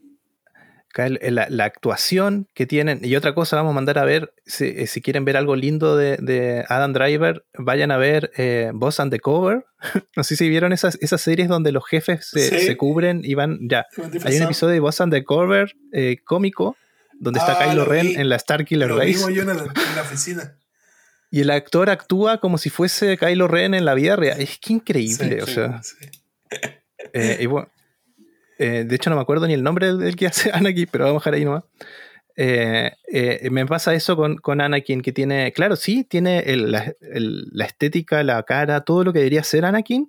La, 0.97 1.47
la 1.49 1.65
actuación 1.65 2.49
que 2.55 2.67
tienen, 2.67 3.01
y 3.05 3.15
otra 3.15 3.33
cosa 3.35 3.55
vamos 3.57 3.71
a 3.71 3.75
mandar 3.75 3.99
a 3.99 4.05
ver, 4.05 4.33
si, 4.47 4.65
eh, 4.65 4.87
si 4.89 5.01
quieren 5.01 5.25
ver 5.25 5.37
algo 5.37 5.55
lindo 5.55 5.97
de, 5.97 6.17
de 6.17 6.65
Adam 6.69 6.93
Driver, 6.93 7.45
vayan 7.57 7.93
a 7.93 7.99
ver 7.99 8.33
eh, 8.37 8.71
Boss 8.75 8.99
and 8.99 9.13
the 9.13 9.21
Cover. 9.21 9.65
no 10.17 10.25
sé 10.25 10.35
si 10.35 10.49
vieron 10.49 10.73
esas, 10.73 10.99
esas 11.01 11.21
series 11.21 11.49
donde 11.49 11.71
los 11.71 11.87
jefes 11.87 12.27
se, 12.31 12.41
Sí. 12.49 12.67
se 12.67 12.77
cubren 12.77 13.21
y 13.23 13.35
van, 13.35 13.59
ya. 13.69 13.87
Hay 14.25 14.37
un 14.39 14.43
episodio 14.45 14.73
de 14.75 14.81
Boss 14.81 15.01
and 15.01 15.13
the 15.13 15.23
Cover 15.23 15.73
eh, 15.93 16.17
cómico, 16.25 16.77
donde 17.21 17.39
está 17.39 17.53
Ah, 17.53 17.65
Kylo 17.69 17.85
lo 17.85 17.85
Ren 17.85 18.07
vi. 18.09 18.15
en 18.17 18.29
la 18.29 18.37
Star 18.37 18.65
Killer 18.65 18.89
Lo 18.89 18.97
Race, 18.97 19.09
mismo 19.09 19.31
Jonathan 19.31 19.69
en 19.69 19.95
la 19.97 20.03
oficina. 20.03 20.57
y 21.31 21.41
el 21.43 21.51
actor 21.51 21.91
actúa 21.91 22.39
como 22.39 22.59
si 22.59 22.71
fuese 22.71 23.17
Kylo 23.19 23.47
Ren 23.47 23.75
en 23.75 23.85
la 23.85 23.95
vida 23.95 24.17
real. 24.17 24.41
Es 24.41 24.59
que 24.59 24.73
increíble, 24.73 25.37
Sí, 25.37 25.41
o 25.43 25.47
sí, 25.47 25.53
sea. 25.55 25.81
Eh, 27.13 27.39
y 27.41 27.47
bueno, 27.47 27.69
eh, 28.59 28.85
de 28.87 28.95
hecho, 28.97 29.11
no 29.11 29.17
me 29.17 29.23
acuerdo 29.23 29.47
ni 29.47 29.55
el 29.55 29.63
nombre 29.63 29.87
del, 29.87 29.99
del 29.99 30.17
que 30.17 30.27
hace 30.27 30.51
Anakin, 30.55 30.89
pero 30.91 31.05
vamos 31.07 31.23
a 31.23 31.31
dejar 31.31 31.35
ahí 31.35 31.45
nomás. 31.45 31.65
Eh, 32.37 32.93
eh, 33.13 33.49
me 33.51 33.67
pasa 33.67 33.95
eso 33.95 34.17
con, 34.17 34.37
con 34.37 34.61
Anakin, 34.61 35.01
que 35.03 35.13
tiene, 35.13 35.53
claro, 35.53 35.75
sí, 35.77 36.05
tiene 36.05 36.39
el- 36.41 36.71
la, 36.73 36.93
el- 37.01 37.47
la 37.53 37.65
estética, 37.65 38.23
la 38.23 38.43
cara, 38.45 38.83
todo 38.83 39.03
lo 39.05 39.13
que 39.13 39.19
debería 39.19 39.43
ser 39.43 39.65
Anakin, 39.65 40.09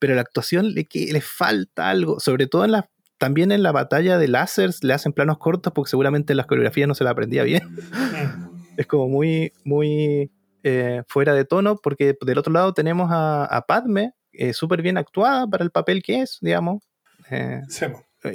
pero 0.00 0.14
la 0.14 0.22
actuación 0.22 0.74
le, 0.74 0.86
que, 0.86 1.12
le 1.12 1.20
falta 1.20 1.88
algo, 1.90 2.18
sobre 2.20 2.46
todo 2.48 2.64
en 2.64 2.72
la, 2.72 2.88
también 3.18 3.52
en 3.52 3.62
la 3.62 3.72
batalla 3.72 4.18
de 4.18 4.26
láseres, 4.28 4.82
le 4.82 4.92
hacen 4.94 5.12
planos 5.12 5.38
cortos 5.38 5.72
porque 5.72 5.90
seguramente 5.90 6.34
las 6.34 6.46
coreografías 6.46 6.88
no 6.88 6.94
se 6.94 7.04
la 7.04 7.10
aprendía 7.10 7.42
bien. 7.44 7.62
Mm. 7.64 8.58
Es 8.76 8.86
como 8.86 9.08
muy, 9.08 9.52
muy 9.64 10.30
eh, 10.62 11.02
fuera 11.08 11.34
de 11.34 11.44
tono, 11.44 11.76
porque 11.76 12.16
del 12.20 12.38
otro 12.38 12.52
lado 12.52 12.74
tenemos 12.74 13.10
a, 13.12 13.44
a 13.44 13.62
Padme, 13.62 14.12
eh, 14.32 14.52
súper 14.52 14.82
bien 14.82 14.98
actuada 14.98 15.46
para 15.48 15.64
el 15.64 15.70
papel 15.70 16.02
que 16.02 16.20
es, 16.22 16.38
digamos. 16.40 16.87
Eh, 17.30 17.60
Sí, 17.68 17.86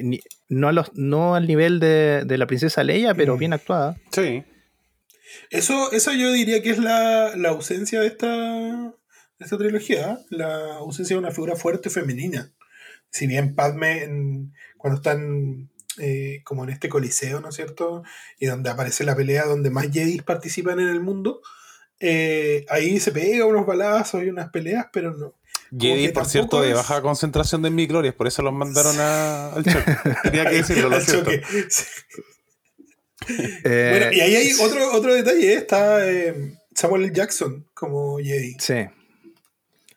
ni- 0.02 0.20
no, 0.50 0.68
a 0.70 0.72
los, 0.72 0.92
no 0.96 1.36
al 1.36 1.48
nivel 1.48 1.80
de, 1.80 2.24
de 2.26 2.38
la 2.38 2.48
princesa 2.48 2.84
Leia, 2.84 3.14
pero 3.14 3.36
Mm. 3.36 3.40
bien 3.40 3.54
actuada. 3.54 3.96
Sí. 4.12 4.44
Eso, 5.50 5.92
eso 5.92 6.12
yo 6.14 6.32
diría 6.32 6.62
que 6.62 6.70
es 6.72 6.78
la, 6.80 7.36
la 7.36 7.50
ausencia 7.50 8.00
de 8.02 8.08
esta, 8.08 8.28
de 8.28 8.92
esta 9.46 9.58
trilogía, 9.58 10.12
¿eh? 10.14 10.18
la 10.30 10.76
ausencia 10.78 11.16
de 11.16 11.20
una 11.20 11.32
figura 11.32 11.56
fuerte 11.56 11.90
femenina. 11.90 12.52
Si 13.10 13.28
bien 13.28 13.56
Padme, 13.56 14.04
en- 14.04 14.54
cuando 14.78 14.98
están 14.98 15.70
eh, 16.00 16.42
como 16.44 16.64
en 16.64 16.72
este 16.72 16.90
coliseo, 16.90 17.40
¿no 17.40 17.50
es 17.50 17.56
cierto? 17.56 18.04
Y 18.40 18.48
donde 18.48 18.70
aparece 18.72 19.04
la 19.04 19.16
pelea 19.16 19.46
donde 19.46 19.70
más 19.70 19.92
Jedi 19.92 20.22
participan 20.22 20.80
en 20.80 20.88
el 20.90 21.00
mundo, 21.00 21.42
eh, 22.00 22.66
ahí 22.70 23.00
se 23.00 23.12
pega 23.12 23.46
unos 23.46 23.66
balazos 23.68 24.24
y 24.24 24.30
unas 24.30 24.50
peleas, 24.50 24.88
pero 24.92 25.14
no. 25.14 25.36
Jedi, 25.80 26.10
por 26.10 26.26
cierto, 26.26 26.62
de 26.62 26.74
baja 26.74 27.02
concentración 27.02 27.62
de 27.62 27.70
miclorias, 27.70 28.14
por 28.16 28.28
eso 28.28 28.42
los 28.42 28.54
mandaron 28.54 28.96
a- 29.00 29.48
al 29.54 29.64
choque. 29.64 29.96
Tenía 30.24 30.46
que 30.50 30.56
decirlo, 30.58 30.90
lo 30.90 31.04
choque. 31.04 31.42
Sí. 31.70 31.84
Eh, 33.64 33.90
Bueno, 33.92 34.12
y 34.12 34.20
ahí 34.20 34.36
hay 34.36 34.52
otro, 34.62 34.92
otro 34.94 35.14
detalle, 35.14 35.54
está 35.54 36.06
eh, 36.10 36.56
Samuel. 36.76 37.14
Jackson 37.14 37.66
como 37.74 38.18
Jedi. 38.18 38.56
Sí. 38.60 38.86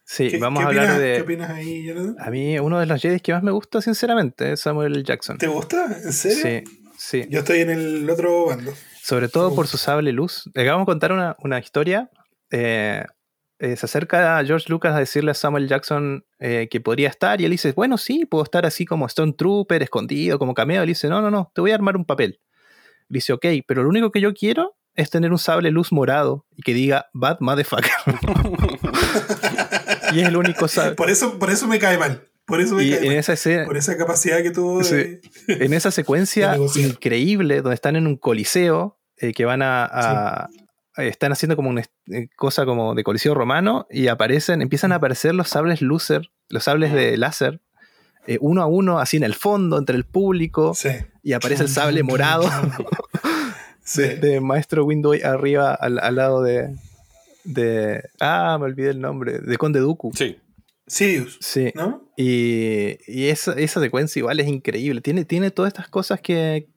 Sí, 0.05 0.29
¿Qué- 0.31 0.39
vamos 0.39 0.61
qué 0.61 0.65
a 0.65 0.69
hablar 0.69 0.85
opinas- 0.87 0.99
de. 1.01 1.15
¿Qué 1.17 1.23
opinas 1.23 1.51
ahí, 1.51 1.85
Jonathan? 1.85 2.17
A 2.21 2.31
mí, 2.31 2.59
uno 2.61 2.79
de 2.79 2.87
los 2.87 3.03
Jedi 3.03 3.19
que 3.19 3.33
más 3.33 3.43
me 3.43 3.51
gusta, 3.51 3.81
sinceramente, 3.83 4.53
es 4.53 4.61
Samuel. 4.61 5.03
Jackson. 5.03 5.39
¿Te 5.39 5.49
gusta? 5.49 5.87
¿En 6.05 6.13
serio? 6.13 6.39
Sí, 6.41 6.79
sí. 6.97 7.27
Yo 7.29 7.41
estoy 7.41 7.61
en 7.63 7.71
el 7.71 8.09
otro 8.09 8.47
bando. 8.47 8.73
Sobre 9.03 9.29
todo 9.29 9.55
por 9.57 9.67
su 9.67 9.77
sable 9.77 10.13
luz. 10.13 10.49
Le 10.55 10.65
vamos 10.69 10.85
a 10.85 10.87
contar 10.87 11.11
una, 11.13 11.35
una 11.41 11.59
historia. 11.59 12.09
Eh, 12.53 13.05
eh, 13.59 13.77
se 13.77 13.87
acerca 13.87 14.39
a 14.39 14.45
George 14.45 14.67
Lucas 14.69 14.95
a 14.95 14.99
decirle 14.99 15.31
a 15.31 15.35
Samuel 15.35 15.69
Jackson 15.69 16.25
eh, 16.39 16.69
que 16.71 16.81
podría 16.81 17.09
estar, 17.09 17.41
y 17.41 17.45
él 17.45 17.51
dice, 17.51 17.73
bueno, 17.73 17.99
sí, 17.99 18.25
puedo 18.27 18.45
estar 18.45 18.67
así 18.67 18.85
como 18.85 19.07
Stone 19.07 19.33
Trooper, 19.33 19.83
escondido, 19.83 20.39
como 20.39 20.55
cameo. 20.55 20.83
Él 20.83 20.89
dice, 20.89 21.09
no, 21.09 21.21
no, 21.23 21.31
no, 21.31 21.51
te 21.55 21.61
voy 21.61 21.71
a 21.71 21.75
armar 21.75 21.97
un 21.97 22.05
papel. 22.05 22.41
Le 23.09 23.19
dice, 23.19 23.33
ok, 23.33 23.47
pero 23.67 23.83
lo 23.83 23.89
único 23.89 24.11
que 24.11 24.21
yo 24.21 24.35
quiero 24.35 24.77
es 24.95 25.11
tener 25.11 25.31
un 25.33 25.39
sable 25.39 25.71
luz 25.71 25.93
morado 25.93 26.47
y 26.57 26.63
que 26.63 26.75
diga 26.75 27.07
Bad 27.13 27.39
Motherfucker. 27.41 27.91
y 30.13 30.21
es 30.21 30.29
el 30.29 30.37
único 30.37 30.69
sable. 30.69 30.95
Por 30.95 31.11
eso, 31.11 31.39
por 31.39 31.51
eso 31.51 31.67
me 31.69 31.79
cae 31.79 31.99
mal. 31.99 32.29
Por 32.47 32.61
eso 32.61 32.77
me 32.77 32.85
Y 32.85 32.91
cae 32.91 33.01
en 33.01 33.07
mal. 33.09 33.17
esa, 33.17 33.33
escena, 33.33 33.65
Por 33.65 33.77
esa 33.77 33.97
capacidad 33.97 34.43
que 34.43 34.51
tuvo 34.51 34.81
de... 34.81 35.21
en 35.49 35.73
esa 35.73 35.91
secuencia 35.91 36.57
increíble 36.77 37.57
donde 37.63 37.75
están 37.75 37.97
en 37.97 38.07
un 38.07 38.17
coliseo 38.17 38.99
eh, 39.19 39.33
que 39.33 39.45
van 39.45 39.63
a, 39.63 39.85
a- 39.85 40.49
están 40.97 41.33
haciendo 41.33 41.57
como 41.57 41.69
una 41.71 41.83
eh, 42.11 42.29
cosa 42.37 42.65
como 42.65 42.95
de 42.95 43.05
coliseo 43.05 43.35
romano 43.35 43.87
y 43.91 44.09
aparecen 44.09 44.63
empiezan 44.63 44.93
a 44.93 44.97
aparecer 44.97 45.35
los 45.35 45.49
sables 45.49 45.83
láser 45.83 46.31
los 46.49 46.65
sables 46.65 46.93
de 46.93 47.17
láser 47.17 47.61
eh, 48.27 48.39
uno 48.41 48.63
a 48.63 48.67
uno 48.67 48.99
así 48.99 49.17
en 49.17 49.23
el 49.25 49.35
fondo 49.35 49.79
entre 49.79 49.97
el 49.97 50.05
público 50.05 50.75
Sí. 50.75 50.91
y 51.23 51.33
aparece 51.33 51.63
el 51.65 51.69
sable 51.69 52.03
morado 52.03 52.45
Sí. 53.85 54.03
de, 54.03 54.17
de 54.17 54.41
maestro 54.41 54.85
Window 54.85 55.13
arriba 55.23 55.73
al, 55.75 55.99
al 56.01 56.17
lado 56.17 56.43
de 56.43 56.75
de 57.45 58.03
ah 58.21 58.57
me 58.59 58.65
olvidé 58.67 58.91
el 58.91 59.01
nombre 59.01 59.39
de 59.39 59.57
Conde 59.57 59.79
Dooku 59.81 60.11
Sí. 60.15 60.39
Sirius, 60.89 61.39
sí 61.41 61.73
¿no? 61.75 62.09
y, 62.17 62.97
y 63.09 63.29
esa, 63.29 63.53
esa 63.55 63.81
secuencia 63.81 64.21
igual 64.21 64.39
es 64.39 64.47
increíble. 64.47 65.01
Tiene, 65.01 65.25
tiene 65.25 65.51
todas 65.51 65.73
estas 65.73 65.89
cosas 65.89 66.21
que, 66.21 66.69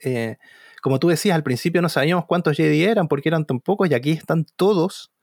eh, 0.00 0.38
como 0.84 0.98
tú 0.98 1.08
decías, 1.08 1.34
al 1.34 1.42
principio 1.42 1.80
no 1.80 1.88
sabíamos 1.88 2.26
cuántos 2.26 2.58
Jedi 2.58 2.84
eran 2.84 3.08
porque 3.08 3.30
eran 3.30 3.46
tan 3.46 3.58
pocos 3.58 3.88
y 3.88 3.94
aquí 3.94 4.10
están 4.10 4.44
todos. 4.54 5.14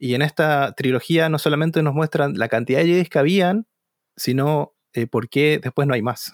Y 0.00 0.16
en 0.16 0.22
esta 0.22 0.72
trilogía 0.72 1.28
no 1.28 1.38
solamente 1.38 1.80
nos 1.84 1.94
muestran 1.94 2.34
la 2.34 2.48
cantidad 2.48 2.80
de 2.80 2.86
Jedi 2.86 3.04
que 3.04 3.20
habían, 3.20 3.68
sino 4.16 4.74
eh, 4.92 5.06
por 5.06 5.28
qué 5.28 5.60
después 5.62 5.86
no 5.86 5.94
hay 5.94 6.02
más. 6.02 6.32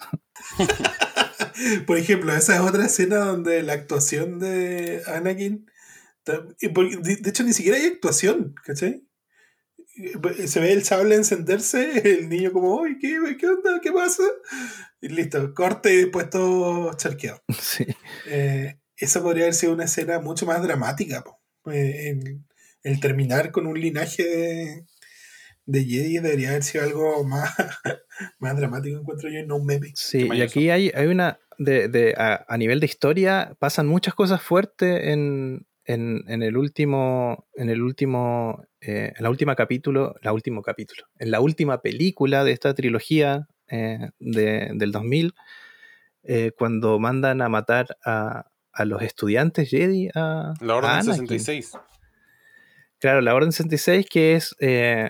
Por 1.85 1.99
ejemplo, 1.99 2.33
esa 2.33 2.55
es 2.55 2.61
otra 2.61 2.87
escena 2.87 3.17
donde 3.17 3.61
la 3.61 3.73
actuación 3.73 4.39
de 4.39 5.03
Anakin... 5.05 5.67
De 6.25 7.29
hecho, 7.29 7.43
ni 7.43 7.53
siquiera 7.53 7.77
hay 7.77 7.85
actuación, 7.85 8.55
¿cachai? 8.65 9.03
Se 10.47 10.59
ve 10.59 10.73
el 10.73 10.83
sable 10.83 11.13
encenderse, 11.13 12.09
el 12.19 12.27
niño 12.27 12.51
como, 12.51 12.81
uy, 12.81 12.97
¿qué, 12.97 13.19
¿qué 13.39 13.47
onda? 13.47 13.79
¿Qué 13.83 13.91
pasa? 13.91 14.23
Y 15.01 15.09
listo, 15.09 15.53
corte 15.53 15.93
y 15.93 15.97
después 15.97 16.29
todo 16.29 16.93
charqueado. 16.95 17.41
sí. 17.59 17.85
Eh, 18.27 18.77
esa 18.97 19.23
podría 19.23 19.45
haber 19.45 19.55
sido 19.55 19.73
una 19.73 19.85
escena 19.85 20.19
mucho 20.19 20.45
más 20.45 20.61
dramática. 20.61 21.23
Eh, 21.71 22.09
en- 22.09 22.45
el 22.83 22.99
terminar 22.99 23.51
con 23.51 23.67
un 23.67 23.79
linaje 23.79 24.23
de, 24.23 24.85
de 25.65 25.85
Jedi 25.85 26.17
debería 26.19 26.49
haber 26.49 26.63
sido 26.63 26.83
algo 26.83 27.23
más, 27.23 27.53
más 28.39 28.57
dramático, 28.57 28.97
encuentro 28.99 29.29
yo, 29.29 29.39
y 29.39 29.45
no 29.47 29.57
un 29.57 29.65
meme. 29.65 29.91
Sí, 29.95 30.27
y 30.31 30.41
aquí 30.41 30.69
hay, 30.69 30.91
hay 30.93 31.07
una. 31.07 31.39
De, 31.57 31.87
de- 31.89 32.15
a, 32.17 32.43
a 32.47 32.57
nivel 32.57 32.79
de 32.79 32.87
historia, 32.87 33.55
pasan 33.59 33.85
muchas 33.87 34.15
cosas 34.15 34.41
fuertes 34.41 35.01
en, 35.03 35.67
en, 35.85 36.23
en 36.27 36.41
el 36.43 36.57
último. 36.57 37.47
En 37.55 37.69
el 37.69 37.81
último. 37.83 38.63
eh, 38.81 39.13
en 39.15 39.23
la 39.23 39.29
última 39.29 39.55
capítulo. 39.55 40.15
La 40.21 40.33
último 40.33 40.61
capítulo. 40.63 41.03
En 41.19 41.29
la 41.31 41.39
última 41.39 41.81
película 41.83 42.43
de 42.43 42.51
esta 42.51 42.73
trilogía 42.73 43.47
eh, 43.71 44.09
de- 44.19 44.71
del 44.75 44.91
2000. 44.91 45.33
eh, 46.23 46.51
cuando 46.57 46.99
mandan 46.99 47.41
a 47.41 47.49
matar 47.49 47.97
a, 48.05 48.45
a 48.73 48.85
los 48.85 49.01
estudiantes 49.01 49.69
Jedi 49.69 50.09
a. 50.13 50.53
La 50.61 50.73
a 50.73 50.75
Orden 50.77 50.91
Anakin. 50.91 51.27
66. 51.27 51.71
Claro, 52.99 53.21
la 53.21 53.33
Orden 53.33 53.51
66, 53.51 54.05
que 54.09 54.35
es. 54.35 54.55
eh, 54.59 55.09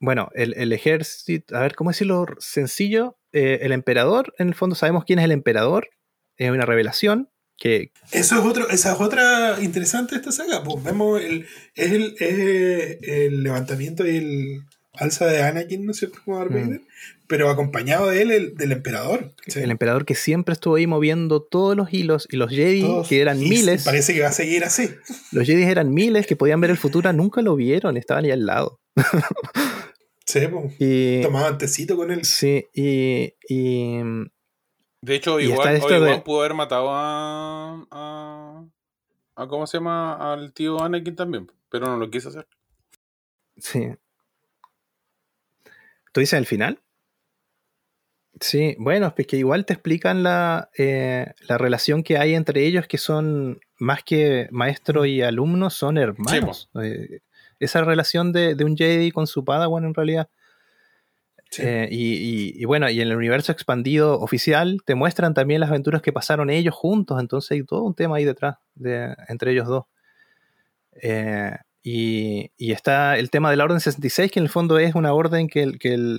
bueno, 0.00 0.28
el, 0.34 0.54
el 0.56 0.72
ejército. 0.72 1.56
A 1.56 1.60
ver, 1.60 1.74
¿cómo 1.76 1.90
decirlo 1.90 2.26
sencillo? 2.38 3.16
Eh, 3.32 3.60
el 3.62 3.72
emperador, 3.72 4.32
en 4.38 4.48
el 4.48 4.54
fondo 4.54 4.74
sabemos 4.74 5.04
quién 5.04 5.18
es 5.18 5.24
el 5.24 5.32
emperador. 5.32 5.90
Es 6.36 6.50
una 6.50 6.64
revelación 6.66 7.30
que. 7.56 7.92
Eso 8.12 8.38
es 8.40 8.44
otro, 8.44 8.68
esa 8.70 8.92
es 8.94 9.00
otra 9.00 9.56
interesante 9.60 10.14
de 10.14 10.20
esta 10.20 10.32
saga. 10.32 10.62
Pues 10.64 10.82
vemos 10.84 11.20
el, 11.20 11.46
es 11.74 11.92
el, 11.92 12.14
es 12.18 12.98
el 13.08 13.42
levantamiento 13.42 14.06
y 14.06 14.16
el 14.16 14.60
alza 14.98 15.26
de 15.26 15.42
Anakin, 15.42 15.84
¿no 15.86 15.92
es 15.92 15.98
cierto? 15.98 16.18
Como 16.24 16.38
Darth 16.38 16.50
Mm. 16.50 16.54
Vader, 16.54 16.80
pero 17.26 17.50
acompañado 17.50 18.08
de 18.08 18.22
él, 18.22 18.30
el, 18.30 18.54
del 18.56 18.72
emperador. 18.72 19.32
¿sí? 19.46 19.60
El 19.60 19.70
emperador 19.70 20.04
que 20.04 20.14
siempre 20.14 20.52
estuvo 20.54 20.74
ahí 20.76 20.86
moviendo 20.86 21.42
todos 21.42 21.76
los 21.76 21.92
hilos 21.92 22.26
y 22.30 22.36
los 22.36 22.50
Jedi, 22.50 22.82
Todos- 22.82 23.08
que 23.08 23.20
eran 23.20 23.38
miles, 23.38 23.84
Parece 23.84 24.14
que 24.14 24.20
va 24.22 24.28
a 24.28 24.32
seguir 24.32 24.64
así. 24.64 24.90
los 25.32 25.46
Jedi 25.46 25.62
eran 25.64 25.92
miles 25.92 26.26
que 26.26 26.36
podían 26.36 26.60
ver 26.60 26.70
el 26.70 26.78
futuro, 26.78 27.12
nunca 27.12 27.42
lo 27.42 27.54
vieron, 27.56 27.96
estaban 27.96 28.24
ahí 28.24 28.30
al 28.30 28.46
lado. 28.46 28.80
Sí, 30.26 30.40
pues, 30.50 30.74
Y, 30.78 31.22
tomaban 31.22 31.56
tecito 31.58 31.96
con 31.96 32.10
él. 32.10 32.24
sí, 32.24 32.66
y, 32.74 33.32
y, 33.48 33.98
De 35.00 35.14
hecho, 35.14 35.40
Y 35.40 35.44
igual 35.44 35.80
de- 35.80 36.22
pudo 36.24 36.40
haber 36.40 36.54
matado 36.54 36.88
a, 36.92 37.86
a, 37.90 38.64
a- 39.36 39.46
¿Cómo 39.48 39.66
se 39.66 39.78
llama? 39.78 40.32
Al 40.32 40.52
tío 40.52 40.82
Anakin 40.82 41.14
también. 41.16 41.50
Pero 41.70 41.86
no 41.86 41.96
lo 41.96 42.10
quiso 42.10 42.28
hacer. 42.30 42.46
sí. 43.58 43.88
¿Tú 46.12 46.20
dices 46.20 46.38
el 46.38 46.46
final? 46.46 46.80
Sí, 48.40 48.76
bueno, 48.78 49.12
es 49.16 49.26
que 49.26 49.36
igual 49.36 49.64
te 49.64 49.72
explican 49.72 50.22
la, 50.22 50.70
eh, 50.78 51.32
la 51.48 51.58
relación 51.58 52.02
que 52.04 52.18
hay 52.18 52.34
entre 52.34 52.64
ellos, 52.64 52.86
que 52.86 52.98
son 52.98 53.58
más 53.78 54.04
que 54.04 54.48
maestro 54.52 55.04
y 55.06 55.22
alumno, 55.22 55.70
son 55.70 55.98
hermanos. 55.98 56.70
Eh, 56.82 57.20
esa 57.58 57.82
relación 57.82 58.32
de, 58.32 58.54
de 58.54 58.64
un 58.64 58.76
Jedi 58.76 59.10
con 59.10 59.26
su 59.26 59.44
Padawan 59.44 59.84
en 59.84 59.94
realidad. 59.94 60.28
Sí. 61.50 61.62
Eh, 61.64 61.88
y, 61.90 62.12
y- 62.14 62.62
y 62.62 62.64
bueno, 62.66 62.88
y 62.90 63.00
en 63.00 63.08
el 63.08 63.16
universo 63.16 63.50
expandido 63.50 64.20
oficial 64.20 64.82
te 64.84 64.94
muestran 64.94 65.34
también 65.34 65.60
las 65.60 65.70
aventuras 65.70 66.02
que 66.02 66.12
pasaron 66.12 66.50
ellos 66.50 66.74
juntos, 66.74 67.18
entonces 67.20 67.50
hay 67.52 67.64
todo 67.64 67.82
un 67.82 67.94
tema 67.94 68.16
ahí 68.16 68.24
detrás 68.24 68.56
de, 68.74 69.16
entre 69.28 69.52
ellos 69.52 69.66
dos. 69.66 69.84
Y, 71.82 72.50
está 72.58 73.16
el 73.18 73.30
tema 73.30 73.50
de 73.50 73.56
la 73.56 73.64
Orden 73.64 73.80
66, 73.80 74.30
que 74.30 74.40
en 74.40 74.44
el 74.44 74.50
fondo 74.50 74.78
es 74.78 74.94
una 74.94 75.12
orden 75.12 75.48
que, 75.48 76.18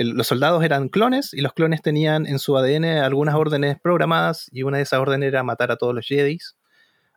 los 0.00 0.28
soldados 0.28 0.62
eran 0.62 0.88
clones 0.88 1.34
y 1.34 1.40
los 1.40 1.54
clones 1.54 1.82
tenían 1.82 2.24
en 2.26 2.38
su 2.38 2.56
ADN 2.56 2.84
algunas 2.84 3.34
órdenes 3.34 3.80
programadas 3.80 4.48
y 4.52 4.62
una 4.62 4.76
de 4.76 4.84
esas 4.84 5.00
órdenes 5.00 5.26
era 5.26 5.42
matar 5.42 5.72
a 5.72 5.76
todos 5.76 5.92
los 5.92 6.06
Jedis. 6.06 6.56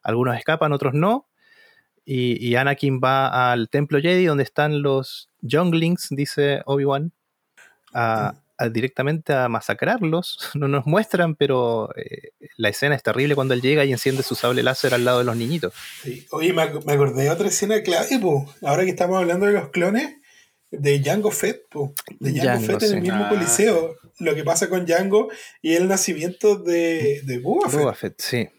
Algunos 0.02 0.36
escapan, 0.36 0.74
otros 0.74 0.96
no. 0.96 1.28
Y, 2.04 2.56
Anakin 2.56 3.00
va 3.00 3.52
al 3.52 3.70
templo 3.70 4.00
Jedi 4.00 4.26
donde 4.26 4.44
están 4.44 4.82
los 4.82 5.30
Younglings, 5.42 6.08
dice 6.10 6.64
Obi-Wan, 6.66 7.14
a, 7.94 8.34
a 8.62 8.70
directamente 8.70 9.34
a 9.34 9.48
masacrarlos. 9.50 10.38
No 10.56 10.68
nos 10.68 10.86
muestran, 10.86 11.36
pero 11.36 11.90
eh, 11.96 12.32
la 12.58 12.70
escena 12.70 12.96
es 12.96 13.04
terrible 13.04 13.36
cuando 13.36 13.54
él 13.54 13.62
llega 13.62 13.84
y 13.86 13.92
enciende 13.92 14.24
su 14.24 14.36
sable 14.36 14.64
láser 14.64 14.94
al 14.94 15.04
lado 15.06 15.20
de 15.20 15.26
los 15.26 15.36
niñitos. 15.36 15.74
Sí. 16.04 16.26
Oye, 16.32 16.54
me, 16.54 16.62
ac- 16.64 16.84
me 16.86 16.94
acordé 16.94 17.24
de 17.24 17.30
otra 17.30 17.48
escena 17.48 17.82
clave, 17.82 18.20
po. 18.20 18.54
ahora 18.64 18.84
que 18.84 18.90
estamos 18.92 19.18
hablando 19.18 19.46
de 19.46 19.54
los 19.54 19.70
clones, 19.70 20.16
de 20.72 21.00
Django 21.00 21.32
Fett, 21.32 21.68
po. 21.70 21.94
de 22.20 22.32
Django, 22.32 22.62
Django, 22.62 22.80
Fett 22.80 22.84
en 22.92 22.96
el 22.98 23.02
mismo 23.02 23.24
Ah, 23.26 23.30
coliseo. 23.30 23.96
Lo 24.20 24.36
que 24.36 24.44
pasa 24.44 24.70
con 24.70 24.86
Django 24.86 25.30
y 25.62 25.74
el 25.76 25.88
nacimiento 25.88 26.56
de, 26.58 27.22
de 27.24 27.40
Boba 27.40 27.70
Fett. 27.70 27.80
Boba 27.80 27.94
Fett, 27.96 28.22
sí. 28.22 28.50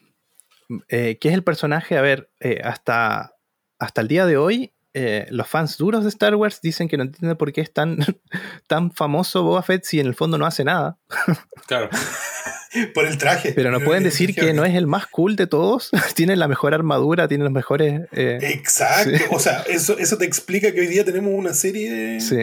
Eh, 0.88 1.18
que 1.20 1.28
es 1.28 1.34
el 1.34 1.44
personaje, 1.44 1.96
a 1.96 2.00
ver, 2.00 2.30
eh, 2.40 2.60
hasta, 2.64 3.34
hasta 3.78 4.00
el 4.00 4.08
día 4.08 4.26
de 4.26 4.36
hoy, 4.38 4.71
eh, 4.94 5.27
los 5.31 5.47
fans 5.48 5.77
duros 5.78 6.02
de 6.05 6.10
Star 6.10 6.35
Wars 6.35 6.60
dicen 6.62 6.89
que 6.89 6.97
no 6.97 7.05
entienden 7.05 7.36
por 7.36 7.52
qué 7.52 7.60
es 7.62 7.73
tan, 7.73 7.98
tan 8.66 8.93
famoso 8.93 9.43
Boba 9.43 9.62
Fett 9.62 9.85
si 9.85 10.01
en 10.01 10.06
el 10.06 10.14
fondo 10.14 10.39
no 10.39 10.47
hace 10.47 10.64
nada. 10.64 10.98
Claro. 11.66 11.89
Por 12.94 13.06
el 13.06 13.19
traje. 13.19 13.52
Pero 13.52 13.70
no 13.70 13.81
pueden 13.81 14.02
decir 14.02 14.35
que 14.35 14.55
no 14.55 14.64
es 14.64 14.74
el 14.74 14.86
más 14.86 15.06
cool 15.06 15.36
de 15.36 15.47
todos. 15.47 15.90
tiene 16.14 16.36
la 16.36 16.48
mejor 16.48 16.73
armadura, 16.73 17.28
tiene 17.28 17.44
los 17.44 17.52
mejores... 17.52 18.01
eh, 18.12 18.39
Exacto. 18.40 19.10
Sí. 19.16 19.24
O 19.31 19.39
sea, 19.39 19.62
eso, 19.69 19.98
eso 19.98 20.16
te 20.16 20.24
explica 20.24 20.73
que 20.73 20.81
hoy 20.81 20.86
día 20.86 21.05
tenemos 21.05 21.32
una 21.35 21.52
serie 21.52 22.19
sí. 22.20 22.39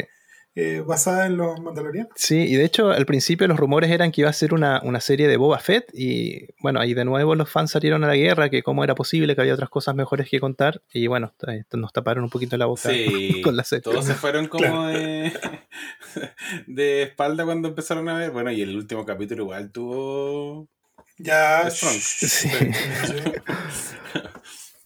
Eh, 0.61 0.81
basada 0.86 1.26
en 1.27 1.38
los 1.38 1.60
Mandalorianos. 1.61 2.11
Sí, 2.15 2.36
y 2.38 2.56
de 2.56 2.65
hecho 2.65 2.91
al 2.91 3.06
principio 3.06 3.48
los 3.48 3.57
rumores 3.57 3.90
eran 3.91 4.11
que 4.11 4.22
iba 4.22 4.30
a 4.30 4.34
ser 4.34 4.53
una, 4.53 4.81
una 4.84 4.99
serie 4.99 5.27
de 5.27 5.38
Boba 5.38 5.60
Fett 5.60 5.90
y 5.94 6.48
bueno, 6.61 6.80
ahí 6.80 6.94
de 6.94 7.06
nuevo 7.06 7.36
los 7.36 7.49
fans 7.49 7.72
salieron 7.72 8.03
a 8.03 8.07
la 8.07 8.15
guerra, 8.15 8.49
que 8.49 8.61
cómo 8.64 8.84
era 8.84 8.95
posible, 8.95 9.36
que 9.36 9.41
había 9.41 9.53
otras 9.53 9.69
cosas 9.69 9.95
mejores 9.95 10.30
que 10.30 10.40
contar 10.40 10.81
y 10.94 11.07
bueno, 11.07 11.34
ahí 11.48 11.61
nos 11.73 11.94
taparon 11.94 12.23
un 12.23 12.30
poquito 12.30 12.57
la 12.57 12.65
boca 12.65 12.90
Sí. 12.90 13.41
con 13.44 13.56
la 13.56 13.64
serie. 13.64 13.84
Todos 13.84 14.06
se 14.06 14.15
fueron 14.15 14.48
como 14.48 14.64
Claro. 14.64 14.88
de, 14.88 15.31
de 16.68 17.03
espalda 17.03 17.45
cuando 17.45 17.69
empezaron 17.69 18.10
a 18.10 18.15
ver. 18.18 18.31
Bueno, 18.31 18.52
y 18.52 18.61
el 18.61 18.76
último 18.76 19.06
capítulo 19.06 19.44
igual 19.44 19.72
tuvo. 19.72 20.68
Ya. 21.18 21.69
Strong. 21.69 21.94
Sí. 21.99 22.49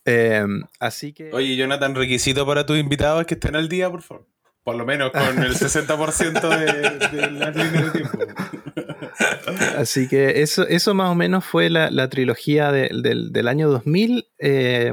Eh, 0.05 0.43
así 0.79 1.13
que... 1.13 1.31
Oye, 1.33 1.55
Jonathan, 1.55 1.95
requisito 1.95 2.45
para 2.45 2.65
tus 2.65 2.77
invitados 2.77 3.25
que 3.25 3.35
estén 3.35 3.55
al 3.55 3.69
día, 3.69 3.89
por 3.89 4.01
favor. 4.01 4.27
Por 4.63 4.75
lo 4.75 4.85
menos 4.85 5.11
con 5.11 5.43
el 5.43 5.53
60% 5.55 6.49
de, 6.49 7.17
de 7.17 7.31
las 7.31 7.55
líneas 7.55 7.93
tiempo. 7.93 8.19
Así 9.77 10.07
que 10.07 10.41
eso, 10.41 10.65
eso 10.67 10.93
más 10.93 11.09
o 11.09 11.15
menos 11.15 11.43
fue 11.43 11.69
la, 11.69 11.91
la 11.91 12.09
trilogía 12.09 12.71
de- 12.71 12.89
del, 13.31 13.47
año 13.47 13.69
2000. 13.69 14.27
eh, 14.39 14.91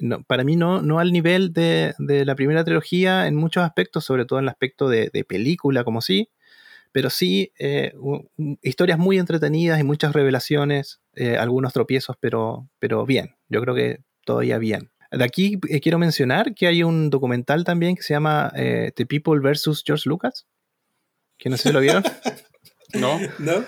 no, 0.00 0.22
para 0.22 0.44
mí 0.44 0.56
no, 0.56 0.80
no 0.80 0.98
al 0.98 1.12
nivel 1.12 1.52
de, 1.52 1.94
la 1.98 2.34
primera 2.34 2.64
trilogía 2.64 3.26
en 3.26 3.36
muchos 3.36 3.62
aspectos, 3.62 4.04
sobre 4.04 4.24
todo 4.24 4.38
en 4.38 4.44
el 4.46 4.48
aspecto 4.48 4.88
de, 4.88 5.10
película 5.28 5.84
como 5.84 6.00
sí, 6.00 6.30
pero 6.92 7.10
sí 7.10 7.52
eh, 7.58 7.92
historias 8.62 8.98
muy 8.98 9.18
entretenidas 9.18 9.78
y 9.78 9.84
muchas 9.84 10.12
revelaciones, 10.12 11.00
eh, 11.14 11.36
algunos 11.36 11.72
tropiezos, 11.72 12.16
pero, 12.18 12.68
pero 12.78 13.04
bien, 13.04 13.36
yo 13.48 13.60
creo 13.60 13.74
que 13.74 13.98
todavía 14.24 14.58
bien. 14.58 14.90
De 15.10 15.24
aquí 15.24 15.58
eh, 15.68 15.80
quiero 15.80 15.98
mencionar 15.98 16.54
que 16.54 16.66
hay 16.66 16.82
un 16.82 17.10
documental 17.10 17.64
también 17.64 17.96
que 17.96 18.02
se 18.02 18.14
llama 18.14 18.52
eh, 18.54 18.92
The 18.94 19.06
People 19.06 19.40
vs. 19.40 19.82
George 19.84 20.08
Lucas, 20.08 20.46
que 21.38 21.50
no 21.50 21.56
sé 21.56 21.68
si 21.68 21.72
lo 21.72 21.80
vieron. 21.80 22.04
¿No? 22.94 23.18
¿No? 23.38 23.64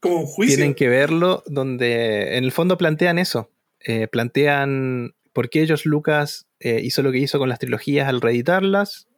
Como 0.00 0.20
un 0.20 0.26
juicio. 0.26 0.56
Tienen 0.56 0.74
que 0.74 0.88
verlo, 0.88 1.42
donde 1.46 2.36
en 2.36 2.44
el 2.44 2.52
fondo 2.52 2.78
plantean 2.78 3.18
eso. 3.18 3.50
Eh, 3.80 4.08
plantean 4.08 5.14
por 5.32 5.50
qué 5.50 5.66
George 5.66 5.88
Lucas 5.88 6.46
eh, 6.60 6.80
hizo 6.82 7.02
lo 7.02 7.12
que 7.12 7.18
hizo 7.18 7.38
con 7.38 7.48
las 7.48 7.58
trilogías 7.58 8.08
al 8.08 8.20
reeditarlas. 8.20 9.08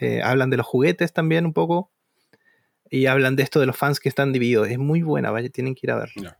Eh, 0.00 0.22
hablan 0.22 0.50
de 0.50 0.56
los 0.56 0.66
juguetes 0.66 1.12
también 1.12 1.46
un 1.46 1.52
poco. 1.52 1.90
Y 2.90 3.06
hablan 3.06 3.36
de 3.36 3.42
esto 3.42 3.60
de 3.60 3.66
los 3.66 3.76
fans 3.76 4.00
que 4.00 4.08
están 4.08 4.32
divididos. 4.32 4.68
Es 4.68 4.78
muy 4.78 5.02
buena, 5.02 5.30
vaya, 5.30 5.48
tienen 5.48 5.74
que 5.74 5.80
ir 5.84 5.90
a 5.90 5.96
verlo. 5.96 6.32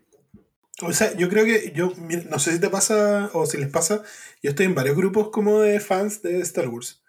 O 0.83 0.93
sea, 0.93 1.15
yo 1.17 1.29
creo 1.29 1.45
que 1.45 1.73
yo, 1.75 1.93
no 2.31 2.39
sé 2.39 2.53
si 2.53 2.61
te 2.61 2.69
pasa 2.69 3.31
o 3.33 3.47
si 3.47 3.59
les 3.59 3.69
pasa, 3.71 4.03
yo 4.43 4.51
estoy 4.51 4.67
en 4.67 4.75
varios 4.75 4.97
grupos 4.97 5.31
como 5.31 5.61
de 5.61 5.79
fans 5.81 6.21
de 6.23 6.41
Star 6.41 6.69
Wars. 6.69 7.03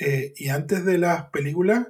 Eh, 0.00 0.32
y 0.36 0.48
antes 0.48 0.84
de 0.86 0.96
las 0.98 1.24
películas 1.30 1.86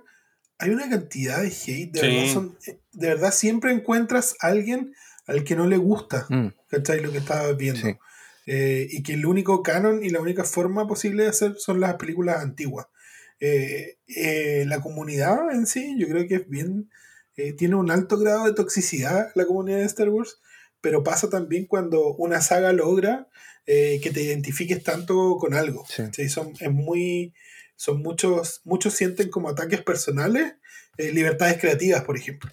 hay 0.58 0.70
una 0.70 0.88
cantidad 0.88 1.40
de 1.40 1.48
hate, 1.48 1.92
de, 1.92 2.00
Sí. 2.00 2.06
verdad, 2.06 2.32
son- 2.32 2.58
de 2.92 3.06
verdad 3.08 3.32
siempre 3.32 3.72
encuentras 3.72 4.34
a 4.40 4.48
alguien 4.48 4.94
al 5.26 5.44
que 5.44 5.54
no 5.54 5.66
le 5.66 5.76
gusta, 5.76 6.26
Mm, 6.28 6.48
¿cachai? 6.68 7.00
Lo 7.00 7.12
que 7.12 7.18
estás 7.18 7.56
viendo. 7.56 7.80
sí. 7.80 7.94
Eh, 8.46 8.88
y 8.90 9.04
que 9.04 9.14
el 9.14 9.24
único 9.24 9.62
canon 9.62 10.02
y 10.04 10.10
la 10.10 10.20
única 10.20 10.42
forma 10.42 10.88
posible 10.88 11.22
de 11.22 11.28
hacer 11.28 11.54
son 11.58 11.78
las 11.78 11.94
películas 11.94 12.38
antiguas. 12.42 12.86
Eh, 13.38 13.98
eh, 14.08 14.64
la 14.66 14.80
comunidad 14.80 15.52
en 15.52 15.66
sí, 15.66 15.94
yo 15.96 16.08
creo 16.08 16.26
que 16.26 16.34
es 16.36 16.48
bien, 16.48 16.90
eh, 17.36 17.52
tiene 17.52 17.76
un 17.76 17.90
alto 17.92 18.18
grado 18.18 18.46
de 18.46 18.54
toxicidad 18.54 19.30
la 19.36 19.46
comunidad 19.46 19.78
de 19.78 19.84
Star 19.84 20.08
Wars, 20.08 20.40
pero 20.82 21.02
pasa 21.02 21.30
también 21.30 21.64
cuando 21.66 22.14
una 22.16 22.42
saga 22.42 22.72
logra 22.74 23.28
eh, 23.64 24.00
que 24.02 24.10
te 24.10 24.22
identifiques 24.22 24.82
tanto 24.82 25.36
con 25.38 25.54
algo. 25.54 25.86
Sí. 25.88 26.02
Sí, 26.12 26.28
son, 26.28 26.52
es 26.60 26.70
muy, 26.70 27.32
son 27.76 28.02
muchos, 28.02 28.60
muchos 28.64 28.92
sienten 28.92 29.30
como 29.30 29.48
ataques 29.48 29.80
personales, 29.82 30.56
eh, 30.98 31.12
libertades 31.12 31.58
creativas, 31.58 32.02
por 32.04 32.16
ejemplo. 32.18 32.50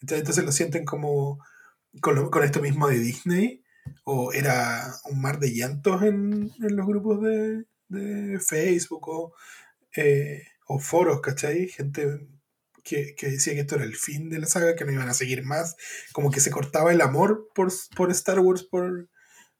Entonces, 0.00 0.20
entonces 0.20 0.44
lo 0.44 0.52
sienten 0.52 0.84
como 0.86 1.38
con, 2.00 2.14
lo- 2.14 2.30
con 2.30 2.42
esto 2.44 2.62
mismo 2.62 2.88
de 2.88 2.98
Disney, 2.98 3.62
o 4.04 4.32
era 4.32 4.94
un 5.10 5.20
mar 5.20 5.38
de 5.40 5.52
llantos 5.52 6.02
en, 6.02 6.50
en 6.62 6.76
los 6.76 6.86
grupos 6.86 7.20
de, 7.22 7.64
de 7.88 8.38
Facebook 8.40 9.08
o, 9.08 9.34
eh, 9.96 10.42
o 10.66 10.78
foros, 10.78 11.20
¿cachai? 11.20 11.68
Gente 11.68 12.20
que, 12.82 13.14
que, 13.16 13.28
decía 13.30 13.54
que 13.54 13.60
esto 13.60 13.76
era 13.76 13.84
el 13.84 13.94
fin 13.96 14.28
de 14.30 14.38
la 14.38 14.46
saga, 14.46 14.74
que 14.74 14.84
no 14.84 14.92
iban 14.92 15.08
a 15.08 15.14
seguir 15.14 15.44
más, 15.44 15.76
como 16.12 16.30
que 16.30 16.40
se 16.40 16.50
cortaba 16.50 16.92
el 16.92 17.00
amor 17.00 17.48
por, 17.54 17.70
por 17.96 18.10
Star 18.10 18.40
Wars, 18.40 18.62
por, 18.64 19.08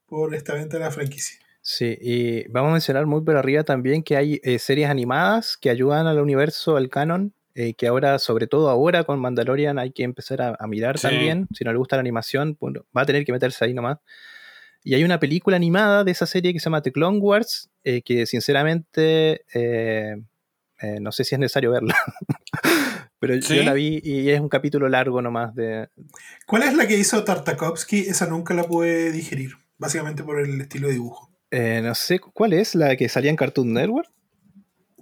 por 0.05 0.35
esta 0.35 0.53
venta 0.53 0.77
de 0.77 0.83
la 0.83 0.91
franquicia. 0.91 1.37
Sí, 1.61 1.97
y 2.01 2.47
vamos 2.49 2.69
a 2.69 2.73
mencionar 2.73 3.05
muy 3.05 3.21
por 3.23 3.37
arriba 3.37 3.63
también 3.63 4.03
que 4.03 4.17
hay 4.17 4.41
eh, 4.43 4.59
series 4.59 4.89
animadas 4.89 5.57
que 5.59 5.69
ayudan 5.69 6.07
al 6.07 6.19
universo, 6.19 6.75
al 6.75 6.89
canon, 6.89 7.33
eh, 7.55 7.73
que 7.75 7.87
ahora, 7.87 8.19
sobre 8.19 8.47
todo 8.47 8.69
ahora 8.69 9.03
con 9.05 9.19
Mandalorian, 9.21 9.79
hay 9.79 9.91
que 9.91 10.03
empezar 10.03 10.41
a, 10.41 10.57
a 10.59 10.67
mirar 10.67 10.97
Sí. 10.97 11.07
también. 11.07 11.47
Si 11.53 11.63
no 11.63 11.71
le 11.71 11.77
gusta 11.77 11.95
la 11.95 12.01
animación, 12.01 12.57
bueno, 12.59 12.85
va 12.95 13.03
a 13.03 13.05
tener 13.05 13.23
que 13.25 13.31
meterse 13.31 13.63
ahí 13.63 13.73
nomás. 13.73 13.99
Y 14.83 14.95
hay 14.95 15.03
una 15.05 15.19
película 15.19 15.55
animada 15.55 16.03
de 16.03 16.11
esa 16.11 16.25
serie 16.25 16.51
que 16.51 16.59
se 16.59 16.65
llama 16.65 16.81
The 16.81 16.91
Clone 16.91 17.19
Wars, 17.19 17.69
eh, 17.85 18.01
que 18.01 18.25
sinceramente 18.25 19.45
eh, 19.53 20.17
eh, 20.81 20.99
no 20.99 21.13
sé 21.13 21.23
si 21.23 21.35
es 21.35 21.39
necesario 21.39 21.71
verla. 21.71 21.95
Pero 23.23 23.41
¿Sí? 23.41 23.55
yo 23.55 23.63
la 23.63 23.71
vi 23.71 24.01
y 24.03 24.29
es 24.31 24.41
un 24.41 24.49
capítulo 24.49 24.89
largo 24.89 25.21
nomás 25.21 25.55
de... 25.55 25.87
¿Cuál 26.45 26.63
es 26.63 26.73
la 26.73 26.85
que 26.85 26.97
hizo 26.97 27.23
Tartakovsky? 27.23 27.99
Esa 27.99 28.27
nunca 28.27 28.53
la 28.53 28.65
pude 28.65 29.13
digerir, 29.13 29.51
básicamente 29.77 30.23
por 30.23 30.41
el 30.41 30.59
estilo 30.59 30.89
de 30.89 30.95
dibujo. 30.95 31.31
eh, 31.49 31.79
no 31.81 31.95
sé, 31.95 32.19
¿cuál 32.19 32.51
es? 32.51 32.75
¿La 32.75 32.97
que 32.97 33.07
salía 33.07 33.29
en 33.29 33.37
Cartoon 33.37 33.71
Network? 33.71 34.09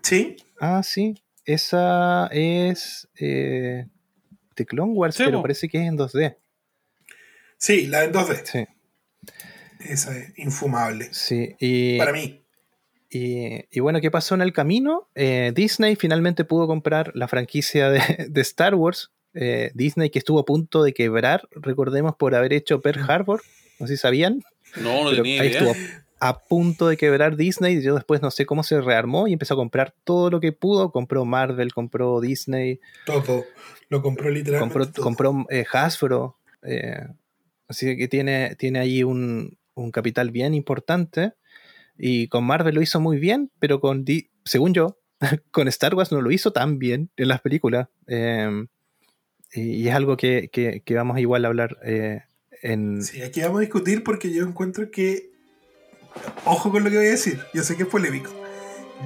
¿Sí? 0.04 0.38
Ah, 0.60 0.84
sí. 0.84 1.16
Esa 1.46 2.28
es 2.28 3.10
eh, 3.20 3.88
The 4.54 4.68
Clone 4.68 4.94
Wars, 4.94 5.16
Sí, 5.16 5.24
pero 5.26 5.42
parece 5.42 5.68
que 5.68 5.80
es 5.80 5.88
en 5.88 5.98
2D. 5.98 6.38
Sí, 7.58 7.88
la 7.88 8.04
en 8.04 8.14
2D. 8.14 8.42
Sí, 8.46 8.68
Esa 9.80 10.16
es 10.16 10.38
infumable. 10.38 11.10
sí. 11.12 11.56
Y, 11.58 11.98
Para 11.98 12.14
mí. 12.14 12.41
Y, 13.12 13.66
y 13.70 13.80
bueno, 13.82 14.00
¿qué 14.02 14.10
pasó 14.10 14.36
en 14.36 14.42
el 14.42 14.54
camino? 14.54 15.10
Eh, 15.16 15.52
Disney 15.54 15.96
finalmente 15.98 16.46
pudo 16.46 16.66
comprar 16.66 17.12
la 17.14 17.28
franquicia 17.28 17.90
de, 17.90 18.00
de 18.30 18.42
Star 18.42 18.74
Wars. 18.76 19.12
Eh, 19.34 19.72
Disney 19.76 20.10
que 20.10 20.20
estuvo 20.20 20.40
a 20.40 20.46
punto 20.46 20.84
de 20.84 20.94
quebrar, 20.94 21.48
recordemos, 21.52 22.16
por 22.16 22.36
haber 22.36 22.54
hecho 22.54 22.82
Pearl 22.82 23.02
Harbor. 23.10 23.42
No 23.80 23.88
sé 23.88 23.96
si 23.96 24.02
sabían. 24.02 24.42
No, 24.78 25.04
no 25.04 25.10
pero 25.12 25.24
tenía 25.24 25.42
ahí 25.42 25.50
idea. 25.50 25.60
estuvo 25.60 25.76
a 26.20 26.40
punto 26.40 26.88
de 26.88 26.98
quebrar 26.98 27.36
Disney. 27.36 27.82
Yo 27.82 27.96
después 27.96 28.22
no 28.22 28.30
sé 28.32 28.46
cómo 28.46 28.64
se 28.64 28.80
rearmó 28.80 29.28
y 29.28 29.34
empezó 29.34 29.56
a 29.56 29.58
comprar 29.58 29.94
todo 30.04 30.30
lo 30.30 30.40
que 30.40 30.52
pudo. 30.52 30.92
Compró 30.92 31.26
Marvel, 31.26 31.74
compró 31.74 32.20
Disney, 32.22 32.80
Todo. 33.06 33.46
Lo 33.90 34.02
compró 34.02 34.30
literalmente. 34.30 34.74
compró, 34.74 34.92
todo. 34.94 35.04
compró 35.04 35.46
eh, 35.50 35.66
Hasbro. 35.72 36.38
eh, 36.64 37.08
así 37.68 37.98
que 37.98 38.08
tiene, 38.08 38.56
tiene 38.56 38.80
ahí 38.80 39.04
un, 39.04 39.58
un 39.74 39.92
capital 39.92 40.32
bien 40.32 40.54
importante. 40.54 41.34
Y 42.04 42.30
con 42.30 42.44
Marvel 42.46 42.74
lo 42.74 42.82
hizo 42.82 43.00
muy 43.00 43.20
bien, 43.20 43.52
pero 43.60 43.80
con, 43.80 44.04
Di- 44.04 44.32
según 44.44 44.74
yo, 44.74 44.98
con 45.52 45.68
Star 45.68 45.94
Wars 45.94 46.12
no 46.12 46.20
lo 46.22 46.32
hizo 46.32 46.52
tan 46.52 46.80
bien 46.80 47.12
en 47.16 47.28
las 47.28 47.42
películas. 47.42 47.90
Eh, 48.08 48.66
y, 49.54 49.88
es 49.88 49.94
algo 49.94 50.18
que, 50.18 50.50
que- 50.52 50.82
que 50.84 50.96
vamos 50.96 51.20
igual 51.20 51.46
a 51.46 51.50
hablar 51.50 51.78
eh, 51.86 52.22
en... 52.64 53.04
Sí, 53.04 53.22
aquí 53.22 53.42
vamos 53.42 53.58
a 53.58 53.62
discutir 53.62 54.04
porque 54.04 54.34
yo 54.34 54.44
encuentro 54.48 54.90
que. 54.90 55.30
Ojo 56.46 56.72
con 56.72 56.84
lo 56.84 56.90
que 56.90 56.98
voy 56.98 57.06
a 57.06 57.12
decir. 57.12 57.40
Yo 57.54 57.62
sé 57.64 57.78
que 57.78 57.84
es 57.84 57.90
polémico. 57.90 58.32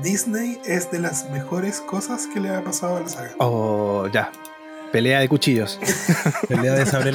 Disney 0.02 0.58
es 0.66 0.90
de 0.90 1.00
las 1.00 1.30
mejores 1.32 1.82
cosas 1.82 2.28
que 2.34 2.40
le 2.40 2.50
ha 2.50 2.64
pasado 2.64 2.98
a 2.98 3.02
la 3.02 3.10
saga. 3.10 3.36
Oh, 3.40 4.08
ya. 4.14 4.32
Pelea 4.92 5.20
de 5.20 5.28
cuchillos. 5.28 5.80
Pelea 6.48 6.74
de 6.76 6.86
sable 6.86 7.12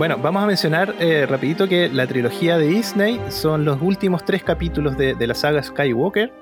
Bueno, 0.00 0.16
vamos 0.16 0.42
a 0.42 0.46
mencionar 0.46 0.94
eh, 0.98 1.26
rapidito 1.26 1.68
que 1.68 1.90
la 1.90 2.06
trilogía 2.06 2.56
de 2.56 2.68
Disney 2.68 3.20
son 3.28 3.66
los 3.66 3.82
últimos 3.82 4.24
tres 4.24 4.42
capítulos 4.42 4.96
de, 4.96 5.14
de 5.14 5.26
la 5.26 5.34
saga 5.34 5.62
Skywalker. 5.62 6.32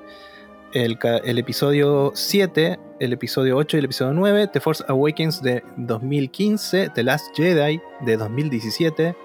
El, 0.72 0.96
el 1.24 1.38
episodio 1.38 2.12
7, 2.14 2.78
el 3.00 3.12
episodio 3.12 3.56
8 3.56 3.76
y 3.76 3.80
el 3.80 3.86
episodio 3.86 4.12
9, 4.12 4.50
The 4.52 4.60
Force 4.60 4.84
Awakens 4.86 5.42
de 5.42 5.64
2015, 5.76 6.90
The 6.94 7.02
Last 7.02 7.34
Jedi 7.34 7.80
de 8.02 8.16
2017 8.16 9.16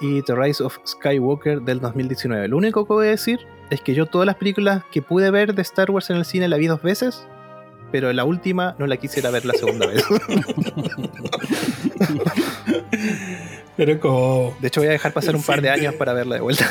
y 0.00 0.22
The 0.22 0.34
Rise 0.34 0.64
of 0.64 0.78
Skywalker 0.84 1.62
del 1.62 1.78
2019. 1.78 2.48
Lo 2.48 2.56
único 2.56 2.84
que 2.84 2.92
voy 2.92 3.06
a 3.06 3.10
decir 3.10 3.38
es 3.70 3.80
que 3.80 3.94
yo 3.94 4.06
todas 4.06 4.26
las 4.26 4.34
películas 4.34 4.82
que 4.90 5.00
pude 5.00 5.30
ver 5.30 5.54
de 5.54 5.62
Star 5.62 5.92
Wars 5.92 6.10
en 6.10 6.16
el 6.16 6.24
cine 6.24 6.48
la 6.48 6.56
vi 6.56 6.66
dos 6.66 6.82
veces, 6.82 7.24
pero 7.92 8.12
la 8.12 8.24
última 8.24 8.74
no 8.80 8.88
la 8.88 8.96
quisiera 8.96 9.30
ver 9.30 9.46
la 9.46 9.54
segunda 9.54 9.86
vez. 9.86 10.04
Pero 13.76 13.98
como 14.00 14.56
De 14.60 14.68
hecho 14.68 14.80
voy 14.80 14.88
a 14.88 14.92
dejar 14.92 15.12
pasar 15.12 15.34
un 15.36 15.42
par 15.42 15.62
de 15.62 15.70
años 15.70 15.94
para 15.94 16.12
verla 16.12 16.34
de 16.36 16.40
vuelta. 16.40 16.66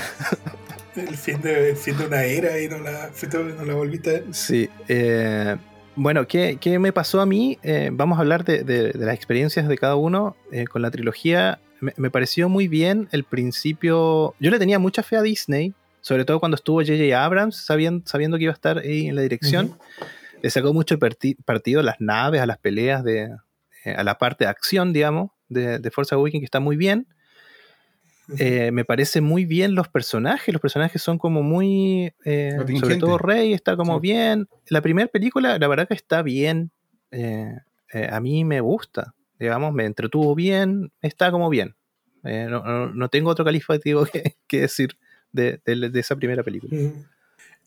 el 0.95 1.15
fin 1.15 1.41
de, 1.41 1.72
el 1.72 1.76
fin 1.77 1.97
de 1.97 2.06
una 2.07 2.23
era 2.23 2.60
y 2.60 2.68
no 2.68 2.77
la, 2.80 3.10
no 3.57 3.65
la 3.65 3.73
volviste 3.73 4.10
a 4.10 4.14
ver. 4.14 4.23
Sí. 4.31 4.69
eh, 4.88 5.56
bueno, 5.95 6.27
¿qué, 6.27 6.57
qué 6.61 6.80
me 6.80 6.93
pasó 6.93 7.19
a 7.19 7.26
mí? 7.26 7.57
Eh, 7.64 7.89
vamos 7.91 8.18
a 8.18 8.22
hablar 8.22 8.45
de, 8.45 8.64
de- 8.64 8.91
de 8.93 9.06
las 9.06 9.15
experiencias 9.15 9.68
de 9.68 9.77
cada 9.77 9.95
uno 9.95 10.35
eh, 10.51 10.65
con 10.65 10.81
la 10.81 10.91
trilogía. 10.91 11.60
Me, 11.81 11.93
me 11.97 12.10
pareció 12.11 12.47
muy 12.47 12.68
bien 12.68 13.07
el 13.11 13.23
principio. 13.23 14.34
Yo 14.39 14.51
le 14.51 14.60
tenía 14.60 14.80
mucha 14.80 15.03
fe 15.03 15.18
a 15.18 15.22
Disney, 15.22 15.73
sobre 16.01 16.26
todo 16.26 16.39
cuando 16.39 16.56
estuvo 16.56 16.80
J.J. 16.81 17.22
Abrams, 17.23 17.56
sabiendo, 17.57 18.07
sabiendo 18.07 18.38
que 18.38 18.43
iba 18.43 18.53
a 18.53 18.56
estar 18.56 18.77
ahí 18.77 19.07
en 19.07 19.15
la 19.15 19.22
dirección. 19.22 19.77
Le 20.41 20.49
sacó 20.49 20.73
mucho 20.73 20.97
parti- 20.99 21.35
partido 21.43 21.81
a 21.81 21.84
las 21.84 21.95
naves, 21.99 22.39
a 22.39 22.45
las 22.45 22.57
peleas, 22.60 23.03
de, 23.03 23.30
a 23.85 24.03
la 24.03 24.18
parte 24.18 24.45
de 24.45 24.49
acción, 24.49 24.93
digamos, 24.93 25.31
de, 25.47 25.80
de 25.80 25.91
Force 25.91 26.14
Awakens, 26.15 26.41
que 26.41 26.45
está 26.45 26.60
muy 26.60 26.76
bien. 26.77 27.07
Eh, 28.38 28.69
me 28.72 28.85
parece 28.85 29.22
muy 29.22 29.45
bien 29.45 29.73
los 29.73 29.88
personajes. 29.88 30.53
Los 30.53 30.61
personajes 30.61 31.01
son 31.01 31.18
como 31.18 31.41
muy. 31.41 32.14
eh, 32.26 32.57
sobre 32.80 32.97
todo 32.97 33.18
Rey 33.18 33.53
está 33.53 33.76
como 33.76 33.95
Sí. 33.95 34.01
bien. 34.01 34.47
La 34.68 34.81
primera 34.81 35.07
película, 35.07 35.57
la 35.57 35.68
verdad 35.68 35.88
que 35.88 35.95
está 35.95 36.22
bien. 36.22 36.69
Eh, 37.11 37.56
eh, 37.91 38.07
a 38.11 38.19
mí 38.19 38.45
me 38.45 38.61
gusta. 38.61 39.15
Digamos, 39.39 39.73
me 39.73 39.85
entretuvo 39.85 40.35
bien. 40.35 40.91
Está 41.01 41.31
como 41.31 41.49
bien. 41.49 41.76
Eh, 42.23 42.45
no, 42.49 42.64
no- 42.64 42.93
no 42.93 43.10
tengo 43.10 43.31
otro 43.31 43.43
calificativo 43.45 44.06
que, 44.14 44.35
que 44.45 44.61
decir 44.61 44.97
de, 45.31 45.60
de- 45.65 45.89
de 45.89 45.99
esa 45.99 46.15
primera 46.15 46.43
película. 46.43 46.72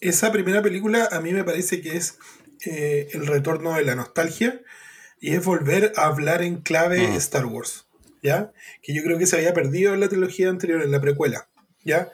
Esa 0.00 0.30
primera 0.30 0.62
película 0.62 1.08
a 1.10 1.20
mí 1.20 1.32
me 1.32 1.42
parece 1.42 1.80
que 1.80 1.96
es 1.96 2.18
eh, 2.66 3.08
el 3.14 3.26
retorno 3.26 3.74
de 3.74 3.84
la 3.84 3.96
nostalgia 3.96 4.60
y 5.22 5.34
es 5.34 5.44
volver 5.44 5.92
a 5.96 6.06
hablar 6.06 6.42
en 6.42 6.60
clave 6.60 7.06
Mm. 7.08 7.12
Star 7.16 7.46
Wars, 7.46 7.86
¿ya? 8.22 8.52
Que 8.82 8.92
yo 8.92 9.02
creo 9.02 9.16
que 9.18 9.26
se 9.26 9.36
había 9.36 9.54
perdido 9.54 9.94
en 9.94 10.00
la 10.00 10.08
trilogía 10.08 10.50
anterior, 10.50 10.82
en 10.82 10.90
la 10.90 11.00
precuela, 11.00 11.48
¿ya? 11.84 12.10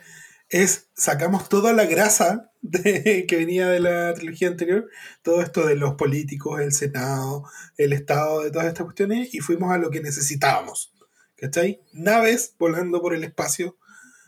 Es, 0.50 0.86
sacamos 0.94 1.48
toda 1.48 1.72
la 1.72 1.86
grasa 1.86 2.52
de- 2.62 3.24
que 3.26 3.36
venía 3.36 3.68
de 3.68 3.80
la 3.80 4.12
trilogía 4.14 4.48
anterior, 4.48 4.88
todo 5.22 5.40
esto 5.42 5.66
de 5.66 5.74
los 5.76 5.94
políticos, 5.94 6.60
el 6.60 6.72
Senado, 6.72 7.44
el 7.78 7.92
Estado, 7.92 8.42
de 8.44 8.50
todas 8.50 8.66
estas 8.68 8.84
cuestiones, 8.84 9.34
y 9.34 9.40
fuimos 9.40 9.72
a 9.72 9.78
lo 9.78 9.90
que 9.90 10.00
necesitábamos, 10.02 10.92
¿cachai? 11.36 11.80
Naves 11.92 12.54
volando 12.58 13.00
por 13.00 13.14
el 13.14 13.24
espacio, 13.24 13.76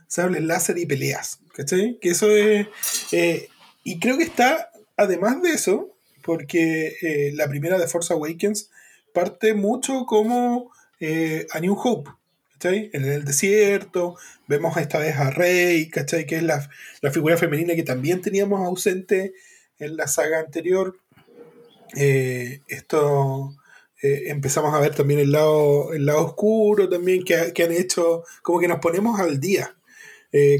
sables 0.09 0.43
láser 0.43 0.79
y 0.79 0.87
peleas, 0.87 1.41
¿cachai? 1.55 1.99
Que 2.01 2.11
eso 2.11 2.31
es... 2.31 2.67
eh, 3.13 3.49
y 3.85 3.99
creo 4.01 4.17
que 4.19 4.25
está, 4.25 4.71
además 4.97 5.41
de 5.43 5.51
eso, 5.53 5.97
porque 6.23 6.97
eh, 7.03 7.33
la 7.35 7.49
primera 7.49 7.79
de 7.79 7.87
Force 7.87 8.13
Awakens 8.13 8.71
parte 9.13 9.55
mucho 9.55 10.07
como 10.07 10.71
eh, 11.01 11.47
A 11.53 11.61
New 11.61 11.75
Hope, 11.75 12.11
¿cachai? 12.53 12.91
En 12.93 13.05
el 13.05 13.25
desierto, 13.25 14.17
vemos 14.47 14.77
esta 14.77 14.99
vez 14.99 15.17
a 15.17 15.31
Rey, 15.31 15.89
¿cachai? 15.89 16.27
Que 16.27 16.37
es 16.37 16.43
la, 16.43 16.69
la 17.01 17.11
figura 17.11 17.37
femenina 17.37 17.75
que 17.75 17.83
también 17.83 18.21
teníamos 18.21 18.61
ausente 18.61 19.33
en 19.79 19.97
la 19.97 20.07
saga 20.07 20.41
anterior. 20.41 20.99
Eh, 21.97 22.61
esto 22.69 23.55
empezamos 24.03 24.73
a 24.73 24.81
ver 24.81 24.95
también 24.95 25.21
el 25.21 25.31
lado, 25.31 25.93
el 25.93 26.07
lado 26.07 26.25
oscuro 26.25 26.89
también 26.89 27.23
que, 27.23 27.53
que 27.53 27.65
han 27.65 27.73
hecho, 27.73 28.25
como 28.41 28.59
que 28.59 28.67
nos 28.67 28.79
ponemos 28.79 29.21
al 29.21 29.39
día, 29.41 29.77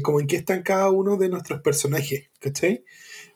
como 0.03 0.19
en 0.19 0.27
qué 0.27 0.35
están 0.35 0.61
cada 0.61 0.91
uno 0.91 1.17
de 1.17 1.27
nuestros 1.27 1.59
personajes, 1.61 2.29
¿cachai? 2.39 2.83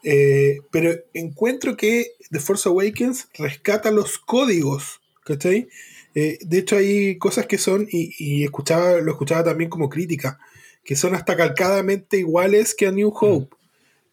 Eh, 0.07 0.59
pero 0.71 0.93
encuentro 1.13 1.75
que 1.75 2.11
The 2.29 2.39
Force 2.39 2.69
Awakens 2.69 3.27
rescata 3.39 3.89
los 3.91 4.19
códigos, 4.19 5.01
¿cachai? 5.25 5.67
Eh, 6.13 6.37
de 6.41 6.57
hecho 6.59 6.77
hay 6.77 7.17
cosas 7.17 7.47
que 7.47 7.57
son, 7.57 7.87
y, 7.91 8.13
y 8.19 8.43
escuchaba, 8.43 9.01
lo 9.01 9.11
escuchaba 9.11 9.43
también 9.43 9.69
como 9.69 9.89
crítica, 9.89 10.39
que 10.83 10.95
son 10.95 11.15
hasta 11.15 11.35
calcadamente 11.35 12.17
iguales 12.19 12.75
que 12.75 12.87
a 12.87 12.91
New 12.91 13.11
Hope. 13.19 13.55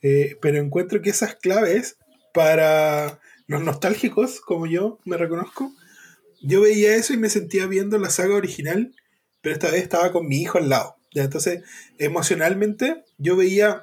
Eh, 0.00 0.36
pero 0.40 0.58
encuentro 0.58 1.00
que 1.02 1.10
esas 1.10 1.36
claves 1.36 1.96
para 2.32 3.20
los 3.46 3.62
nostálgicos, 3.62 4.40
como 4.40 4.66
yo 4.66 4.98
me 5.04 5.18
reconozco, 5.18 5.72
yo 6.42 6.62
veía 6.62 6.96
eso 6.96 7.12
y 7.12 7.18
me 7.18 7.28
sentía 7.28 7.66
viendo 7.66 7.98
la 7.98 8.10
saga 8.10 8.34
original, 8.34 8.94
pero 9.42 9.54
esta 9.54 9.70
vez 9.70 9.82
estaba 9.82 10.10
con 10.10 10.26
mi 10.26 10.40
hijo 10.40 10.58
al 10.58 10.70
lado. 10.70 10.96
¿ya? 11.14 11.24
Entonces, 11.24 11.62
emocionalmente, 11.98 13.04
yo 13.18 13.36
veía 13.36 13.82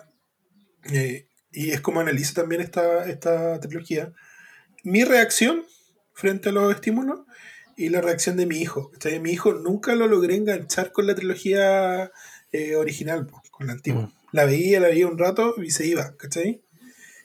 Eh, 0.92 1.28
y 1.52 1.72
es 1.72 1.82
como 1.82 2.00
analizo 2.00 2.34
también 2.34 2.62
esta, 2.62 3.08
esta 3.10 3.60
trilogía. 3.60 4.14
Mi 4.84 5.04
reacción 5.04 5.64
frente 6.14 6.50
a 6.50 6.52
los 6.52 6.74
estímulos 6.74 7.22
y 7.78 7.90
la 7.90 8.02
reacción 8.02 8.38
de 8.38 8.46
mi 8.46 8.58
hijo. 8.62 8.92
¿cachai? 8.92 9.20
Mi 9.20 9.32
hijo 9.32 9.54
nunca 9.54 9.96
lo 9.96 10.08
logré 10.08 10.36
enganchar 10.36 10.92
con 10.92 11.08
la 11.08 11.16
trilogía 11.16 12.12
eh, 12.52 12.76
original, 12.76 13.28
con 13.52 13.68
la 13.68 13.74
antigua. 13.74 14.02
Mm. 14.04 14.14
La 14.32 14.46
veía, 14.46 14.80
la 14.80 14.90
veía 14.90 15.08
un 15.08 15.18
rato 15.18 15.56
y 15.62 15.72
se 15.72 15.88
iba, 15.88 16.16
¿cachai? 16.18 16.62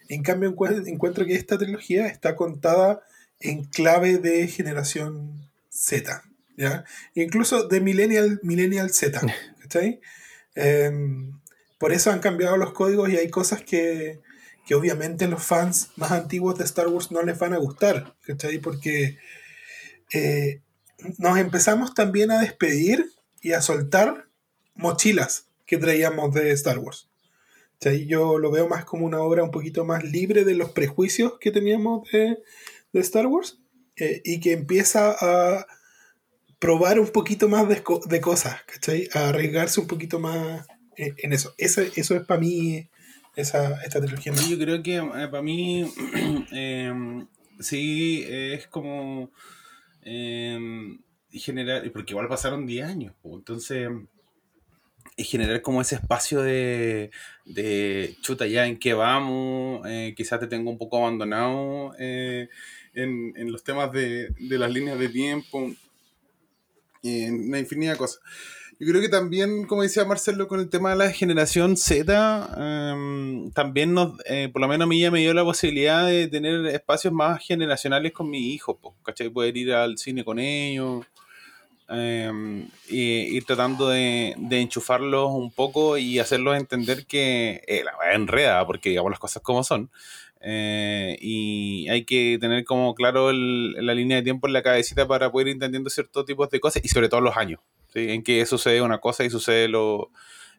En 0.08 0.22
cambio, 0.22 0.54
encuent- 0.54 0.86
encuentro 0.86 1.26
que 1.26 1.34
esta 1.34 1.58
trilogía 1.58 2.06
está 2.06 2.34
contada 2.36 3.02
en 3.40 3.64
clave 3.64 4.18
de 4.18 4.46
generación 4.48 5.50
Z, 5.68 6.22
¿ya? 6.56 6.84
Incluso 7.14 7.66
de 7.68 7.80
Millennial, 7.80 8.40
Millennial 8.42 8.90
Z, 8.90 9.20
¿cachai? 9.60 10.00
Em, 10.54 11.32
por 11.84 11.92
eso 11.92 12.10
han 12.10 12.20
cambiado 12.20 12.56
los 12.56 12.72
códigos 12.72 13.10
y 13.10 13.18
hay 13.18 13.28
cosas 13.28 13.62
que, 13.62 14.22
que 14.66 14.74
obviamente 14.74 15.28
los 15.28 15.44
fans 15.44 15.90
más 15.96 16.12
antiguos 16.12 16.56
de 16.56 16.64
Star 16.64 16.88
Wars 16.88 17.12
no 17.12 17.20
les 17.20 17.38
van 17.38 17.52
a 17.52 17.58
gustar, 17.58 18.16
¿cachai? 18.22 18.56
Porque 18.56 19.18
eh, 20.10 20.62
nos 21.18 21.36
empezamos 21.36 21.92
también 21.92 22.30
a 22.30 22.40
despedir 22.40 23.12
y 23.42 23.52
a 23.52 23.60
soltar 23.60 24.30
mochilas 24.74 25.48
que 25.66 25.76
traíamos 25.76 26.32
de 26.32 26.52
Star 26.52 26.78
Wars. 26.78 27.10
¿Cachai? 27.74 28.06
Yo 28.06 28.38
lo 28.38 28.50
veo 28.50 28.66
más 28.66 28.86
como 28.86 29.04
una 29.04 29.20
obra 29.20 29.44
un 29.44 29.50
poquito 29.50 29.84
más 29.84 30.04
libre 30.04 30.46
de 30.46 30.54
los 30.54 30.70
prejuicios 30.70 31.34
que 31.38 31.50
teníamos 31.50 32.10
de, 32.10 32.38
de 32.94 33.00
Star 33.00 33.26
Wars 33.26 33.60
eh, 33.96 34.22
y 34.24 34.40
que 34.40 34.52
empieza 34.52 35.14
a 35.20 35.66
probar 36.58 36.98
un 36.98 37.08
poquito 37.08 37.46
más 37.50 37.68
de, 37.68 37.84
de 38.06 38.20
cosas, 38.22 38.62
¿cachai? 38.62 39.06
A 39.12 39.28
arriesgarse 39.28 39.80
un 39.80 39.86
poquito 39.86 40.18
más 40.18 40.66
en, 40.96 41.14
en 41.18 41.32
eso. 41.32 41.54
Ese- 41.58 41.92
eso 41.96 42.14
es 42.16 42.24
para 42.24 42.40
mí 42.40 42.88
esa, 43.36 43.82
esta 43.84 44.00
trilogía. 44.00 44.32
Yo 44.48 44.58
creo 44.58 44.82
que 44.82 44.98
para 45.30 45.42
mí 45.42 45.84
em, 46.52 47.26
sí 47.60 48.24
es 48.28 48.66
como 48.68 49.30
em, 50.02 50.98
generar, 51.32 51.90
porque 51.92 52.12
igual 52.12 52.28
pasaron 52.28 52.66
10 52.66 52.86
años, 52.86 53.14
entonces 53.24 53.88
es 55.16 55.28
generar 55.30 55.62
como 55.62 55.80
ese 55.80 55.94
espacio 55.96 56.42
de, 56.42 57.10
de 57.44 58.16
chuta 58.20 58.46
ya 58.46 58.66
en 58.66 58.78
qué 58.78 58.94
vamos, 58.94 59.86
eh, 59.86 60.12
quizás 60.16 60.40
te 60.40 60.46
tengo 60.48 60.70
un 60.70 60.78
poco 60.78 60.98
abandonado 60.98 61.94
eh, 61.98 62.48
en, 62.94 63.32
en 63.36 63.52
los 63.52 63.62
temas 63.62 63.92
de, 63.92 64.30
de 64.30 64.58
las 64.58 64.72
líneas 64.72 64.98
de 64.98 65.08
tiempo, 65.08 65.72
en 67.02 67.48
una 67.48 67.58
infinidad 67.58 67.92
de 67.92 67.98
cosas. 67.98 68.20
Yo 68.80 68.88
creo 68.88 69.00
que 69.00 69.08
también, 69.08 69.66
como 69.66 69.82
decía 69.82 70.04
Marcelo, 70.04 70.48
con 70.48 70.58
el 70.60 70.68
tema 70.68 70.90
de 70.90 70.96
la 70.96 71.10
generación 71.12 71.76
Z, 71.76 72.48
em, 72.92 73.50
también 73.52 73.94
nos, 73.94 74.14
eh, 74.26 74.48
por 74.52 74.60
lo 74.62 74.68
menos 74.68 74.86
a 74.86 74.88
mí 74.88 75.00
ya 75.00 75.10
me 75.10 75.20
dio 75.20 75.32
la 75.32 75.44
posibilidad 75.44 76.06
de 76.06 76.26
tener 76.28 76.66
espacios 76.66 77.12
más 77.12 77.40
generacionales 77.44 78.12
con 78.12 78.28
mis 78.30 78.42
hijos, 78.42 78.76
¿cachai? 79.04 79.30
Poder 79.30 79.56
ir 79.56 79.72
al 79.72 79.96
cine 79.98 80.24
con 80.24 80.38
ellos, 80.40 81.06
em, 81.88 82.68
y 82.88 83.00
ir 83.36 83.44
tratando 83.44 83.88
de, 83.90 84.34
enchufarlos 84.50 85.30
un 85.32 85.50
poco 85.52 85.98
y 85.98 86.18
hacerlos 86.18 86.56
entender 86.56 87.06
que 87.06 87.62
eh, 87.68 87.84
la 87.84 88.14
enreda, 88.14 88.66
porque 88.66 88.90
digamos 88.90 89.10
las 89.12 89.20
cosas 89.20 89.42
como 89.42 89.64
son. 89.64 89.90
Eh, 90.40 91.16
y 91.20 91.88
hay 91.90 92.04
que 92.04 92.38
tener 92.40 92.64
como 92.64 92.94
claro 92.94 93.30
el- 93.30 93.72
la 93.86 93.94
línea 93.94 94.18
de 94.18 94.22
tiempo 94.24 94.46
en 94.46 94.52
la 94.54 94.62
cabecita 94.62 95.06
para 95.08 95.30
poder 95.32 95.48
ir 95.48 95.54
entendiendo 95.54 95.90
ciertos 95.90 96.26
tipos 96.26 96.50
de 96.50 96.60
cosas 96.60 96.84
y 96.84 96.88
sobre 96.88 97.08
todo 97.08 97.20
los 97.22 97.36
años. 97.36 97.60
En 97.94 98.22
que 98.22 98.44
sucede 98.46 98.82
una 98.82 98.98
cosa 98.98 99.24
y 99.24 99.30
sucede 99.30 99.68
lo, 99.68 100.10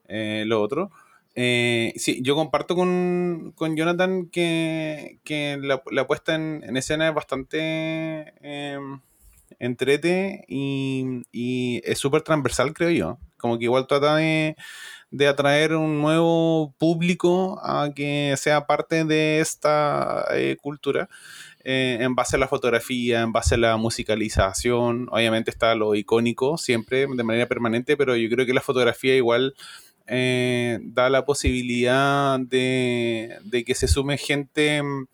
eh, 0.07 0.44
lo 0.48 0.62
otro. 0.62 0.91
Eh, 1.36 1.94
sí, 1.98 2.22
yo 2.24 2.36
comparto 2.36 2.76
con, 2.76 3.52
con 3.56 3.76
Jonathan 3.76 4.28
que, 4.28 5.20
que 5.26 5.57
la, 5.62 5.84
la 5.91 6.07
puesta 6.07 6.34
en, 6.36 6.64
en 6.64 6.78
escena 6.78 7.10
es 7.10 7.14
bastante 7.14 8.34
eh, 8.41 8.80
entrete 9.60 10.45
y, 10.48 11.24
y 11.32 11.82
es 11.84 11.99
súper 11.99 12.22
transversal, 12.22 12.74
creo 12.74 12.90
yo. 12.90 13.18
Como 13.38 13.57
que 13.60 13.66
igual 13.66 13.86
trata 13.86 14.16
de, 14.16 14.56
de 15.12 15.28
atraer 15.28 15.76
un 15.76 16.02
nuevo 16.02 16.74
público 16.78 17.60
a 17.64 17.91
que 17.94 18.34
sea 18.38 18.66
parte 18.66 19.03
de 19.03 19.40
esta 19.40 20.26
eh, 20.34 20.57
cultura 20.62 21.10
eh, 21.67 21.97
en 21.99 22.13
base 22.13 22.35
a 22.35 22.39
la 22.39 22.47
fotografía, 22.47 23.21
en 23.21 23.31
base 23.31 23.55
a 23.55 23.57
la 23.57 23.75
musicalización. 23.75 25.07
Obviamente 25.11 25.49
está 25.49 25.73
lo 25.73 25.95
icónico 25.95 26.57
siempre 26.59 27.07
de 27.07 27.23
manera 27.23 27.47
permanente, 27.47 27.97
pero 27.97 28.15
yo 28.15 28.29
creo 28.29 28.45
que 28.45 28.53
la 28.53 28.61
fotografía 28.61 29.15
igual 29.15 29.55
eh, 30.05 30.77
da 30.83 31.09
la 31.09 31.25
posibilidad 31.25 32.39
de, 32.39 33.39
que 33.65 33.73
se 33.73 33.87
sume 33.87 34.19
gente 34.19 34.83
mm, 34.83 35.07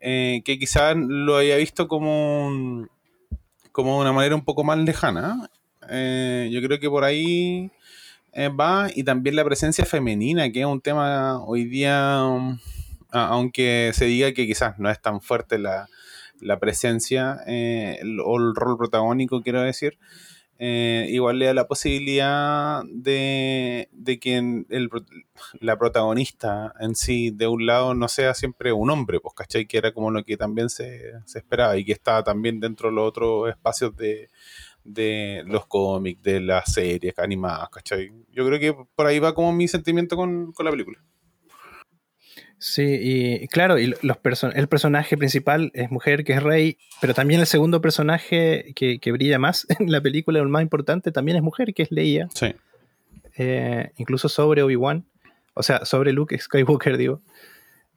eh, 0.00 0.42
que 0.46 0.58
quizás 0.58 0.96
lo 0.96 1.36
haya 1.36 1.56
visto 1.56 1.86
como, 1.88 2.88
como 3.70 3.98
una 3.98 4.12
manera 4.14 4.34
un 4.34 4.44
poco 4.44 4.64
más 4.64 4.78
lejana. 4.78 5.50
Yo 5.82 6.60
creo 6.62 6.80
que 6.80 6.88
por 6.88 7.04
ahí 7.04 7.70
va 8.58 8.88
y 8.94 9.02
también 9.04 9.36
la 9.36 9.44
presencia 9.44 9.84
femenina, 9.84 10.50
que 10.50 10.60
es 10.60 10.66
un 10.66 10.80
tema 10.80 11.42
hoy 11.44 11.64
día, 11.64 12.20
a- 12.20 12.58
aunque 13.10 13.92
se 13.94 14.06
diga 14.06 14.32
que 14.32 14.46
quizás 14.46 14.78
no 14.78 14.90
es 14.90 15.00
tan 15.00 15.20
fuerte 15.20 15.58
la, 15.58 15.88
la 16.40 16.58
presencia 16.58 17.38
eh, 17.46 18.00
o 18.24 18.38
el 18.38 18.54
rol 18.54 18.76
protagónico, 18.76 19.42
quiero 19.42 19.62
decir, 19.62 19.98
eh, 20.60 21.06
igual 21.10 21.38
le 21.38 21.46
da 21.46 21.54
la 21.54 21.68
posibilidad 21.68 22.82
de, 22.90 23.88
de 23.92 24.18
que 24.18 24.36
el, 24.36 24.90
la 25.60 25.78
protagonista 25.78 26.74
en 26.80 26.96
sí, 26.96 27.30
de 27.30 27.46
un 27.46 27.64
lado, 27.64 27.94
no 27.94 28.08
sea 28.08 28.34
siempre 28.34 28.72
un 28.72 28.90
hombre, 28.90 29.20
pues, 29.20 29.34
¿cachai? 29.34 29.66
Que 29.66 29.78
era 29.78 29.92
como 29.92 30.10
lo 30.10 30.24
que 30.24 30.36
también 30.36 30.68
se, 30.68 31.12
se 31.26 31.38
esperaba 31.38 31.76
y 31.76 31.84
que 31.84 31.92
está 31.92 32.24
también 32.24 32.58
dentro 32.58 32.88
de 32.88 32.96
los 32.96 33.08
otros 33.08 33.48
espacios 33.48 33.96
de, 33.96 34.30
de 34.82 35.44
los 35.46 35.66
cómics, 35.66 36.22
de 36.22 36.40
las 36.40 36.72
series 36.72 37.16
animadas, 37.20 37.68
¿cachai? 37.70 38.12
Yo 38.32 38.44
creo 38.46 38.58
que 38.58 38.74
por 38.96 39.06
ahí 39.06 39.20
va 39.20 39.34
como 39.34 39.52
mi 39.52 39.68
sentimiento 39.68 40.16
con, 40.16 40.52
con 40.52 40.64
la 40.64 40.72
película. 40.72 40.98
Sí, 42.60 42.98
y 43.00 43.46
claro, 43.48 43.78
y 43.78 43.94
los 44.02 44.16
person 44.16 44.52
el 44.56 44.66
personaje 44.68 45.16
principal 45.16 45.70
es 45.74 45.90
mujer, 45.92 46.24
que 46.24 46.32
es 46.32 46.42
Rey, 46.42 46.76
pero 47.00 47.14
también 47.14 47.40
el 47.40 47.46
segundo 47.46 47.80
personaje 47.80 48.72
que, 48.74 48.98
que 48.98 49.12
brilla 49.12 49.38
más 49.38 49.64
en 49.78 49.92
la 49.92 50.00
película, 50.00 50.40
el 50.40 50.48
más 50.48 50.62
importante, 50.62 51.12
también 51.12 51.36
es 51.36 51.42
mujer, 51.42 51.72
que 51.72 51.84
es 51.84 51.90
Leia, 51.92 52.28
Sí. 52.34 52.54
eh, 53.36 53.92
incluso 53.96 54.28
sobre 54.28 54.62
Obi-Wan, 54.62 55.06
o 55.54 55.62
sea, 55.62 55.84
sobre 55.84 56.12
Luke 56.12 56.36
Skywalker, 56.36 56.96
digo. 56.96 57.22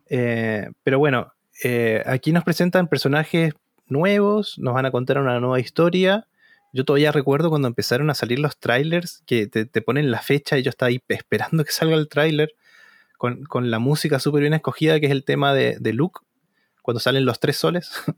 Eh, 0.10 0.68
pero 0.84 1.00
bueno, 1.00 1.34
eh, 1.64 2.04
aquí 2.06 2.32
nos 2.32 2.44
presentan 2.44 2.88
personajes 2.88 3.54
nuevos, 3.88 4.58
nos 4.60 4.74
van 4.74 4.86
a 4.86 4.92
contar 4.92 5.18
una 5.20 5.40
nueva 5.40 5.60
historia. 5.60 6.28
Yo 6.74 6.86
todavía 6.86 7.12
recuerdo 7.12 7.50
cuando 7.50 7.68
empezaron 7.68 8.10
a 8.10 8.14
salir 8.14 8.40
los 8.40 8.58
trailers, 8.60 9.24
que 9.26 9.48
te, 9.48 9.66
te 9.66 9.82
ponen 9.82 10.12
la 10.12 10.22
fecha 10.22 10.58
y 10.58 10.64
yo 10.64 10.70
estaba 10.70 10.90
ahí 10.90 11.02
esperando 11.08 11.64
que 11.66 11.72
salga 11.72 11.96
el 11.96 12.08
tráiler 12.08 12.54
con, 13.22 13.44
con 13.46 13.70
la 13.70 13.78
música 13.78 14.20
súper 14.20 14.42
bien 14.42 14.56
escogida, 14.56 15.00
que 15.00 15.06
es 15.06 15.12
el 15.12 15.24
tema 15.24 15.54
de, 15.54 15.78
de 15.80 15.94
Luke, 15.94 16.22
cuando 16.82 17.00
salen 17.00 17.24
los 17.24 17.40
tres 17.40 17.56
soles. 17.58 17.92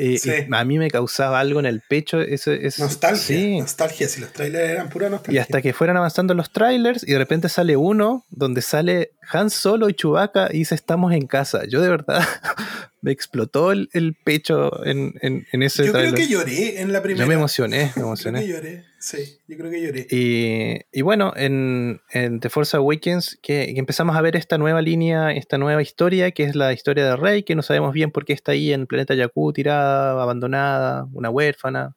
Eh, 0.00 0.16
Sí. 0.16 0.30
y 0.48 0.54
a 0.54 0.64
mí 0.64 0.78
me 0.78 0.92
causaba 0.92 1.40
algo 1.40 1.58
en 1.58 1.66
el 1.66 1.80
pecho. 1.80 2.20
Ese, 2.20 2.64
ese- 2.64 2.82
Nostalgia, 2.82 3.20
sí. 3.20 3.58
nostalgia, 3.58 4.06
si 4.08 4.20
los 4.20 4.32
trailers 4.32 4.70
eran 4.70 4.88
pura 4.90 5.08
Y 5.08 5.10
nostalgia. 5.10 5.42
hasta 5.42 5.60
que 5.60 5.72
fueran 5.72 5.96
avanzando 5.96 6.34
los 6.34 6.50
trailers 6.52 7.02
y 7.02 7.10
de 7.14 7.18
repente 7.18 7.48
sale 7.48 7.76
uno 7.76 8.24
donde 8.30 8.62
sale 8.62 9.10
Han 9.32 9.50
Solo 9.50 9.88
y 9.88 9.94
Chewbacca 9.94 10.48
y 10.52 10.58
dice 10.58 10.74
estamos 10.74 11.12
en 11.12 11.26
casa. 11.26 11.62
Yo 11.68 11.80
de 11.80 11.88
verdad 11.88 12.20
me 13.02 13.10
explotó 13.12 13.72
el, 13.72 13.88
el 13.92 14.14
pecho 14.14 14.84
en, 14.84 15.14
en- 15.22 15.46
en 15.52 15.62
ese 15.62 15.84
Yo 15.86 15.92
creo 15.92 16.14
que 16.14 16.26
lloré 16.28 16.80
en 16.80 16.92
la 16.92 17.02
primera. 17.02 17.24
Yo 17.24 17.28
me 17.28 17.34
emocioné, 17.34 17.84
me 17.86 17.92
Creo 17.92 18.06
emocioné. 18.06 18.40
que 18.40 18.48
lloré, 18.48 18.84
sí, 18.98 19.38
yo 19.46 19.56
creo 19.56 19.70
que 19.70 19.82
lloré. 19.82 20.06
Y, 20.10 20.80
y 20.98 21.02
bueno, 21.02 21.32
en, 21.36 22.00
en 22.10 22.40
The 22.40 22.48
Force 22.48 22.76
Awakens 22.76 23.38
que, 23.42 23.70
que 23.72 23.78
empezamos 23.78 24.16
a 24.16 24.20
ver 24.22 24.34
esta 24.36 24.58
nueva 24.58 24.82
línea, 24.82 25.32
esta 25.32 25.58
nueva 25.58 25.82
historia, 25.82 26.30
que 26.32 26.44
es 26.44 26.56
la 26.56 26.72
historia 26.72 27.04
de 27.04 27.16
Rey, 27.16 27.42
que 27.42 27.54
no 27.54 27.62
sabemos 27.62 27.92
bien 27.92 28.10
por 28.10 28.24
qué 28.24 28.32
está 28.32 28.52
ahí 28.52 28.72
en 28.72 28.80
el 28.82 28.86
planeta 28.86 29.14
Jakku, 29.16 29.52
tirada, 29.52 30.20
abandonada, 30.22 31.06
una 31.12 31.30
huérfana. 31.30 31.94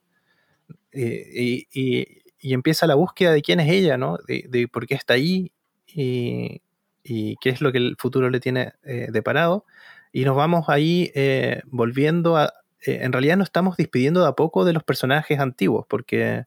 Eh, 0.91 1.27
y, 1.33 1.67
y- 1.73 2.07
y 2.43 2.53
empieza 2.55 2.87
la 2.87 2.95
búsqueda 2.95 3.31
de 3.33 3.43
quién 3.43 3.59
es 3.59 3.71
ella, 3.71 3.97
¿no? 3.97 4.17
De, 4.27 4.45
de 4.49 4.67
por 4.67 4.87
qué 4.87 4.95
está 4.95 5.13
ahí 5.13 5.51
y, 5.85 6.59
y 7.03 7.35
qué 7.37 7.49
es 7.49 7.61
lo 7.61 7.71
que 7.71 7.79
el 7.79 7.95
futuro 7.97 8.29
le 8.29 8.39
tiene 8.39 8.73
eh, 8.83 9.07
deparado. 9.11 9.65
Y 10.11 10.25
nos 10.25 10.35
vamos 10.35 10.69
ahí 10.69 11.11
eh, 11.15 11.61
volviendo 11.65 12.37
a... 12.37 12.53
eh, 12.85 12.99
en 13.01 13.11
realidad 13.11 13.37
nos 13.37 13.47
estamos 13.47 13.77
despidiendo 13.77 14.21
de 14.21 14.27
a 14.27 14.33
poco 14.33 14.65
de 14.65 14.73
los 14.73 14.83
personajes 14.83 15.39
antiguos, 15.39 15.85
porque 15.87 16.45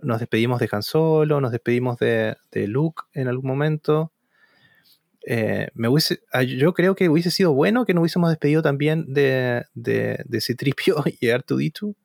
nos 0.00 0.20
despedimos 0.20 0.60
de 0.60 0.68
Han 0.72 0.82
Solo, 0.82 1.40
nos 1.40 1.52
despedimos 1.52 1.98
de, 1.98 2.36
de 2.50 2.66
Luke 2.66 3.02
en 3.14 3.28
algún 3.28 3.48
momento. 3.48 4.12
Eh, 5.28 5.68
me 5.74 5.88
ah, 6.32 6.42
yo 6.44 6.72
creo 6.72 6.94
que 6.94 7.08
hubiese 7.08 7.32
sido 7.32 7.52
bueno 7.52 7.84
que 7.84 7.94
nos 7.94 8.02
hubiésemos 8.02 8.30
despedido 8.30 8.62
también 8.62 9.12
de, 9.12 9.64
de, 9.74 10.22
de 10.24 10.40
Citripio 10.40 11.02
y 11.20 11.26
R2D2, 11.26 11.96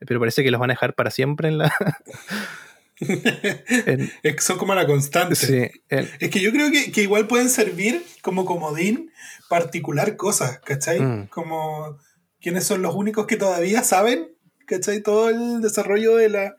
pero 0.00 0.20
parece 0.20 0.42
que 0.44 0.50
los 0.50 0.60
van 0.60 0.70
a 0.70 0.74
dejar 0.74 0.94
para 0.94 1.10
siempre 1.10 1.48
en 1.48 1.58
la, 1.58 1.72
En- 3.00 4.10
son 4.40 4.58
como 4.58 4.74
la 4.74 4.86
constante. 4.86 5.34
sí, 5.34 5.68
en- 5.88 6.10
Es 6.20 6.30
que 6.30 6.40
yo 6.40 6.52
creo 6.52 6.70
que, 6.70 6.92
que 6.92 7.02
igual 7.02 7.26
pueden 7.26 7.48
servir 7.50 8.04
como 8.22 8.44
comodín 8.44 9.10
particular 9.48 10.16
cosas, 10.16 10.60
¿cachai? 10.60 11.00
Mm. 11.00 11.26
Como 11.28 11.98
quiénes 12.40 12.64
son 12.64 12.82
los 12.82 12.94
únicos 12.94 13.26
que 13.26 13.36
todavía 13.36 13.82
saben, 13.82 14.28
¿cachai? 14.66 15.02
Todo 15.02 15.28
el 15.30 15.60
desarrollo 15.60 16.16
de 16.16 16.28
la 16.28 16.54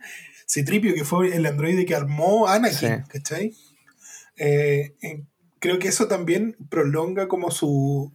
Citripio, 0.49 0.93
que 0.93 1.05
fue 1.05 1.35
el 1.35 1.45
androide 1.45 1.85
que 1.85 1.95
armó 1.95 2.47
Anakin, 2.47 2.77
Sí. 2.77 2.95
¿cachai? 3.09 3.53
Eh, 4.37 4.95
eh, 5.01 5.23
creo 5.59 5.79
que 5.79 5.87
eso 5.87 6.07
también 6.07 6.57
prolonga 6.69 7.27
como 7.27 7.51
su, 7.51 8.11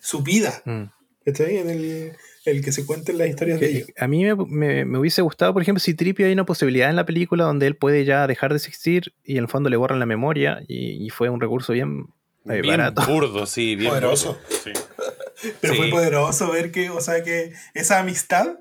su 0.00 0.22
vida, 0.22 0.62
mm. 0.64 0.84
¿Cachai? 1.24 1.56
En 1.58 1.70
el, 1.70 2.12
el 2.44 2.62
que 2.64 2.72
se 2.72 2.84
cuenten 2.86 3.18
las 3.18 3.28
historias 3.28 3.60
de 3.60 3.66
ellos. 3.70 3.88
a 3.98 4.06
mí 4.08 4.24
me, 4.24 4.34
me- 4.34 4.84
me 4.84 4.98
hubiese 4.98 5.22
gustado, 5.22 5.52
por 5.52 5.62
ejemplo, 5.62 5.80
si 5.80 5.94
Tripio 5.94 6.26
hay 6.26 6.32
una 6.32 6.44
posibilidad 6.46 6.90
en 6.90 6.96
la 6.96 7.06
película 7.06 7.44
donde 7.44 7.66
él 7.66 7.76
puede 7.76 8.04
ya 8.04 8.26
dejar 8.26 8.50
de 8.50 8.56
existir 8.56 9.14
y 9.24 9.32
en 9.38 9.44
el 9.44 9.48
fondo 9.48 9.70
le 9.70 9.76
borran 9.76 9.98
la 9.98 10.06
memoria 10.06 10.60
y, 10.68 11.04
y 11.04 11.10
fue 11.10 11.28
un 11.30 11.40
recurso 11.40 11.72
bien, 11.72 12.06
eh, 12.46 12.60
bien 12.60 12.66
barato. 12.76 13.02
burdo, 13.06 13.46
sí, 13.46 13.76
bien 13.76 13.90
Poderoso. 13.90 14.34
burdo, 14.34 14.40
sí. 14.64 14.70
Pero 15.60 15.74
Sí. 15.74 15.78
fue 15.80 15.90
poderoso 15.90 16.50
ver 16.52 16.70
que, 16.70 16.90
o 16.90 17.00
sea, 17.00 17.22
que 17.22 17.52
esa 17.74 17.98
amistad, 18.00 18.56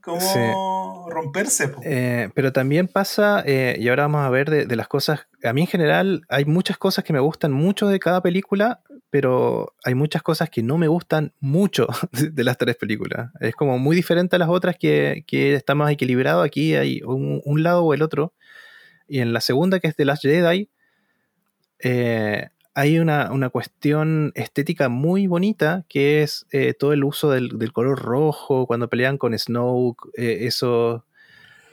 como 0.00 0.20
Sí. 0.20 1.12
romperse. 1.14 1.68
po. 1.68 1.80
Eh, 1.84 2.30
pero 2.34 2.52
también 2.52 2.88
pasa, 2.88 3.42
eh, 3.46 3.76
y 3.78 3.88
ahora 3.88 4.04
vamos 4.04 4.22
a 4.22 4.30
ver 4.30 4.48
de, 4.50 4.66
de 4.66 4.76
las 4.76 4.88
cosas, 4.88 5.26
a 5.44 5.52
mí 5.52 5.60
en 5.62 5.66
general 5.66 6.22
hay 6.28 6.44
muchas 6.44 6.78
cosas 6.78 7.04
que 7.04 7.12
me 7.12 7.20
gustan 7.20 7.52
mucho 7.52 7.86
de 7.88 7.98
cada 7.98 8.22
película, 8.22 8.80
pero 9.12 9.74
hay 9.84 9.94
muchas 9.94 10.22
cosas 10.22 10.48
que 10.48 10.62
no 10.62 10.78
me 10.78 10.88
gustan 10.88 11.34
mucho 11.38 11.86
de, 12.12 12.44
las 12.44 12.56
tres 12.56 12.76
películas. 12.76 13.30
Es 13.40 13.54
como 13.54 13.78
muy 13.78 13.94
diferente 13.94 14.36
a 14.36 14.38
las 14.38 14.48
otras 14.48 14.78
que, 14.78 15.24
que 15.26 15.52
está 15.52 15.74
más 15.74 15.92
equilibrado, 15.92 16.40
aquí 16.40 16.74
hay 16.76 17.02
un, 17.04 17.62
lado 17.62 17.84
o 17.84 17.92
el 17.92 18.00
otro. 18.00 18.32
Y 19.06 19.18
en 19.18 19.34
la 19.34 19.42
segunda, 19.42 19.80
que 19.80 19.88
es 19.88 19.96
The 19.96 20.06
Last 20.06 20.22
Jedi, 20.22 20.70
eh, 21.80 22.48
hay 22.72 22.98
una, 23.00 23.30
una 23.32 23.50
cuestión 23.50 24.32
estética 24.34 24.88
muy 24.88 25.26
bonita 25.26 25.84
que 25.90 26.22
es 26.22 26.46
eh, 26.50 26.72
todo 26.72 26.94
el 26.94 27.04
uso 27.04 27.30
del, 27.30 27.58
del 27.58 27.74
color 27.74 28.00
rojo 28.00 28.66
cuando 28.66 28.88
pelean 28.88 29.18
con 29.18 29.38
Snoke, 29.38 30.08
eh, 30.16 30.48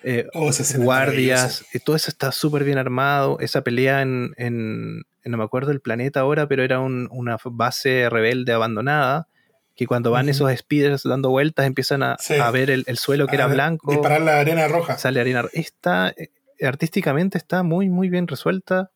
eh, 0.03 0.27
Oh, 0.33 0.49
guardias, 0.77 1.65
eh, 1.73 1.79
todo 1.79 1.95
eso 1.95 2.09
está 2.09 2.31
súper 2.31 2.63
bien 2.63 2.77
armado. 2.77 3.39
Esa 3.39 3.61
pelea 3.61 4.01
en, 4.01 4.33
en- 4.37 5.03
no 5.25 5.37
me 5.37 5.43
acuerdo 5.43 5.71
el 5.71 5.81
planeta 5.81 6.21
ahora, 6.21 6.47
pero 6.47 6.63
era 6.63 6.79
un- 6.79 7.07
una 7.11 7.37
base 7.45 8.09
rebelde 8.09 8.53
abandonada. 8.53 9.27
Que 9.75 9.87
cuando 9.87 10.11
van 10.11 10.27
esos 10.27 10.51
speeders 10.57 11.03
dando 11.03 11.29
vueltas 11.29 11.65
empiezan 11.65 12.03
a, 12.03 12.17
Sí. 12.19 12.33
a 12.35 12.51
ver 12.51 12.69
el, 12.69 12.83
el 12.87 12.97
suelo 12.97 13.27
que 13.27 13.35
era 13.35 13.45
Ah, 13.45 13.47
blanco 13.47 13.91
Disparar 13.91 14.19
la 14.21 14.39
arena 14.39 14.67
roja. 14.67 14.97
sale 14.97 15.21
arena. 15.21 15.45
Está, 15.53 16.09
eh, 16.17 16.29
artísticamente 16.65 17.37
está 17.37 17.63
muy, 17.63 17.87
muy 17.87 18.09
bien 18.09 18.27
resuelta 18.27 18.91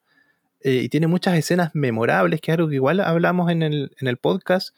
eh, 0.60 0.82
y 0.84 0.90
tiene 0.90 1.08
muchas 1.08 1.36
escenas 1.38 1.72
memorables, 1.74 2.42
que 2.42 2.52
es 2.52 2.58
algo 2.58 2.68
que 2.70 2.76
igual 2.76 3.00
hablamos 3.00 3.50
en 3.52 3.64
el, 3.64 3.96
en 4.00 4.08
el 4.10 4.18
podcast. 4.18 4.76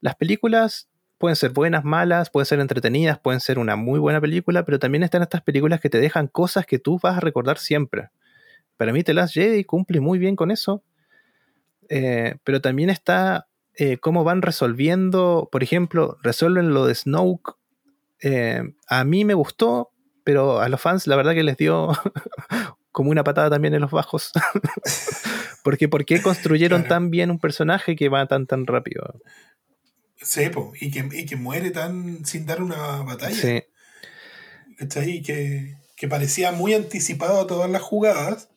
Las 0.00 0.16
películas 0.16 0.88
pueden 1.20 1.36
ser 1.36 1.52
buenas, 1.52 1.84
malas, 1.84 2.30
pueden 2.30 2.46
ser 2.46 2.60
entretenidas, 2.60 3.18
pueden 3.20 3.40
ser 3.40 3.58
una 3.60 3.76
muy 3.76 4.00
buena 4.00 4.20
película, 4.22 4.64
pero 4.64 4.78
también 4.78 5.02
están 5.04 5.22
estas 5.22 5.42
películas 5.42 5.80
que 5.80 5.90
te 5.90 6.00
dejan 6.00 6.26
cosas 6.28 6.64
que 6.66 6.78
tú 6.78 6.98
vas 7.00 7.18
a 7.18 7.20
recordar 7.20 7.58
siempre. 7.58 8.08
Para 8.78 8.92
mí 8.94 9.04
The 9.04 9.12
Last 9.14 9.34
Jedi 9.34 9.64
cumple 9.64 10.00
muy 10.00 10.18
bien 10.18 10.34
con 10.34 10.50
eso, 10.50 10.82
eh, 11.90 12.36
pero 12.42 12.60
también 12.62 12.88
está 12.90 13.48
eh, 13.74 13.98
cómo 13.98 14.24
van 14.24 14.42
resolviendo, 14.42 15.48
por 15.52 15.62
ejemplo, 15.62 16.16
resuelven 16.22 16.72
lo 16.72 16.86
de 16.86 16.94
Snoke. 16.94 17.54
eh, 18.22 18.62
a 18.88 19.04
mí 19.04 19.24
me 19.26 19.34
gustó, 19.34 19.90
pero 20.24 20.60
a 20.60 20.68
los 20.70 20.80
fans 20.80 21.06
la 21.06 21.16
verdad 21.16 21.34
que 21.34 21.42
les 21.42 21.56
dio 21.58 21.88
como 22.92 23.10
una 23.10 23.24
patada 23.24 23.50
también 23.50 23.74
en 23.74 23.82
los 23.82 23.90
bajos. 23.90 24.32
Porque 25.62 25.88
¿por 25.88 26.06
qué 26.06 26.22
construyeron 26.22 26.82
Claro. 26.82 26.94
tan 26.94 27.10
bien 27.10 27.30
un 27.30 27.38
personaje 27.38 27.94
que 27.94 28.08
va 28.08 28.26
tan 28.26 28.46
tan 28.46 28.66
rápido? 28.66 29.14
Sí, 30.22 30.48
po, 30.50 30.72
y, 30.78 30.90
que, 30.90 31.08
y 31.12 31.26
que 31.26 31.36
muere 31.36 31.70
tan 31.70 32.24
sin 32.24 32.46
dar 32.46 32.62
una 32.62 33.02
batalla. 33.02 33.34
Sí, 33.34 33.62
¿cachai? 34.76 35.10
Y 35.10 35.22
que, 35.22 35.76
que 35.96 36.08
parecía 36.08 36.52
muy 36.52 36.74
anticipado 36.74 37.40
a 37.40 37.46
todas 37.46 37.70
las 37.70 37.82
jugadas. 37.82 38.48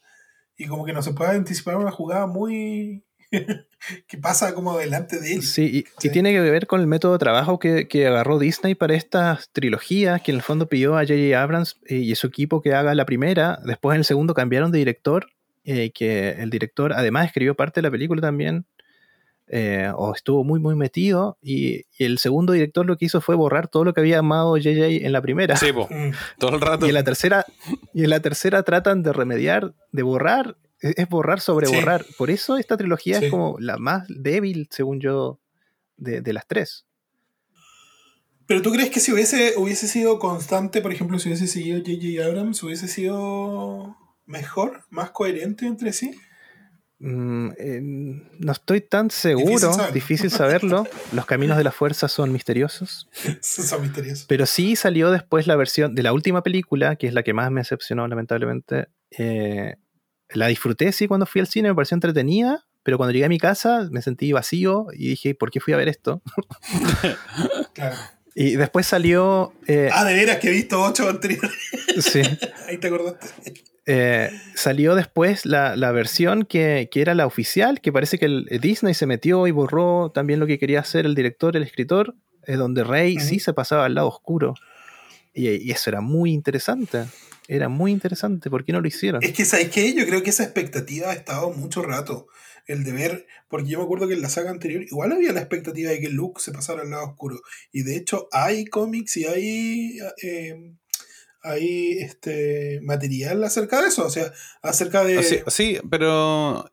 Y 0.57 0.67
como 0.67 0.85
que 0.85 0.93
no 0.93 1.01
se 1.01 1.13
puede 1.13 1.31
anticipar 1.31 1.77
una 1.77 1.91
jugada 1.91 2.27
muy. 2.27 3.03
que 4.07 4.17
pasa 4.17 4.53
como 4.53 4.77
delante 4.77 5.19
de 5.19 5.33
él. 5.33 5.41
sí, 5.41 5.83
y, 6.01 6.07
y 6.07 6.11
tiene 6.11 6.31
que 6.31 6.39
ver 6.39 6.67
con 6.67 6.79
el 6.79 6.87
método 6.87 7.13
de 7.13 7.19
trabajo 7.19 7.59
que, 7.59 7.87
que 7.87 8.07
agarró 8.07 8.37
Disney 8.37 8.75
para 8.75 8.93
estas 8.93 9.49
trilogías, 9.51 10.21
que 10.21 10.31
en 10.31 10.37
el 10.37 10.43
fondo 10.43 10.69
pidió 10.69 10.95
a 10.95 11.01
J.J. 11.01 11.41
Abrams 11.41 11.79
eh, 11.87 11.95
y 11.95 12.13
su 12.15 12.27
equipo 12.27 12.61
que 12.61 12.73
haga 12.73 12.93
la 12.93 13.05
primera, 13.05 13.59
después 13.65 13.95
en 13.95 13.99
el 13.99 14.05
segundo 14.05 14.33
cambiaron 14.33 14.71
de 14.71 14.79
director, 14.79 15.27
eh, 15.63 15.91
que 15.91 16.29
el 16.29 16.49
director 16.49 16.93
además 16.93 17.25
escribió 17.25 17.55
parte 17.55 17.79
de 17.81 17.87
la 17.87 17.91
película 17.91 18.21
también, 18.21 18.65
eh, 19.47 19.91
o 19.95 20.13
estuvo 20.15 20.43
muy 20.43 20.59
muy 20.59 20.75
metido, 20.75 21.37
y, 21.41 21.81
y 21.97 22.05
el 22.05 22.17
segundo 22.17 22.53
director 22.53 22.85
lo 22.85 22.97
que 22.97 23.05
hizo 23.05 23.21
fue 23.21 23.35
borrar 23.35 23.67
todo 23.67 23.83
lo 23.83 23.93
que 23.93 24.01
había 24.01 24.19
amado 24.19 24.51
J.J. 24.55 24.85
en 25.05 25.11
la 25.11 25.21
primera. 25.21 25.55
Sí, 25.57 25.71
po, 25.73 25.87
Mm. 25.89 26.11
todo 26.39 26.55
el 26.55 26.61
rato. 26.61 26.85
Y 26.85 26.89
en 26.89 26.95
la 26.95 27.03
tercera, 27.03 27.45
y 27.93 28.03
en 28.03 28.09
la 28.09 28.19
tercera 28.21 28.63
tratan 28.63 29.03
de 29.03 29.13
remediar, 29.13 29.73
de 29.91 30.03
borrar, 30.03 30.57
es 30.79 30.97
es 30.97 31.07
borrar 31.09 31.39
sobre 31.39 31.67
Sí. 31.67 31.75
borrar. 31.75 32.05
Por 32.17 32.29
eso 32.29 32.57
esta 32.57 32.77
trilogía 32.77 33.19
Sí. 33.19 33.25
es 33.25 33.31
como 33.31 33.57
la 33.59 33.77
más 33.77 34.05
débil, 34.09 34.67
según 34.71 34.99
yo, 34.99 35.39
de, 35.97 36.21
de 36.21 36.33
las 36.33 36.47
tres. 36.47 36.85
Pero 38.45 38.61
tú 38.61 38.71
crees 38.71 38.89
que 38.89 38.99
si 38.99 39.13
hubiese, 39.13 39.53
hubiese 39.57 39.87
sido 39.87 40.19
constante, 40.19 40.81
por 40.81 40.91
ejemplo, 40.91 41.17
si 41.19 41.29
hubiese 41.29 41.47
seguido 41.47 41.79
J.J. 41.79 42.25
Abrams, 42.25 42.61
hubiese 42.63 42.87
sido 42.89 43.95
mejor, 44.25 44.83
más 44.89 45.11
coherente 45.11 45.65
entre 45.65 45.93
sí? 45.93 46.11
Mm, 47.05 47.49
eh, 47.57 47.81
no 48.39 48.51
estoy 48.53 48.79
tan 48.79 49.11
seguro, 49.11 49.75
difícil 49.93 50.31
saberlo. 50.31 50.87
Los 51.11 51.25
caminos 51.25 51.57
de 51.57 51.65
la 51.65 51.71
fuerza 51.73 52.07
son 52.07 52.31
misteriosos. 52.31 53.09
Son 53.41 53.81
misteriosos. 53.81 54.25
Pero 54.29 54.45
sí 54.45 54.77
salió 54.77 55.11
después 55.11 55.45
la 55.45 55.57
versión 55.57 55.95
de 55.95 56.03
la 56.03 56.13
última 56.13 56.43
película, 56.43 56.95
que 56.95 57.07
es 57.07 57.13
la 57.13 57.23
que 57.23 57.33
más 57.33 57.51
me 57.51 57.59
decepcionó, 57.59 58.07
lamentablemente. 58.07 58.87
Eh, 59.11 59.75
la 60.29 60.47
disfruté, 60.47 60.93
sí, 60.93 61.07
cuando 61.07 61.25
fui 61.25 61.41
al 61.41 61.47
cine, 61.47 61.67
me 61.69 61.75
pareció 61.75 61.95
entretenida, 61.95 62.65
pero 62.83 62.95
cuando 62.97 63.11
llegué 63.11 63.25
a 63.25 63.29
mi 63.29 63.37
casa 63.37 63.89
me 63.91 64.01
sentí 64.01 64.31
vacío 64.31 64.87
y 64.93 65.09
dije, 65.09 65.35
¿por 65.35 65.51
qué 65.51 65.59
fui 65.59 65.73
a 65.73 65.77
ver 65.77 65.89
esto? 65.89 66.21
Claro. 67.73 67.97
Y 68.35 68.55
después 68.55 68.87
salió. 68.87 69.53
eh, 69.67 69.89
Ah, 69.91 70.05
de 70.05 70.13
veras 70.15 70.37
que 70.37 70.47
he 70.47 70.51
visto 70.51 70.81
ocho 70.81 71.07
anteriores. 71.09 71.51
sí, 71.99 72.21
Ahí 72.67 72.77
te 72.77 72.87
acordaste. 72.87 73.27
Eh, 73.85 74.29
salió 74.55 74.95
después 74.95 75.45
la, 75.45 75.75
la 75.75 75.91
versión 75.91 76.45
que, 76.45 76.89
que 76.91 77.01
era 77.01 77.13
la 77.13 77.25
oficial, 77.25 77.81
que 77.81 77.91
parece 77.91 78.17
que 78.17 78.25
el, 78.25 78.45
Disney 78.61 78.93
se 78.93 79.05
metió 79.05 79.45
y 79.47 79.51
borró 79.51 80.11
también 80.11 80.39
lo 80.39 80.47
que 80.47 80.59
quería 80.59 80.79
hacer 80.79 81.05
el 81.05 81.15
director, 81.15 81.57
el 81.57 81.63
escritor, 81.63 82.15
eh, 82.45 82.55
donde 82.55 82.83
Rey 82.83 83.19
sí 83.19 83.39
se 83.39 83.53
pasaba 83.53 83.85
al 83.85 83.95
lado 83.95 84.07
oscuro. 84.07 84.53
Y, 85.33 85.49
y 85.49 85.71
eso 85.71 85.89
era 85.89 86.01
muy 86.01 86.31
interesante. 86.31 87.05
Era 87.47 87.67
muy 87.67 87.91
interesante. 87.91 88.49
¿Por 88.49 88.63
qué 88.63 88.71
no 88.71 88.81
lo 88.81 88.87
hicieron? 88.87 89.21
Es 89.23 89.33
que, 89.33 89.45
¿sabes 89.45 89.69
qué? 89.69 89.93
Yo 89.93 90.05
creo 90.05 90.23
que 90.23 90.29
esa 90.29 90.43
expectativa 90.43 91.09
ha 91.09 91.13
estado 91.13 91.51
mucho 91.51 91.81
rato. 91.81 92.27
El 92.65 92.85
de 92.85 92.93
ver, 92.93 93.27
porque 93.49 93.67
yo 93.67 93.79
me 93.79 93.83
acuerdo 93.83 94.07
que 94.07 94.13
en 94.13 94.21
la 94.21 94.29
saga 94.29 94.49
anterior 94.49 94.83
igual 94.83 95.11
había 95.11 95.33
la 95.33 95.41
expectativa 95.41 95.91
de 95.91 95.99
que 95.99 96.07
Luke 96.07 96.41
se 96.41 96.53
pasara 96.53 96.83
al 96.83 96.91
lado 96.91 97.07
oscuro. 97.07 97.41
Y 97.73 97.83
de 97.83 97.97
hecho 97.97 98.29
hay 98.31 98.63
cómics 98.65 99.17
y 99.17 99.25
hay, 99.25 99.97
eh, 100.21 100.73
hay 101.43 101.97
este, 101.99 102.79
material 102.81 103.43
acerca 103.43 103.81
de 103.81 103.89
eso. 103.89 104.05
O 104.05 104.09
sea, 104.09 104.31
acerca 104.61 105.03
de... 105.03 105.21
Sí, 105.21 105.39
sí, 105.47 105.77
pero 105.89 106.69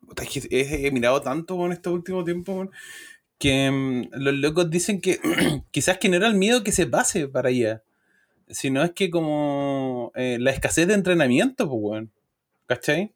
he, 0.50 0.90
mirado 0.92 1.20
tanto 1.20 1.66
en 1.66 1.72
este 1.72 1.90
último 1.90 2.24
tiempo 2.24 2.70
que 3.38 3.70
mm, 3.70 4.10
los 4.12 4.34
locos 4.34 4.70
dicen 4.70 5.00
que 5.00 5.20
quizás 5.70 5.98
que 5.98 6.08
no 6.08 6.16
era 6.16 6.28
el 6.28 6.34
miedo 6.34 6.62
que 6.62 6.72
se 6.72 6.86
pase 6.86 7.26
para 7.26 7.48
allá, 7.48 7.82
sino 8.48 8.82
es 8.82 8.92
que 8.92 9.10
como 9.10 10.12
eh, 10.14 10.38
la 10.40 10.52
escasez 10.52 10.86
de 10.86 10.94
entrenamiento, 10.94 11.68
pues, 11.68 11.80
weón. 11.82 12.12
¿Cachai? 12.66 13.12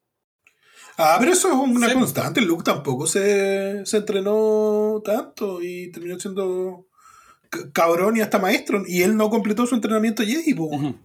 Ah, 0.97 1.17
pero 1.21 1.33
eso 1.33 1.49
es 1.49 1.55
una 1.55 1.89
Sí. 1.89 1.95
constante. 1.95 2.41
Luke 2.41 2.65
tampoco 2.65 3.07
se, 3.07 3.87
se 3.87 3.97
entrenó 3.99 5.01
tanto 5.05 5.63
y 5.63 5.91
terminó 5.93 6.19
siendo 6.19 6.87
cabrón 7.73 8.17
y 8.17 8.21
hasta 8.21 8.39
maestro. 8.39 8.83
Y 8.87 9.03
él 9.03 9.17
no 9.17 9.31
completó 9.31 9.67
su 9.67 9.75
entrenamiento 9.75 10.25
Jedi. 10.25 10.55
Ujú. 10.55 10.97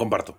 Comparto. 0.00 0.38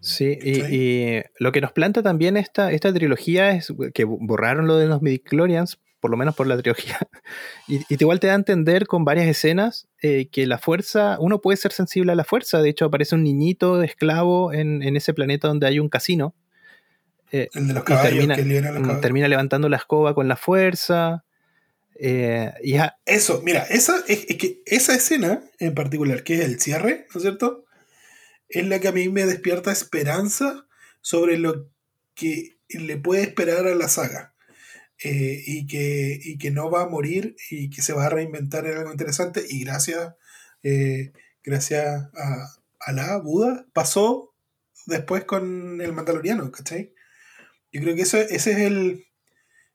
Sí, 0.00 0.38
y, 0.42 1.20
lo 1.38 1.52
que 1.52 1.60
nos 1.60 1.72
planta 1.72 2.02
también 2.02 2.38
esta, 2.38 2.72
esta 2.72 2.90
trilogía 2.90 3.50
es 3.50 3.70
que 3.92 4.04
borraron 4.04 4.66
lo 4.66 4.78
de 4.78 4.86
los 4.86 5.02
midichlorians, 5.02 5.78
por 6.00 6.10
lo 6.10 6.16
menos 6.16 6.34
por 6.34 6.46
la 6.46 6.56
trilogía. 6.56 6.98
Y, 7.68 7.80
y 7.88 8.00
igual 8.00 8.20
te 8.20 8.28
da 8.28 8.32
a 8.32 8.36
entender 8.36 8.86
con 8.86 9.04
varias 9.04 9.26
escenas 9.26 9.88
eh, 10.00 10.28
que 10.32 10.46
la 10.46 10.56
fuerza, 10.56 11.18
uno 11.20 11.42
puede 11.42 11.58
ser 11.58 11.72
sensible 11.72 12.12
a 12.12 12.14
la 12.14 12.24
fuerza. 12.24 12.62
De 12.62 12.70
hecho, 12.70 12.86
aparece 12.86 13.14
un 13.14 13.24
niñito 13.24 13.82
esclavo 13.82 14.54
en, 14.54 14.82
en 14.82 14.96
ese 14.96 15.12
planeta 15.12 15.48
donde 15.48 15.66
hay 15.66 15.78
un 15.78 15.90
casino. 15.90 16.34
Eh, 17.30 17.50
El 17.52 17.68
de 17.68 17.74
los 17.74 17.84
caballos 17.84 18.10
termina, 18.12 18.36
que 18.36 18.42
libera 18.42 18.70
los 18.70 18.80
mm, 18.80 18.84
caballos. 18.84 19.02
termina 19.02 19.28
levantando 19.28 19.68
la 19.68 19.76
escoba 19.76 20.14
con 20.14 20.28
la 20.28 20.36
fuerza. 20.36 21.24
eh, 22.00 22.52
y 22.62 22.76
Eso, 23.04 23.42
mira, 23.44 23.64
esa, 23.64 23.98
es, 24.08 24.24
es 24.30 24.36
que 24.38 24.62
esa 24.64 24.94
escena 24.94 25.42
en 25.58 25.74
particular, 25.74 26.22
que 26.22 26.36
es 26.36 26.40
el 26.40 26.58
cierre, 26.58 27.06
¿no 27.12 27.18
es 27.18 27.22
cierto? 27.22 27.63
Es 28.54 28.66
la 28.66 28.78
que 28.78 28.88
a 28.88 28.92
mí 28.92 29.08
me 29.08 29.26
despierta 29.26 29.72
esperanza 29.72 30.66
sobre 31.00 31.38
lo 31.38 31.68
que 32.14 32.56
le 32.68 32.96
puede 32.96 33.22
esperar 33.22 33.66
a 33.66 33.74
la 33.74 33.88
saga. 33.88 34.34
Eh, 35.02 35.42
y, 35.44 35.66
que, 35.66 36.18
y 36.22 36.38
que 36.38 36.52
no 36.52 36.70
va 36.70 36.82
a 36.82 36.88
morir 36.88 37.34
y 37.50 37.68
que 37.68 37.82
se 37.82 37.92
va 37.92 38.06
a 38.06 38.10
reinventar 38.10 38.64
en 38.66 38.78
algo 38.78 38.92
interesante. 38.92 39.44
Y 39.48 39.64
gracias, 39.64 40.14
eh, 40.62 41.12
gracias 41.42 42.08
a, 42.16 42.54
a 42.78 42.92
la 42.92 43.18
Buda 43.18 43.66
pasó 43.72 44.34
después 44.86 45.24
con 45.24 45.80
el 45.80 45.92
Mandaloriano, 45.92 46.50
¿cachai? 46.52 46.94
Yo 47.72 47.80
creo 47.80 47.96
que 47.96 48.02
eso, 48.02 48.18
ese 48.18 48.52
es 48.52 48.58
el. 48.58 49.04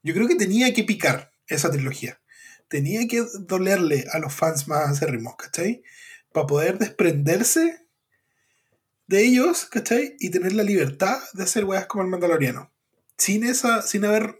Yo 0.03 0.13
creo 0.13 0.27
que 0.27 0.35
tenía 0.35 0.73
que 0.73 0.85
picar 0.85 1.33
esa 1.47 1.69
trilogía. 1.69 2.21
Tenía 2.69 3.05
que 3.07 3.25
dolerle 3.41 4.05
a 4.13 4.19
los 4.19 4.33
fans 4.33 4.69
más 4.69 4.89
acérrimos, 4.89 5.35
¿cachai? 5.35 5.83
Para 6.31 6.47
poder 6.47 6.77
desprenderse 6.77 7.88
de 9.09 9.25
ellos, 9.25 9.65
¿cachai? 9.65 10.15
Y 10.19 10.29
tener 10.29 10.53
la 10.53 10.63
libertad 10.63 11.17
de 11.33 11.43
hacer 11.43 11.65
weas 11.65 11.87
como 11.87 12.03
el 12.03 12.09
Mandaloriano. 12.09 12.71
Sin 13.17 13.43
esa, 13.43 13.81
sin 13.81 14.05
haber. 14.05 14.39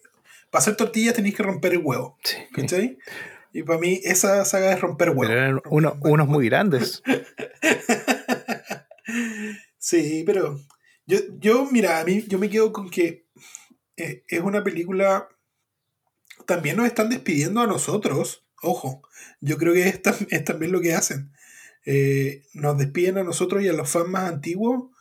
Para 0.51 0.61
hacer 0.61 0.75
tortillas 0.75 1.15
tenéis 1.15 1.35
que 1.35 1.43
romper 1.43 1.73
el 1.73 1.79
huevo. 1.83 2.17
¿Cachai? 2.53 2.97
Y 3.51 3.63
para 3.63 3.79
mí 3.79 3.99
esa 4.03 4.45
saga 4.45 4.71
es 4.71 4.79
romper 4.79 5.09
huevos. 5.09 5.27
Pero 5.27 5.39
eran 5.39 5.61
uno- 5.69 5.97
unos 6.01 6.27
muy 6.27 6.45
grandes. 6.47 7.01
Sí, 9.77 10.23
pero 10.25 10.59
yo, 11.07 11.17
yo, 11.39 11.65
mira, 11.71 11.99
a 11.99 12.03
mí 12.03 12.23
yo 12.27 12.37
me 12.37 12.49
quedo 12.49 12.71
con 12.71 12.89
que 12.89 13.25
eh, 13.97 14.23
es 14.27 14.41
una 14.41 14.63
película. 14.63 15.27
También 16.45 16.77
nos 16.77 16.85
están 16.85 17.09
despidiendo 17.09 17.61
a 17.61 17.67
nosotros. 17.67 18.45
Ojo, 18.61 19.01
yo 19.41 19.57
creo 19.57 19.73
que 19.73 19.87
es, 19.87 20.01
tam- 20.03 20.27
es 20.29 20.43
también 20.43 20.71
lo 20.71 20.81
que 20.81 20.93
hacen. 20.93 21.31
Eh, 21.85 22.43
nos 22.53 22.77
despiden 22.77 23.17
a 23.17 23.23
nosotros 23.23 23.63
y 23.63 23.67
a 23.67 23.73
los 23.73 23.89
fans 23.89 24.09
más 24.09 24.29
antiguos, 24.29 24.91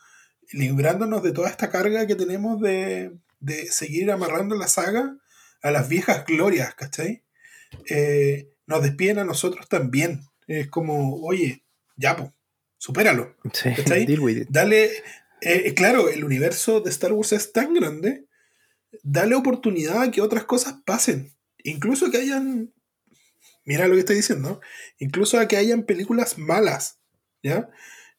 librándonos 0.52 1.22
de 1.22 1.32
toda 1.32 1.50
esta 1.50 1.70
carga 1.70 2.06
que 2.06 2.14
tenemos 2.14 2.60
de, 2.60 3.12
de 3.40 3.66
seguir 3.66 4.10
amarrando 4.10 4.55
la 4.56 4.68
saga 4.68 5.16
a 5.62 5.70
las 5.70 5.88
viejas 5.88 6.24
glorias, 6.24 6.74
¿cachai? 6.74 7.24
Eh, 7.88 8.48
nos 8.66 8.82
despiden 8.82 9.18
a 9.18 9.24
nosotros 9.24 9.68
también. 9.68 10.22
Es 10.46 10.68
como, 10.68 11.20
oye, 11.22 11.64
ya, 11.96 12.16
po, 12.16 12.34
supéralo. 12.78 13.36
Dale, 14.48 14.84
eh, 14.84 14.92
eh, 15.40 15.74
claro, 15.74 16.09
el 16.09 16.24
universo 16.24 16.80
de 16.80 16.90
Star 16.90 17.12
Wars 17.12 17.32
es 17.32 17.52
tan 17.52 17.74
grande, 17.74 18.26
dale 19.02 19.34
oportunidad 19.34 20.02
a 20.02 20.10
que 20.10 20.22
otras 20.22 20.44
cosas 20.44 20.76
pasen. 20.84 21.34
Incluso 21.64 22.10
que 22.10 22.18
hayan, 22.18 22.72
mira 23.69 23.86
lo 23.86 23.95
que 23.95 24.01
estoy 24.01 24.16
diciendo, 24.16 24.62
incluso 24.99 25.39
a 25.39 25.47
que 25.47 25.59
hayan 25.59 25.82
películas 25.82 26.39
malas, 26.39 27.01
¿ya? 27.43 27.69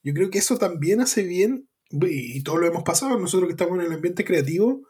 Yo 0.04 0.14
creo 0.14 0.30
que 0.30 0.38
eso 0.38 0.60
también 0.60 1.02
hace 1.02 1.24
bien, 1.24 1.68
y 1.90 2.44
todos 2.44 2.60
lo 2.60 2.68
hemos 2.68 2.84
pasado, 2.84 3.18
nosotros 3.18 3.48
que 3.48 3.54
estamos 3.54 3.80
en 3.80 3.86
el 3.88 3.94
ambiente 3.94 4.24
creativo, 4.24 4.84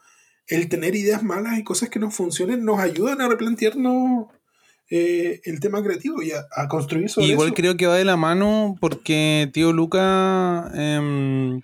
el 0.47 0.67
tener 0.67 0.97
ideas 0.97 1.23
malas 1.23 1.57
y 1.57 1.63
cosas 1.63 1.87
que 1.87 1.99
no 1.99 2.11
funcionen 2.11 2.65
nos 2.65 2.79
ayudan 2.81 3.21
a 3.21 3.29
replantearnos 3.29 4.27
eh, 4.89 5.39
el 5.45 5.61
tema 5.61 5.81
creativo 5.81 6.21
y 6.21 6.31
a, 6.31 6.45
a 6.53 6.67
construir 6.67 7.07
sobre 7.07 7.27
Igual 7.27 7.49
eso. 7.49 7.55
creo 7.55 7.77
que 7.77 7.87
va 7.87 7.95
de 7.95 8.03
la 8.03 8.17
mano 8.17 8.75
porque 8.81 9.49
tío 9.53 9.71
Luca 9.71 10.69
em, 10.73 11.61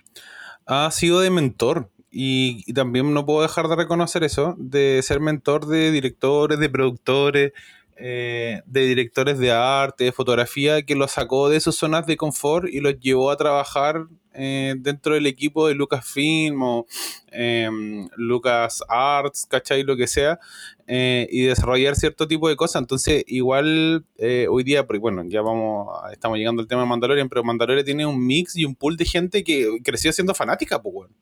ha 0.64 0.90
sido 0.90 1.20
de 1.20 1.28
mentor. 1.30 1.90
Y, 2.18 2.64
y 2.66 2.72
también 2.72 3.12
no 3.12 3.26
puedo 3.26 3.42
dejar 3.42 3.68
de 3.68 3.76
reconocer 3.76 4.24
eso, 4.24 4.54
de 4.58 5.02
ser 5.02 5.20
mentor 5.20 5.66
de 5.66 5.90
directores, 5.90 6.58
de 6.58 6.70
productores, 6.70 7.52
eh, 7.96 8.60
de 8.66 8.80
directores 8.86 9.38
de 9.38 9.52
arte, 9.52 10.04
de 10.04 10.12
fotografía, 10.12 10.82
que 10.82 10.94
los 10.94 11.12
sacó 11.12 11.48
de 11.48 11.60
sus 11.60 11.76
zonas 11.76 12.06
de 12.06 12.16
confort 12.16 12.68
y 12.68 12.80
los 12.80 12.98
llevó 13.00 13.30
a 13.30 13.36
trabajar 13.36 14.06
eh, 14.38 14.74
dentro 14.78 15.14
del 15.14 15.26
equipo 15.26 15.66
de 15.66 15.74
Lucasfilm 15.74 16.62
o 16.62 16.86
em, 17.32 18.06
Lucas 18.16 18.82
Arts, 18.88 19.46
¿cachai? 19.48 19.82
Lo 19.82 19.96
que 19.96 20.06
sea, 20.06 20.38
eh, 20.86 21.26
y 21.30 21.42
desarrollar 21.42 21.96
cierto 21.96 22.28
tipo 22.28 22.48
de 22.48 22.56
cosas. 22.56 22.82
Entonces, 22.82 23.24
igual 23.26 24.04
eh, 24.18 24.46
hoy 24.50 24.62
día, 24.62 24.86
porque 24.86 25.00
bueno, 25.00 25.24
ya 25.26 25.40
vamos, 25.40 25.88
estamos 26.12 26.36
llegando 26.36 26.60
al 26.60 26.68
tema 26.68 26.82
de 26.82 26.88
Mandalorian, 26.88 27.28
pero 27.30 27.44
Mandalorian 27.44 27.86
tiene 27.86 28.04
un 28.04 28.24
mix 28.26 28.56
y 28.56 28.66
un 28.66 28.74
pool 28.74 28.96
de 28.98 29.06
gente 29.06 29.42
que 29.42 29.78
creció 29.82 30.12
siendo 30.12 30.34
fanática, 30.34 30.82
pues, 30.82 30.94
weón. 30.94 31.14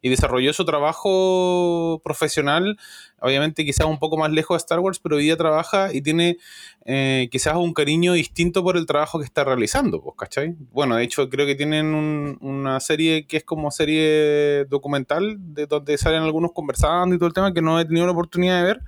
Y 0.00 0.10
desarrolló 0.10 0.52
su 0.52 0.64
trabajo 0.64 2.00
profesional, 2.04 2.78
obviamente 3.20 3.64
quizás 3.64 3.86
un 3.86 3.98
poco 3.98 4.16
más 4.16 4.30
lejos 4.30 4.54
de 4.54 4.58
Star 4.58 4.78
Wars, 4.80 5.00
pero 5.00 5.16
hoy 5.16 5.24
día 5.24 5.36
trabaja 5.36 5.92
y 5.92 6.02
tiene 6.02 6.38
eh, 6.84 7.28
quizás 7.32 7.56
un 7.56 7.74
cariño 7.74 8.12
distinto 8.12 8.62
por 8.62 8.76
el 8.76 8.86
trabajo 8.86 9.18
que 9.18 9.24
está 9.24 9.44
realizando, 9.44 10.00
pues, 10.00 10.14
¿cachai? 10.16 10.54
Bueno, 10.72 10.96
de 10.96 11.04
hecho 11.04 11.28
creo 11.28 11.46
que 11.46 11.54
tienen 11.54 11.94
un- 11.94 12.38
una 12.40 12.80
serie 12.80 13.26
que 13.26 13.38
es 13.38 13.44
como 13.44 13.70
serie 13.70 14.64
documental, 14.66 15.36
de 15.38 15.66
donde 15.66 15.98
salen 15.98 16.22
algunos 16.22 16.52
conversando 16.52 17.14
y 17.14 17.18
todo 17.18 17.26
el 17.26 17.34
tema, 17.34 17.52
que 17.52 17.60
no 17.62 17.78
he 17.80 17.84
tenido 17.84 18.06
la 18.06 18.12
oportunidad 18.12 18.58
de 18.58 18.62
ver. 18.64 18.80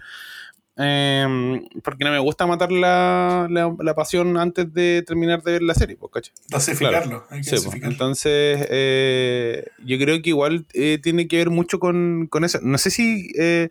Eh, 0.82 1.60
porque 1.82 2.04
no 2.04 2.10
me 2.10 2.18
gusta 2.18 2.46
matar 2.46 2.72
la, 2.72 3.46
la- 3.50 3.74
la 3.78 3.94
pasión 3.94 4.36
antes 4.38 4.72
de 4.72 5.02
terminar 5.06 5.42
de 5.42 5.52
ver 5.52 5.62
la 5.62 5.74
serie, 5.74 5.96
pues, 5.96 6.10
¿cachai? 6.12 6.32
Dosificarlo, 6.48 7.24
hay 7.30 7.42
que 7.42 7.56
Sí, 7.58 7.64
pues, 7.64 7.82
entonces, 7.82 8.66
eh, 8.70 9.66
yo 9.84 9.98
creo 9.98 10.22
que 10.22 10.30
igual 10.30 10.66
eh, 10.74 10.98
tiene 11.02 11.28
que 11.28 11.36
ver 11.38 11.50
mucho 11.50 11.78
con, 11.78 12.26
con 12.30 12.44
eso. 12.44 12.58
No 12.62 12.78
sé 12.78 12.90
si 12.90 13.30
eh, 13.38 13.68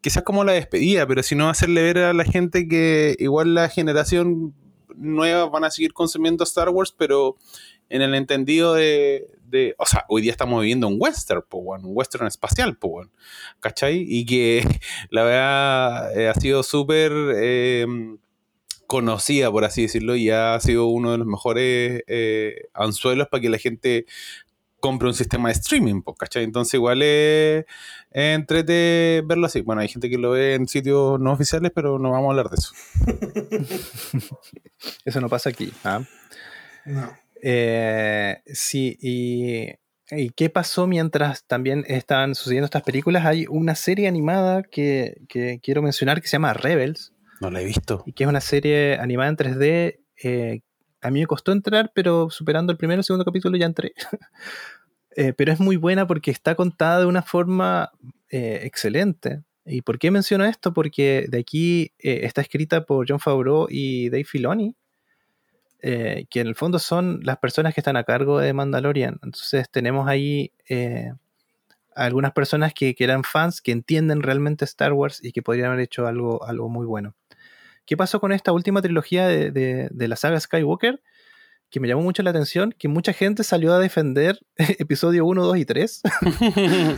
quizás 0.00 0.22
como 0.24 0.44
la 0.44 0.52
despedida, 0.52 1.06
pero 1.06 1.22
si 1.22 1.34
no 1.34 1.48
hacerle 1.48 1.82
ver 1.82 1.98
a 1.98 2.12
la 2.12 2.24
gente 2.24 2.68
que 2.68 3.16
igual 3.18 3.54
la 3.54 3.68
generación 3.68 4.52
nueva 4.96 5.46
van 5.48 5.64
a 5.64 5.70
seguir 5.70 5.92
consumiendo 5.92 6.44
Star 6.44 6.68
Wars, 6.68 6.94
pero 6.96 7.36
en 7.88 8.02
el 8.02 8.14
entendido 8.14 8.74
de, 8.74 9.26
de- 9.52 9.74
o 9.78 9.86
sea, 9.86 10.04
hoy 10.08 10.22
día 10.22 10.32
estamos 10.32 10.60
viviendo 10.60 10.88
un 10.88 10.96
western, 10.98 11.42
po, 11.48 11.58
un 11.58 11.80
western 11.84 12.26
espacial, 12.26 12.76
po, 12.76 13.06
¿cachai? 13.60 14.04
Y 14.08 14.26
que 14.26 14.62
la 15.10 15.22
verdad 15.22 16.18
eh, 16.18 16.28
ha 16.28 16.34
sido 16.34 16.62
súper 16.64 17.12
eh, 17.36 17.86
conocida, 18.86 19.50
por 19.50 19.64
así 19.64 19.82
decirlo, 19.82 20.16
y 20.16 20.30
ha 20.30 20.58
sido 20.60 20.86
uno 20.86 21.12
de 21.12 21.18
los 21.18 21.26
mejores 21.26 22.02
eh, 22.08 22.62
anzuelos 22.74 23.28
para 23.28 23.40
que 23.40 23.48
la 23.50 23.58
gente 23.58 24.06
compre 24.80 25.06
un 25.06 25.14
sistema 25.14 25.48
de 25.48 25.52
streaming, 25.54 26.02
po, 26.02 26.14
¿cachai? 26.14 26.42
Entonces 26.42 26.74
igual 26.74 27.02
es, 27.02 27.64
es 28.10 28.34
entrete 28.34 29.22
verlo 29.24 29.46
así. 29.46 29.60
Bueno, 29.60 29.80
hay 29.80 29.88
gente 29.88 30.10
que 30.10 30.18
lo 30.18 30.30
ve 30.32 30.54
en 30.54 30.66
sitios 30.66 31.20
no 31.20 31.32
oficiales, 31.32 31.70
pero 31.72 32.00
no 32.00 32.10
vamos 32.10 32.26
a 32.26 32.30
hablar 32.30 32.48
de 32.50 32.56
eso. 32.56 32.72
Eso 35.04 35.20
no 35.20 35.28
pasa 35.28 35.50
aquí. 35.50 35.72
¿ah? 35.84 36.02
No. 36.84 37.21
Eh, 37.44 38.40
sí, 38.46 38.96
y, 39.00 39.66
y 40.10 40.30
qué 40.30 40.48
pasó 40.48 40.86
mientras 40.86 41.44
también 41.46 41.84
estaban 41.88 42.34
sucediendo 42.36 42.66
estas 42.66 42.82
películas? 42.82 43.26
Hay 43.26 43.46
una 43.48 43.74
serie 43.74 44.06
animada 44.08 44.62
que, 44.62 45.22
que 45.28 45.58
quiero 45.60 45.82
mencionar 45.82 46.20
que 46.22 46.28
se 46.28 46.32
llama 46.36 46.54
Rebels 46.54 47.12
No 47.40 47.50
la 47.50 47.60
he 47.60 47.64
visto. 47.64 48.04
y 48.06 48.12
que 48.12 48.24
es 48.24 48.30
una 48.30 48.40
serie 48.40 48.96
animada 48.98 49.30
en 49.30 49.36
3D. 49.36 49.98
eh, 50.22 50.60
a 51.00 51.10
mí 51.10 51.18
me 51.18 51.26
costó 51.26 51.50
entrar, 51.50 51.90
pero 51.94 52.30
superando 52.30 52.70
el 52.70 52.78
primero 52.78 53.00
y 53.00 53.02
segundo 53.02 53.24
capítulo 53.24 53.56
ya 53.58 53.66
entré. 53.66 53.92
Eh, 55.14 55.34
pero 55.34 55.52
es 55.52 55.60
muy 55.60 55.76
buena 55.76 56.06
porque 56.06 56.30
está 56.30 56.54
contada 56.54 57.00
de 57.00 57.04
una 57.04 57.20
forma 57.20 57.90
eh, 58.30 58.60
excelente. 58.62 59.42
¿Y 59.66 59.82
por 59.82 59.98
qué 59.98 60.10
menciono 60.10 60.46
esto? 60.46 60.72
Porque 60.72 61.26
de 61.28 61.38
aquí 61.38 61.92
está 61.98 62.40
escrita 62.40 62.86
por 62.86 63.04
John 63.06 63.20
Favreau 63.20 63.66
y 63.68 64.08
Dave 64.08 64.24
Filoni, 64.24 64.74
eh, 65.82 66.26
que 66.30 66.40
en 66.40 66.46
el 66.46 66.54
fondo 66.54 66.78
son 66.78 67.20
las 67.22 67.38
personas 67.38 67.74
que 67.74 67.80
están 67.80 67.96
a 67.96 68.04
cargo 68.04 68.38
de 68.38 68.52
Mandalorian. 68.52 69.18
Entonces 69.22 69.68
tenemos 69.70 70.08
ahí 70.08 70.52
eh, 70.68 71.12
algunas 71.94 72.32
personas 72.32 72.72
que, 72.72 72.94
que 72.94 73.04
eran 73.04 73.24
fans, 73.24 73.60
que 73.60 73.72
entienden 73.72 74.22
realmente 74.22 74.64
Star 74.64 74.92
Wars 74.92 75.18
y 75.22 75.32
que 75.32 75.42
podrían 75.42 75.66
haber 75.68 75.80
hecho 75.80 76.06
algo, 76.06 76.44
algo 76.44 76.68
muy 76.68 76.86
bueno. 76.86 77.14
¿Qué 77.84 77.96
pasó 77.96 78.20
con 78.20 78.32
esta 78.32 78.52
última 78.52 78.80
trilogía 78.80 79.26
de, 79.26 79.50
de- 79.50 79.88
de 79.90 80.08
la 80.08 80.16
saga 80.16 80.38
Skywalker? 80.40 81.02
Que 81.68 81.80
me 81.80 81.88
llamó 81.88 82.02
mucho 82.02 82.22
la 82.22 82.30
atención, 82.30 82.74
que 82.78 82.86
mucha 82.88 83.12
gente 83.12 83.42
salió 83.44 83.72
a 83.74 83.78
defender 83.80 84.38
episodio 84.56 85.26
1, 85.26 85.42
2 85.44 85.56
y 85.58 85.64
3. 85.64 86.02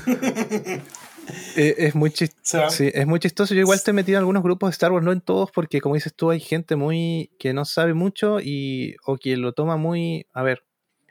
Eh, 1.57 1.75
es, 1.79 1.95
muy 1.95 2.11
chis- 2.11 2.35
O 2.35 2.39
sea, 2.43 2.71
sí, 2.71 2.91
es 2.93 3.07
muy 3.07 3.19
chistoso. 3.21 3.55
Yo 3.55 3.61
igual 3.61 3.77
estoy 3.77 3.95
metido 3.95 4.17
en 4.19 4.21
algunos 4.23 4.43
grupos 4.43 4.69
de 4.69 4.73
Star 4.73 4.93
Wars, 4.93 5.05
no 5.05 5.13
en 5.13 5.21
todos, 5.21 5.51
porque 5.51 5.81
como 5.81 5.95
dices 5.95 6.15
tú, 6.15 6.31
hay 6.31 6.41
gente 6.41 6.77
muy 6.77 7.31
que 7.39 7.53
no 7.53 7.65
sabe 7.65 7.95
mucho 7.95 8.41
y 8.41 8.97
o 9.07 9.17
que 9.17 9.37
lo 9.37 9.53
toma 9.53 9.77
muy... 9.77 10.27
A 10.33 10.43
ver, 10.43 10.65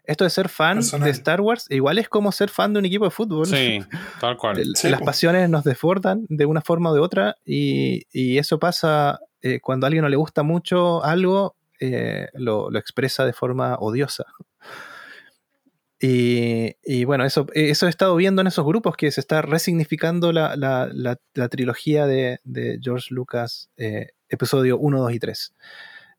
esto 0.06 0.26
de 0.26 0.30
ser 0.30 0.50
fan 0.50 0.78
Personal. 0.78 1.06
de 1.06 1.12
Star 1.12 1.40
Wars, 1.42 1.66
igual 1.70 1.98
es 1.98 2.10
como 2.10 2.32
ser 2.34 2.50
fan 2.50 2.74
de 2.74 2.80
un 2.80 2.86
equipo 2.86 3.06
de 3.06 3.12
fútbol. 3.12 3.46
Sí, 3.46 3.80
tal 4.20 4.36
cual. 4.38 4.62
Sí, 4.76 4.90
las 4.90 5.02
pasiones 5.02 5.50
nos 5.50 5.64
desbordan 5.64 6.26
de 6.30 6.46
una 6.46 6.62
forma 6.62 6.92
o 6.92 6.94
de 6.94 7.00
otra 7.00 7.38
y, 7.46 8.04
y 8.12 8.38
eso 8.38 8.60
pasa 8.60 9.20
eh, 9.42 9.60
cuando 9.62 9.86
a 9.86 9.88
alguien 9.88 10.02
no 10.04 10.10
le 10.10 10.18
gusta 10.18 10.44
mucho 10.44 11.04
algo, 11.04 11.56
eh, 11.80 12.28
lo, 12.34 12.70
lo 12.70 12.80
expresa 12.80 13.26
de 13.26 13.32
forma 13.34 13.76
odiosa. 13.80 14.26
Y, 16.06 16.76
y 16.84 17.06
bueno, 17.06 17.24
eso, 17.24 17.48
eso 17.54 17.88
he 17.88 17.90
estado 17.90 18.14
viendo 18.18 18.42
en 18.42 18.48
esos 18.48 18.66
grupos 18.66 18.98
que 18.98 19.10
se 19.10 19.22
está 19.22 19.42
resignificando 19.42 20.34
la, 20.34 20.58
la- 20.58 20.90
la- 20.92 21.18
la 21.34 21.48
trilogía 21.48 22.06
de, 22.06 22.40
de 22.44 22.78
George 22.84 23.08
Lucas, 23.14 23.70
eh, 23.78 24.08
episodio 24.28 24.78
1, 24.78 25.00
2 25.00 25.14
y 25.14 25.20
3. 25.20 25.54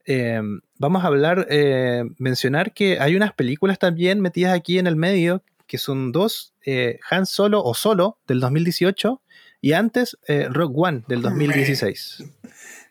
eh, 0.06 0.40
vamos 0.78 1.04
a 1.04 1.08
hablar, 1.08 1.46
eh, 1.50 2.02
mencionar 2.18 2.72
que 2.72 2.98
hay 2.98 3.14
unas 3.14 3.34
películas 3.34 3.78
también 3.78 4.20
metidas 4.22 4.54
aquí 4.54 4.78
en 4.78 4.86
el 4.86 4.96
medio, 4.96 5.42
que 5.66 5.76
son 5.76 6.12
dos, 6.12 6.54
eh, 6.64 6.98
Han 7.10 7.26
Solo 7.26 7.62
o 7.62 7.74
Solo 7.74 8.18
del 8.26 8.40
2018 8.40 9.20
y 9.60 9.72
antes 9.72 10.16
eh, 10.28 10.46
Rogue 10.50 10.74
One 10.76 11.04
del 11.08 11.20
2016. 11.20 12.24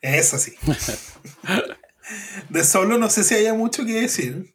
Es 0.01 0.33
así. 0.35 0.53
De 2.49 2.63
solo 2.63 2.97
no 2.99 3.09
sé 3.09 3.23
si 3.23 3.33
haya 3.35 3.53
mucho 3.55 3.83
que 3.83 3.93
decir. 4.01 4.53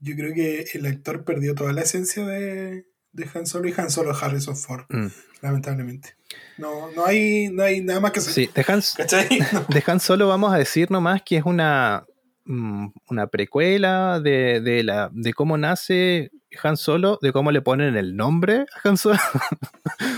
Yo 0.00 0.14
creo 0.14 0.32
que 0.34 0.66
el 0.74 0.86
actor 0.86 1.24
perdió 1.24 1.54
toda 1.54 1.72
la 1.72 1.82
esencia 1.82 2.24
de, 2.26 2.86
de 3.12 3.26
Han 3.34 3.46
Solo 3.46 3.68
y 3.68 3.74
Han 3.76 3.90
Solo 3.90 4.14
Harrison 4.16 4.56
Ford, 4.56 4.84
Mm. 4.88 5.06
lamentablemente. 5.42 6.14
No, 6.56 6.90
no, 6.92 7.04
hay, 7.06 7.48
no 7.48 7.62
hay 7.62 7.80
nada 7.80 8.00
más 8.00 8.12
que 8.12 8.20
hacer. 8.20 8.32
Sí, 8.32 8.50
de 8.54 8.64
Han, 8.68 8.80
¿Cachai? 8.96 9.28
No. 9.52 9.64
de 9.68 9.82
Han 9.86 10.00
Solo 10.00 10.28
vamos 10.28 10.52
a 10.52 10.58
decir 10.58 10.90
nomás 10.90 11.22
que 11.22 11.36
es 11.38 11.44
una, 11.44 12.04
mm, 12.44 12.86
una 13.08 13.26
precuela 13.28 14.20
de, 14.20 14.60
de 14.60 14.82
la, 14.84 15.10
de 15.12 15.32
cómo 15.32 15.56
nace 15.58 16.30
Han 16.62 16.76
Solo, 16.76 17.18
de 17.22 17.32
cómo 17.32 17.50
le 17.50 17.60
ponen 17.62 17.96
el 17.96 18.14
nombre 18.16 18.66
a 18.84 18.88
Han 18.88 18.96
Solo. 18.96 19.18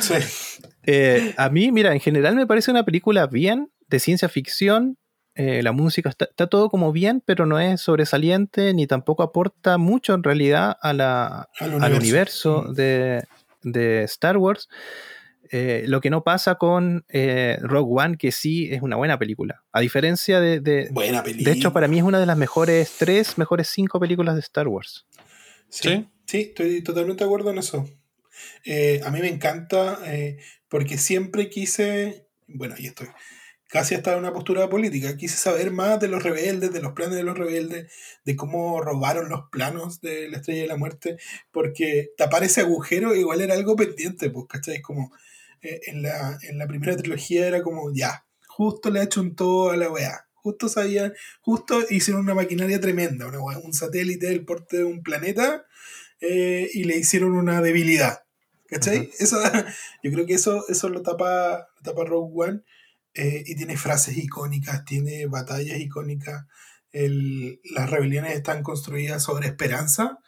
Sí. 0.00 0.14
Eh, 0.92 1.34
a 1.36 1.50
mí, 1.50 1.70
mira, 1.70 1.92
en 1.92 2.00
general 2.00 2.34
me 2.34 2.46
parece 2.46 2.70
una 2.70 2.84
película 2.84 3.26
bien, 3.26 3.70
de 3.88 4.00
ciencia 4.00 4.30
ficción. 4.30 4.96
Eh, 5.34 5.62
la 5.62 5.72
música 5.72 6.08
está, 6.08 6.24
está 6.26 6.46
todo 6.48 6.68
como 6.70 6.92
bien, 6.92 7.22
pero 7.24 7.46
no 7.46 7.58
es 7.60 7.80
sobresaliente 7.80 8.74
ni 8.74 8.86
tampoco 8.86 9.22
aporta 9.22 9.78
mucho 9.78 10.14
en 10.14 10.22
realidad 10.22 10.76
a 10.82 10.92
la, 10.92 11.48
Al 11.58 11.82
al 11.82 11.94
universo 11.94 12.64
Mm. 12.68 12.74
de, 12.74 13.24
de 13.62 14.02
Star 14.04 14.36
Wars. 14.36 14.68
Eh, 15.52 15.84
lo 15.88 16.00
que 16.00 16.10
no 16.10 16.22
pasa 16.22 16.54
con 16.56 17.04
eh, 17.08 17.58
Rogue 17.60 18.02
One, 18.04 18.16
que 18.18 18.30
sí 18.30 18.68
es 18.72 18.82
una 18.82 18.94
buena 18.96 19.18
película. 19.18 19.62
A 19.72 19.80
diferencia 19.80 20.38
de. 20.40 20.60
de- 20.60 20.88
Buena 20.92 21.22
película. 21.24 21.50
de 21.50 21.56
hecho, 21.56 21.72
para 21.72 21.88
mí 21.88 21.98
es 21.98 22.04
una 22.04 22.20
de 22.20 22.26
las 22.26 22.36
mejores 22.36 22.94
tres, 22.98 23.36
mejores 23.36 23.66
cinco 23.68 23.98
películas 23.98 24.34
de 24.36 24.40
Star 24.42 24.68
Wars. 24.68 25.06
Sí, 25.68 26.06
sí, 26.26 26.40
estoy 26.50 26.82
totalmente 26.82 27.24
de 27.24 27.28
acuerdo 27.28 27.50
en 27.50 27.58
eso. 27.58 27.88
Eh, 28.64 29.00
a 29.04 29.10
mí 29.10 29.20
me 29.20 29.28
encanta 29.28 29.98
eh, 30.06 30.38
porque 30.68 30.98
siempre 30.98 31.50
quise, 31.50 32.26
bueno, 32.46 32.74
y 32.78 32.86
estoy 32.86 33.08
casi 33.70 33.94
hasta 33.94 34.12
en 34.12 34.18
una 34.18 34.32
postura 34.32 34.68
política, 34.68 35.16
quise 35.16 35.36
saber 35.36 35.70
más 35.70 36.00
de 36.00 36.08
los 36.08 36.22
rebeldes, 36.22 36.72
de 36.72 36.82
los 36.82 36.92
planes 36.92 37.16
de 37.16 37.22
los 37.22 37.38
rebeldes, 37.38 37.90
de 38.24 38.36
cómo 38.36 38.80
robaron 38.80 39.28
los 39.28 39.48
planos 39.50 40.00
de 40.00 40.28
la 40.28 40.38
Estrella 40.38 40.62
de 40.62 40.68
la 40.68 40.76
Muerte, 40.76 41.18
porque 41.52 42.10
tapar 42.16 42.42
ese 42.42 42.62
agujero 42.62 43.14
igual 43.14 43.40
era 43.40 43.54
algo 43.54 43.76
pendiente, 43.76 44.28
pues, 44.28 44.46
¿cachai? 44.48 44.82
Como 44.82 45.12
eh, 45.62 45.80
en, 45.86 46.02
la, 46.02 46.36
en 46.42 46.58
la 46.58 46.66
primera 46.66 46.96
trilogía 46.96 47.46
era 47.46 47.62
como, 47.62 47.92
ya, 47.94 48.26
justo 48.48 48.90
le 48.90 49.00
achuntó 49.00 49.70
a 49.70 49.76
la 49.76 49.88
weá. 49.88 50.26
Justo 50.34 50.68
sabían, 50.68 51.12
justo 51.40 51.78
hicieron 51.90 52.22
una 52.22 52.34
maquinaria 52.34 52.80
tremenda, 52.80 53.28
una 53.28 53.40
weá, 53.40 53.58
un 53.58 53.72
satélite 53.72 54.26
del 54.26 54.44
porte 54.44 54.78
de 54.78 54.84
un 54.84 55.02
planeta 55.02 55.66
eh, 56.20 56.68
y 56.72 56.84
le 56.84 56.96
hicieron 56.96 57.32
una 57.32 57.60
debilidad. 57.62 58.24
¿Cachai? 58.66 59.10
Eso, 59.18 59.40
yo 60.02 60.12
creo 60.12 60.26
que 60.26 60.34
eso, 60.34 60.64
eso 60.68 60.88
lo 60.88 61.02
tapa, 61.02 61.68
lo 61.76 61.82
tapa 61.82 62.04
Rogue 62.04 62.32
One 62.34 62.62
eh, 63.14 63.42
y 63.46 63.56
tiene 63.56 63.76
frases 63.76 64.16
icónicas, 64.16 64.84
tiene 64.84 65.26
batallas 65.26 65.78
icónicas. 65.80 66.46
El- 66.92 67.60
las 67.64 67.90
rebeliones 67.90 68.34
están 68.34 68.62
construidas 68.62 69.22
sobre 69.22 69.48
esperanza. 69.48 70.18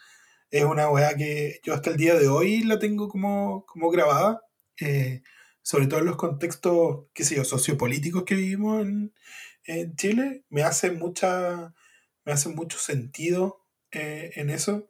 Es 0.51 0.65
una 0.65 0.91
weá 0.91 1.17
que 1.17 1.61
yo 1.65 1.75
hasta 1.75 1.91
el 1.91 1.97
día 1.97 2.15
de 2.17 2.29
hoy 2.29 2.63
la 2.65 2.79
tengo 2.79 3.09
como, 3.09 3.65
como 3.67 3.91
grabada, 3.91 4.43
eh, 4.81 5.23
sobre 5.63 5.87
todo 5.87 6.01
en 6.01 6.07
los 6.07 6.17
contextos, 6.17 7.07
qué 7.15 7.25
sé 7.25 7.37
yo, 7.37 7.45
sociopolíticos 7.45 8.25
que 8.25 8.35
vivimos 8.37 8.83
en, 8.83 9.15
en 9.65 9.95
Chile. 9.97 10.45
Me 10.51 10.63
hace, 10.65 10.91
mucha, 10.93 11.75
me 12.25 12.33
hace 12.33 12.49
mucho 12.51 12.79
sentido 12.79 13.65
eh, 13.93 14.33
en 14.37 14.51
eso. 14.51 14.89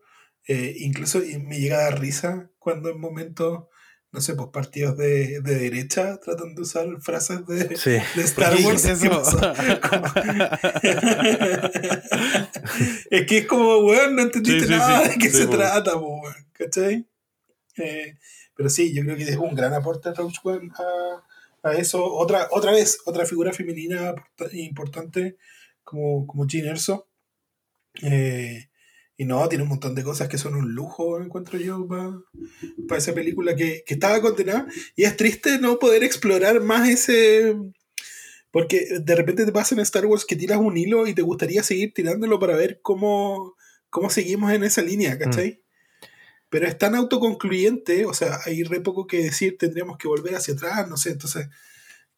Incluso 0.48 1.20
me 1.20 1.60
llega 1.60 1.78
a 1.78 1.82
dar 1.84 2.00
risa 2.00 2.50
cuando 2.58 2.90
en 2.90 3.00
momentos, 3.00 3.66
no 4.12 4.20
sé, 4.20 4.34
pues 4.34 4.50
partidos 4.50 4.96
de, 4.98 5.40
de 5.40 5.54
derecha 5.58 6.20
tratan 6.20 6.54
de 6.54 6.62
usar 6.62 6.86
frases 7.00 7.46
de, 7.46 7.76
Sí. 7.76 7.90
de 8.14 8.22
Star 8.22 8.50
¿Por 8.50 8.58
qué 8.58 8.64
Wars. 8.66 8.82
¿Qué 8.82 8.92
eso? 8.92 9.02
es 13.10 13.26
que 13.26 13.38
es 13.38 13.46
como, 13.46 13.78
weón, 13.78 14.14
no 14.16 14.22
entendiste 14.22 14.60
Sí, 14.60 14.66
sí, 14.66 14.72
nada 14.78 15.08
de 15.08 15.16
qué 15.16 15.30
se 15.30 15.46
trata, 15.46 15.96
weón, 15.96 16.34
¿cachai? 16.52 17.06
Eh, 17.78 18.18
pero 18.54 18.68
sí, 18.68 18.92
yo 18.94 19.02
creo 19.02 19.16
que 19.16 19.22
es 19.24 19.36
un 19.36 19.54
gran 19.54 19.72
aporte 19.72 20.12
Rogue 20.12 20.34
One 20.44 20.70
a, 20.76 21.22
a 21.70 21.72
eso. 21.72 22.04
Otra, 22.04 22.48
otra 22.50 22.72
vez, 22.72 22.98
otra 23.06 23.24
figura 23.24 23.52
femenina 23.54 24.14
importante 24.52 25.38
como, 25.84 26.26
como 26.26 26.46
Jean 26.46 26.66
Erso. 26.66 27.08
Eh, 28.02 28.68
y 29.22 29.24
no, 29.24 29.48
tiene 29.48 29.62
un 29.62 29.68
montón 29.68 29.94
de 29.94 30.02
cosas 30.02 30.28
que 30.28 30.36
son 30.36 30.56
un 30.56 30.74
lujo, 30.74 31.20
encuentro 31.20 31.56
yo, 31.56 31.86
para 32.88 32.98
esa 32.98 33.14
película 33.14 33.54
que, 33.54 33.84
que 33.86 33.94
estaba 33.94 34.20
condenada. 34.20 34.66
Y 34.96 35.04
es 35.04 35.16
triste 35.16 35.60
no 35.60 35.78
poder 35.78 36.02
explorar 36.02 36.60
más 36.60 36.88
ese... 36.88 37.54
Porque 38.50 38.98
de 39.00 39.14
repente 39.14 39.46
te 39.46 39.52
pasa 39.52 39.76
en 39.76 39.80
Star 39.80 40.06
Wars 40.06 40.24
que 40.24 40.34
tiras 40.34 40.58
un 40.58 40.76
hilo 40.76 41.06
y 41.06 41.14
te 41.14 41.22
gustaría 41.22 41.62
seguir 41.62 41.94
tirándolo 41.94 42.40
para 42.40 42.56
ver 42.56 42.80
cómo, 42.82 43.54
cómo 43.90 44.10
seguimos 44.10 44.52
en 44.52 44.64
esa 44.64 44.82
línea, 44.82 45.16
¿cachai? 45.16 45.62
Pero 46.48 46.66
es 46.66 46.76
tan 46.76 46.96
autoconcluyente, 46.96 48.04
o 48.06 48.14
sea, 48.14 48.40
hay 48.44 48.64
re 48.64 48.80
poco 48.80 49.06
que 49.06 49.22
decir, 49.22 49.56
tendríamos 49.56 49.98
que 49.98 50.08
volver 50.08 50.34
hacia 50.34 50.54
atrás, 50.54 50.88
no 50.88 50.96
sé, 50.96 51.10
entonces 51.10 51.46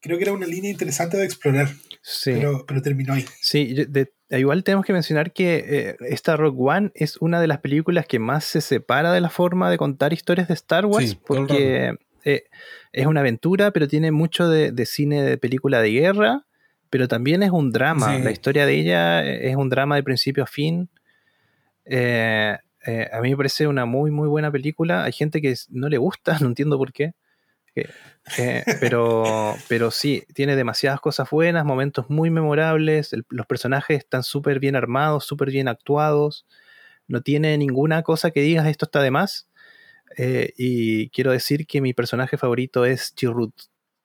creo 0.05 0.17
que 0.17 0.23
era 0.23 0.33
una 0.33 0.47
línea 0.47 0.71
interesante 0.71 1.17
de 1.17 1.25
explorar, 1.25 1.69
Sí. 2.01 2.31
pero, 2.33 2.65
pero 2.67 2.81
terminó 2.81 3.13
ahí. 3.13 3.25
Sí, 3.41 3.73
yo- 3.75 3.85
de- 3.85 4.13
igual 4.29 4.63
tenemos 4.63 4.85
que 4.85 4.93
mencionar 4.93 5.33
que 5.33 5.63
eh, 5.67 5.95
esta 6.09 6.37
Rogue 6.37 6.57
One 6.59 6.91
es 6.95 7.17
una 7.17 7.39
de 7.41 7.47
las 7.47 7.59
películas 7.59 8.05
que 8.07 8.19
más 8.19 8.43
se 8.45 8.61
separa 8.61 9.11
de 9.13 9.21
la 9.21 9.29
forma 9.29 9.69
de 9.69 9.77
contar 9.77 10.13
historias 10.13 10.47
de 10.47 10.53
Star 10.53 10.85
Wars, 10.85 11.09
Sí, 11.11 11.19
porque 11.25 11.95
eh, 12.23 12.43
es 12.91 13.05
una 13.05 13.19
aventura, 13.21 13.71
pero 13.71 13.87
tiene 13.87 14.11
mucho 14.11 14.47
de, 14.49 14.71
de 14.71 14.85
cine 14.85 15.23
de 15.23 15.37
película 15.37 15.81
de 15.81 15.91
guerra, 15.91 16.45
pero 16.89 17.07
también 17.07 17.43
es 17.43 17.51
un 17.51 17.71
drama. 17.71 18.15
Sí. 18.17 18.23
La 18.23 18.31
historia 18.31 18.65
de 18.65 18.73
ella 18.79 19.25
eh, 19.25 19.49
es 19.49 19.55
un 19.55 19.69
drama 19.69 19.95
de 19.95 20.03
principio 20.03 20.43
a 20.43 20.47
fin. 20.47 20.89
Eh, 21.85 22.57
eh, 22.87 23.09
a 23.11 23.21
mí 23.21 23.29
me 23.31 23.37
parece 23.37 23.67
una 23.67 23.85
muy, 23.85 24.11
muy 24.11 24.27
buena 24.27 24.51
película. 24.51 25.03
Hay 25.03 25.11
gente 25.11 25.41
que 25.41 25.53
no 25.69 25.89
le 25.89 25.97
gusta, 25.97 26.37
no 26.41 26.47
entiendo 26.47 26.77
por 26.77 26.91
qué. 26.93 27.13
Eh, 27.75 28.63
pero, 28.79 29.55
pero 29.67 29.91
sí, 29.91 30.23
tiene 30.33 30.55
demasiadas 30.55 30.99
cosas 30.99 31.29
buenas, 31.29 31.63
momentos 31.65 32.09
muy 32.09 32.29
memorables. 32.29 33.13
el- 33.13 33.25
los 33.29 33.45
personajes 33.45 33.99
están 33.99 34.23
súper 34.23 34.59
bien 34.59 34.75
armados, 34.75 35.25
súper 35.25 35.51
bien 35.51 35.67
actuados. 35.67 36.45
No 37.07 37.21
tiene 37.21 37.55
ninguna 37.57 38.01
cosa 38.01 38.31
que 38.31 38.41
digas 38.41 38.65
esto 38.67 38.85
está 38.85 39.01
de 39.01 39.11
más. 39.11 39.47
Eh, 40.17 40.53
y 40.57 41.09
quiero 41.09 41.31
decir 41.31 41.67
que 41.67 41.81
mi 41.81 41.93
personaje 41.93 42.37
favorito 42.37 42.85
es 42.85 43.13
Chirrut, 43.15 43.53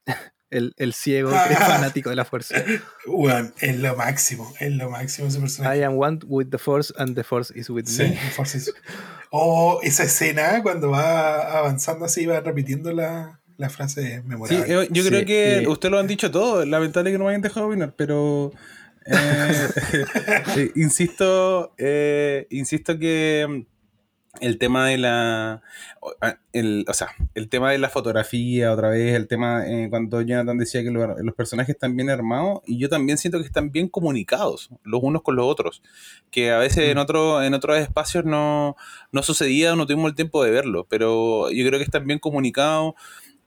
el, 0.50 0.74
el 0.76 0.92
ciego 0.92 1.30
que 1.30 1.52
es 1.54 1.58
fanático 1.58 2.10
de 2.10 2.16
la 2.16 2.24
fuerza. 2.26 2.62
Bueno, 3.06 3.52
es 3.60 3.78
lo 3.78 3.96
máximo, 3.96 4.52
es 4.60 4.72
lo 4.72 4.90
máximo 4.90 5.28
ese 5.28 5.40
personaje. 5.40 5.78
I 5.78 5.82
am 5.84 5.96
one 5.98 6.18
with 6.26 6.48
the 6.50 6.58
force 6.58 6.92
and 6.98 7.14
the 7.14 7.22
force 7.24 7.52
is 7.58 7.70
with 7.70 7.86
Sí, 7.86 8.02
me. 8.02 8.16
Force 8.16 8.58
is- 8.58 8.74
Oh, 9.30 9.78
esa 9.82 10.02
escena 10.04 10.60
cuando 10.62 10.90
va 10.90 11.56
avanzando 11.58 12.04
así, 12.04 12.26
va 12.26 12.40
repitiendo 12.40 12.92
la, 12.92 13.39
la 13.60 13.68
frase 13.70 14.16
Sí, 14.22 14.26
memorable. 14.26 14.68
yo, 14.68 14.82
yo 14.84 15.04
creo 15.04 15.20
Sí, 15.20 15.26
que 15.26 15.60
y- 15.62 15.66
ustedes 15.68 15.92
lo 15.92 15.98
han 15.98 16.06
dicho 16.06 16.30
todo. 16.30 16.64
Lamentable 16.64 17.12
que 17.12 17.18
no 17.18 17.24
me 17.24 17.30
hayan 17.30 17.42
dejado 17.42 17.66
opinar, 17.68 17.94
pero 17.96 18.50
eh, 19.06 19.68
eh, 20.56 20.70
insisto, 20.76 21.74
eh, 21.78 22.46
insisto 22.50 22.98
que 22.98 23.46
mm, 23.48 23.66
el 24.40 24.58
tema 24.58 24.86
de 24.86 24.96
la, 24.96 25.60
o 26.00 26.14
el, 26.52 26.84
o 26.88 26.94
sea, 26.94 27.08
el 27.34 27.48
tema 27.48 27.72
de 27.72 27.78
la 27.78 27.88
fotografía 27.90 28.72
otra 28.72 28.88
vez, 28.88 29.14
el 29.14 29.26
tema 29.26 29.66
eh, 29.66 29.88
cuando 29.90 30.22
Jonathan 30.22 30.56
decía 30.56 30.82
que 30.82 30.90
lo- 30.90 31.18
los 31.18 31.34
personajes 31.34 31.74
están 31.74 31.96
bien 31.96 32.10
armados 32.10 32.60
y 32.66 32.78
yo 32.78 32.88
también 32.88 33.18
siento 33.18 33.38
que 33.40 33.44
están 33.46 33.72
bien 33.72 33.88
comunicados 33.88 34.70
los 34.84 35.02
unos 35.02 35.22
con 35.22 35.34
los 35.36 35.46
otros, 35.46 35.82
que 36.30 36.52
a 36.52 36.58
veces 36.58 36.90
en 36.90 36.96
Mm. 36.96 37.00
otro, 37.00 37.42
en 37.42 37.54
otros 37.54 37.78
espacios 37.78 38.24
no, 38.24 38.76
no 39.12 39.22
sucedía 39.22 39.72
o 39.72 39.76
no 39.76 39.86
tuvimos 39.86 40.08
el 40.10 40.14
tiempo 40.16 40.42
de 40.44 40.50
verlo, 40.52 40.86
pero 40.88 41.50
yo 41.50 41.66
creo 41.66 41.78
que 41.78 41.84
están 41.84 42.06
bien 42.06 42.18
comunicados. 42.20 42.94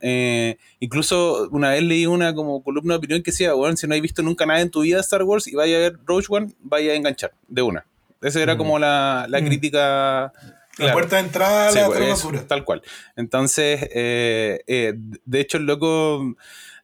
Eh, 0.05 0.57
incluso 0.81 1.47
una 1.51 1.69
vez 1.69 1.81
leí 1.81 2.05
una 2.05 2.35
como 2.35 2.61
columna 2.61 2.95
de 2.95 2.97
opinión 2.97 3.23
que 3.23 3.31
decía, 3.31 3.53
bueno, 3.53 3.77
si 3.77 3.87
no 3.87 3.95
has 3.95 4.01
visto 4.01 4.21
nunca 4.21 4.45
nada 4.45 4.59
en 4.59 4.69
tu 4.69 4.81
vida 4.81 4.97
de 4.97 5.01
Star 5.01 5.23
Wars 5.23 5.47
y 5.47 5.55
vaya 5.55 5.77
a 5.77 5.79
ver 5.79 5.97
Rogue 6.05 6.25
One, 6.27 6.51
vaya 6.59 6.91
a 6.91 6.95
enganchar 6.95 7.31
de 7.47 7.61
una. 7.61 7.85
Esa 8.21 8.41
era 8.41 8.55
Mm. 8.55 8.57
como 8.57 8.79
la, 8.79 9.25
la 9.29 9.39
Mm. 9.41 9.45
crítica. 9.45 10.33
la 10.79 10.91
puerta 10.91 11.17
de 11.17 11.21
entrada 11.21 11.67
a 11.67 11.71
Sí, 11.71 11.77
la 11.79 11.85
pues, 11.87 12.47
tal 12.47 12.65
cual. 12.65 12.81
Entonces, 13.15 13.87
eh, 13.93 14.59
eh, 14.67 14.93
de 15.23 15.39
hecho, 15.39 15.57
el 15.57 15.65
loco 15.67 16.35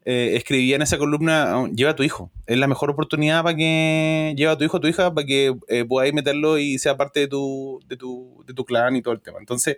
eh, 0.09 0.35
escribía 0.35 0.75
en 0.75 0.81
esa 0.81 0.97
columna, 0.97 1.59
"Oh, 1.59 1.67
lleva 1.67 1.91
a 1.91 1.95
tu 1.95 2.01
hijo, 2.01 2.31
es 2.47 2.57
la 2.57 2.65
mejor 2.67 2.89
oportunidad 2.89 3.43
para 3.43 3.55
que 3.55 4.33
lleva 4.35 4.53
a 4.53 4.57
tu 4.57 4.63
hijo 4.63 4.77
o 4.77 4.79
tu 4.79 4.87
hija 4.87 5.13
para 5.13 5.27
que 5.27 5.55
eh, 5.67 5.85
meterlo 6.13 6.57
y 6.57 6.79
sea 6.79 6.97
parte 6.97 7.19
de 7.19 7.27
tu, 7.27 7.79
de 7.87 7.95
tu, 7.95 8.43
de 8.47 8.55
tu 8.55 8.65
clan 8.65 8.95
y 8.95 9.03
todo 9.03 9.13
el 9.13 9.21
tema. 9.21 9.37
Entonces, 9.37 9.75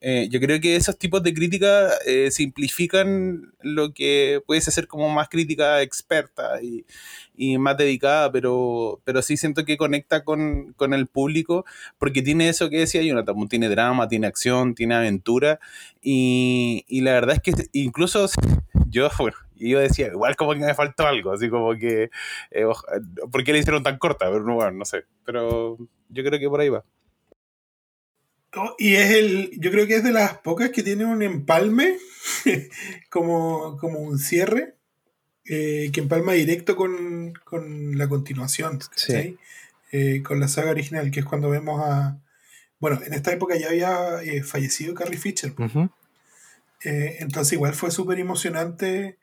eh, 0.00 0.26
yo 0.30 0.40
creo 0.40 0.58
que 0.58 0.76
esos 0.76 0.98
tipos 0.98 1.22
de 1.22 1.34
crítica 1.34 1.90
eh, 2.06 2.30
simplifican 2.30 3.52
lo 3.60 3.92
que 3.92 4.40
puedes 4.46 4.66
hacer 4.68 4.86
como 4.86 5.10
más 5.10 5.28
crítica 5.28 5.82
experta 5.82 6.62
y, 6.62 6.86
más 7.58 7.76
dedicada, 7.76 8.32
pero, 8.32 9.00
pero 9.04 9.20
sí 9.20 9.36
siento 9.36 9.64
que 9.66 9.76
conecta 9.76 10.24
con, 10.24 10.72
con 10.74 10.94
el 10.94 11.06
público 11.08 11.64
porque 11.98 12.22
tiene 12.22 12.48
eso 12.48 12.70
que 12.70 12.78
decía 12.78 13.02
Jonathan, 13.02 13.34
pues, 13.34 13.48
tiene 13.50 13.68
drama, 13.68 14.08
tiene 14.08 14.28
acción, 14.28 14.74
tiene 14.74 14.94
aventura 14.94 15.60
y, 16.00 16.84
y 16.88 17.02
la 17.02 17.12
verdad 17.12 17.36
es 17.36 17.42
que 17.42 17.68
incluso 17.72 18.28
yo, 18.88 19.10
bueno, 19.18 19.36
yo 19.56 19.78
decía, 19.78 20.08
igual 20.08 20.36
como 20.36 20.52
que 20.52 20.60
me 20.60 20.74
faltó 20.74 21.06
algo, 21.06 21.32
así 21.32 21.48
como 21.48 21.76
que, 21.78 22.10
eh, 22.50 22.64
¿por 23.30 23.44
qué 23.44 23.52
le 23.52 23.60
hicieron 23.60 23.82
tan 23.82 23.98
corta? 23.98 24.30
Pero 24.30 24.42
bueno, 24.42 24.72
no 24.72 24.84
sé, 24.84 25.04
pero 25.24 25.78
yo 26.08 26.24
creo 26.24 26.38
que 26.38 26.48
por 26.48 26.60
ahí 26.60 26.68
va. 26.68 26.84
Y 28.78 28.94
es 28.94 29.10
el, 29.10 29.50
yo 29.58 29.70
creo 29.70 29.86
que 29.86 29.96
es 29.96 30.04
de 30.04 30.12
las 30.12 30.38
pocas 30.38 30.70
que 30.70 30.82
tiene 30.82 31.04
un 31.04 31.22
empalme, 31.22 31.98
como, 33.10 33.76
como 33.78 34.00
un 34.00 34.18
cierre, 34.18 34.76
eh, 35.44 35.90
que 35.92 36.00
empalma 36.00 36.32
directo 36.32 36.76
con, 36.76 37.32
con 37.44 37.98
la 37.98 38.08
continuación, 38.08 38.80
Sí. 38.94 39.36
Eh, 39.92 40.22
con 40.24 40.40
la 40.40 40.48
saga 40.48 40.72
original, 40.72 41.12
que 41.12 41.20
es 41.20 41.26
cuando 41.26 41.50
vemos 41.50 41.80
a... 41.80 42.18
Bueno, 42.80 43.00
en 43.06 43.12
esta 43.12 43.32
época 43.32 43.56
ya 43.56 43.68
había 43.68 44.20
fallecido 44.44 44.92
Carrie 44.92 45.18
Fisher, 45.18 45.54
entonces 46.82 47.52
igual 47.54 47.74
fue 47.74 47.90
súper 47.90 48.18
emocionante 48.18 49.18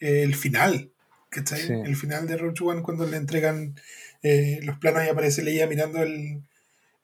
eh, 0.00 0.22
el 0.22 0.34
final, 0.34 0.90
¿cachai? 1.30 1.60
Sí. 1.60 1.72
El 1.72 1.96
final 1.96 2.26
de 2.26 2.36
Rogue 2.36 2.64
One 2.64 2.82
cuando 2.82 3.06
le 3.06 3.16
entregan 3.16 3.80
eh, 4.22 4.60
los 4.62 4.78
planos 4.78 5.04
y 5.04 5.08
aparece 5.08 5.42
Leia 5.42 5.66
mirando 5.66 6.02
el... 6.02 6.42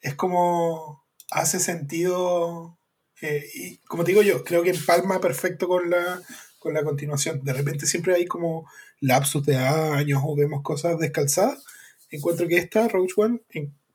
Es 0.01 0.15
como 0.15 1.05
hace 1.31 1.61
sentido, 1.61 2.77
eh, 3.21 3.45
y 3.55 3.77
como 3.79 4.03
te 4.05 4.11
digo 4.11 4.23
yo, 4.23 4.43
creo 4.43 4.63
que 4.63 4.71
empalma 4.71 5.21
perfecto 5.21 5.69
con 5.69 5.89
la, 5.91 6.21
con 6.59 6.75
la 6.75 6.83
continuación. 6.83 7.45
De 7.45 7.53
repente 7.53 7.87
siempre 7.87 8.15
hay 8.15 8.27
como 8.27 8.69
lapsus 9.01 9.47
de 9.47 9.57
años 9.57 10.23
o 10.25 10.35
vemos 10.35 10.63
cosas 10.63 10.99
descalzadas. 10.99 11.65
Encuentro 12.11 12.49
que 12.49 12.57
esta, 12.57 12.89
Rogue 12.89 13.13
One, 13.17 13.41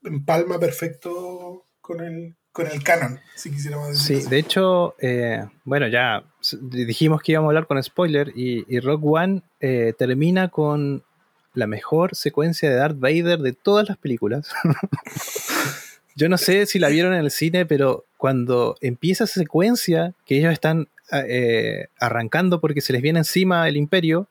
empalma 0.04 0.60
perfecto 0.60 1.66
con 1.82 2.02
el, 2.02 2.37
con 2.58 2.66
el 2.72 2.82
canon, 2.82 3.20
si 3.36 3.52
quisiéramos 3.52 3.90
decir 3.90 4.04
Sí, 4.08 4.22
así. 4.22 4.30
de 4.32 4.40
hecho, 4.40 4.96
eh, 5.00 5.46
bueno, 5.64 5.88
ya 5.88 6.24
dijimos 6.60 7.22
que 7.22 7.34
íbamos 7.34 7.50
a 7.50 7.52
hablar 7.52 7.68
con 7.68 7.82
spoiler 7.84 8.34
y, 8.36 8.66
y 8.68 8.80
Rock 8.80 9.02
One 9.06 9.44
eh, 9.60 9.94
termina 9.96 10.50
con 10.50 11.04
la 11.54 11.68
mejor 11.68 12.16
secuencia 12.16 12.68
de 12.68 12.76
Darth 12.76 13.00
Vader 13.00 13.38
de 13.42 13.54
todas 13.54 13.88
las 13.88 13.98
películas. 14.00 14.50
Yo 16.16 16.30
no 16.30 16.40
sé 16.40 16.66
si 16.66 16.80
la 16.80 16.90
vieron 16.90 17.14
en 17.14 17.20
el 17.20 17.30
cine, 17.30 17.68
pero 17.68 18.06
cuando 18.18 18.76
empieza 18.82 19.26
esa 19.26 19.40
secuencia, 19.40 20.16
que 20.26 20.40
ellos 20.40 20.52
están 20.52 20.88
eh, 21.12 21.90
arrancando 22.00 22.60
porque 22.60 22.82
se 22.82 22.92
les 22.92 23.04
viene 23.04 23.20
encima 23.20 23.68
el 23.68 23.78
imperio, 23.78 24.28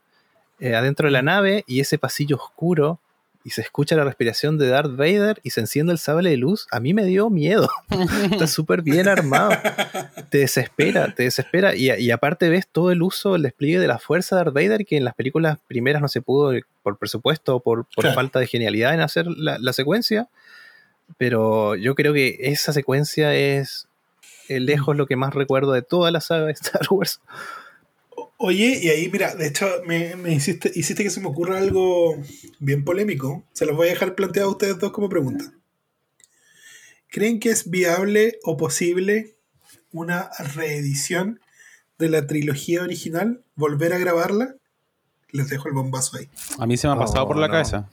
adentro 0.58 1.06
de 1.06 1.12
la 1.12 1.22
nave 1.22 1.62
y 1.68 1.78
ese 1.80 1.96
pasillo 1.96 2.36
oscuro, 2.36 2.98
y 3.46 3.50
se 3.50 3.60
escucha 3.60 3.94
la 3.94 4.02
respiración 4.02 4.58
de 4.58 4.66
Darth 4.66 4.96
Vader 4.96 5.38
y 5.44 5.50
se 5.50 5.60
enciende 5.60 5.92
el 5.92 5.98
sable 6.00 6.30
de 6.30 6.36
luz, 6.36 6.66
a 6.72 6.80
mí 6.80 6.94
me 6.94 7.04
dio 7.04 7.30
miedo. 7.30 7.68
Está 8.32 8.48
súper 8.48 8.82
bien 8.82 9.06
armado. 9.06 9.50
Te 10.30 10.38
desespera, 10.38 11.14
te 11.14 11.22
desespera. 11.22 11.76
Y, 11.76 11.92
y 11.92 12.10
aparte 12.10 12.48
ves 12.48 12.66
todo 12.66 12.90
el 12.90 13.02
uso, 13.02 13.36
el 13.36 13.42
despliegue 13.42 13.78
de 13.78 13.86
la 13.86 14.00
fuerza 14.00 14.34
de 14.34 14.40
Darth 14.42 14.54
Vader, 14.54 14.84
que 14.84 14.96
en 14.96 15.04
las 15.04 15.14
películas 15.14 15.58
primeras 15.68 16.02
no 16.02 16.08
se 16.08 16.22
pudo 16.22 16.58
por 16.82 16.98
presupuesto 16.98 17.54
o 17.54 17.60
por, 17.60 17.84
por 17.84 18.02
Claro. 18.02 18.16
falta 18.16 18.40
de 18.40 18.48
genialidad 18.48 18.92
en 18.94 19.00
hacer 19.00 19.28
la, 19.28 19.58
la 19.60 19.72
secuencia. 19.72 20.28
Pero 21.16 21.76
yo 21.76 21.94
creo 21.94 22.12
que 22.12 22.36
esa 22.40 22.72
secuencia 22.72 23.32
es 23.36 23.86
eh, 24.48 24.58
lejos 24.58 24.96
lo 24.96 25.06
que 25.06 25.14
más 25.14 25.34
recuerdo 25.34 25.70
de 25.72 25.82
toda 25.82 26.10
la 26.10 26.20
saga 26.20 26.46
de 26.46 26.52
Star 26.52 26.82
Wars. 26.90 27.20
Oye, 28.38 28.78
y 28.82 28.88
ahí, 28.90 29.08
mira, 29.10 29.34
de 29.34 29.46
hecho, 29.46 29.66
me, 29.86 30.14
me 30.16 30.34
hiciste, 30.34 30.70
hiciste 30.74 31.02
que 31.02 31.10
se 31.10 31.20
me 31.20 31.28
ocurra 31.28 31.56
algo 31.58 32.16
bien 32.58 32.84
polémico. 32.84 33.44
Se 33.54 33.64
los 33.64 33.74
voy 33.76 33.88
a 33.88 33.90
dejar 33.92 34.14
planteado 34.14 34.48
a 34.48 34.52
ustedes 34.52 34.78
dos 34.78 34.92
como 34.92 35.08
pregunta. 35.08 35.52
¿Creen 37.08 37.40
que 37.40 37.50
es 37.50 37.70
viable 37.70 38.38
o 38.42 38.56
posible 38.58 39.36
una 39.92 40.28
reedición 40.54 41.40
de 41.98 42.10
la 42.10 42.26
trilogía 42.26 42.82
original? 42.82 43.42
¿Volver 43.54 43.94
a 43.94 43.98
grabarla? 43.98 44.56
Les 45.30 45.48
dejo 45.48 45.68
el 45.68 45.74
bombazo 45.74 46.18
ahí. 46.18 46.28
A 46.58 46.66
mí 46.66 46.76
se 46.76 46.88
me 46.88 46.94
ha 46.94 46.98
pasado 46.98 47.24
Oh, 47.24 47.28
por 47.28 47.38
la 47.38 47.46
no. 47.46 47.52
cabeza. 47.52 47.88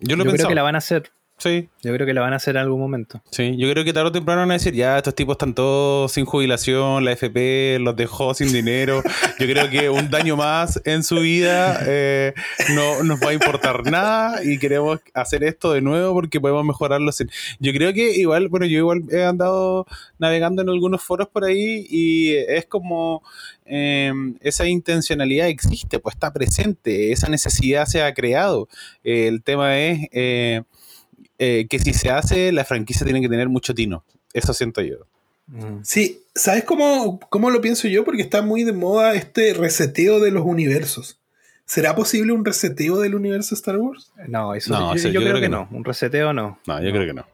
Yo 0.00 0.16
lo 0.16 0.24
Yo 0.24 0.32
creo 0.32 0.48
que 0.48 0.54
la 0.54 0.62
van 0.62 0.74
a 0.74 0.78
hacer. 0.78 1.12
Sí, 1.38 1.68
Yo 1.82 1.94
creo 1.94 2.04
que 2.04 2.12
la 2.14 2.20
van 2.20 2.32
a 2.32 2.36
hacer 2.36 2.56
en 2.56 2.62
algún 2.62 2.80
momento. 2.80 3.22
sí. 3.30 3.56
Yo 3.56 3.70
creo 3.70 3.84
que 3.84 3.92
tarde 3.92 4.08
o 4.08 4.12
temprano 4.12 4.40
van 4.40 4.50
a 4.50 4.54
decir, 4.54 4.74
ya, 4.74 4.96
estos 4.96 5.14
tipos 5.14 5.34
están 5.34 5.54
todos 5.54 6.10
sin 6.10 6.24
jubilación, 6.24 7.04
la 7.04 7.12
FP 7.12 7.78
los 7.78 7.94
dejó 7.94 8.34
sin 8.34 8.52
dinero. 8.52 9.02
Yo 9.38 9.46
creo 9.46 9.70
que 9.70 9.88
un 9.88 10.10
daño 10.10 10.36
más 10.36 10.80
en 10.84 11.04
su 11.04 11.20
vida 11.20 11.80
eh, 11.86 12.34
no 12.74 13.04
nos 13.04 13.20
va 13.20 13.30
a 13.30 13.34
importar 13.34 13.84
nada 13.88 14.42
y 14.44 14.58
queremos 14.58 14.98
hacer 15.14 15.44
esto 15.44 15.72
de 15.72 15.80
nuevo 15.80 16.12
porque 16.12 16.40
podemos 16.40 16.64
mejorarlo. 16.64 17.12
sin- 17.12 17.30
Yo 17.60 17.72
creo 17.72 17.92
que 17.92 18.16
igual, 18.16 18.48
bueno, 18.48 18.66
yo 18.66 18.78
igual 18.78 19.02
he 19.12 19.22
andado 19.24 19.86
navegando 20.18 20.62
en 20.62 20.68
algunos 20.70 21.02
foros 21.04 21.28
por 21.28 21.44
ahí 21.44 21.86
y 21.88 22.34
es 22.34 22.66
como 22.66 23.22
eh, 23.64 24.12
esa 24.40 24.66
intencionalidad 24.66 25.46
existe, 25.48 26.00
pues 26.00 26.16
está 26.16 26.32
presente, 26.32 27.12
esa 27.12 27.28
necesidad 27.28 27.86
se 27.86 28.02
ha 28.02 28.12
creado. 28.12 28.68
Eh, 29.04 29.28
el 29.28 29.42
tema 29.44 29.78
es 29.78 30.08
eh, 31.38 31.66
que 31.68 31.78
si 31.78 31.92
se 31.94 32.10
hace, 32.10 32.52
la 32.52 32.64
franquicia 32.64 33.04
tiene 33.04 33.20
que 33.20 33.28
tener 33.28 33.48
mucho 33.48 33.74
tino. 33.74 34.04
Eso 34.32 34.52
siento 34.54 34.80
yo. 34.82 34.96
Mm. 35.46 35.80
Sí, 35.82 36.22
¿sabes 36.34 36.64
cómo, 36.64 37.18
cómo 37.30 37.50
lo 37.50 37.60
pienso 37.60 37.88
yo? 37.88 38.04
Porque 38.04 38.22
está 38.22 38.42
muy 38.42 38.64
de 38.64 38.72
moda 38.72 39.14
este 39.14 39.54
reseteo 39.54 40.20
de 40.20 40.30
los 40.30 40.44
universos. 40.44 41.18
¿Será 41.64 41.94
posible 41.94 42.32
un 42.32 42.44
reseteo 42.44 42.98
del 42.98 43.14
universo 43.14 43.54
Star 43.54 43.76
Wars? 43.76 44.10
No, 44.26 44.54
eso 44.54 44.72
No, 44.72 44.90
yo, 44.90 44.96
eso 44.98 45.08
yo 45.10 45.20
creo, 45.20 45.40
que 45.40 45.48
no. 45.48 45.68
Un 45.70 45.84
reseteo 45.84 46.32
no. 46.32 46.58
No, 46.66 46.82
yo 46.82 46.90
creo 46.92 47.06
que 47.06 47.12
no. 47.14 47.26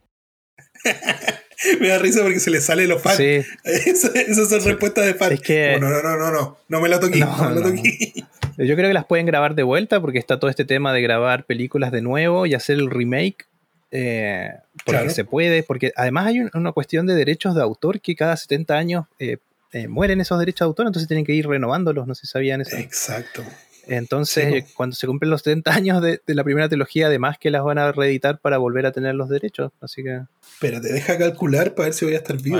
Me 1.81 1.89
da 1.89 1.99
risa 1.99 2.23
porque 2.23 2.41
se 2.41 2.51
le 2.51 2.61
sale 2.61 2.87
los 2.87 3.01
fans. 3.01 3.17
Sí, 3.17 3.41
Esa- 3.65 4.09
Esas 4.21 4.49
son 4.49 4.63
respuestas 4.65 5.07
de 5.07 5.15
fans. 5.15 5.33
Es 5.33 5.41
que- 5.41 5.79
no, 5.81 5.89
no, 5.89 6.03
no, 6.03 6.17
no, 6.17 6.31
no, 6.31 6.59
no 6.69 6.81
me 6.81 6.89
la 6.89 7.01
toqué, 7.01 7.21
no, 7.21 7.27
No, 7.37 7.51
me 7.51 7.61
la 7.61 7.67
no. 7.69 7.77
toqué. 7.77 8.13
Yo 8.59 8.77
creo 8.77 8.89
que 8.89 8.95
las 8.95 9.07
pueden 9.07 9.27
grabar 9.27 9.55
de 9.55 9.63
vuelta 9.63 10.01
porque 10.01 10.19
está 10.19 10.39
todo 10.39 10.51
este 10.51 10.65
tema 10.65 10.93
de 10.93 11.01
grabar 11.03 11.45
películas 11.45 11.91
de 11.91 12.03
nuevo 12.03 12.47
y 12.47 12.55
hacer 12.55 12.77
el 12.77 12.91
remake. 12.91 13.47
Eh, 13.97 14.51
porque 14.85 14.91
Claro. 14.99 15.11
se 15.11 15.25
puede, 15.25 15.63
porque 15.63 15.93
además 15.95 16.27
hay 16.27 16.41
un- 16.41 16.51
una 16.53 16.73
cuestión 16.73 17.07
de 17.07 17.15
derechos 17.15 17.55
de 17.55 17.63
autor 17.63 18.01
que 18.01 18.17
cada 18.17 18.37
70 18.37 18.75
años 18.77 19.07
eh, 19.21 19.39
eh, 19.73 19.87
mueren 19.89 20.21
esos 20.21 20.39
derechos 20.39 20.67
de 20.67 20.71
autor, 20.71 20.87
entonces 20.87 21.07
tienen 21.09 21.25
que 21.25 21.33
ir 21.33 21.47
renovándolos, 21.47 22.07
no 22.07 22.15
sé 22.15 22.23
si 22.23 22.33
sabían 22.33 22.61
eso. 22.61 22.77
Exacto. 22.77 23.43
Entonces, 23.87 24.65
Sí, 24.65 24.73
cuando 24.75 24.97
se 24.97 25.07
cumplen 25.07 25.31
los 25.31 25.43
70 25.43 25.75
años 25.75 26.01
de, 26.03 26.21
de 26.27 26.35
la 26.35 26.43
primera 26.43 26.69
trilogía, 26.69 27.07
además 27.07 27.37
que 27.39 27.51
las 27.51 27.63
van 27.63 27.79
a 27.79 27.93
reeditar 27.93 28.39
para 28.41 28.59
volver 28.59 28.87
a 28.87 28.93
tener 28.93 29.15
los 29.15 29.29
derechos. 29.29 29.73
Así 29.81 30.03
que 30.03 30.23
Espérate, 30.55 30.93
deja 30.93 31.17
calcular 31.19 31.75
para 31.75 31.87
ver 31.89 31.95
si 31.95 32.05
voy 32.07 32.15
a 32.15 32.19
estar 32.19 32.37
vivo. 32.41 32.59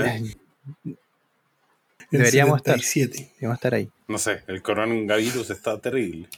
deberíamos 2.11 2.59
estar. 2.59 2.79
77. 2.81 3.33
vamos 3.41 3.55
a 3.55 3.57
estar 3.57 3.75
ahí. 3.75 3.91
No 4.07 4.19
sé, 4.19 4.43
el 4.47 4.63
coronavirus 4.63 5.51
está 5.51 5.81
terrible. 5.81 6.29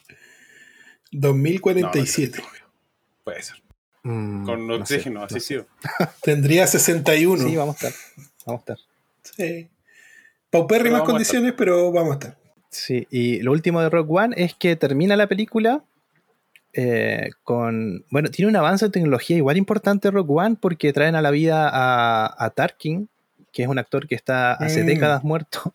2047. 1.11 2.43
Puede 3.25 3.43
ser. 3.43 3.57
Mm, 4.09 4.45
Con 4.45 4.67
no 4.67 4.75
sé, 4.77 4.95
oxígeno, 4.97 5.21
no 5.21 5.27
así 5.27 5.41
sí. 5.41 5.57
Tendría 6.23 6.67
61. 6.67 7.49
Sí, 7.49 7.57
vamos 7.57 7.83
a 7.83 7.89
estar. 7.89 8.01
Vamos 8.47 8.61
a 8.61 8.73
estar. 8.73 8.79
Sí. 9.37 9.69
Paupérrimas 10.51 11.03
condiciones, 11.03 11.55
pero 11.57 11.91
vamos 11.93 12.11
a 12.13 12.15
estar. 12.15 12.39
Sí, 12.71 13.07
y 13.11 13.41
lo 13.41 13.53
último 13.53 13.81
de 13.81 13.89
Rock 13.91 14.11
One 14.11 14.35
es 14.39 14.55
que 14.55 14.77
termina 14.77 15.17
la 15.17 15.27
película 15.27 15.83
eh, 16.73 17.31
con. 17.43 18.05
Bueno, 18.11 18.31
tiene 18.31 18.49
un 18.51 18.57
avance 18.57 18.85
en 18.85 18.93
tecnología 18.93 19.37
igual 19.37 19.57
importante 19.57 20.11
Rock 20.11 20.31
One 20.31 20.57
porque 20.61 20.93
traen 20.93 21.15
a 21.17 21.23
la 21.23 21.31
vida 21.31 21.69
a, 21.69 22.45
a 22.45 22.51
Tarkin, 22.51 23.09
que 23.53 23.63
es 23.63 23.69
un 23.69 23.79
actor 23.79 24.07
que 24.07 24.15
está 24.15 24.53
hace 24.53 24.83
Mm. 24.85 24.87
décadas 24.87 25.25
muerto. 25.25 25.75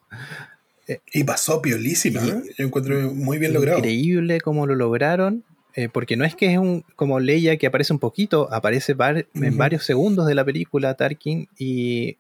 Y 1.14 1.24
pasó 1.24 1.62
piolísima. 1.62 2.22
¿eh? 2.22 2.42
Yo 2.58 2.66
encuentro 2.66 2.96
muy 3.14 3.38
bien 3.40 3.54
logrado. 3.54 3.78
Increíble 3.80 4.42
cómo 4.42 4.68
lo 4.68 4.76
lograron. 4.76 5.44
Eh, 5.76 5.90
porque 5.90 6.16
no 6.18 6.26
es 6.26 6.36
que 6.36 6.52
es 6.52 6.58
un 6.58 6.84
como 6.96 7.20
Leia 7.20 7.58
que 7.58 7.68
aparece 7.68 7.94
un 7.94 8.00
poquito, 8.00 8.52
aparece 8.54 8.94
var- 8.94 9.26
en 9.34 9.58
varios 9.58 9.86
segundos 9.86 10.26
de 10.28 10.36
la 10.36 10.44
película 10.46 10.94
Tarkin 10.96 11.48
y 11.58 12.18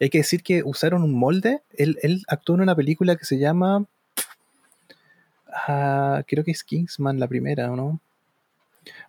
hay 0.00 0.10
que 0.10 0.18
decir 0.18 0.42
que 0.42 0.62
usaron 0.64 1.02
un 1.02 1.12
molde. 1.12 1.60
Él, 1.76 1.98
él 2.02 2.22
actuó 2.28 2.54
en 2.56 2.62
una 2.62 2.74
película 2.74 3.16
que 3.16 3.24
se 3.24 3.38
llama, 3.38 3.86
ah, 5.52 6.22
creo 6.26 6.44
que 6.44 6.50
es 6.50 6.64
Kingsman 6.64 7.18
la 7.20 7.28
primera, 7.28 7.70
¿o 7.72 7.76
no? 7.76 8.00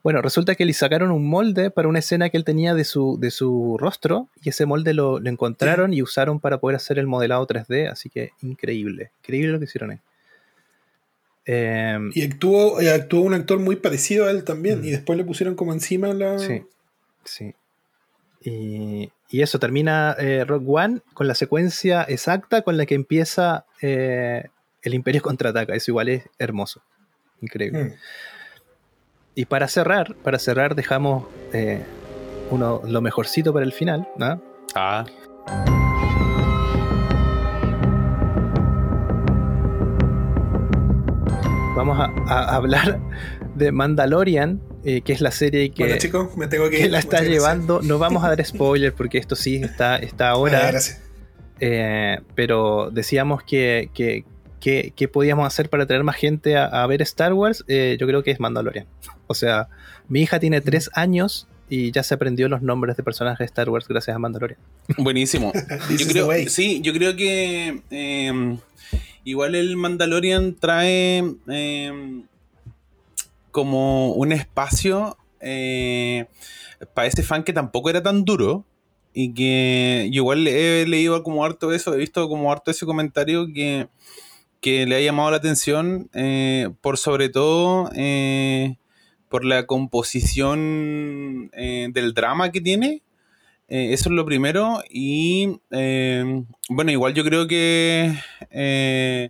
Bueno, 0.04 0.22
resulta 0.22 0.56
que 0.56 0.66
le 0.66 0.74
sacaron 0.74 1.10
un 1.12 1.28
molde 1.30 1.72
para 1.72 1.88
una 1.88 2.00
escena 2.00 2.30
que 2.30 2.36
él 2.38 2.44
tenía 2.44 2.74
de 2.74 2.84
su, 2.84 3.18
de 3.20 3.32
su 3.32 3.78
rostro 3.80 4.28
y 4.44 4.50
ese 4.50 4.66
molde 4.66 4.94
lo, 4.94 5.20
lo 5.20 5.30
encontraron 5.30 5.94
y 5.94 6.02
usaron 6.02 6.40
para 6.42 6.58
poder 6.60 6.76
hacer 6.76 7.00
el 7.00 7.08
modelado 7.08 7.48
3D, 7.48 7.90
así 7.90 8.10
que 8.10 8.32
increíble, 8.42 9.12
increíble 9.22 9.52
lo 9.54 9.60
que 9.60 9.66
hicieron 9.66 9.92
ahí. 9.92 10.00
Em, 11.52 12.12
Y 12.14 12.24
actuó, 12.24 12.80
y 12.80 12.88
actuó 12.90 13.22
un 13.22 13.34
actor 13.34 13.58
muy 13.58 13.76
parecido 13.76 14.28
a 14.28 14.30
él 14.30 14.44
también. 14.44 14.82
Mm. 14.82 14.86
Y 14.86 14.92
después 14.92 15.18
le 15.18 15.26
pusieron 15.26 15.56
como 15.56 15.74
encima 15.74 16.14
la. 16.14 16.38
Sí, 16.38 16.62
sí. 17.24 17.56
Y, 18.44 19.12
y 19.32 19.42
eso 19.42 19.58
termina 19.58 20.16
eh, 20.20 20.46
Rock 20.46 20.64
One 20.68 21.00
con 21.16 21.28
la 21.28 21.34
secuencia 21.34 22.04
exacta 22.04 22.62
con 22.62 22.78
la 22.78 22.86
que 22.86 22.94
empieza 22.94 23.66
eh, 23.82 24.44
el 24.84 24.94
Imperio 24.94 25.22
contraataca. 25.24 25.74
Eso 25.74 25.90
igual 25.90 26.10
es 26.10 26.24
hermoso. 26.38 26.84
increíble. 27.42 27.84
Mm. 27.84 27.94
Y 29.34 29.46
para 29.46 29.68
cerrar, 29.70 30.14
para 30.18 30.38
cerrar 30.38 30.76
dejamos 30.76 31.26
eh, 31.52 31.84
uno, 32.52 32.84
lo 32.86 33.02
mejorcito 33.02 33.54
para 33.54 33.66
el 33.66 33.74
final, 33.74 34.08
¿no? 34.18 34.40
Ah, 34.76 35.04
Vamos 41.80 41.98
a, 41.98 42.12
a 42.28 42.56
hablar 42.58 43.00
de 43.56 43.72
Mandalorian, 43.72 44.62
eh, 44.84 45.00
que 45.00 45.14
es 45.14 45.22
la 45.22 45.32
serie 45.32 45.70
que, 45.72 45.84
Bueno, 45.84 45.98
chicos, 45.98 46.36
me 46.36 46.48
tengo 46.48 46.70
que 46.70 46.76
que 46.80 46.84
ir. 46.88 46.92
la 46.92 47.00
está 47.00 47.22
llevando. 47.22 47.80
No 47.82 47.98
vamos 48.00 48.22
a 48.26 48.28
dar 48.28 48.46
spoiler 48.46 48.94
porque 48.94 49.18
esto 49.18 49.38
sí 49.38 49.56
está, 49.64 49.96
está 49.96 50.26
gracias. 50.26 50.30
ahora. 50.36 50.60
Ah, 50.66 50.72
gracias. 50.72 51.02
Eh, 51.62 52.20
pero 52.36 52.90
decíamos 52.92 53.44
que, 53.44 53.90
que, 53.94 54.26
que- 54.60 54.92
que 54.94 55.08
podíamos 55.08 55.48
hacer 55.48 55.70
para 55.70 55.86
traer 55.86 56.04
más 56.04 56.18
gente 56.18 56.58
a, 56.58 56.66
a 56.66 56.86
ver 56.86 57.02
Star 57.02 57.32
Wars. 57.32 57.64
Eh, 57.70 57.96
yo 57.98 58.06
creo 58.08 58.24
que 58.24 58.32
es 58.32 58.42
Mandalorian. 58.42 58.86
O 59.28 59.34
sea, 59.34 59.70
mi 60.10 60.22
hija 60.22 60.38
tiene 60.42 60.60
tres 60.60 60.90
años 60.96 61.48
y 61.70 61.92
ya 61.94 62.04
se 62.04 62.14
aprendió 62.14 62.50
los 62.50 62.62
nombres 62.62 62.98
de 62.98 63.04
personajes 63.04 63.40
de 63.40 63.46
Star 63.46 63.70
Wars 63.70 63.88
gracias 63.88 64.14
a 64.14 64.20
Mandalorian. 64.20 64.60
buenísimo. 64.98 65.54
Yo 65.98 66.08
creo, 66.08 66.30
sí, 66.50 66.82
yo 66.82 66.92
creo 66.92 67.16
que 67.16 67.84
eh, 67.90 68.58
igual 69.24 69.56
el 69.56 69.76
Mandalorian 69.78 70.56
trae 70.56 71.24
eh, 71.48 72.24
como 73.52 74.14
un 74.14 74.32
espacio 74.32 75.18
eh, 75.42 76.26
para 76.94 77.08
ese 77.08 77.24
fan 77.24 77.44
que 77.44 77.54
tampoco 77.54 77.90
era 77.90 78.04
tan 78.04 78.26
duro 78.26 78.66
y 79.14 79.34
que 79.34 80.08
igual 80.12 80.48
he 80.48 80.86
leído 80.88 81.24
como 81.24 81.44
harto 81.44 81.74
eso, 81.74 81.94
he 81.94 81.98
visto 81.98 82.28
como 82.30 82.52
harto 82.52 82.72
ese 82.72 82.86
comentario 82.86 83.48
que, 83.54 83.88
que 84.62 84.86
le 84.86 84.96
ha 84.96 85.02
llamado 85.02 85.32
la 85.32 85.38
atención 85.38 86.10
eh, 86.14 86.70
por 86.82 86.98
sobre 86.98 87.30
todo 87.30 87.90
por 89.30 89.46
la 89.46 89.66
composición 89.66 91.52
del 91.52 92.14
drama 92.14 92.52
que 92.52 92.62
tiene. 92.62 93.04
Eh, 93.70 93.94
eso 93.94 94.10
es 94.10 94.16
lo 94.16 94.26
primero. 94.26 94.82
Y 94.90 95.60
eh, 95.72 96.44
bueno, 96.70 96.92
igual 96.92 97.14
yo 97.14 97.24
creo 97.24 97.48
que 97.48 98.14
eh, 98.52 99.30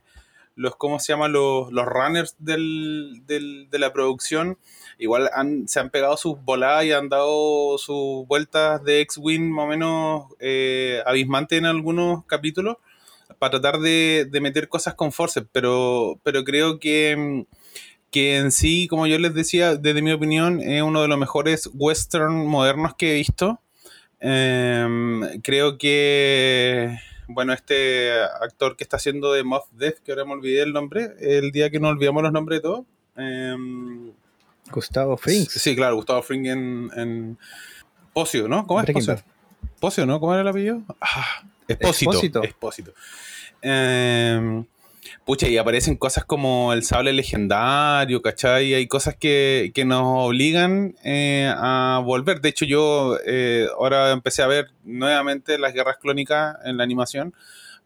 los, 0.55 0.75
¿cómo 0.77 0.99
se 0.99 1.13
llama? 1.13 1.27
Los, 1.27 1.71
los 1.71 1.85
runners 1.85 2.35
del- 2.39 3.23
del- 3.25 3.69
de 3.69 3.79
la 3.79 3.93
producción 3.93 4.57
igual 4.99 5.29
han- 5.33 5.67
se 5.67 5.79
han 5.79 5.89
pegado 5.89 6.17
sus 6.17 6.41
voladas 6.43 6.85
y 6.85 6.91
han 6.93 7.09
dado 7.09 7.77
sus 7.77 8.27
vueltas 8.27 8.83
de 8.83 9.01
X-Wing 9.01 9.49
más 9.51 9.65
o 9.65 9.67
menos 9.69 10.25
eh, 10.39 11.01
abismantes 11.05 11.57
en 11.59 11.65
algunos 11.65 12.25
capítulos 12.25 12.77
para 13.39 13.51
tratar 13.61 13.79
de, 13.79 14.27
de 14.29 14.41
meter 14.41 14.69
cosas 14.69 14.95
con 14.95 15.11
Force, 15.13 15.41
pero, 15.53 16.19
pero 16.23 16.43
creo 16.43 16.79
que, 16.79 17.45
que 18.11 18.37
en 18.37 18.51
sí, 18.51 18.87
como 18.87 19.07
yo 19.07 19.19
les 19.19 19.33
decía, 19.33 19.75
desde 19.75 20.01
mi 20.01 20.11
opinión, 20.11 20.61
es 20.61 20.81
uno 20.81 21.01
de 21.01 21.07
los 21.09 21.17
mejores 21.19 21.69
western 21.73 22.45
modernos 22.47 22.95
que 22.95 23.11
he 23.11 23.15
visto. 23.15 23.59
Em, 24.19 25.41
creo 25.41 25.77
que, 25.77 26.97
bueno, 27.27 27.53
este 27.53 28.11
actor 28.41 28.75
que 28.75 28.83
está 28.83 28.97
haciendo 28.97 29.31
de 29.33 29.43
Moff 29.43 29.65
Death, 29.71 29.99
que 29.99 30.11
ahora 30.11 30.25
me 30.25 30.33
olvidé 30.33 30.61
el 30.63 30.73
nombre, 30.73 31.11
el 31.19 31.51
día 31.51 31.69
que 31.69 31.79
nos 31.79 31.91
olvidamos 31.91 32.23
los 32.23 32.31
nombres 32.31 32.57
de 32.57 32.61
todos. 32.61 32.85
em, 33.15 34.11
Gustavo 34.71 35.17
Frings. 35.17 35.51
Sí, 35.51 35.75
claro, 35.75 35.95
Gustavo 35.95 36.21
Fring 36.21 36.45
en, 36.45 36.91
en 36.95 37.37
Pocio, 38.13 38.47
¿no? 38.47 38.67
¿Cómo 38.67 38.79
es 38.81 38.85
Pocio? 38.91 39.23
Pocio, 39.79 40.05
¿no? 40.05 40.19
¿Cómo 40.19 40.33
era 40.33 40.41
el 40.41 40.47
apellido? 40.47 40.83
Ah, 41.01 41.43
Espósito. 42.43 42.93
Em, 43.61 44.63
pucha, 45.25 45.47
y 45.47 45.57
aparecen 45.57 45.95
cosas 45.95 46.25
como 46.25 46.73
el 46.73 46.83
sable 46.83 47.13
legendario, 47.13 48.21
¿cachai? 48.21 48.73
Hay 48.73 48.87
cosas 48.87 49.15
que, 49.15 49.71
que 49.73 49.85
nos 49.85 50.01
obligan 50.03 50.95
eh, 51.03 51.51
a 51.55 52.01
volver. 52.03 52.41
De 52.41 52.49
hecho, 52.49 52.65
yo 52.65 53.17
eh, 53.25 53.67
ahora 53.77 54.11
empecé 54.11 54.41
a 54.43 54.47
ver 54.47 54.71
nuevamente 54.83 55.57
las 55.59 55.73
guerras 55.73 55.97
clónicas 55.97 56.57
en 56.65 56.77
la 56.77 56.83
animación 56.83 57.33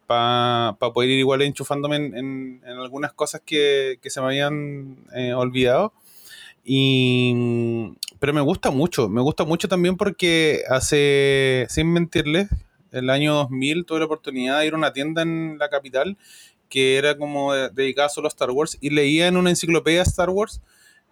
para 0.07 0.75
poder 0.79 1.09
ir 1.11 1.19
igual 1.19 1.41
enchufándome 1.41 1.95
en, 1.95 2.17
en- 2.17 2.61
en 2.65 2.77
algunas 2.79 3.13
cosas 3.13 3.41
que, 3.45 3.99
que 4.01 4.09
se 4.09 4.19
me 4.21 4.27
habían 4.27 4.97
eh, 5.15 5.33
olvidado. 5.33 5.93
Y, 6.65 7.93
pero 8.19 8.33
me 8.33 8.41
gusta 8.41 8.71
mucho, 8.71 9.09
me 9.09 9.21
gusta 9.21 9.43
mucho 9.43 9.67
también 9.67 9.97
porque 9.97 10.61
hace, 10.69 11.65
sin 11.69 11.91
mentirles, 11.91 12.47
el 12.91 13.09
año 13.09 13.33
2000 13.33 13.85
tuve 13.85 13.99
la 13.99 14.05
oportunidad 14.05 14.59
de 14.59 14.67
ir 14.67 14.73
a 14.73 14.77
una 14.77 14.93
tienda 14.93 15.23
en 15.23 15.57
la 15.59 15.69
capital 15.69 16.17
que 16.73 16.97
era 16.97 17.15
como 17.15 17.53
de- 17.53 17.69
dedicada 17.69 18.09
solo 18.09 18.25
a 18.27 18.29
Star 18.29 18.49
Wars 18.49 18.79
y 18.81 18.89
leía 18.89 19.27
en 19.27 19.37
una 19.37 19.51
enciclopedia 19.51 20.01
Star 20.01 20.31
Wars 20.31 20.59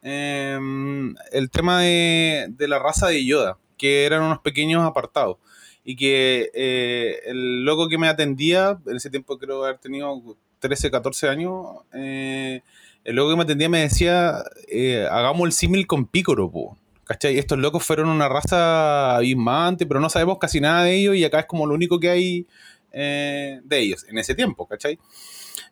em, 0.01 1.13
el 1.31 1.51
tema 1.51 1.81
de, 1.81 2.47
de 2.49 2.67
la 2.67 2.79
raza 2.79 3.07
de 3.09 3.23
Yoda, 3.23 3.57
que 3.77 4.05
eran 4.05 4.23
unos 4.23 4.39
pequeños 4.39 4.83
apartados. 4.83 5.37
Y 5.83 5.95
que 5.95 6.49
eh, 6.55 7.19
el 7.25 7.63
loco 7.63 7.89
que 7.89 7.99
me 7.99 8.07
atendía, 8.07 8.79
en 8.87 8.95
ese 8.97 9.11
tiempo 9.11 9.37
creo 9.37 9.63
haber 9.63 9.77
tenido 9.77 10.19
13, 10.59 10.89
14 10.89 11.27
años, 11.29 11.65
eh, 11.93 12.61
el 13.03 13.15
loco 13.15 13.29
que 13.31 13.35
me 13.37 13.43
atendía 13.43 13.69
me 13.69 13.81
decía, 13.81 14.43
eh, 14.67 15.07
hagamos 15.11 15.45
el 15.45 15.51
símil 15.51 15.85
con 15.85 16.05
Pícoro, 16.07 16.49
po. 16.51 16.75
¿Cachai? 17.03 17.37
Estos 17.37 17.59
locos 17.59 17.83
fueron 17.83 18.09
una 18.09 18.29
raza 18.29 19.17
abismante, 19.17 19.85
pero 19.85 19.99
no 19.99 20.09
sabemos 20.09 20.37
casi 20.39 20.59
nada 20.59 20.85
de 20.85 20.95
ellos 20.95 21.15
y 21.15 21.23
acá 21.23 21.41
es 21.41 21.45
como 21.45 21.67
lo 21.67 21.75
único 21.75 21.99
que 21.99 22.09
hay 22.09 22.47
de 22.93 23.61
ellos 23.79 24.05
en 24.09 24.17
ese 24.17 24.35
tiempo, 24.35 24.65
¿cachai? 24.67 24.99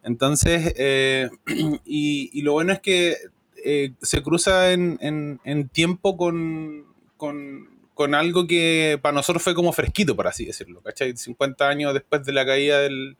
Entonces, 0.04 0.74
eh, 0.78 1.30
y, 1.86 2.30
y 2.34 2.42
lo 2.42 2.54
bueno 2.54 2.74
es 2.74 2.80
que 2.80 3.16
eh, 3.64 3.92
se 4.02 4.22
cruza 4.24 4.72
en, 4.72 4.98
en- 5.02 5.40
en 5.44 5.68
tiempo 5.70 6.16
con, 6.18 6.86
con, 7.18 7.68
con 7.94 8.16
algo 8.16 8.48
que 8.48 8.98
para 9.02 9.14
nosotros 9.14 9.44
fue 9.44 9.54
como 9.56 9.74
fresquito, 9.74 10.16
por 10.16 10.28
así 10.28 10.46
decirlo, 10.46 10.82
¿cachai? 10.82 11.16
50 11.18 11.68
años 11.68 11.94
después 11.94 12.24
de 12.26 12.32
la 12.34 12.46
caída 12.46 12.80
del, 12.80 13.18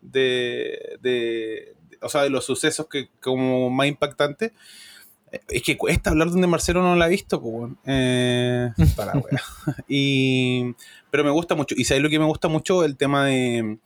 de, 0.00 0.98
de- 1.02 1.74
o 2.00 2.08
sea, 2.08 2.22
de 2.22 2.30
los 2.30 2.44
sucesos 2.44 2.86
que 2.88 3.08
como 3.20 3.70
más 3.70 3.86
impactantes. 3.86 4.52
Eh, 5.32 5.40
Es 5.48 5.62
que 5.62 5.76
cuesta 5.76 6.10
hablar 6.10 6.30
donde 6.30 6.46
Marcelo 6.46 6.82
no 6.82 6.96
la 6.96 7.06
ha 7.06 7.08
visto, 7.08 7.40
pues. 7.40 7.72
Eh, 7.86 8.70
para. 8.96 9.12
Y, 9.88 10.74
pero 11.10 11.24
me 11.24 11.30
gusta 11.30 11.54
mucho. 11.54 11.74
Y 11.78 11.84
sabes 11.84 12.02
lo 12.02 12.10
que 12.10 12.18
me 12.18 12.24
gusta 12.26 12.48
mucho? 12.48 12.84
El 12.84 12.96
tema 12.96 13.26
de, 13.26 13.78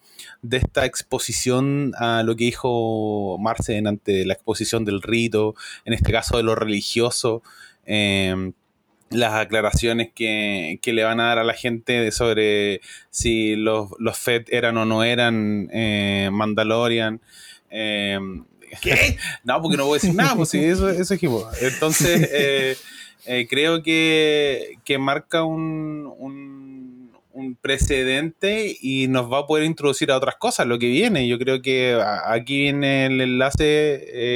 de 0.42 0.58
esta 0.58 0.84
exposición 0.86 1.92
a 1.98 2.22
lo 2.22 2.36
que 2.36 2.44
dijo 2.44 3.36
Marcen 3.38 3.86
ante 3.86 4.24
la 4.24 4.34
exposición 4.34 4.84
del 4.84 5.02
rito, 5.02 5.54
en 5.84 5.92
este 5.92 6.12
caso 6.12 6.36
de 6.36 6.42
lo 6.42 6.54
religioso. 6.54 7.42
eh, 7.86 8.52
las 9.10 9.32
aclaraciones 9.34 10.10
que, 10.14 10.78
que 10.82 10.92
le 10.92 11.02
van 11.02 11.20
a 11.20 11.28
dar 11.28 11.38
a 11.38 11.44
la 11.44 11.54
gente 11.54 11.94
de 11.94 12.12
sobre 12.12 12.80
si 13.10 13.56
los, 13.56 13.90
los 13.98 14.18
Fed 14.18 14.44
eran 14.48 14.76
o 14.76 14.84
no 14.84 15.02
eran 15.02 15.70
eh, 15.72 16.28
Mandalorian. 16.30 17.20
eh, 17.70 18.18
¿Qué? 18.82 19.16
no, 19.44 19.60
porque 19.62 19.76
no 19.76 19.86
voy 19.86 19.98
a 19.98 20.00
decir 20.02 20.14
nada, 20.14 20.34
pues 20.34 20.50
sí, 20.50 20.62
eso, 20.62 20.88
eso 20.90 21.14
es. 21.14 21.22
Entonces, 21.62 22.28
eh, 22.34 22.76
eh, 23.26 23.46
creo 23.48 23.82
que, 23.82 24.78
que 24.84 24.98
marca 24.98 25.44
un, 25.44 26.12
un, 26.18 26.57
un 27.38 27.54
precedente 27.54 28.76
y 28.80 29.06
nos 29.06 29.32
va 29.32 29.40
a 29.40 29.46
poder 29.46 29.64
introducir 29.64 30.10
a 30.10 30.16
otras 30.16 30.36
cosas, 30.36 30.66
lo 30.66 30.78
que 30.78 30.88
viene. 30.88 31.28
Yo 31.28 31.38
creo 31.38 31.62
que 31.62 32.00
aquí 32.24 32.58
viene 32.58 33.06
el 33.06 33.20
enlace 33.20 33.64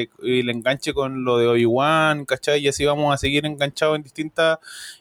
eh, 0.02 0.08
y 0.22 0.40
el 0.40 0.50
enganche 0.50 0.94
con 0.94 1.24
lo 1.24 1.36
de 1.36 1.48
Obi-Wan, 1.48 2.24
¿cachai? 2.24 2.60
Y 2.60 2.68
así 2.68 2.84
vamos 2.84 3.12
a 3.12 3.18
seguir 3.18 3.44
enganchados 3.44 3.96
en 3.96 4.04
distintas 4.04 4.58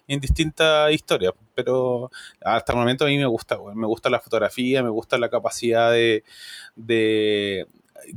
en 0.08 0.20
distintas 0.20 0.92
historias. 0.92 1.34
Pero 1.54 2.10
hasta 2.44 2.74
el 2.74 2.80
momento 2.80 3.06
a 3.06 3.08
mí 3.08 3.18
me 3.18 3.28
gusta, 3.28 3.56
güey. 3.56 3.76
me 3.76 3.88
gusta 3.88 4.10
la 4.10 4.20
fotografía, 4.20 4.82
me 4.82 4.90
gusta 4.90 5.18
la 5.20 5.30
capacidad 5.30 5.92
de, 5.92 6.24
de 6.76 7.68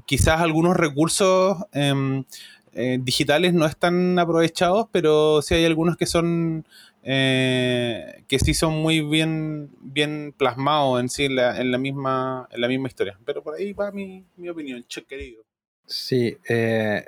quizás 0.07 0.41
algunos 0.41 0.77
recursos 0.77 1.59
em, 1.73 2.25
eh, 2.73 2.99
digitales 3.01 3.53
no 3.53 3.67
están 3.67 4.19
aprovechados, 4.19 4.89
pero 4.91 5.43
sí 5.43 5.55
hay 5.55 5.65
algunos 5.67 5.97
que 5.97 6.07
son 6.07 6.67
eh, 7.05 8.25
que 8.29 8.39
sí 8.39 8.55
son 8.55 8.75
muy 8.83 9.01
bien 9.03 9.71
bien 9.81 10.35
plasmados 10.37 11.01
en 11.01 11.09
sí 11.09 11.29
la, 11.29 11.61
en 11.61 11.71
la 11.71 11.79
misma 11.79 12.49
en 12.51 12.61
la 12.61 12.69
misma 12.69 12.89
historia. 12.89 13.19
Pero 13.25 13.43
por 13.43 13.55
ahí 13.55 13.73
va 13.73 13.93
mi, 13.93 14.25
mi 14.37 14.49
opinión, 14.49 14.85
che 14.89 15.05
querido. 15.05 15.43
Sí, 15.87 16.37
eh, 16.49 17.05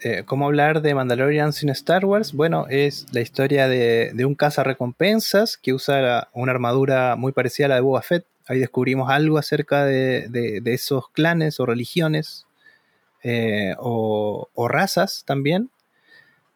eh, 0.00 0.22
¿cómo 0.26 0.46
hablar 0.46 0.82
de 0.82 0.94
Mandalorian 0.94 1.52
sin 1.52 1.70
Star 1.70 2.04
Wars? 2.04 2.32
Bueno, 2.34 2.66
es 2.68 3.06
la 3.12 3.20
historia 3.22 3.68
de, 3.68 4.12
de 4.14 4.24
un 4.26 4.34
cazarrecompensas 4.34 5.56
que 5.56 5.72
usa 5.72 6.28
una 6.34 6.52
armadura 6.52 7.16
muy 7.16 7.32
parecida 7.32 7.66
a 7.66 7.68
la 7.70 7.74
de 7.76 7.80
Boba 7.80 8.02
Fett. 8.02 8.26
Ahí 8.46 8.58
descubrimos 8.60 9.10
algo 9.10 9.38
acerca 9.38 9.84
de, 9.84 10.28
de- 10.28 10.62
esos 10.74 11.08
clanes 11.10 11.58
o 11.60 11.66
religiones 11.66 12.46
o, 13.78 14.48
o 14.54 14.68
razas 14.68 15.24
también. 15.26 15.70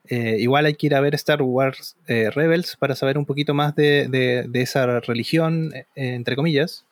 Eh, 0.09 0.37
igual 0.41 0.67
hay 0.67 0.75
que 0.75 0.87
ir 0.89 0.95
a 0.95 1.01
ver 1.01 1.15
Star 1.15 1.43
Wars 1.43 1.97
eh, 2.09 2.31
Rebels 2.31 2.77
para 2.77 2.95
saber 2.97 3.19
un 3.19 3.25
poquito 3.27 3.55
más 3.55 3.75
de, 3.77 4.09
de- 4.09 4.45
de 4.49 4.63
esa 4.63 5.01
religión, 5.01 5.73
eh, 5.75 5.87
entre 5.95 6.37
comillas. 6.37 6.85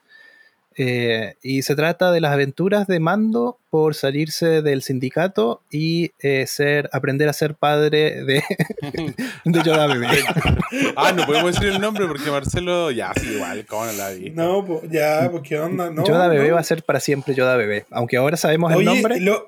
Eh, 0.76 1.34
y 1.42 1.62
se 1.62 1.74
trata 1.74 2.12
de 2.12 2.20
las 2.20 2.32
aventuras 2.32 2.86
de 2.86 3.00
Mando 3.00 3.58
por 3.70 3.94
salirse 3.94 4.62
del 4.62 4.82
sindicato 4.82 5.62
y 5.70 6.12
eh, 6.20 6.46
ser, 6.46 6.88
aprender 6.92 7.28
a 7.28 7.32
ser 7.32 7.54
padre 7.54 8.24
de, 8.24 8.42
de 9.44 9.62
Yoda 9.62 9.86
bebé. 9.88 10.06
ah, 10.96 11.12
no 11.12 11.26
podemos 11.26 11.54
decir 11.54 11.68
el 11.68 11.80
nombre 11.80 12.06
porque 12.06 12.30
Marcelo, 12.30 12.90
ya, 12.92 13.12
sí, 13.20 13.32
igual, 13.34 13.66
¿cómo 13.66 13.86
no 13.86 13.92
la 13.92 14.10
vi? 14.10 14.30
No, 14.30 14.64
pues 14.64 14.82
ya, 14.90 15.28
pues 15.30 15.42
qué 15.42 15.58
onda, 15.58 15.90
no. 15.90 16.04
Yoda 16.06 16.28
bebé 16.28 16.48
no. 16.48 16.54
va 16.54 16.60
a 16.60 16.64
ser 16.64 16.82
para 16.82 17.00
siempre 17.00 17.34
Yoda 17.34 17.56
bebé. 17.56 17.84
Aunque 17.90 18.16
ahora 18.16 18.36
sabemos 18.36 18.72
el 18.72 18.84
nombre. 18.84 19.20
lo- 19.20 19.44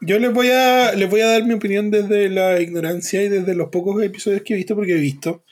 yo 0.00 0.18
les 0.18 0.32
voy, 0.32 0.50
a, 0.50 0.92
les 0.92 1.08
voy 1.08 1.20
a 1.22 1.28
dar 1.28 1.44
mi 1.44 1.54
opinión 1.54 1.90
desde 1.90 2.28
la 2.28 2.60
ignorancia 2.60 3.22
y 3.22 3.28
desde 3.28 3.54
los 3.54 3.70
pocos 3.70 4.02
episodios 4.02 4.42
que 4.42 4.52
he 4.54 4.56
visto, 4.56 4.74
porque 4.74 4.92
he 4.92 5.00
visto. 5.00 5.42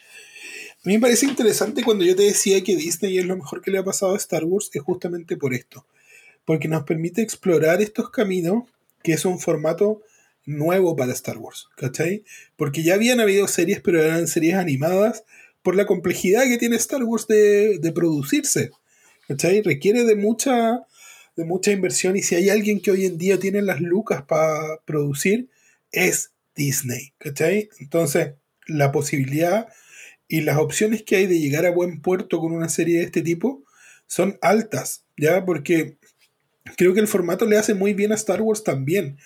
A 0.84 0.88
mí 0.88 0.94
me 0.94 1.00
parece 1.00 1.26
interesante 1.26 1.84
cuando 1.84 2.04
yo 2.04 2.16
te 2.16 2.24
decía 2.24 2.64
que 2.64 2.74
Disney 2.74 3.16
es 3.16 3.24
lo 3.24 3.36
mejor 3.36 3.62
que 3.62 3.70
le 3.70 3.78
ha 3.78 3.84
pasado 3.84 4.14
a 4.14 4.16
Star 4.16 4.44
Wars, 4.44 4.68
es 4.72 4.82
justamente 4.82 5.36
por 5.36 5.54
esto. 5.54 5.86
Porque 6.44 6.66
nos 6.66 6.82
permite 6.82 7.22
explorar 7.22 7.80
estos 7.80 8.10
caminos, 8.10 8.64
que 9.04 9.12
es 9.12 9.24
un 9.24 9.38
formato 9.38 10.02
nuevo 10.44 10.96
para 10.96 11.12
Star 11.12 11.38
Wars, 11.38 11.68
¿cachai? 11.76 12.24
Porque 12.56 12.82
ya 12.82 12.94
habían 12.94 13.20
habido 13.20 13.46
series, 13.46 13.80
pero 13.80 14.02
eran 14.02 14.26
series 14.26 14.54
animadas 14.54 15.22
por 15.62 15.76
la 15.76 15.86
complejidad 15.86 16.42
que 16.48 16.58
tiene 16.58 16.74
Star 16.74 17.04
Wars 17.04 17.28
de, 17.28 17.78
de 17.78 17.92
producirse, 17.92 18.72
¿cachai? 19.28 19.62
Requiere 19.62 20.02
de 20.02 20.16
mucha, 20.16 20.80
de 21.36 21.44
mucha 21.44 21.70
inversión 21.70 22.16
y 22.16 22.22
si 22.22 22.34
hay 22.34 22.50
alguien 22.50 22.80
que 22.80 22.90
hoy 22.90 23.06
en 23.06 23.18
día 23.18 23.38
tiene 23.38 23.62
las 23.62 23.80
lucas 23.80 24.24
para 24.24 24.78
producir, 24.84 25.48
es 25.92 26.32
Disney, 26.56 27.12
¿cachai? 27.18 27.68
Entonces, 27.78 28.32
la 28.66 28.90
posibilidad 28.90 29.68
y 30.32 30.40
las 30.40 30.56
opciones 30.56 31.02
que 31.02 31.16
hay 31.16 31.26
de 31.26 31.38
llegar 31.38 31.66
a 31.66 31.70
buen 31.70 32.00
puerto 32.00 32.40
con 32.40 32.52
una 32.52 32.70
serie 32.70 32.96
de 32.96 33.04
este 33.04 33.20
tipo 33.20 33.62
son 34.06 34.38
altas, 34.40 35.04
¿ya? 35.18 35.44
Porque 35.44 35.98
creo 36.78 36.94
que 36.94 37.00
el 37.00 37.06
formato 37.06 37.44
le 37.44 37.58
hace 37.58 37.74
muy 37.74 37.92
bien 37.92 38.12
a 38.12 38.14
Star 38.14 38.40
Wars 38.40 38.64
también. 38.64 39.18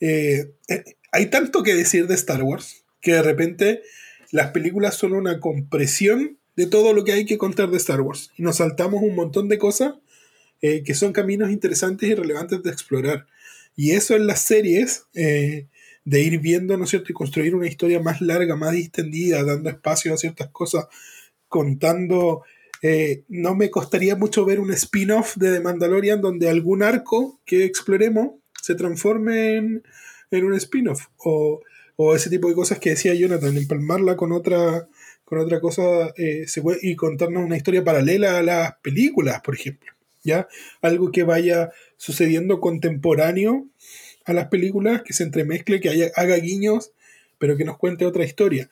Eh, 0.00 0.52
eh, 0.68 0.84
hay 1.12 1.30
tanto 1.30 1.62
que 1.62 1.74
decir 1.74 2.06
de 2.08 2.14
Star 2.14 2.42
Wars 2.42 2.84
que 3.00 3.14
de 3.14 3.22
repente 3.22 3.80
las 4.32 4.50
películas 4.50 4.96
son 4.96 5.14
una 5.14 5.40
compresión 5.40 6.36
de 6.56 6.66
todo 6.66 6.92
lo 6.92 7.04
que 7.04 7.12
hay 7.12 7.24
que 7.24 7.38
contar 7.38 7.70
de 7.70 7.78
Star 7.78 8.02
Wars 8.02 8.30
y 8.36 8.42
nos 8.42 8.58
saltamos 8.58 9.02
un 9.02 9.14
montón 9.14 9.48
de 9.48 9.56
cosas 9.56 9.94
eh, 10.60 10.82
que 10.82 10.92
son 10.92 11.14
caminos 11.14 11.50
interesantes 11.50 12.06
y 12.06 12.14
relevantes 12.14 12.62
de 12.62 12.70
explorar. 12.70 13.26
Y 13.76 13.92
eso 13.92 14.14
en 14.14 14.26
las 14.26 14.42
series, 14.42 15.06
de 16.04 16.22
ir 16.22 16.38
viendo, 16.40 16.76
¿no 16.76 16.84
es 16.84 16.90
cierto? 16.90 17.12
Y 17.12 17.14
construir 17.14 17.54
una 17.54 17.66
historia 17.66 18.00
más 18.00 18.20
larga, 18.20 18.56
más 18.56 18.72
distendida, 18.72 19.44
dando 19.44 19.70
espacio 19.70 20.14
a 20.14 20.16
ciertas 20.16 20.48
cosas, 20.50 20.86
contando... 21.48 22.42
eh, 22.82 23.24
no 23.28 23.54
me 23.54 23.68
costaría 23.68 24.16
mucho 24.16 24.44
ver 24.44 24.58
un 24.58 24.72
spin-off 24.72 25.36
de 25.36 25.52
The 25.52 25.60
Mandalorian 25.60 26.20
donde 26.20 26.48
algún 26.48 26.82
arco 26.82 27.40
que 27.44 27.64
exploremos 27.64 28.40
se 28.62 28.74
transforme 28.74 29.56
en, 29.56 29.82
en 30.30 30.44
un 30.44 30.54
spin-off. 30.54 31.08
O, 31.18 31.60
o 31.96 32.14
ese 32.14 32.30
tipo 32.30 32.48
de 32.48 32.54
cosas 32.54 32.78
que 32.78 32.90
decía 32.90 33.12
Jonathan, 33.12 33.54
empalmarla 33.56 34.16
con 34.16 34.32
otra, 34.32 34.88
con 35.26 35.38
otra 35.38 35.60
cosa 35.60 36.14
eh, 36.16 36.46
y 36.80 36.96
contarnos 36.96 37.44
una 37.44 37.58
historia 37.58 37.84
paralela 37.84 38.38
a 38.38 38.42
las 38.42 38.76
películas, 38.82 39.42
por 39.42 39.54
ejemplo. 39.54 39.92
¿ya? 40.24 40.48
Algo 40.80 41.12
que 41.12 41.24
vaya 41.24 41.70
sucediendo 41.98 42.60
contemporáneo 42.60 43.66
a 44.30 44.34
las 44.34 44.48
películas, 44.48 45.02
que 45.02 45.12
se 45.12 45.24
entremezcle, 45.24 45.80
que 45.80 45.88
haya, 45.90 46.10
haga 46.16 46.36
guiños, 46.36 46.92
pero 47.38 47.56
que 47.56 47.64
nos 47.64 47.78
cuente 47.78 48.06
otra 48.06 48.24
historia. 48.24 48.70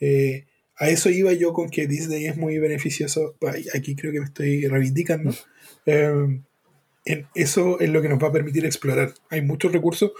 Eh, 0.00 0.46
a 0.76 0.88
eso 0.88 1.10
iba 1.10 1.32
yo 1.34 1.52
con 1.52 1.68
que 1.70 1.86
Disney 1.86 2.26
es 2.26 2.36
muy 2.36 2.58
beneficioso. 2.58 3.36
Aquí 3.74 3.94
creo 3.96 4.12
que 4.12 4.20
me 4.20 4.26
estoy 4.26 4.66
reivindicando. 4.66 5.34
Eh, 5.86 6.40
en- 7.06 7.26
eso 7.34 7.80
es 7.80 7.88
lo 7.90 8.02
que 8.02 8.08
nos 8.10 8.22
va 8.22 8.28
a 8.28 8.32
permitir 8.32 8.64
explorar. 8.66 9.14
Hay 9.30 9.40
muchos 9.42 9.72
recursos. 9.72 10.12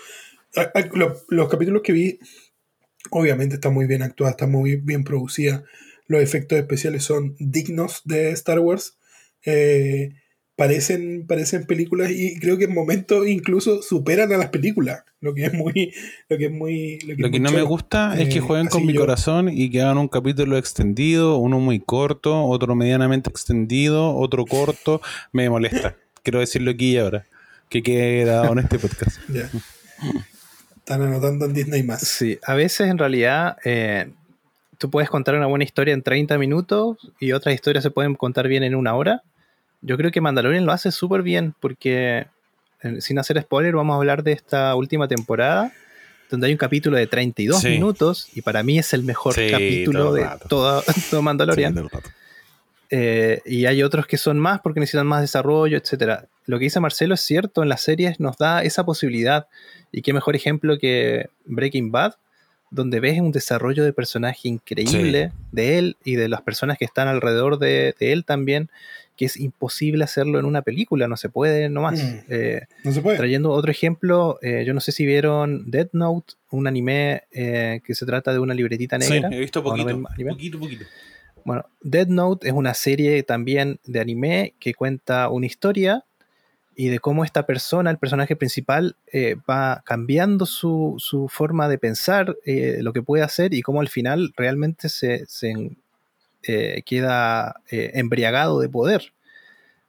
Ah, 0.57 0.71
ah, 0.75 0.89
lo- 0.95 1.21
los 1.29 1.49
capítulos 1.51 1.83
que 1.83 1.93
vi, 1.93 2.19
obviamente 3.11 3.57
está 3.57 3.71
muy 3.71 3.87
bien 3.87 4.03
actuada, 4.03 4.31
está 4.33 4.47
muy 4.47 4.77
bien 4.77 5.05
producida. 5.05 5.65
Los 6.07 6.23
efectos 6.23 6.59
especiales 6.59 7.05
son 7.05 7.37
dignos 7.39 8.03
de 8.05 8.31
Star 8.33 8.59
Wars. 8.61 8.99
Eh, 9.45 10.15
parecen, 10.61 11.25
parecen 11.27 11.65
películas 11.65 12.11
y 12.11 12.39
creo 12.39 12.59
que 12.59 12.65
en 12.65 12.75
momentos 12.75 13.27
incluso 13.27 13.81
superan 13.81 14.31
a 14.31 14.37
las 14.37 14.51
películas. 14.51 15.05
Lo 15.23 15.33
que 15.33 15.47
es 15.47 15.55
muy. 15.55 15.95
Lo 16.29 16.37
que, 16.37 16.45
es 16.47 16.53
muy, 16.53 16.99
lo 17.07 17.17
que, 17.17 17.23
Lo 17.23 17.27
es 17.29 17.33
que 17.33 17.41
no 17.41 17.51
me 17.51 17.63
gusta 17.63 18.15
es 18.21 18.29
que 18.29 18.41
Eh, 18.41 18.43
jueguen 18.43 18.67
con 18.69 18.85
mi 18.85 18.93
yo- 18.93 19.01
corazón 19.01 19.49
y 19.49 19.71
que 19.71 19.81
hagan 19.81 19.97
un 19.97 20.09
capítulo 20.09 20.59
extendido, 20.59 21.39
uno 21.39 21.59
muy 21.61 21.81
corto, 21.81 22.45
otro 22.45 22.75
medianamente 22.75 23.31
extendido, 23.31 24.15
otro 24.15 24.45
corto. 24.45 25.01
Me 25.33 25.49
molesta. 25.49 25.97
Quiero 26.23 26.41
decirlo 26.41 26.73
aquí 26.73 26.93
y 26.93 26.99
ahora. 26.99 27.27
Que 27.71 27.83
quede 27.83 28.25
grabado 28.27 28.53
en 28.53 28.59
este 28.59 28.79
podcast. 28.79 29.17
Ya. 29.33 29.49
Están 30.77 31.01
anotando 31.03 31.47
en 31.47 31.55
Disney 31.55 31.83
más. 31.83 32.01
Sí, 32.03 32.39
a 32.45 32.55
veces 32.55 32.89
en 32.91 32.99
realidad 32.99 33.57
eh, 33.65 34.11
tú 34.77 34.91
puedes 34.91 35.09
contar 35.09 35.37
una 35.37 35.47
buena 35.47 35.65
historia 35.65 35.95
en 35.95 36.03
30 36.03 36.37
minutos 36.37 36.99
y 37.19 37.33
otras 37.33 37.55
historias 37.55 37.83
se 37.83 37.91
pueden 37.91 38.15
contar 38.15 38.47
bien 38.49 38.63
en 38.63 38.75
una 38.75 38.95
hora. 38.95 39.23
Yo 39.83 39.97
creo 39.97 40.11
que 40.11 40.21
Mandalorian 40.21 40.67
lo 40.67 40.73
hace 40.73 40.91
súper 40.93 41.23
bien 41.23 41.55
porque, 41.61 42.27
eh, 42.83 43.01
sin 43.01 43.19
hacer 43.19 43.41
spoiler, 43.41 43.75
vamos 43.75 43.95
a 43.95 43.97
hablar 43.97 44.23
de 44.23 44.33
esta 44.33 44.75
última 44.75 45.09
temporada 45.09 45.73
donde 46.31 46.47
hay 46.47 46.53
un 46.53 46.59
capítulo 46.59 46.97
de 46.97 47.07
32 47.07 47.61
Sí. 47.61 47.69
minutos 47.71 48.29
y 48.35 48.43
para 48.43 48.63
mí 48.63 48.79
es 48.79 48.93
el 48.93 49.03
mejor 49.03 49.35
Sí, 49.35 49.49
capítulo 49.51 50.13
de 50.13 50.29
todo, 50.49 50.83
todo 51.11 51.23
Mandalorian. 51.23 51.75
Sí, 51.75 51.89
todo. 51.91 52.03
Eh, 52.93 53.41
y 53.47 53.67
hay 53.67 53.83
otros 53.83 54.07
que 54.07 54.17
son 54.17 54.39
más 54.39 54.61
porque 54.61 54.81
necesitan 54.81 55.07
más 55.07 55.21
desarrollo, 55.21 55.77
etcétera. 55.79 56.27
Lo 56.47 56.59
que 56.59 56.65
dice 56.65 56.81
Marcelo 56.81 57.15
es 57.15 57.21
cierto, 57.21 57.63
en 57.63 57.69
las 57.69 57.83
series 57.83 58.19
nos 58.21 58.37
da 58.37 58.63
esa 58.65 58.85
posibilidad. 58.85 59.47
Y 59.93 60.03
qué 60.03 60.13
mejor 60.13 60.35
ejemplo 60.37 60.79
que 60.79 61.31
Breaking 61.47 61.93
Bad, 61.93 62.15
donde 62.71 62.99
ves 63.01 63.21
un 63.21 63.31
desarrollo 63.33 63.85
de 63.85 63.93
personaje 63.93 64.49
increíble 64.49 65.33
de 65.53 65.79
él 65.79 65.97
y 66.05 66.15
de 66.17 66.29
las 66.29 66.43
personas 66.43 66.79
que 66.79 66.85
están 66.85 67.07
alrededor 67.09 67.59
de, 67.59 67.95
de 67.99 68.13
él 68.13 68.25
también, 68.25 68.71
que 69.21 69.27
es 69.27 69.37
imposible 69.37 70.03
hacerlo 70.03 70.39
en 70.39 70.47
una 70.47 70.63
película, 70.63 71.07
no 71.07 71.19
se 71.19 71.29
puede 71.29 71.69
nomás. 71.69 72.03
Mm. 72.03 72.17
Eh, 72.31 72.63
No 72.85 72.91
se 72.91 73.03
puede. 73.03 73.19
Trayendo 73.19 73.51
otro 73.51 73.71
ejemplo, 73.71 74.39
eh, 74.41 74.65
yo 74.67 74.73
no 74.73 74.81
sé 74.81 74.93
si 74.93 75.05
vieron 75.05 75.71
Death 75.71 75.91
Note, 75.93 76.33
un 76.51 76.67
anime 76.67 77.25
eh, 77.31 77.83
que 77.85 77.95
se 77.95 78.07
trata 78.07 78.33
de 78.33 78.39
una 78.39 78.55
libretita 78.55 78.99
Sí, 78.99 79.13
negra. 79.13 79.29
he 79.31 79.39
visto 79.39 79.61
¿O 79.61 79.77
no 79.77 79.85
poquito. 79.85 80.03
poquito, 80.31 80.59
poquito. 80.59 80.85
Bueno, 81.45 81.67
Dead 81.83 82.07
Note 82.07 82.49
es 82.49 82.55
una 82.55 82.73
serie 82.73 83.23
también 83.23 83.79
de 83.85 84.01
anime 84.01 84.55
que 84.59 84.73
cuenta 84.73 85.29
una 85.29 85.45
historia 85.45 86.03
y 86.75 86.89
de 86.89 86.99
cómo 86.99 87.23
esta 87.23 87.45
persona, 87.45 87.91
el 87.91 87.99
personaje 87.99 88.37
principal, 88.37 88.97
eh, 89.13 89.37
va 89.49 89.83
cambiando 89.85 90.47
su, 90.47 90.95
su 90.97 91.29
forma 91.29 91.69
de 91.69 91.77
pensar, 91.77 92.39
eh, 92.47 92.79
lo 92.81 92.95
que 92.95 93.03
puede 93.03 93.23
hacer 93.23 93.53
y 93.53 93.61
cómo 93.61 93.83
al 93.83 93.89
final 93.91 94.33
realmente 94.35 94.89
se, 94.89 95.27
se, 95.27 95.53
eh, 96.43 96.83
queda 96.87 97.61
eh, 97.71 97.91
embriagado 97.95 98.61
de 98.61 98.69
poder. 98.69 99.13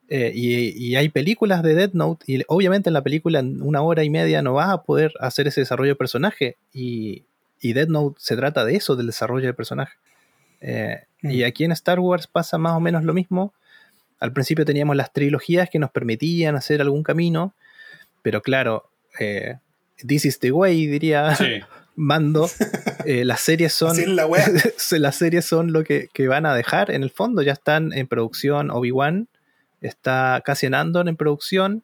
Eh, 0.10 0.32
y, 0.36 0.70
y 0.78 0.96
hay 0.98 1.08
películas 1.08 1.64
de 1.64 1.74
Dead 1.74 1.92
Note 1.94 2.26
y 2.28 2.42
obviamente 2.50 2.90
en 2.90 2.94
la 2.94 3.02
película 3.02 3.40
en 3.40 3.62
una 3.62 3.82
hora 3.82 4.04
y 4.04 4.10
media 4.10 4.42
no 4.42 4.54
vas 4.56 4.70
a 4.70 4.84
poder 4.84 5.14
hacer 5.22 5.48
ese 5.48 5.62
desarrollo 5.62 5.92
de 5.92 5.96
personaje 5.96 6.58
y, 6.74 7.24
y 7.62 7.72
Dead 7.72 7.88
Note 7.88 8.18
se 8.20 8.36
trata 8.36 8.66
de 8.66 8.76
eso, 8.76 8.98
del 8.98 9.08
desarrollo 9.08 9.46
del 9.46 9.56
personaje. 9.56 9.94
Y 11.24 11.44
Mm. 11.44 11.46
aquí 11.46 11.64
en 11.64 11.72
Star 11.72 12.00
Wars 12.00 12.28
pasa 12.28 12.58
más 12.58 12.74
o 12.74 12.80
menos 12.80 13.04
lo 13.04 13.14
mismo. 13.14 13.54
Al 14.20 14.34
principio 14.34 14.66
teníamos 14.66 14.96
las 14.96 15.14
trilogías 15.14 15.70
que 15.70 15.80
nos 15.80 15.92
permitían 15.92 16.56
hacer 16.56 16.82
algún 16.82 17.04
camino, 17.04 17.54
pero 18.22 18.42
claro, 18.42 18.90
This 20.06 20.26
is 20.26 20.40
the 20.40 20.52
way, 20.52 20.88
diría 20.88 21.36
Sí. 21.36 21.46
Mando. 22.02 22.50
Eh, 23.06 23.26
las 23.26 23.42
series 23.42 23.74
son 23.74 24.16
la 24.16 24.28
las 25.00 25.16
series 25.16 25.44
son 25.44 25.74
lo 25.74 25.84
que, 25.84 26.08
que 26.14 26.28
van 26.28 26.46
a 26.46 26.54
dejar 26.54 26.92
en 26.92 27.02
el 27.02 27.10
fondo. 27.10 27.42
Ya 27.42 27.54
están 27.54 27.94
en 27.94 28.08
producción 28.08 28.70
Obi-Wan, 28.70 29.28
está 29.82 30.42
Cassian 30.46 30.76
Andor 30.76 31.10
en 31.10 31.16
producción. 31.16 31.84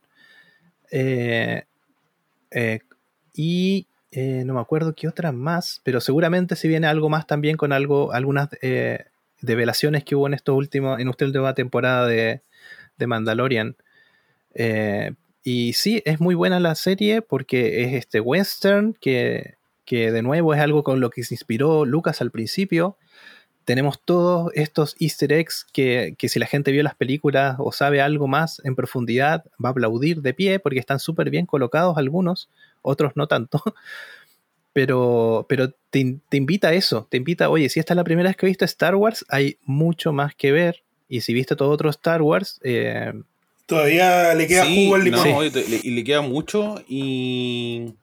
eh, 0.91 1.63
eh, 2.51 2.79
y 3.33 3.87
no 4.11 4.55
me 4.55 4.59
acuerdo 4.59 4.95
qué 4.95 5.07
otras 5.07 5.33
más, 5.33 5.81
pero 5.83 6.01
seguramente 6.01 6.55
si 6.55 6.67
viene 6.67 6.87
algo 6.87 7.07
más 7.09 7.27
también 7.27 7.55
con 7.55 7.71
algo, 7.71 8.13
algunas 8.13 8.49
develaciones 9.41 10.03
que 10.03 10.15
hubo 10.15 10.27
en 10.27 10.33
estos 10.33 10.55
últimos, 10.55 10.99
en 10.99 11.07
esta 11.07 11.25
última 11.25 11.53
temporada 11.53 12.07
de, 12.07 12.41
de 12.97 13.07
Mandalorian. 13.07 13.75
Eh, 14.53 15.13
y 15.43 15.73
sí, 15.73 16.01
es 16.05 16.19
muy 16.19 16.35
buena 16.35 16.59
la 16.59 16.75
serie 16.75 17.21
porque 17.21 17.83
es 17.83 17.93
este 17.93 18.19
western 18.19 18.93
que, 18.99 19.55
que 19.87 20.11
de 20.11 20.21
nuevo 20.21 20.53
es 20.53 20.59
algo 20.59 20.83
con 20.83 20.99
lo 20.99 21.09
que 21.09 21.23
se 21.23 21.33
inspiró 21.33 21.85
Lucas 21.85 22.19
al 22.21 22.29
principio. 22.29 22.97
Tenemos 23.63 23.99
todos 24.03 24.51
estos 24.53 24.95
easter 24.99 25.31
eggs 25.31 25.65
que, 25.71 26.13
que 26.17 26.29
si 26.29 26.39
la 26.39 26.45
gente 26.45 26.71
vio 26.71 26.83
las 26.83 26.93
películas 26.95 27.55
o 27.57 27.71
sabe 27.71 28.01
algo 28.01 28.27
más 28.27 28.61
en 28.65 28.75
profundidad, 28.75 29.45
va 29.63 29.69
a 29.69 29.71
aplaudir 29.71 30.21
de 30.21 30.33
pie 30.33 30.59
porque 30.59 30.79
están 30.79 30.99
súper 30.99 31.29
bien 31.29 31.45
colocados 31.45 31.97
algunos, 31.97 32.49
otros 32.81 33.13
no 33.15 33.27
tanto. 33.27 33.63
Pero, 34.73 35.47
pero 35.49 35.71
te, 35.89 36.19
te 36.29 36.37
invita 36.37 36.67
a 36.67 36.73
eso, 36.73 37.07
te 37.09 37.17
invita, 37.17 37.49
oye, 37.49 37.67
si 37.67 37.79
esta 37.79 37.93
es 37.93 37.95
la 37.95 38.03
primera 38.03 38.29
vez 38.29 38.37
que 38.37 38.45
viste 38.45 38.63
Star 38.65 38.93
Wars, 38.93 39.25
hay 39.27 39.57
mucho 39.63 40.13
más 40.13 40.35
que 40.35 40.51
ver. 40.51 40.83
Y 41.09 41.21
si 41.21 41.33
viste 41.33 41.55
todo 41.55 41.71
otro 41.71 41.89
Star 41.89 42.21
Wars, 42.21 42.59
eh, 42.63 43.11
Todavía 43.65 44.35
le 44.35 44.45
queda 44.45 44.65
Sí, 44.65 44.83
jugo 44.83 44.95
al 44.97 45.03
limón. 45.03 45.27
no, 45.27 45.43
y 45.43 45.49
le, 45.49 45.79
y 45.81 45.89
le 45.91 46.03
queda 46.03 46.21
mucho 46.21 46.79
y 46.87 47.95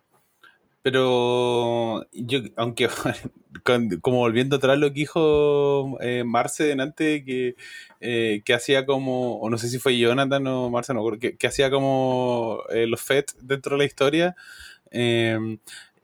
pero 0.85 2.07
yo 2.13 2.41
aunque 2.57 2.91
como 4.03 4.19
volviendo 4.19 4.57
atrás 4.57 4.79
lo 4.79 4.89
que 4.89 5.01
dijo 5.01 5.97
eh, 6.03 6.25
Marce 6.25 6.65
delante 6.65 7.25
que 7.25 7.57
eh, 8.03 8.43
que 8.45 8.53
hacía 8.53 8.85
como 8.85 9.39
o 9.39 9.49
no 9.49 9.57
sé 9.57 9.71
si 9.71 9.79
fue 9.79 9.97
Jonathan 9.97 10.47
o 10.47 10.69
Marce 10.69 10.93
no 10.93 11.03
que, 11.19 11.39
que 11.39 11.47
hacía 11.47 11.71
como 11.71 12.65
eh, 12.69 12.87
los 12.87 13.01
FET 13.01 13.33
dentro 13.41 13.77
de 13.77 13.79
la 13.79 13.85
historia 13.87 14.37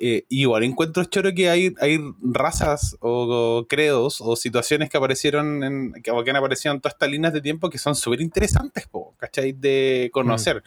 eh, 0.00 0.24
igual 0.30 0.64
encuentro 0.64 1.04
choro 1.04 1.32
que 1.34 1.50
hay, 1.50 1.74
hay 1.80 2.00
razas 2.22 2.96
o, 3.00 3.58
o 3.60 3.66
credos 3.68 4.20
o 4.20 4.34
situaciones 4.34 4.88
que 4.88 4.96
aparecieron 4.96 5.62
en, 5.62 5.92
que, 6.02 6.10
o 6.10 6.24
que 6.24 6.30
han 6.30 6.36
aparecido 6.36 6.74
en 6.74 6.80
todas 6.80 6.94
estas 6.94 7.10
líneas 7.10 7.32
de 7.34 7.40
tiempo 7.42 7.68
que 7.68 7.76
son 7.78 7.94
súper 7.94 8.22
interesantes, 8.22 8.88
¿cachai? 9.18 9.52
De 9.52 10.08
conocer. 10.12 10.62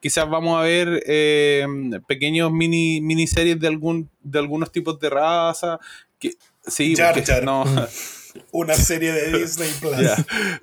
Quizás 0.00 0.30
vamos 0.30 0.56
a 0.58 0.62
ver 0.62 1.02
eh, 1.06 1.66
pequeños 2.06 2.52
mini 2.52 3.00
miniseries 3.00 3.58
de 3.58 3.66
algún 3.66 4.08
de 4.22 4.38
algunos 4.38 4.70
tipos 4.70 4.98
de 5.00 5.10
raza. 5.10 5.78
Que, 6.18 6.34
sí, 6.66 6.94
porque- 6.96 7.22
Jar. 7.26 7.44
no, 7.44 7.64
Una 8.52 8.74
serie 8.74 9.12
de 9.12 9.38
Disney 9.38 9.70
Plus. 9.80 9.94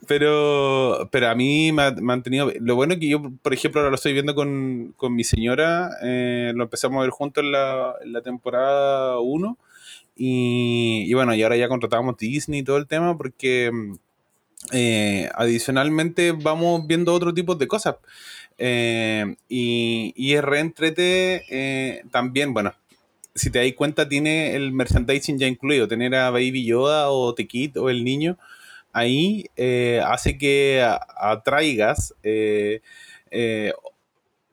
Pero, 0.08 1.10
pero 1.12 1.30
a 1.30 1.36
mí 1.36 1.72
me 1.72 1.84
ha, 1.84 1.91
me 1.91 2.14
han 2.14 2.24
tenido. 2.24 2.52
Lo 2.60 2.76
bueno 2.76 2.94
es 2.94 3.00
que 3.00 3.10
yo, 3.10 3.22
por 3.41 3.54
ejemplo, 3.54 3.82
ahora 3.82 3.90
lo 3.90 3.95
estoy 3.95 4.14
viendo 4.14 4.36
con, 4.36 4.94
con 4.98 5.16
mi 5.16 5.24
señora. 5.24 5.90
eh, 6.04 6.54
lo 6.56 6.64
empezamos 6.64 7.00
a 7.00 7.02
ver 7.02 7.10
juntos 7.12 7.44
en 7.44 7.52
la, 7.52 7.95
en 8.04 8.14
la 8.14 8.22
temporada 8.22 9.20
1. 9.20 9.58
Y, 10.16 11.06
y 11.08 11.14
bueno, 11.14 11.34
y 11.34 11.41
ahora 11.44 11.58
ya 11.58 11.68
contratamos 11.68 12.18
Disney 12.18 12.60
y 12.60 12.64
todo 12.64 12.78
el 12.78 12.88
tema 12.88 13.18
porque 13.18 13.72
eh, 14.72 15.30
adicionalmente 15.34 16.32
vamos 16.32 16.86
viendo 16.88 17.14
otro 17.14 17.34
tipo 17.34 17.56
de 17.56 17.68
cosas. 17.68 17.95
Eh, 18.58 19.36
y, 19.50 20.14
y 20.16 20.34
es 20.36 20.44
reentrete 20.44 22.04
también, 22.12 22.54
bueno, 22.54 22.74
si 23.35 23.49
te 23.51 23.60
das 23.60 23.73
cuenta, 23.76 24.07
tiene 24.07 24.55
el 24.55 24.72
merchandising 24.72 25.38
ya 25.39 25.47
incluido. 25.47 25.88
Tener 25.88 26.15
a 26.15 26.30
Baby 26.30 26.65
Yoda 26.65 27.10
o 27.10 27.34
Tequit 27.34 27.77
o 27.77 27.89
el 27.89 28.03
niño 28.03 28.38
ahí 28.93 29.49
eh, 29.57 30.01
hace 30.05 30.38
que 30.38 30.85
atraigas. 31.18 32.14
eh, 32.23 32.81
eh, 33.31 33.73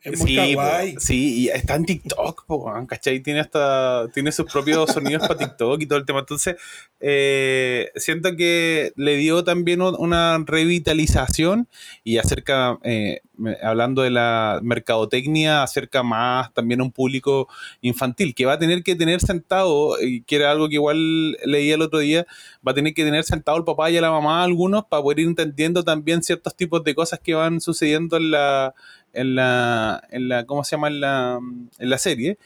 Es 0.03 0.19
muy 0.19 0.31
sí, 0.31 0.37
kawaii. 0.37 0.95
po, 0.95 1.01
sí, 1.01 1.41
y 1.43 1.49
está 1.49 1.75
en 1.75 1.85
TikTok, 1.85 2.47
po, 2.47 2.73
¿cachai? 2.89 3.21
Tiene 3.21 3.41
hasta, 3.41 4.07
tiene 4.15 4.33
sus 4.33 4.51
propios 4.51 4.91
sonidos 4.93 5.21
para 5.29 5.37
TikTok 5.39 5.83
y 5.83 5.87
todo 5.87 5.99
el 5.99 6.07
tema. 6.07 6.21
Entonces, 6.21 6.57
eh, 7.01 7.91
siento 7.97 8.35
que 8.37 8.93
le 8.97 9.17
dio 9.17 9.45
también 9.45 9.83
un- 9.83 9.97
una 9.99 10.43
revitalización 10.47 11.69
y 12.05 12.19
acerca, 12.19 12.79
eh, 12.83 13.21
hablando 13.63 14.03
de 14.03 14.11
la 14.11 14.61
mercadotecnia, 14.63 15.63
acerca 15.63 16.03
más 16.03 16.53
también 16.55 16.81
a 16.81 16.85
un 16.85 16.93
público 16.93 17.49
infantil, 17.81 18.35
que 18.35 18.47
va 18.47 18.55
a 18.55 18.59
tener 18.59 18.83
que 18.83 18.97
tener 18.97 19.21
sentado, 19.21 20.01
y 20.03 20.23
que 20.23 20.37
era 20.37 20.51
algo 20.51 20.69
que 20.69 20.75
igual 20.75 21.33
leí 21.45 21.71
el 21.73 21.83
otro 21.83 21.99
día, 22.01 22.27
va 22.67 22.73
a 22.73 22.75
tener 22.75 22.95
que 22.95 23.05
tener 23.05 23.25
sentado 23.25 23.59
el 23.59 23.65
papá 23.65 23.91
y 23.91 23.97
a 23.97 24.01
la 24.01 24.11
mamá 24.11 24.43
algunos 24.45 24.85
para 24.87 25.03
poder 25.03 25.21
ir 25.21 25.27
entendiendo 25.29 25.85
también 25.85 26.23
ciertos 26.23 26.57
tipos 26.57 26.83
de 26.85 26.95
cosas 26.95 27.21
que 27.21 27.35
van 27.35 27.61
sucediendo 27.61 28.17
en 28.17 28.31
la, 28.31 28.75
en 29.13 29.35
la, 29.35 30.03
en 30.11 30.29
la 30.29 30.45
¿cómo 30.47 30.65
se 30.65 30.77
llama? 30.77 30.89
En 30.89 31.01
la, 31.01 31.39
en 31.79 31.91
la 31.91 31.99
serie. 31.99 32.39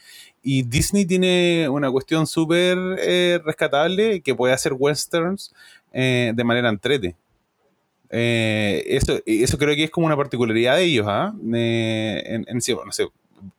Y 0.43 0.63
Disney 0.63 1.05
tiene 1.05 1.67
una 1.69 1.89
cuestión 1.89 2.27
súper 2.27 2.77
eh, 2.99 3.39
rescatable 3.43 4.21
que 4.21 4.35
puede 4.35 4.53
hacer 4.53 4.73
westerns 4.73 5.53
eh, 5.91 6.33
de 6.35 6.43
manera 6.43 6.69
entrete. 6.69 7.15
Eh, 8.09 8.83
eso, 8.87 9.19
eso 9.25 9.57
creo 9.57 9.75
que 9.75 9.85
es 9.85 9.89
como 9.89 10.05
una 10.05 10.15
particularidad 10.15 10.77
de 10.77 10.83
ellos, 10.83 11.07
¿ah? 11.09 11.33
Eh, 11.53 12.23
en, 12.25 12.45
en 12.47 12.57
no 12.57 12.91
sé, 12.91 13.07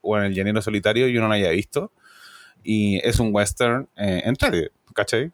o 0.01 0.19
en 0.19 0.25
El 0.25 0.35
Llanero 0.35 0.63
Solitario 0.63 1.09
yo 1.09 1.21
no 1.21 1.29
lo 1.29 1.35
haya 1.35 1.51
visto. 1.51 1.93
Y 2.63 2.99
es 3.07 3.21
un 3.21 3.35
western 3.35 3.89
eh, 3.97 4.23
entrete, 4.25 4.71
¿cachai? 4.93 5.31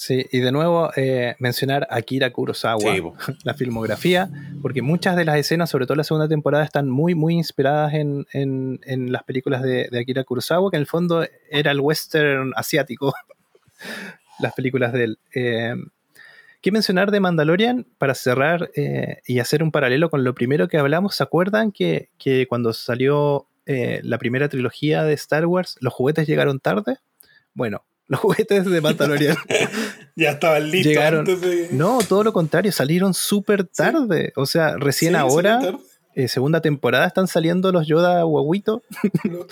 Sí, 0.00 0.24
y 0.32 0.38
de 0.38 0.50
nuevo 0.50 0.90
eh, 0.96 1.36
mencionar 1.40 1.86
Akira 1.90 2.30
Kurosawa, 2.32 2.94
Sí, 2.94 3.02
la 3.44 3.52
filmografía, 3.52 4.30
porque 4.62 4.80
muchas 4.80 5.14
de 5.14 5.26
las 5.26 5.36
escenas, 5.36 5.68
sobre 5.68 5.84
todo 5.84 5.96
la 5.96 6.04
segunda 6.04 6.26
temporada, 6.26 6.64
están 6.64 6.88
muy, 6.88 7.14
muy 7.14 7.34
inspiradas 7.34 7.92
en, 7.92 8.26
en- 8.32 8.80
en 8.86 9.12
las 9.12 9.24
películas 9.24 9.62
de, 9.62 9.88
de 9.90 10.00
Akira 10.00 10.24
Kurosawa, 10.24 10.70
que 10.70 10.78
en 10.78 10.80
el 10.80 10.86
fondo 10.86 11.26
era 11.50 11.70
el 11.72 11.80
western 11.80 12.52
asiático, 12.56 13.12
las 14.38 14.54
películas 14.54 14.94
de 14.94 15.04
él. 15.04 15.18
Eh, 15.34 15.74
¿Qué 16.62 16.72
mencionar 16.72 17.10
de 17.10 17.20
Mandalorian 17.20 17.86
para 17.98 18.14
cerrar 18.14 18.70
eh, 18.76 19.18
y 19.26 19.38
hacer 19.38 19.62
un 19.62 19.70
paralelo 19.70 20.08
con 20.08 20.24
lo 20.24 20.34
primero 20.34 20.66
que 20.68 20.78
hablamos? 20.78 21.14
¿Se 21.14 21.22
acuerdan 21.22 21.72
que, 21.72 22.08
que 22.18 22.46
cuando 22.46 22.72
salió 22.72 23.46
eh, 23.66 24.00
la 24.02 24.16
primera 24.16 24.48
trilogía 24.48 25.02
de 25.04 25.12
Star 25.12 25.44
Wars, 25.44 25.76
los 25.80 25.92
juguetes 25.92 26.26
llegaron 26.26 26.58
tarde? 26.58 26.96
Bueno, 27.52 27.82
los 28.10 28.20
juguetes 28.20 28.64
de 28.66 28.80
Mandalorian 28.82 29.36
Ya 30.16 30.30
estaban 30.32 30.70
listos 30.70 30.92
Llegaron- 30.92 31.20
antes 31.20 31.40
de. 31.40 31.68
no, 31.72 32.00
todo 32.06 32.22
lo 32.24 32.32
contrario, 32.34 32.70
salieron 32.72 33.14
súper 33.14 33.64
tarde. 33.64 34.32
O 34.36 34.44
sea, 34.44 34.76
recién 34.76 35.12
Sí, 35.14 35.18
ahora, 35.18 35.60
eh, 36.14 36.28
segunda 36.28 36.60
temporada, 36.60 37.06
están 37.06 37.26
saliendo 37.28 37.72
los 37.72 37.86
Yoda 37.86 38.22
guaguito. 38.24 38.82
Lo- 39.24 39.46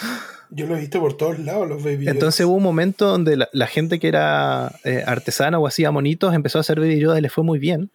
Yo 0.50 0.66
lo 0.66 0.76
he 0.76 0.80
visto 0.80 0.98
por 1.00 1.16
todos 1.16 1.38
lados, 1.38 1.68
los 1.68 1.82
Baby 1.84 2.04
Yodas. 2.04 2.14
Entonces 2.14 2.44
hubo 2.46 2.54
un 2.56 2.62
momento 2.62 3.06
donde 3.06 3.36
la, 3.36 3.48
la 3.52 3.66
gente 3.66 3.98
que 3.98 4.08
era 4.08 4.72
eh, 4.84 5.02
artesana 5.06 5.58
o 5.58 5.66
hacía 5.66 5.90
monitos 5.90 6.34
empezó 6.34 6.58
a 6.58 6.62
hacer 6.62 6.80
Baby 6.80 6.98
Yoda 7.00 7.18
y 7.18 7.22
le 7.22 7.30
fue 7.30 7.44
muy 7.44 7.58
bien. 7.58 7.90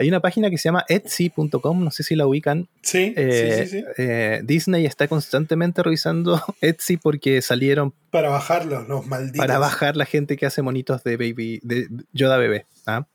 Hay 0.00 0.08
una 0.08 0.20
página 0.20 0.48
que 0.50 0.56
se 0.58 0.64
llama 0.64 0.84
Etsy.com, 0.88 1.84
no 1.84 1.90
sé 1.90 2.02
si 2.02 2.16
la 2.16 2.26
ubican. 2.26 2.66
Sí, 2.82 3.12
Eh, 3.16 3.64
sí, 3.64 3.68
sí, 3.68 3.78
sí. 3.80 3.84
eh, 3.98 4.40
Disney 4.44 4.86
está 4.86 5.06
constantemente 5.08 5.82
revisando 5.82 6.42
Etsy 6.62 6.96
porque 6.96 7.42
salieron 7.42 7.92
Para 8.10 8.30
bajarlos, 8.30 8.88
los 8.88 9.06
malditos. 9.06 9.38
para 9.38 9.58
bajar 9.58 9.96
la 9.96 10.06
gente 10.06 10.36
que 10.38 10.46
hace 10.46 10.62
monitos 10.62 11.04
de 11.04 11.16
Baby, 11.16 11.60
de 11.62 11.86
Yoda 12.12 12.38
bebé. 12.38 12.64
¿ah? 12.86 13.06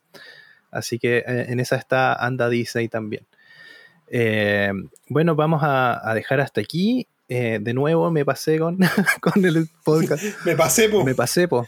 Así 0.72 1.00
que 1.00 1.18
eh, 1.18 1.46
en 1.50 1.60
esa 1.60 1.76
está 1.76 2.14
anda 2.14 2.50
Disney 2.50 2.88
también. 2.88 3.26
Bueno, 5.10 5.36
vamos 5.36 5.64
a, 5.64 6.08
a 6.10 6.14
dejar 6.14 6.40
hasta 6.40 6.62
aquí. 6.62 7.08
Eh, 7.28 7.58
de 7.60 7.74
nuevo 7.74 8.12
me 8.12 8.24
pasé 8.24 8.60
con, 8.60 8.78
con 9.20 9.44
el 9.44 9.68
podcast. 9.84 10.24
Me 10.46 10.56
pasé, 10.56 10.88
po. 10.90 11.04
Me 11.04 11.16
pasé, 11.16 11.48
po. 11.48 11.66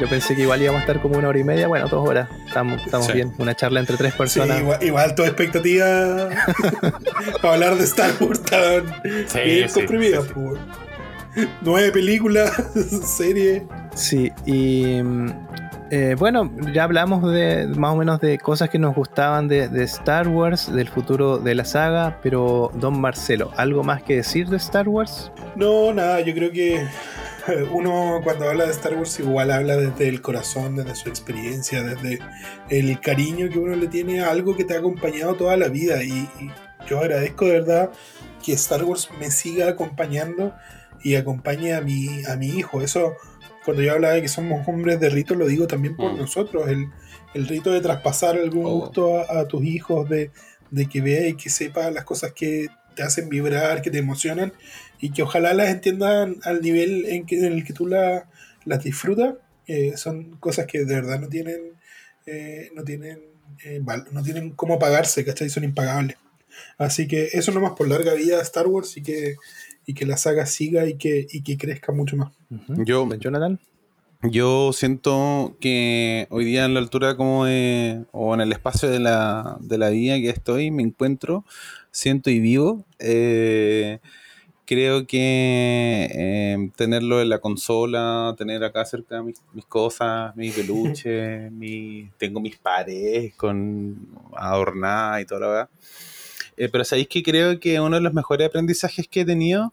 Yo 0.00 0.08
pensé 0.08 0.36
que 0.36 0.42
igual 0.42 0.62
íbamos 0.62 0.78
a 0.80 0.82
estar 0.82 1.00
como 1.02 1.18
una 1.18 1.28
hora 1.28 1.38
y 1.38 1.44
media, 1.44 1.66
bueno, 1.66 1.88
dos 1.88 2.06
horas. 2.08 2.28
Estamos, 2.46 2.80
estamos 2.84 3.06
Sí. 3.06 3.12
bien. 3.14 3.32
Una 3.38 3.54
charla 3.54 3.80
entre 3.80 3.96
tres 3.96 4.12
Sí, 4.12 4.18
personas. 4.18 4.60
igual, 4.60 4.82
igual 4.82 5.14
tu 5.14 5.22
expectativa 5.24 6.28
para 7.42 7.54
hablar 7.54 7.76
de 7.76 7.84
Star 7.84 8.10
Wars 8.20 8.38
estaban 8.40 8.84
Sí, 9.26 9.40
bien 9.44 9.68
sí, 9.68 9.74
comprimidas, 9.80 10.22
sí, 10.24 10.28
sí. 10.28 10.34
po, 10.34 10.40
weón. 10.40 10.58
Nueve 11.62 11.92
películas, 11.92 12.52
serie. 13.04 13.66
Sí, 13.94 14.32
y 14.46 15.00
mm, 15.02 15.26
eh, 15.90 16.16
bueno, 16.18 16.50
ya 16.72 16.84
hablamos 16.84 17.30
de 17.32 17.66
más 17.76 17.92
o 17.92 17.96
menos 17.96 18.20
de 18.20 18.38
cosas 18.38 18.70
que 18.70 18.78
nos 18.78 18.94
gustaban 18.94 19.46
de, 19.46 19.68
de 19.68 19.84
Star 19.84 20.26
Wars, 20.28 20.72
del 20.72 20.88
futuro 20.88 21.38
de 21.38 21.54
la 21.54 21.64
saga, 21.64 22.18
pero 22.22 22.70
don 22.74 23.00
Marcelo, 23.00 23.52
¿algo 23.56 23.84
más 23.84 24.02
que 24.02 24.16
decir 24.16 24.48
de 24.48 24.56
Star 24.56 24.88
Wars? 24.88 25.30
No, 25.54 25.92
nada, 25.92 26.20
yo 26.20 26.34
creo 26.34 26.50
que 26.50 26.84
uno 27.72 28.20
cuando 28.24 28.48
habla 28.48 28.64
de 28.64 28.70
Star 28.72 28.94
Wars 28.94 29.18
igual 29.20 29.50
habla 29.50 29.76
desde 29.76 30.08
el 30.08 30.20
corazón, 30.20 30.76
desde 30.76 30.94
su 30.94 31.08
experiencia, 31.08 31.82
desde 31.82 32.18
el 32.70 33.00
cariño 33.00 33.48
que 33.50 33.58
uno 33.58 33.76
le 33.76 33.86
tiene 33.88 34.20
a 34.20 34.30
algo 34.30 34.56
que 34.56 34.64
te 34.64 34.74
ha 34.74 34.78
acompañado 34.78 35.34
toda 35.34 35.56
la 35.56 35.68
vida. 35.68 36.02
Y, 36.02 36.10
y 36.40 36.50
yo 36.88 37.00
agradezco 37.00 37.46
de 37.46 37.52
verdad 37.52 37.90
que 38.44 38.52
Star 38.52 38.84
Wars 38.84 39.08
me 39.18 39.30
siga 39.30 39.68
acompañando 39.68 40.54
y 41.02 41.14
acompañe 41.16 41.74
a 41.74 41.80
mi, 41.80 42.24
a 42.24 42.36
mi 42.36 42.48
hijo. 42.48 42.82
Eso, 42.82 43.14
cuando 43.64 43.82
yo 43.82 43.92
hablaba 43.92 44.14
de 44.14 44.22
que 44.22 44.28
somos 44.28 44.66
hombres 44.66 44.98
de 45.00 45.10
rito, 45.10 45.34
lo 45.34 45.46
digo 45.46 45.66
también 45.66 45.96
por 45.96 46.12
Mm. 46.12 46.18
nosotros. 46.18 46.68
El, 46.68 46.86
el 47.34 47.46
rito 47.46 47.70
de 47.72 47.80
traspasar 47.80 48.36
algún 48.36 48.64
Oh. 48.66 48.80
gusto 48.80 49.18
a, 49.18 49.40
a 49.40 49.46
tus 49.46 49.64
hijos, 49.64 50.08
de, 50.08 50.30
de 50.70 50.86
que 50.86 51.00
vea 51.00 51.28
y 51.28 51.34
que 51.34 51.50
sepa 51.50 51.90
las 51.90 52.04
cosas 52.04 52.32
que 52.32 52.68
te 52.94 53.02
hacen 53.02 53.28
vibrar, 53.28 53.80
que 53.80 53.90
te 53.90 53.98
emocionan 53.98 54.52
y 55.00 55.10
que 55.10 55.22
ojalá 55.22 55.54
las 55.54 55.68
entiendan 55.70 56.36
al 56.42 56.60
nivel 56.60 57.04
en, 57.06 57.26
que, 57.26 57.38
en 57.38 57.52
el 57.52 57.64
que 57.64 57.72
tú 57.72 57.86
la- 57.86 58.28
las 58.64 58.82
disfrutas. 58.84 59.34
Eh, 59.66 59.96
son 59.96 60.36
cosas 60.38 60.66
que 60.66 60.84
de 60.84 60.94
verdad 60.94 61.20
no 61.20 61.28
tienen, 61.28 61.60
eh, 62.26 62.70
no 62.74 62.84
tienen, 62.84 63.20
eh, 63.64 63.80
no 64.12 64.22
tienen 64.22 64.50
cómo 64.50 64.78
pagarse, 64.78 65.24
¿cachai? 65.24 65.50
Son 65.50 65.64
impagables. 65.64 66.16
Así 66.78 67.06
que 67.06 67.28
eso 67.32 67.52
nomás 67.52 67.72
por 67.72 67.88
larga 67.88 68.14
vida 68.14 68.36
de 68.36 68.42
Star 68.42 68.66
Wars 68.66 68.96
y 68.96 69.02
que, 69.02 69.36
y 69.86 69.94
que 69.94 70.06
la 70.06 70.16
saga 70.16 70.46
siga 70.46 70.86
y 70.86 70.94
que, 70.94 71.26
y 71.30 71.42
que 71.42 71.56
crezca 71.56 71.92
mucho 71.92 72.16
más. 72.16 72.32
Yo, 72.68 73.08
Jonathan. 73.16 73.58
Yo 74.22 74.72
siento 74.72 75.56
que 75.60 76.26
hoy 76.30 76.44
día 76.44 76.64
en 76.64 76.74
la 76.74 76.80
altura 76.80 77.16
como 77.16 77.44
de, 77.44 78.02
o 78.10 78.34
en 78.34 78.40
el 78.40 78.50
espacio 78.50 78.88
de 78.88 78.98
la, 78.98 79.58
de 79.60 79.78
la 79.78 79.90
vida 79.90 80.16
que 80.16 80.30
estoy, 80.30 80.72
me 80.72 80.82
encuentro, 80.82 81.44
siento 81.92 82.28
y 82.28 82.40
vivo. 82.40 82.84
Eh, 82.98 84.00
creo 84.68 85.06
que 85.06 86.10
eh, 86.12 86.70
tenerlo 86.76 87.22
en 87.22 87.30
la 87.30 87.38
consola, 87.38 88.34
tener 88.36 88.62
acá 88.62 88.84
cerca 88.84 89.22
mis, 89.22 89.40
mis 89.54 89.64
cosas, 89.64 90.36
mis 90.36 90.54
peluches, 90.54 91.50
mi, 91.52 92.10
tengo 92.18 92.38
mis 92.38 92.58
paredes 92.58 93.34
con 93.34 93.96
adornadas 94.36 95.22
y 95.22 95.24
toda 95.24 95.40
la 95.40 95.46
verdad. 95.48 95.68
Eh, 96.58 96.68
pero 96.68 96.84
sabéis 96.84 97.08
que 97.08 97.22
creo 97.22 97.58
que 97.58 97.80
uno 97.80 97.96
de 97.96 98.02
los 98.02 98.12
mejores 98.12 98.46
aprendizajes 98.46 99.08
que 99.08 99.22
he 99.22 99.24
tenido 99.24 99.72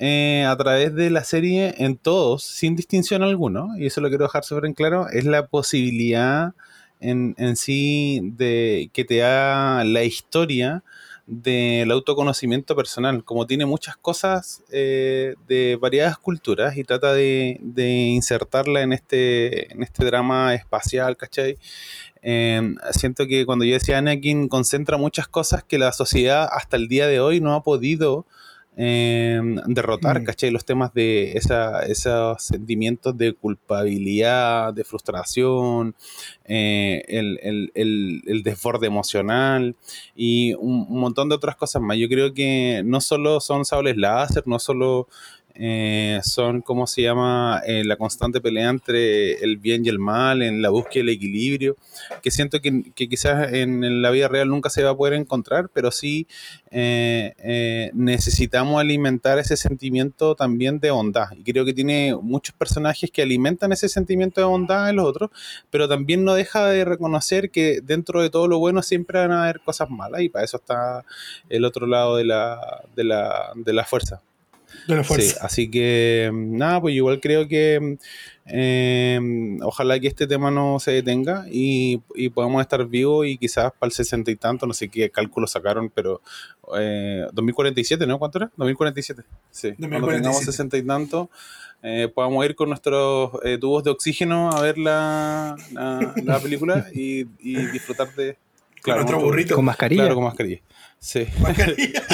eh, 0.00 0.44
a 0.48 0.56
través 0.56 0.92
de 0.96 1.10
la 1.10 1.22
serie 1.22 1.72
en 1.78 1.96
todos, 1.96 2.42
sin 2.42 2.74
distinción 2.74 3.22
alguno, 3.22 3.68
y 3.78 3.86
eso 3.86 4.00
lo 4.00 4.08
quiero 4.08 4.24
dejar 4.24 4.42
súper 4.42 4.64
en 4.64 4.74
claro, 4.74 5.06
es 5.10 5.26
la 5.26 5.46
posibilidad 5.46 6.54
en, 6.98 7.36
en 7.38 7.54
sí 7.54 8.20
de 8.36 8.90
que 8.92 9.04
te 9.04 9.22
haga 9.22 9.84
la 9.84 10.02
historia 10.02 10.82
del 11.26 11.90
autoconocimiento 11.90 12.76
personal, 12.76 13.24
como 13.24 13.46
tiene 13.46 13.64
muchas 13.64 13.96
cosas 13.96 14.62
eh, 14.70 15.34
de 15.48 15.76
variadas 15.80 16.18
culturas 16.18 16.76
y 16.76 16.84
trata 16.84 17.14
de, 17.14 17.58
de 17.62 17.88
insertarla 17.88 18.82
en 18.82 18.92
este, 18.92 19.72
en 19.72 19.82
este 19.82 20.04
drama 20.04 20.54
espacial, 20.54 21.16
¿cachai? 21.16 21.58
Eh, 22.22 22.74
siento 22.92 23.26
que 23.26 23.44
cuando 23.44 23.64
yo 23.64 23.74
decía 23.74 23.98
Anakin 23.98 24.48
concentra 24.48 24.96
muchas 24.96 25.28
cosas 25.28 25.62
que 25.62 25.78
la 25.78 25.92
sociedad 25.92 26.48
hasta 26.50 26.76
el 26.76 26.88
día 26.88 27.06
de 27.06 27.20
hoy 27.20 27.40
no 27.40 27.54
ha 27.54 27.62
podido 27.62 28.26
eh, 28.76 29.40
derrotar, 29.66 30.20
Mm. 30.20 30.24
¿cachai? 30.24 30.50
Los 30.50 30.64
temas 30.64 30.92
de 30.94 31.32
esa, 31.36 31.84
esos 31.86 32.42
sentimientos 32.42 33.16
de 33.16 33.32
culpabilidad, 33.34 34.74
de 34.74 34.84
frustración, 34.84 35.94
eh, 36.44 37.04
el, 37.08 37.38
el- 37.42 37.72
el- 37.74 38.22
el 38.26 38.42
desborde 38.42 38.86
emocional 38.86 39.76
y 40.16 40.54
un, 40.54 40.86
un 40.88 40.98
montón 41.00 41.28
de 41.28 41.34
otras 41.36 41.56
cosas 41.56 41.82
más. 41.82 41.96
Yo 41.98 42.08
creo 42.08 42.34
que 42.34 42.82
no 42.84 43.00
solo 43.00 43.40
son 43.40 43.64
sables 43.64 43.96
láser, 43.96 44.42
no 44.46 44.58
solo 44.58 45.08
eh, 45.54 46.20
son, 46.24 46.62
¿cómo 46.62 46.86
se 46.86 47.02
llama?, 47.02 47.62
Eh, 47.66 47.84
la 47.84 47.96
constante 47.96 48.40
pelea 48.40 48.68
entre 48.70 49.34
el 49.44 49.56
bien 49.56 49.84
y 49.84 49.88
el 49.88 49.98
mal, 49.98 50.42
en 50.42 50.60
la 50.62 50.70
búsqueda 50.70 51.04
del 51.04 51.14
equilibrio, 51.14 51.76
que 52.22 52.30
siento 52.30 52.60
que, 52.60 52.82
quizás 52.94 53.52
en 53.52 54.02
la 54.02 54.10
vida 54.10 54.28
real 54.28 54.48
nunca 54.48 54.70
se 54.70 54.82
va 54.82 54.90
a 54.90 54.96
poder 54.96 55.14
encontrar, 55.14 55.68
pero 55.72 55.90
sí 55.90 56.26
eh, 56.70 57.34
eh, 57.38 57.90
necesitamos 57.94 58.80
alimentar 58.80 59.38
ese 59.38 59.56
sentimiento 59.56 60.34
también 60.34 60.80
de 60.80 60.90
bondad. 60.90 61.28
Y 61.36 61.44
creo 61.44 61.64
que 61.64 61.72
tiene 61.72 62.14
muchos 62.20 62.54
personajes 62.56 63.10
que 63.10 63.22
alimentan 63.22 63.72
ese 63.72 63.88
sentimiento 63.88 64.40
de 64.40 64.46
bondad 64.46 64.90
en 64.90 64.96
los 64.96 65.06
otros, 65.06 65.30
pero 65.70 65.88
también 65.88 66.24
no 66.24 66.34
deja 66.34 66.66
de 66.68 66.84
reconocer 66.84 67.50
que 67.50 67.80
dentro 67.82 68.22
de 68.22 68.30
todo 68.30 68.48
lo 68.48 68.58
bueno 68.58 68.82
siempre 68.82 69.20
van 69.20 69.32
a 69.32 69.44
haber 69.44 69.60
cosas 69.60 69.88
malas 69.90 70.22
y 70.22 70.28
para 70.28 70.44
eso 70.44 70.56
está 70.58 71.04
el 71.48 71.64
otro 71.64 71.86
lado 71.86 72.16
de 72.16 72.24
la, 72.24 72.82
de 72.96 73.04
la, 73.04 73.52
de 73.54 73.72
la 73.72 73.84
fuerza. 73.84 74.20
De 74.86 74.96
la 74.96 75.02
Sí, 75.02 75.08
fuerza. 75.08 75.44
así 75.44 75.70
que 75.70 76.30
mm, 76.32 76.56
nada, 76.56 76.80
pues 76.80 76.94
igual 76.94 77.20
creo 77.20 77.48
que 77.48 77.78
mm, 77.80 77.94
eh, 78.46 79.58
ojalá 79.62 79.98
que 79.98 80.06
este 80.08 80.26
tema 80.26 80.50
no 80.50 80.78
se 80.78 80.90
detenga 80.92 81.46
y, 81.50 82.00
y 82.14 82.28
podamos 82.28 82.60
estar 82.60 82.84
vivos 82.86 83.26
y 83.26 83.38
quizás 83.38 83.72
para 83.78 83.88
el 83.88 83.92
sesenta 83.92 84.30
y 84.30 84.36
tanto, 84.36 84.66
no 84.66 84.74
sé 84.74 84.88
qué 84.88 85.10
cálculo 85.10 85.46
sacaron, 85.46 85.90
pero 85.90 86.20
eh, 86.78 87.26
2047, 87.32 88.06
¿no? 88.06 88.18
¿Cuánto 88.18 88.38
era? 88.38 88.50
2047. 88.56 89.22
Sí, 89.50 89.68
cuando 89.72 89.88
2047. 89.88 90.16
tengamos 90.22 90.44
sesenta 90.44 90.76
y 90.76 90.82
tanto, 90.82 91.30
eh, 91.82 92.08
podamos 92.14 92.44
ir 92.44 92.54
con 92.54 92.68
nuestros 92.68 93.30
eh, 93.44 93.58
tubos 93.58 93.84
de 93.84 93.90
oxígeno 93.90 94.50
a 94.50 94.60
ver 94.60 94.78
la, 94.78 95.56
la, 95.72 96.14
la 96.24 96.38
película 96.40 96.86
y, 96.94 97.26
y 97.40 97.56
disfrutar 97.72 98.14
de... 98.14 98.36
Con 98.82 98.96
nuestro 98.96 99.18
burrito. 99.20 99.54
Con 99.54 99.64
mascarilla. 99.64 100.02
Claro, 100.02 100.14
con 100.16 100.24
mascarilla. 100.24 100.60
Sí. 101.04 101.26
Mascarilla. 101.38 102.02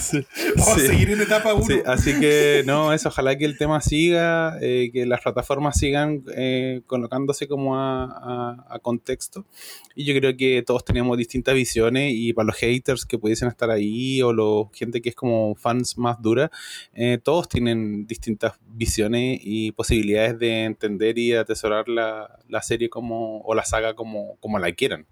Sí. 0.00 0.18
Vamos 0.56 0.74
Sí. 0.74 0.84
a 0.86 0.90
seguir 0.90 1.10
en 1.10 1.22
etapa 1.22 1.54
1. 1.54 1.64
Sí, 1.64 1.80
así 1.86 2.20
que 2.20 2.62
no, 2.66 2.92
eso, 2.92 3.08
ojalá 3.08 3.38
que 3.38 3.46
el 3.46 3.56
tema 3.56 3.80
siga, 3.80 4.58
eh, 4.60 4.90
que 4.92 5.06
las 5.06 5.22
plataformas 5.22 5.78
sigan 5.78 6.22
eh, 6.36 6.82
colocándose 6.86 7.48
como 7.48 7.76
a, 7.78 8.04
a- 8.04 8.66
a 8.68 8.78
contexto. 8.80 9.46
Y 9.94 10.04
yo 10.04 10.14
creo 10.20 10.36
que 10.36 10.62
todos 10.66 10.84
tenemos 10.84 11.16
distintas 11.16 11.54
visiones 11.54 12.12
y 12.14 12.34
para 12.34 12.46
los 12.48 12.56
haters 12.56 13.06
que 13.06 13.18
pudiesen 13.18 13.48
estar 13.48 13.70
ahí 13.70 14.20
o 14.20 14.34
la 14.34 14.68
gente 14.74 15.00
que 15.00 15.08
es 15.08 15.14
como 15.14 15.54
fans 15.54 15.96
más 15.96 16.20
dura, 16.20 16.50
eh, 16.92 17.16
todos 17.22 17.48
tienen 17.48 18.06
distintas 18.06 18.52
visiones 18.66 19.40
y 19.42 19.72
posibilidades 19.72 20.38
de 20.38 20.64
entender 20.64 21.16
y 21.18 21.32
atesorar 21.32 21.88
la, 21.88 22.38
la 22.48 22.60
serie 22.60 22.90
como, 22.90 23.40
o 23.40 23.54
la 23.54 23.64
saga 23.64 23.94
como, 23.94 24.36
como 24.40 24.58
la 24.58 24.70
quieran. 24.72 25.06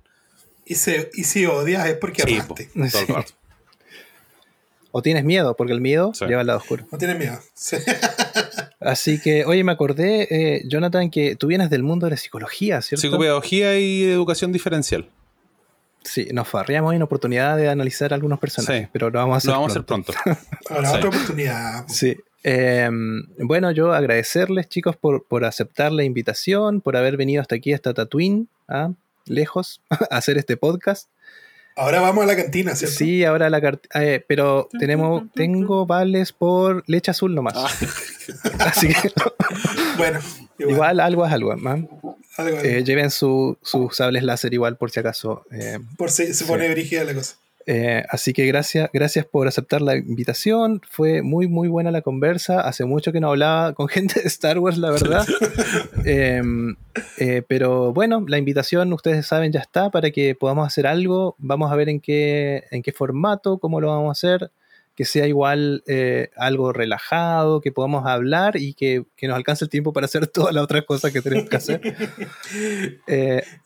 Y, 0.66 0.74
se, 0.74 1.10
y 1.14 1.24
si 1.24 1.46
odias 1.46 1.86
es 1.86 1.94
porque 1.96 2.22
Sí, 2.22 2.34
amaste. 2.34 2.64
po, 2.64 2.72
todo 2.74 2.84
el 2.84 2.90
Sí. 3.06 3.12
rato. 3.12 3.32
O 4.92 5.02
tienes 5.02 5.24
miedo, 5.24 5.56
porque 5.56 5.72
el 5.72 5.80
miedo 5.80 6.12
Sí. 6.14 6.24
lleva 6.26 6.40
al 6.40 6.46
lado 6.46 6.58
oscuro. 6.58 6.86
No 6.90 6.98
tienes 6.98 7.18
miedo. 7.18 7.38
Sí. 7.54 7.76
Así 8.80 9.20
que, 9.20 9.44
oye, 9.44 9.62
me 9.64 9.72
acordé, 9.72 10.26
eh, 10.30 10.62
Jonathan, 10.66 11.10
que 11.10 11.36
tú 11.36 11.48
vienes 11.48 11.70
del 11.70 11.82
mundo 11.82 12.06
de 12.06 12.10
la 12.12 12.16
psicología, 12.16 12.80
¿cierto? 12.82 13.02
Psicopedagogía 13.02 13.78
y 13.78 14.04
educación 14.04 14.52
diferencial. 14.52 15.08
Sí, 16.04 16.28
nos 16.32 16.46
farreamos 16.48 16.94
en 16.94 17.02
oportunidad 17.02 17.56
de 17.56 17.68
analizar 17.68 18.14
algunos 18.14 18.38
personajes, 18.38 18.84
Sí. 18.84 18.88
pero 18.92 19.10
lo 19.10 19.18
vamos 19.18 19.34
a 19.34 19.38
hacer 19.38 19.48
Lo 19.48 19.54
vamos 19.56 19.70
a 19.70 19.72
hacer 19.72 19.84
pronto. 19.84 20.12
pronto. 20.22 20.40
Ahora 20.70 20.90
Sí. 20.90 20.96
otra 20.96 21.08
oportunidad. 21.08 21.84
Sí. 21.88 22.16
Eh, 22.44 22.88
bueno, 23.40 23.72
yo 23.72 23.92
agradecerles, 23.92 24.68
chicos, 24.68 24.96
por, 24.96 25.26
por 25.26 25.44
aceptar 25.44 25.90
la 25.90 26.04
invitación, 26.04 26.80
por 26.80 26.96
haber 26.96 27.16
venido 27.16 27.42
hasta 27.42 27.56
aquí, 27.56 27.72
hasta 27.72 27.92
Tatooine, 27.92 28.46
¿ah? 28.68 28.90
Lejos, 29.26 29.80
a 30.10 30.16
hacer 30.16 30.38
este 30.38 30.56
podcast. 30.56 31.08
Ahora 31.78 32.00
vamos 32.00 32.24
a 32.24 32.26
la 32.26 32.36
cantina, 32.36 32.74
¿cierto? 32.74 32.96
Sí, 32.96 33.22
ahora 33.24 33.50
la 33.50 33.60
carta. 33.60 33.86
pero 34.26 34.66
tenemos, 34.78 35.24
tengo 35.34 35.84
vales 35.84 36.32
por 36.32 36.82
leche 36.86 37.10
azul 37.10 37.34
nomás. 37.34 37.52
Ah. 37.56 37.68
Así 38.60 38.88
que 38.88 39.12
Bueno, 39.98 40.20
igual. 40.58 40.72
igual 40.74 41.00
algo 41.00 41.26
es 41.26 41.32
algo. 41.34 41.52
¿ah? 41.52 41.78
algo- 42.38 42.58
Eh, 42.60 42.82
lleven 42.82 43.10
su- 43.10 43.58
sus 43.62 43.94
sables 43.94 44.22
láser 44.22 44.54
igual 44.54 44.76
por 44.78 44.90
si 44.90 45.00
acaso. 45.00 45.44
eh, 45.52 45.78
por 45.98 46.10
si 46.10 46.32
se 46.32 46.46
pone 46.46 46.68
brígida 46.70 47.04
la 47.04 47.12
cosa. 47.12 47.36
Eh, 47.68 48.04
así 48.10 48.32
que 48.32 48.46
gracias, 48.46 48.88
gracias 48.92 49.26
por 49.26 49.48
aceptar 49.48 49.82
la 49.82 49.96
invitación. 49.96 50.80
Fue 50.88 51.22
muy, 51.22 51.48
muy 51.48 51.66
buena 51.66 51.90
la 51.90 52.00
conversa. 52.00 52.60
Hace 52.60 52.84
mucho 52.84 53.12
que 53.12 53.18
no 53.18 53.30
hablaba 53.30 53.74
con 53.74 53.88
gente 53.88 54.20
de 54.20 54.28
Star 54.28 54.58
Wars, 54.58 54.78
la 54.78 54.90
verdad. 54.90 55.26
Eh, 56.08 56.40
eh, 57.18 57.42
pero 57.48 57.92
bueno, 57.92 58.24
la 58.28 58.38
invitación, 58.38 58.92
ustedes 58.92 59.26
saben, 59.26 59.50
ya 59.50 59.58
está 59.58 59.90
para 59.90 60.12
que 60.12 60.36
podamos 60.36 60.66
hacer 60.66 60.86
algo. 60.86 61.34
Vamos 61.38 61.72
a 61.72 61.76
ver 61.76 61.88
en 61.88 62.00
qué, 62.00 62.64
en 62.70 62.82
qué 62.82 62.92
formato, 62.92 63.58
cómo 63.58 63.80
lo 63.80 63.88
vamos 63.88 64.08
a 64.08 64.12
hacer. 64.12 64.52
Que 64.94 65.04
sea 65.04 65.26
igual 65.26 65.82
eh, 65.88 66.30
algo 66.36 66.72
relajado, 66.72 67.60
que 67.60 67.72
podamos 67.72 68.06
hablar 68.06 68.56
y 68.56 68.74
que, 68.74 69.04
que 69.16 69.26
nos 69.26 69.36
alcance 69.36 69.64
el 69.64 69.68
tiempo 69.68 69.92
para 69.92 70.04
hacer 70.04 70.26
todas 70.32 70.54
las 70.54 70.62
otras 70.62 70.84
cosas 70.84 71.12
que 71.12 71.20
tenemos 71.20 71.50
que 71.50 71.56
hacer. 71.56 71.80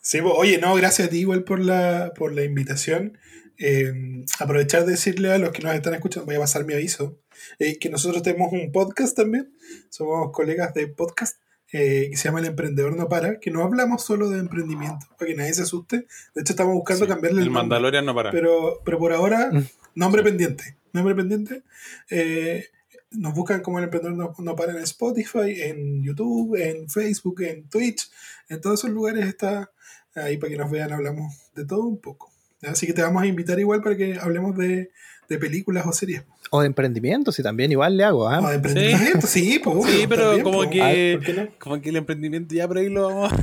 Sí, 0.01 0.19
oye, 0.23 0.57
no, 0.57 0.73
gracias 0.75 1.07
a 1.07 1.11
ti 1.11 1.19
igual 1.19 1.43
por 1.43 1.59
la, 1.59 2.11
por 2.17 2.33
la 2.33 2.43
invitación. 2.43 3.19
Eh, 3.63 4.23
aprovechar 4.39 4.85
de 4.85 4.91
decirle 4.93 5.31
a 5.31 5.37
los 5.37 5.51
que 5.51 5.61
nos 5.61 5.75
están 5.75 5.93
escuchando, 5.93 6.25
voy 6.25 6.35
a 6.35 6.39
pasar 6.39 6.65
mi 6.65 6.73
aviso, 6.73 7.19
eh, 7.59 7.77
que 7.77 7.89
nosotros 7.89 8.23
tenemos 8.23 8.51
un 8.51 8.71
podcast 8.71 9.15
también, 9.15 9.53
somos 9.89 10.31
colegas 10.31 10.73
de 10.73 10.87
podcast, 10.87 11.37
eh, 11.71 12.07
que 12.09 12.17
se 12.17 12.23
llama 12.25 12.39
El 12.39 12.47
Emprendedor 12.47 12.95
No 12.97 13.07
Para, 13.07 13.39
que 13.39 13.51
no 13.51 13.63
hablamos 13.63 14.03
solo 14.03 14.29
de 14.29 14.39
emprendimiento, 14.39 15.05
para 15.17 15.29
que 15.29 15.35
nadie 15.37 15.53
se 15.53 15.61
asuste. 15.61 16.07
De 16.33 16.41
hecho, 16.41 16.53
estamos 16.53 16.73
buscando 16.73 17.05
Sí, 17.05 17.09
cambiarle 17.09 17.41
el, 17.41 17.47
el 17.47 17.53
nombre. 17.53 17.61
Mandalorian 17.69 18.05
no 18.05 18.15
para. 18.15 18.31
Pero, 18.31 18.81
pero 18.83 18.97
por 18.97 19.13
ahora, 19.13 19.51
Mm. 19.51 19.67
nombre 19.95 20.23
pendiente. 20.23 20.75
Nombre 20.91 21.13
pendiente. 21.15 21.61
Eh, 22.09 22.65
nos 23.11 23.33
buscan 23.33 23.61
como 23.61 23.77
el 23.77 23.85
emprendedor 23.85 24.17
no, 24.17 24.33
no 24.39 24.55
para 24.55 24.71
en 24.73 24.79
Spotify, 24.79 25.61
en 25.61 26.03
YouTube, 26.03 26.55
en 26.55 26.89
Facebook, 26.89 27.41
en 27.43 27.69
Twitch. 27.69 28.09
En 28.49 28.59
todos 28.59 28.79
esos 28.79 28.89
lugares 28.89 29.25
está 29.27 29.71
ahí 30.15 30.37
para 30.37 30.49
que 30.51 30.57
nos 30.57 30.71
vean. 30.71 30.91
Hablamos 30.91 31.33
de 31.55 31.65
todo 31.65 31.85
un 31.85 31.99
poco. 31.99 32.30
Así 32.63 32.85
que 32.87 32.93
te 32.93 33.01
vamos 33.01 33.23
a 33.23 33.25
invitar 33.27 33.59
igual 33.59 33.81
para 33.81 33.95
que 33.97 34.17
hablemos 34.19 34.55
de, 34.57 34.91
de 35.29 35.37
películas 35.39 35.85
o 35.87 35.93
series. 35.93 36.23
o 36.51 36.61
de 36.61 36.67
emprendimiento, 36.67 37.31
si 37.31 37.41
también 37.41 37.71
igual 37.71 37.97
le 37.97 38.03
hago. 38.03 38.27
¿ah? 38.29 38.39
O 38.39 38.47
de 38.49 38.55
emprendimiento, 38.55 39.25
sí, 39.27 39.59
pues, 39.63 39.91
Sí, 39.91 40.05
pero 40.07 40.23
también, 40.25 40.43
como 40.43 40.57
pues. 40.59 40.69
que- 40.69 40.81
Ay, 40.81 41.15
¿por 41.17 41.25
qué 41.25 41.33
no? 41.33 41.47
Como 41.59 41.81
que 41.81 41.89
el 41.89 41.95
emprendimiento 41.95 42.53
ya 42.55 42.67
por 42.67 42.77
ahí 42.77 42.89
lo 42.89 43.07
vamos. 43.07 43.33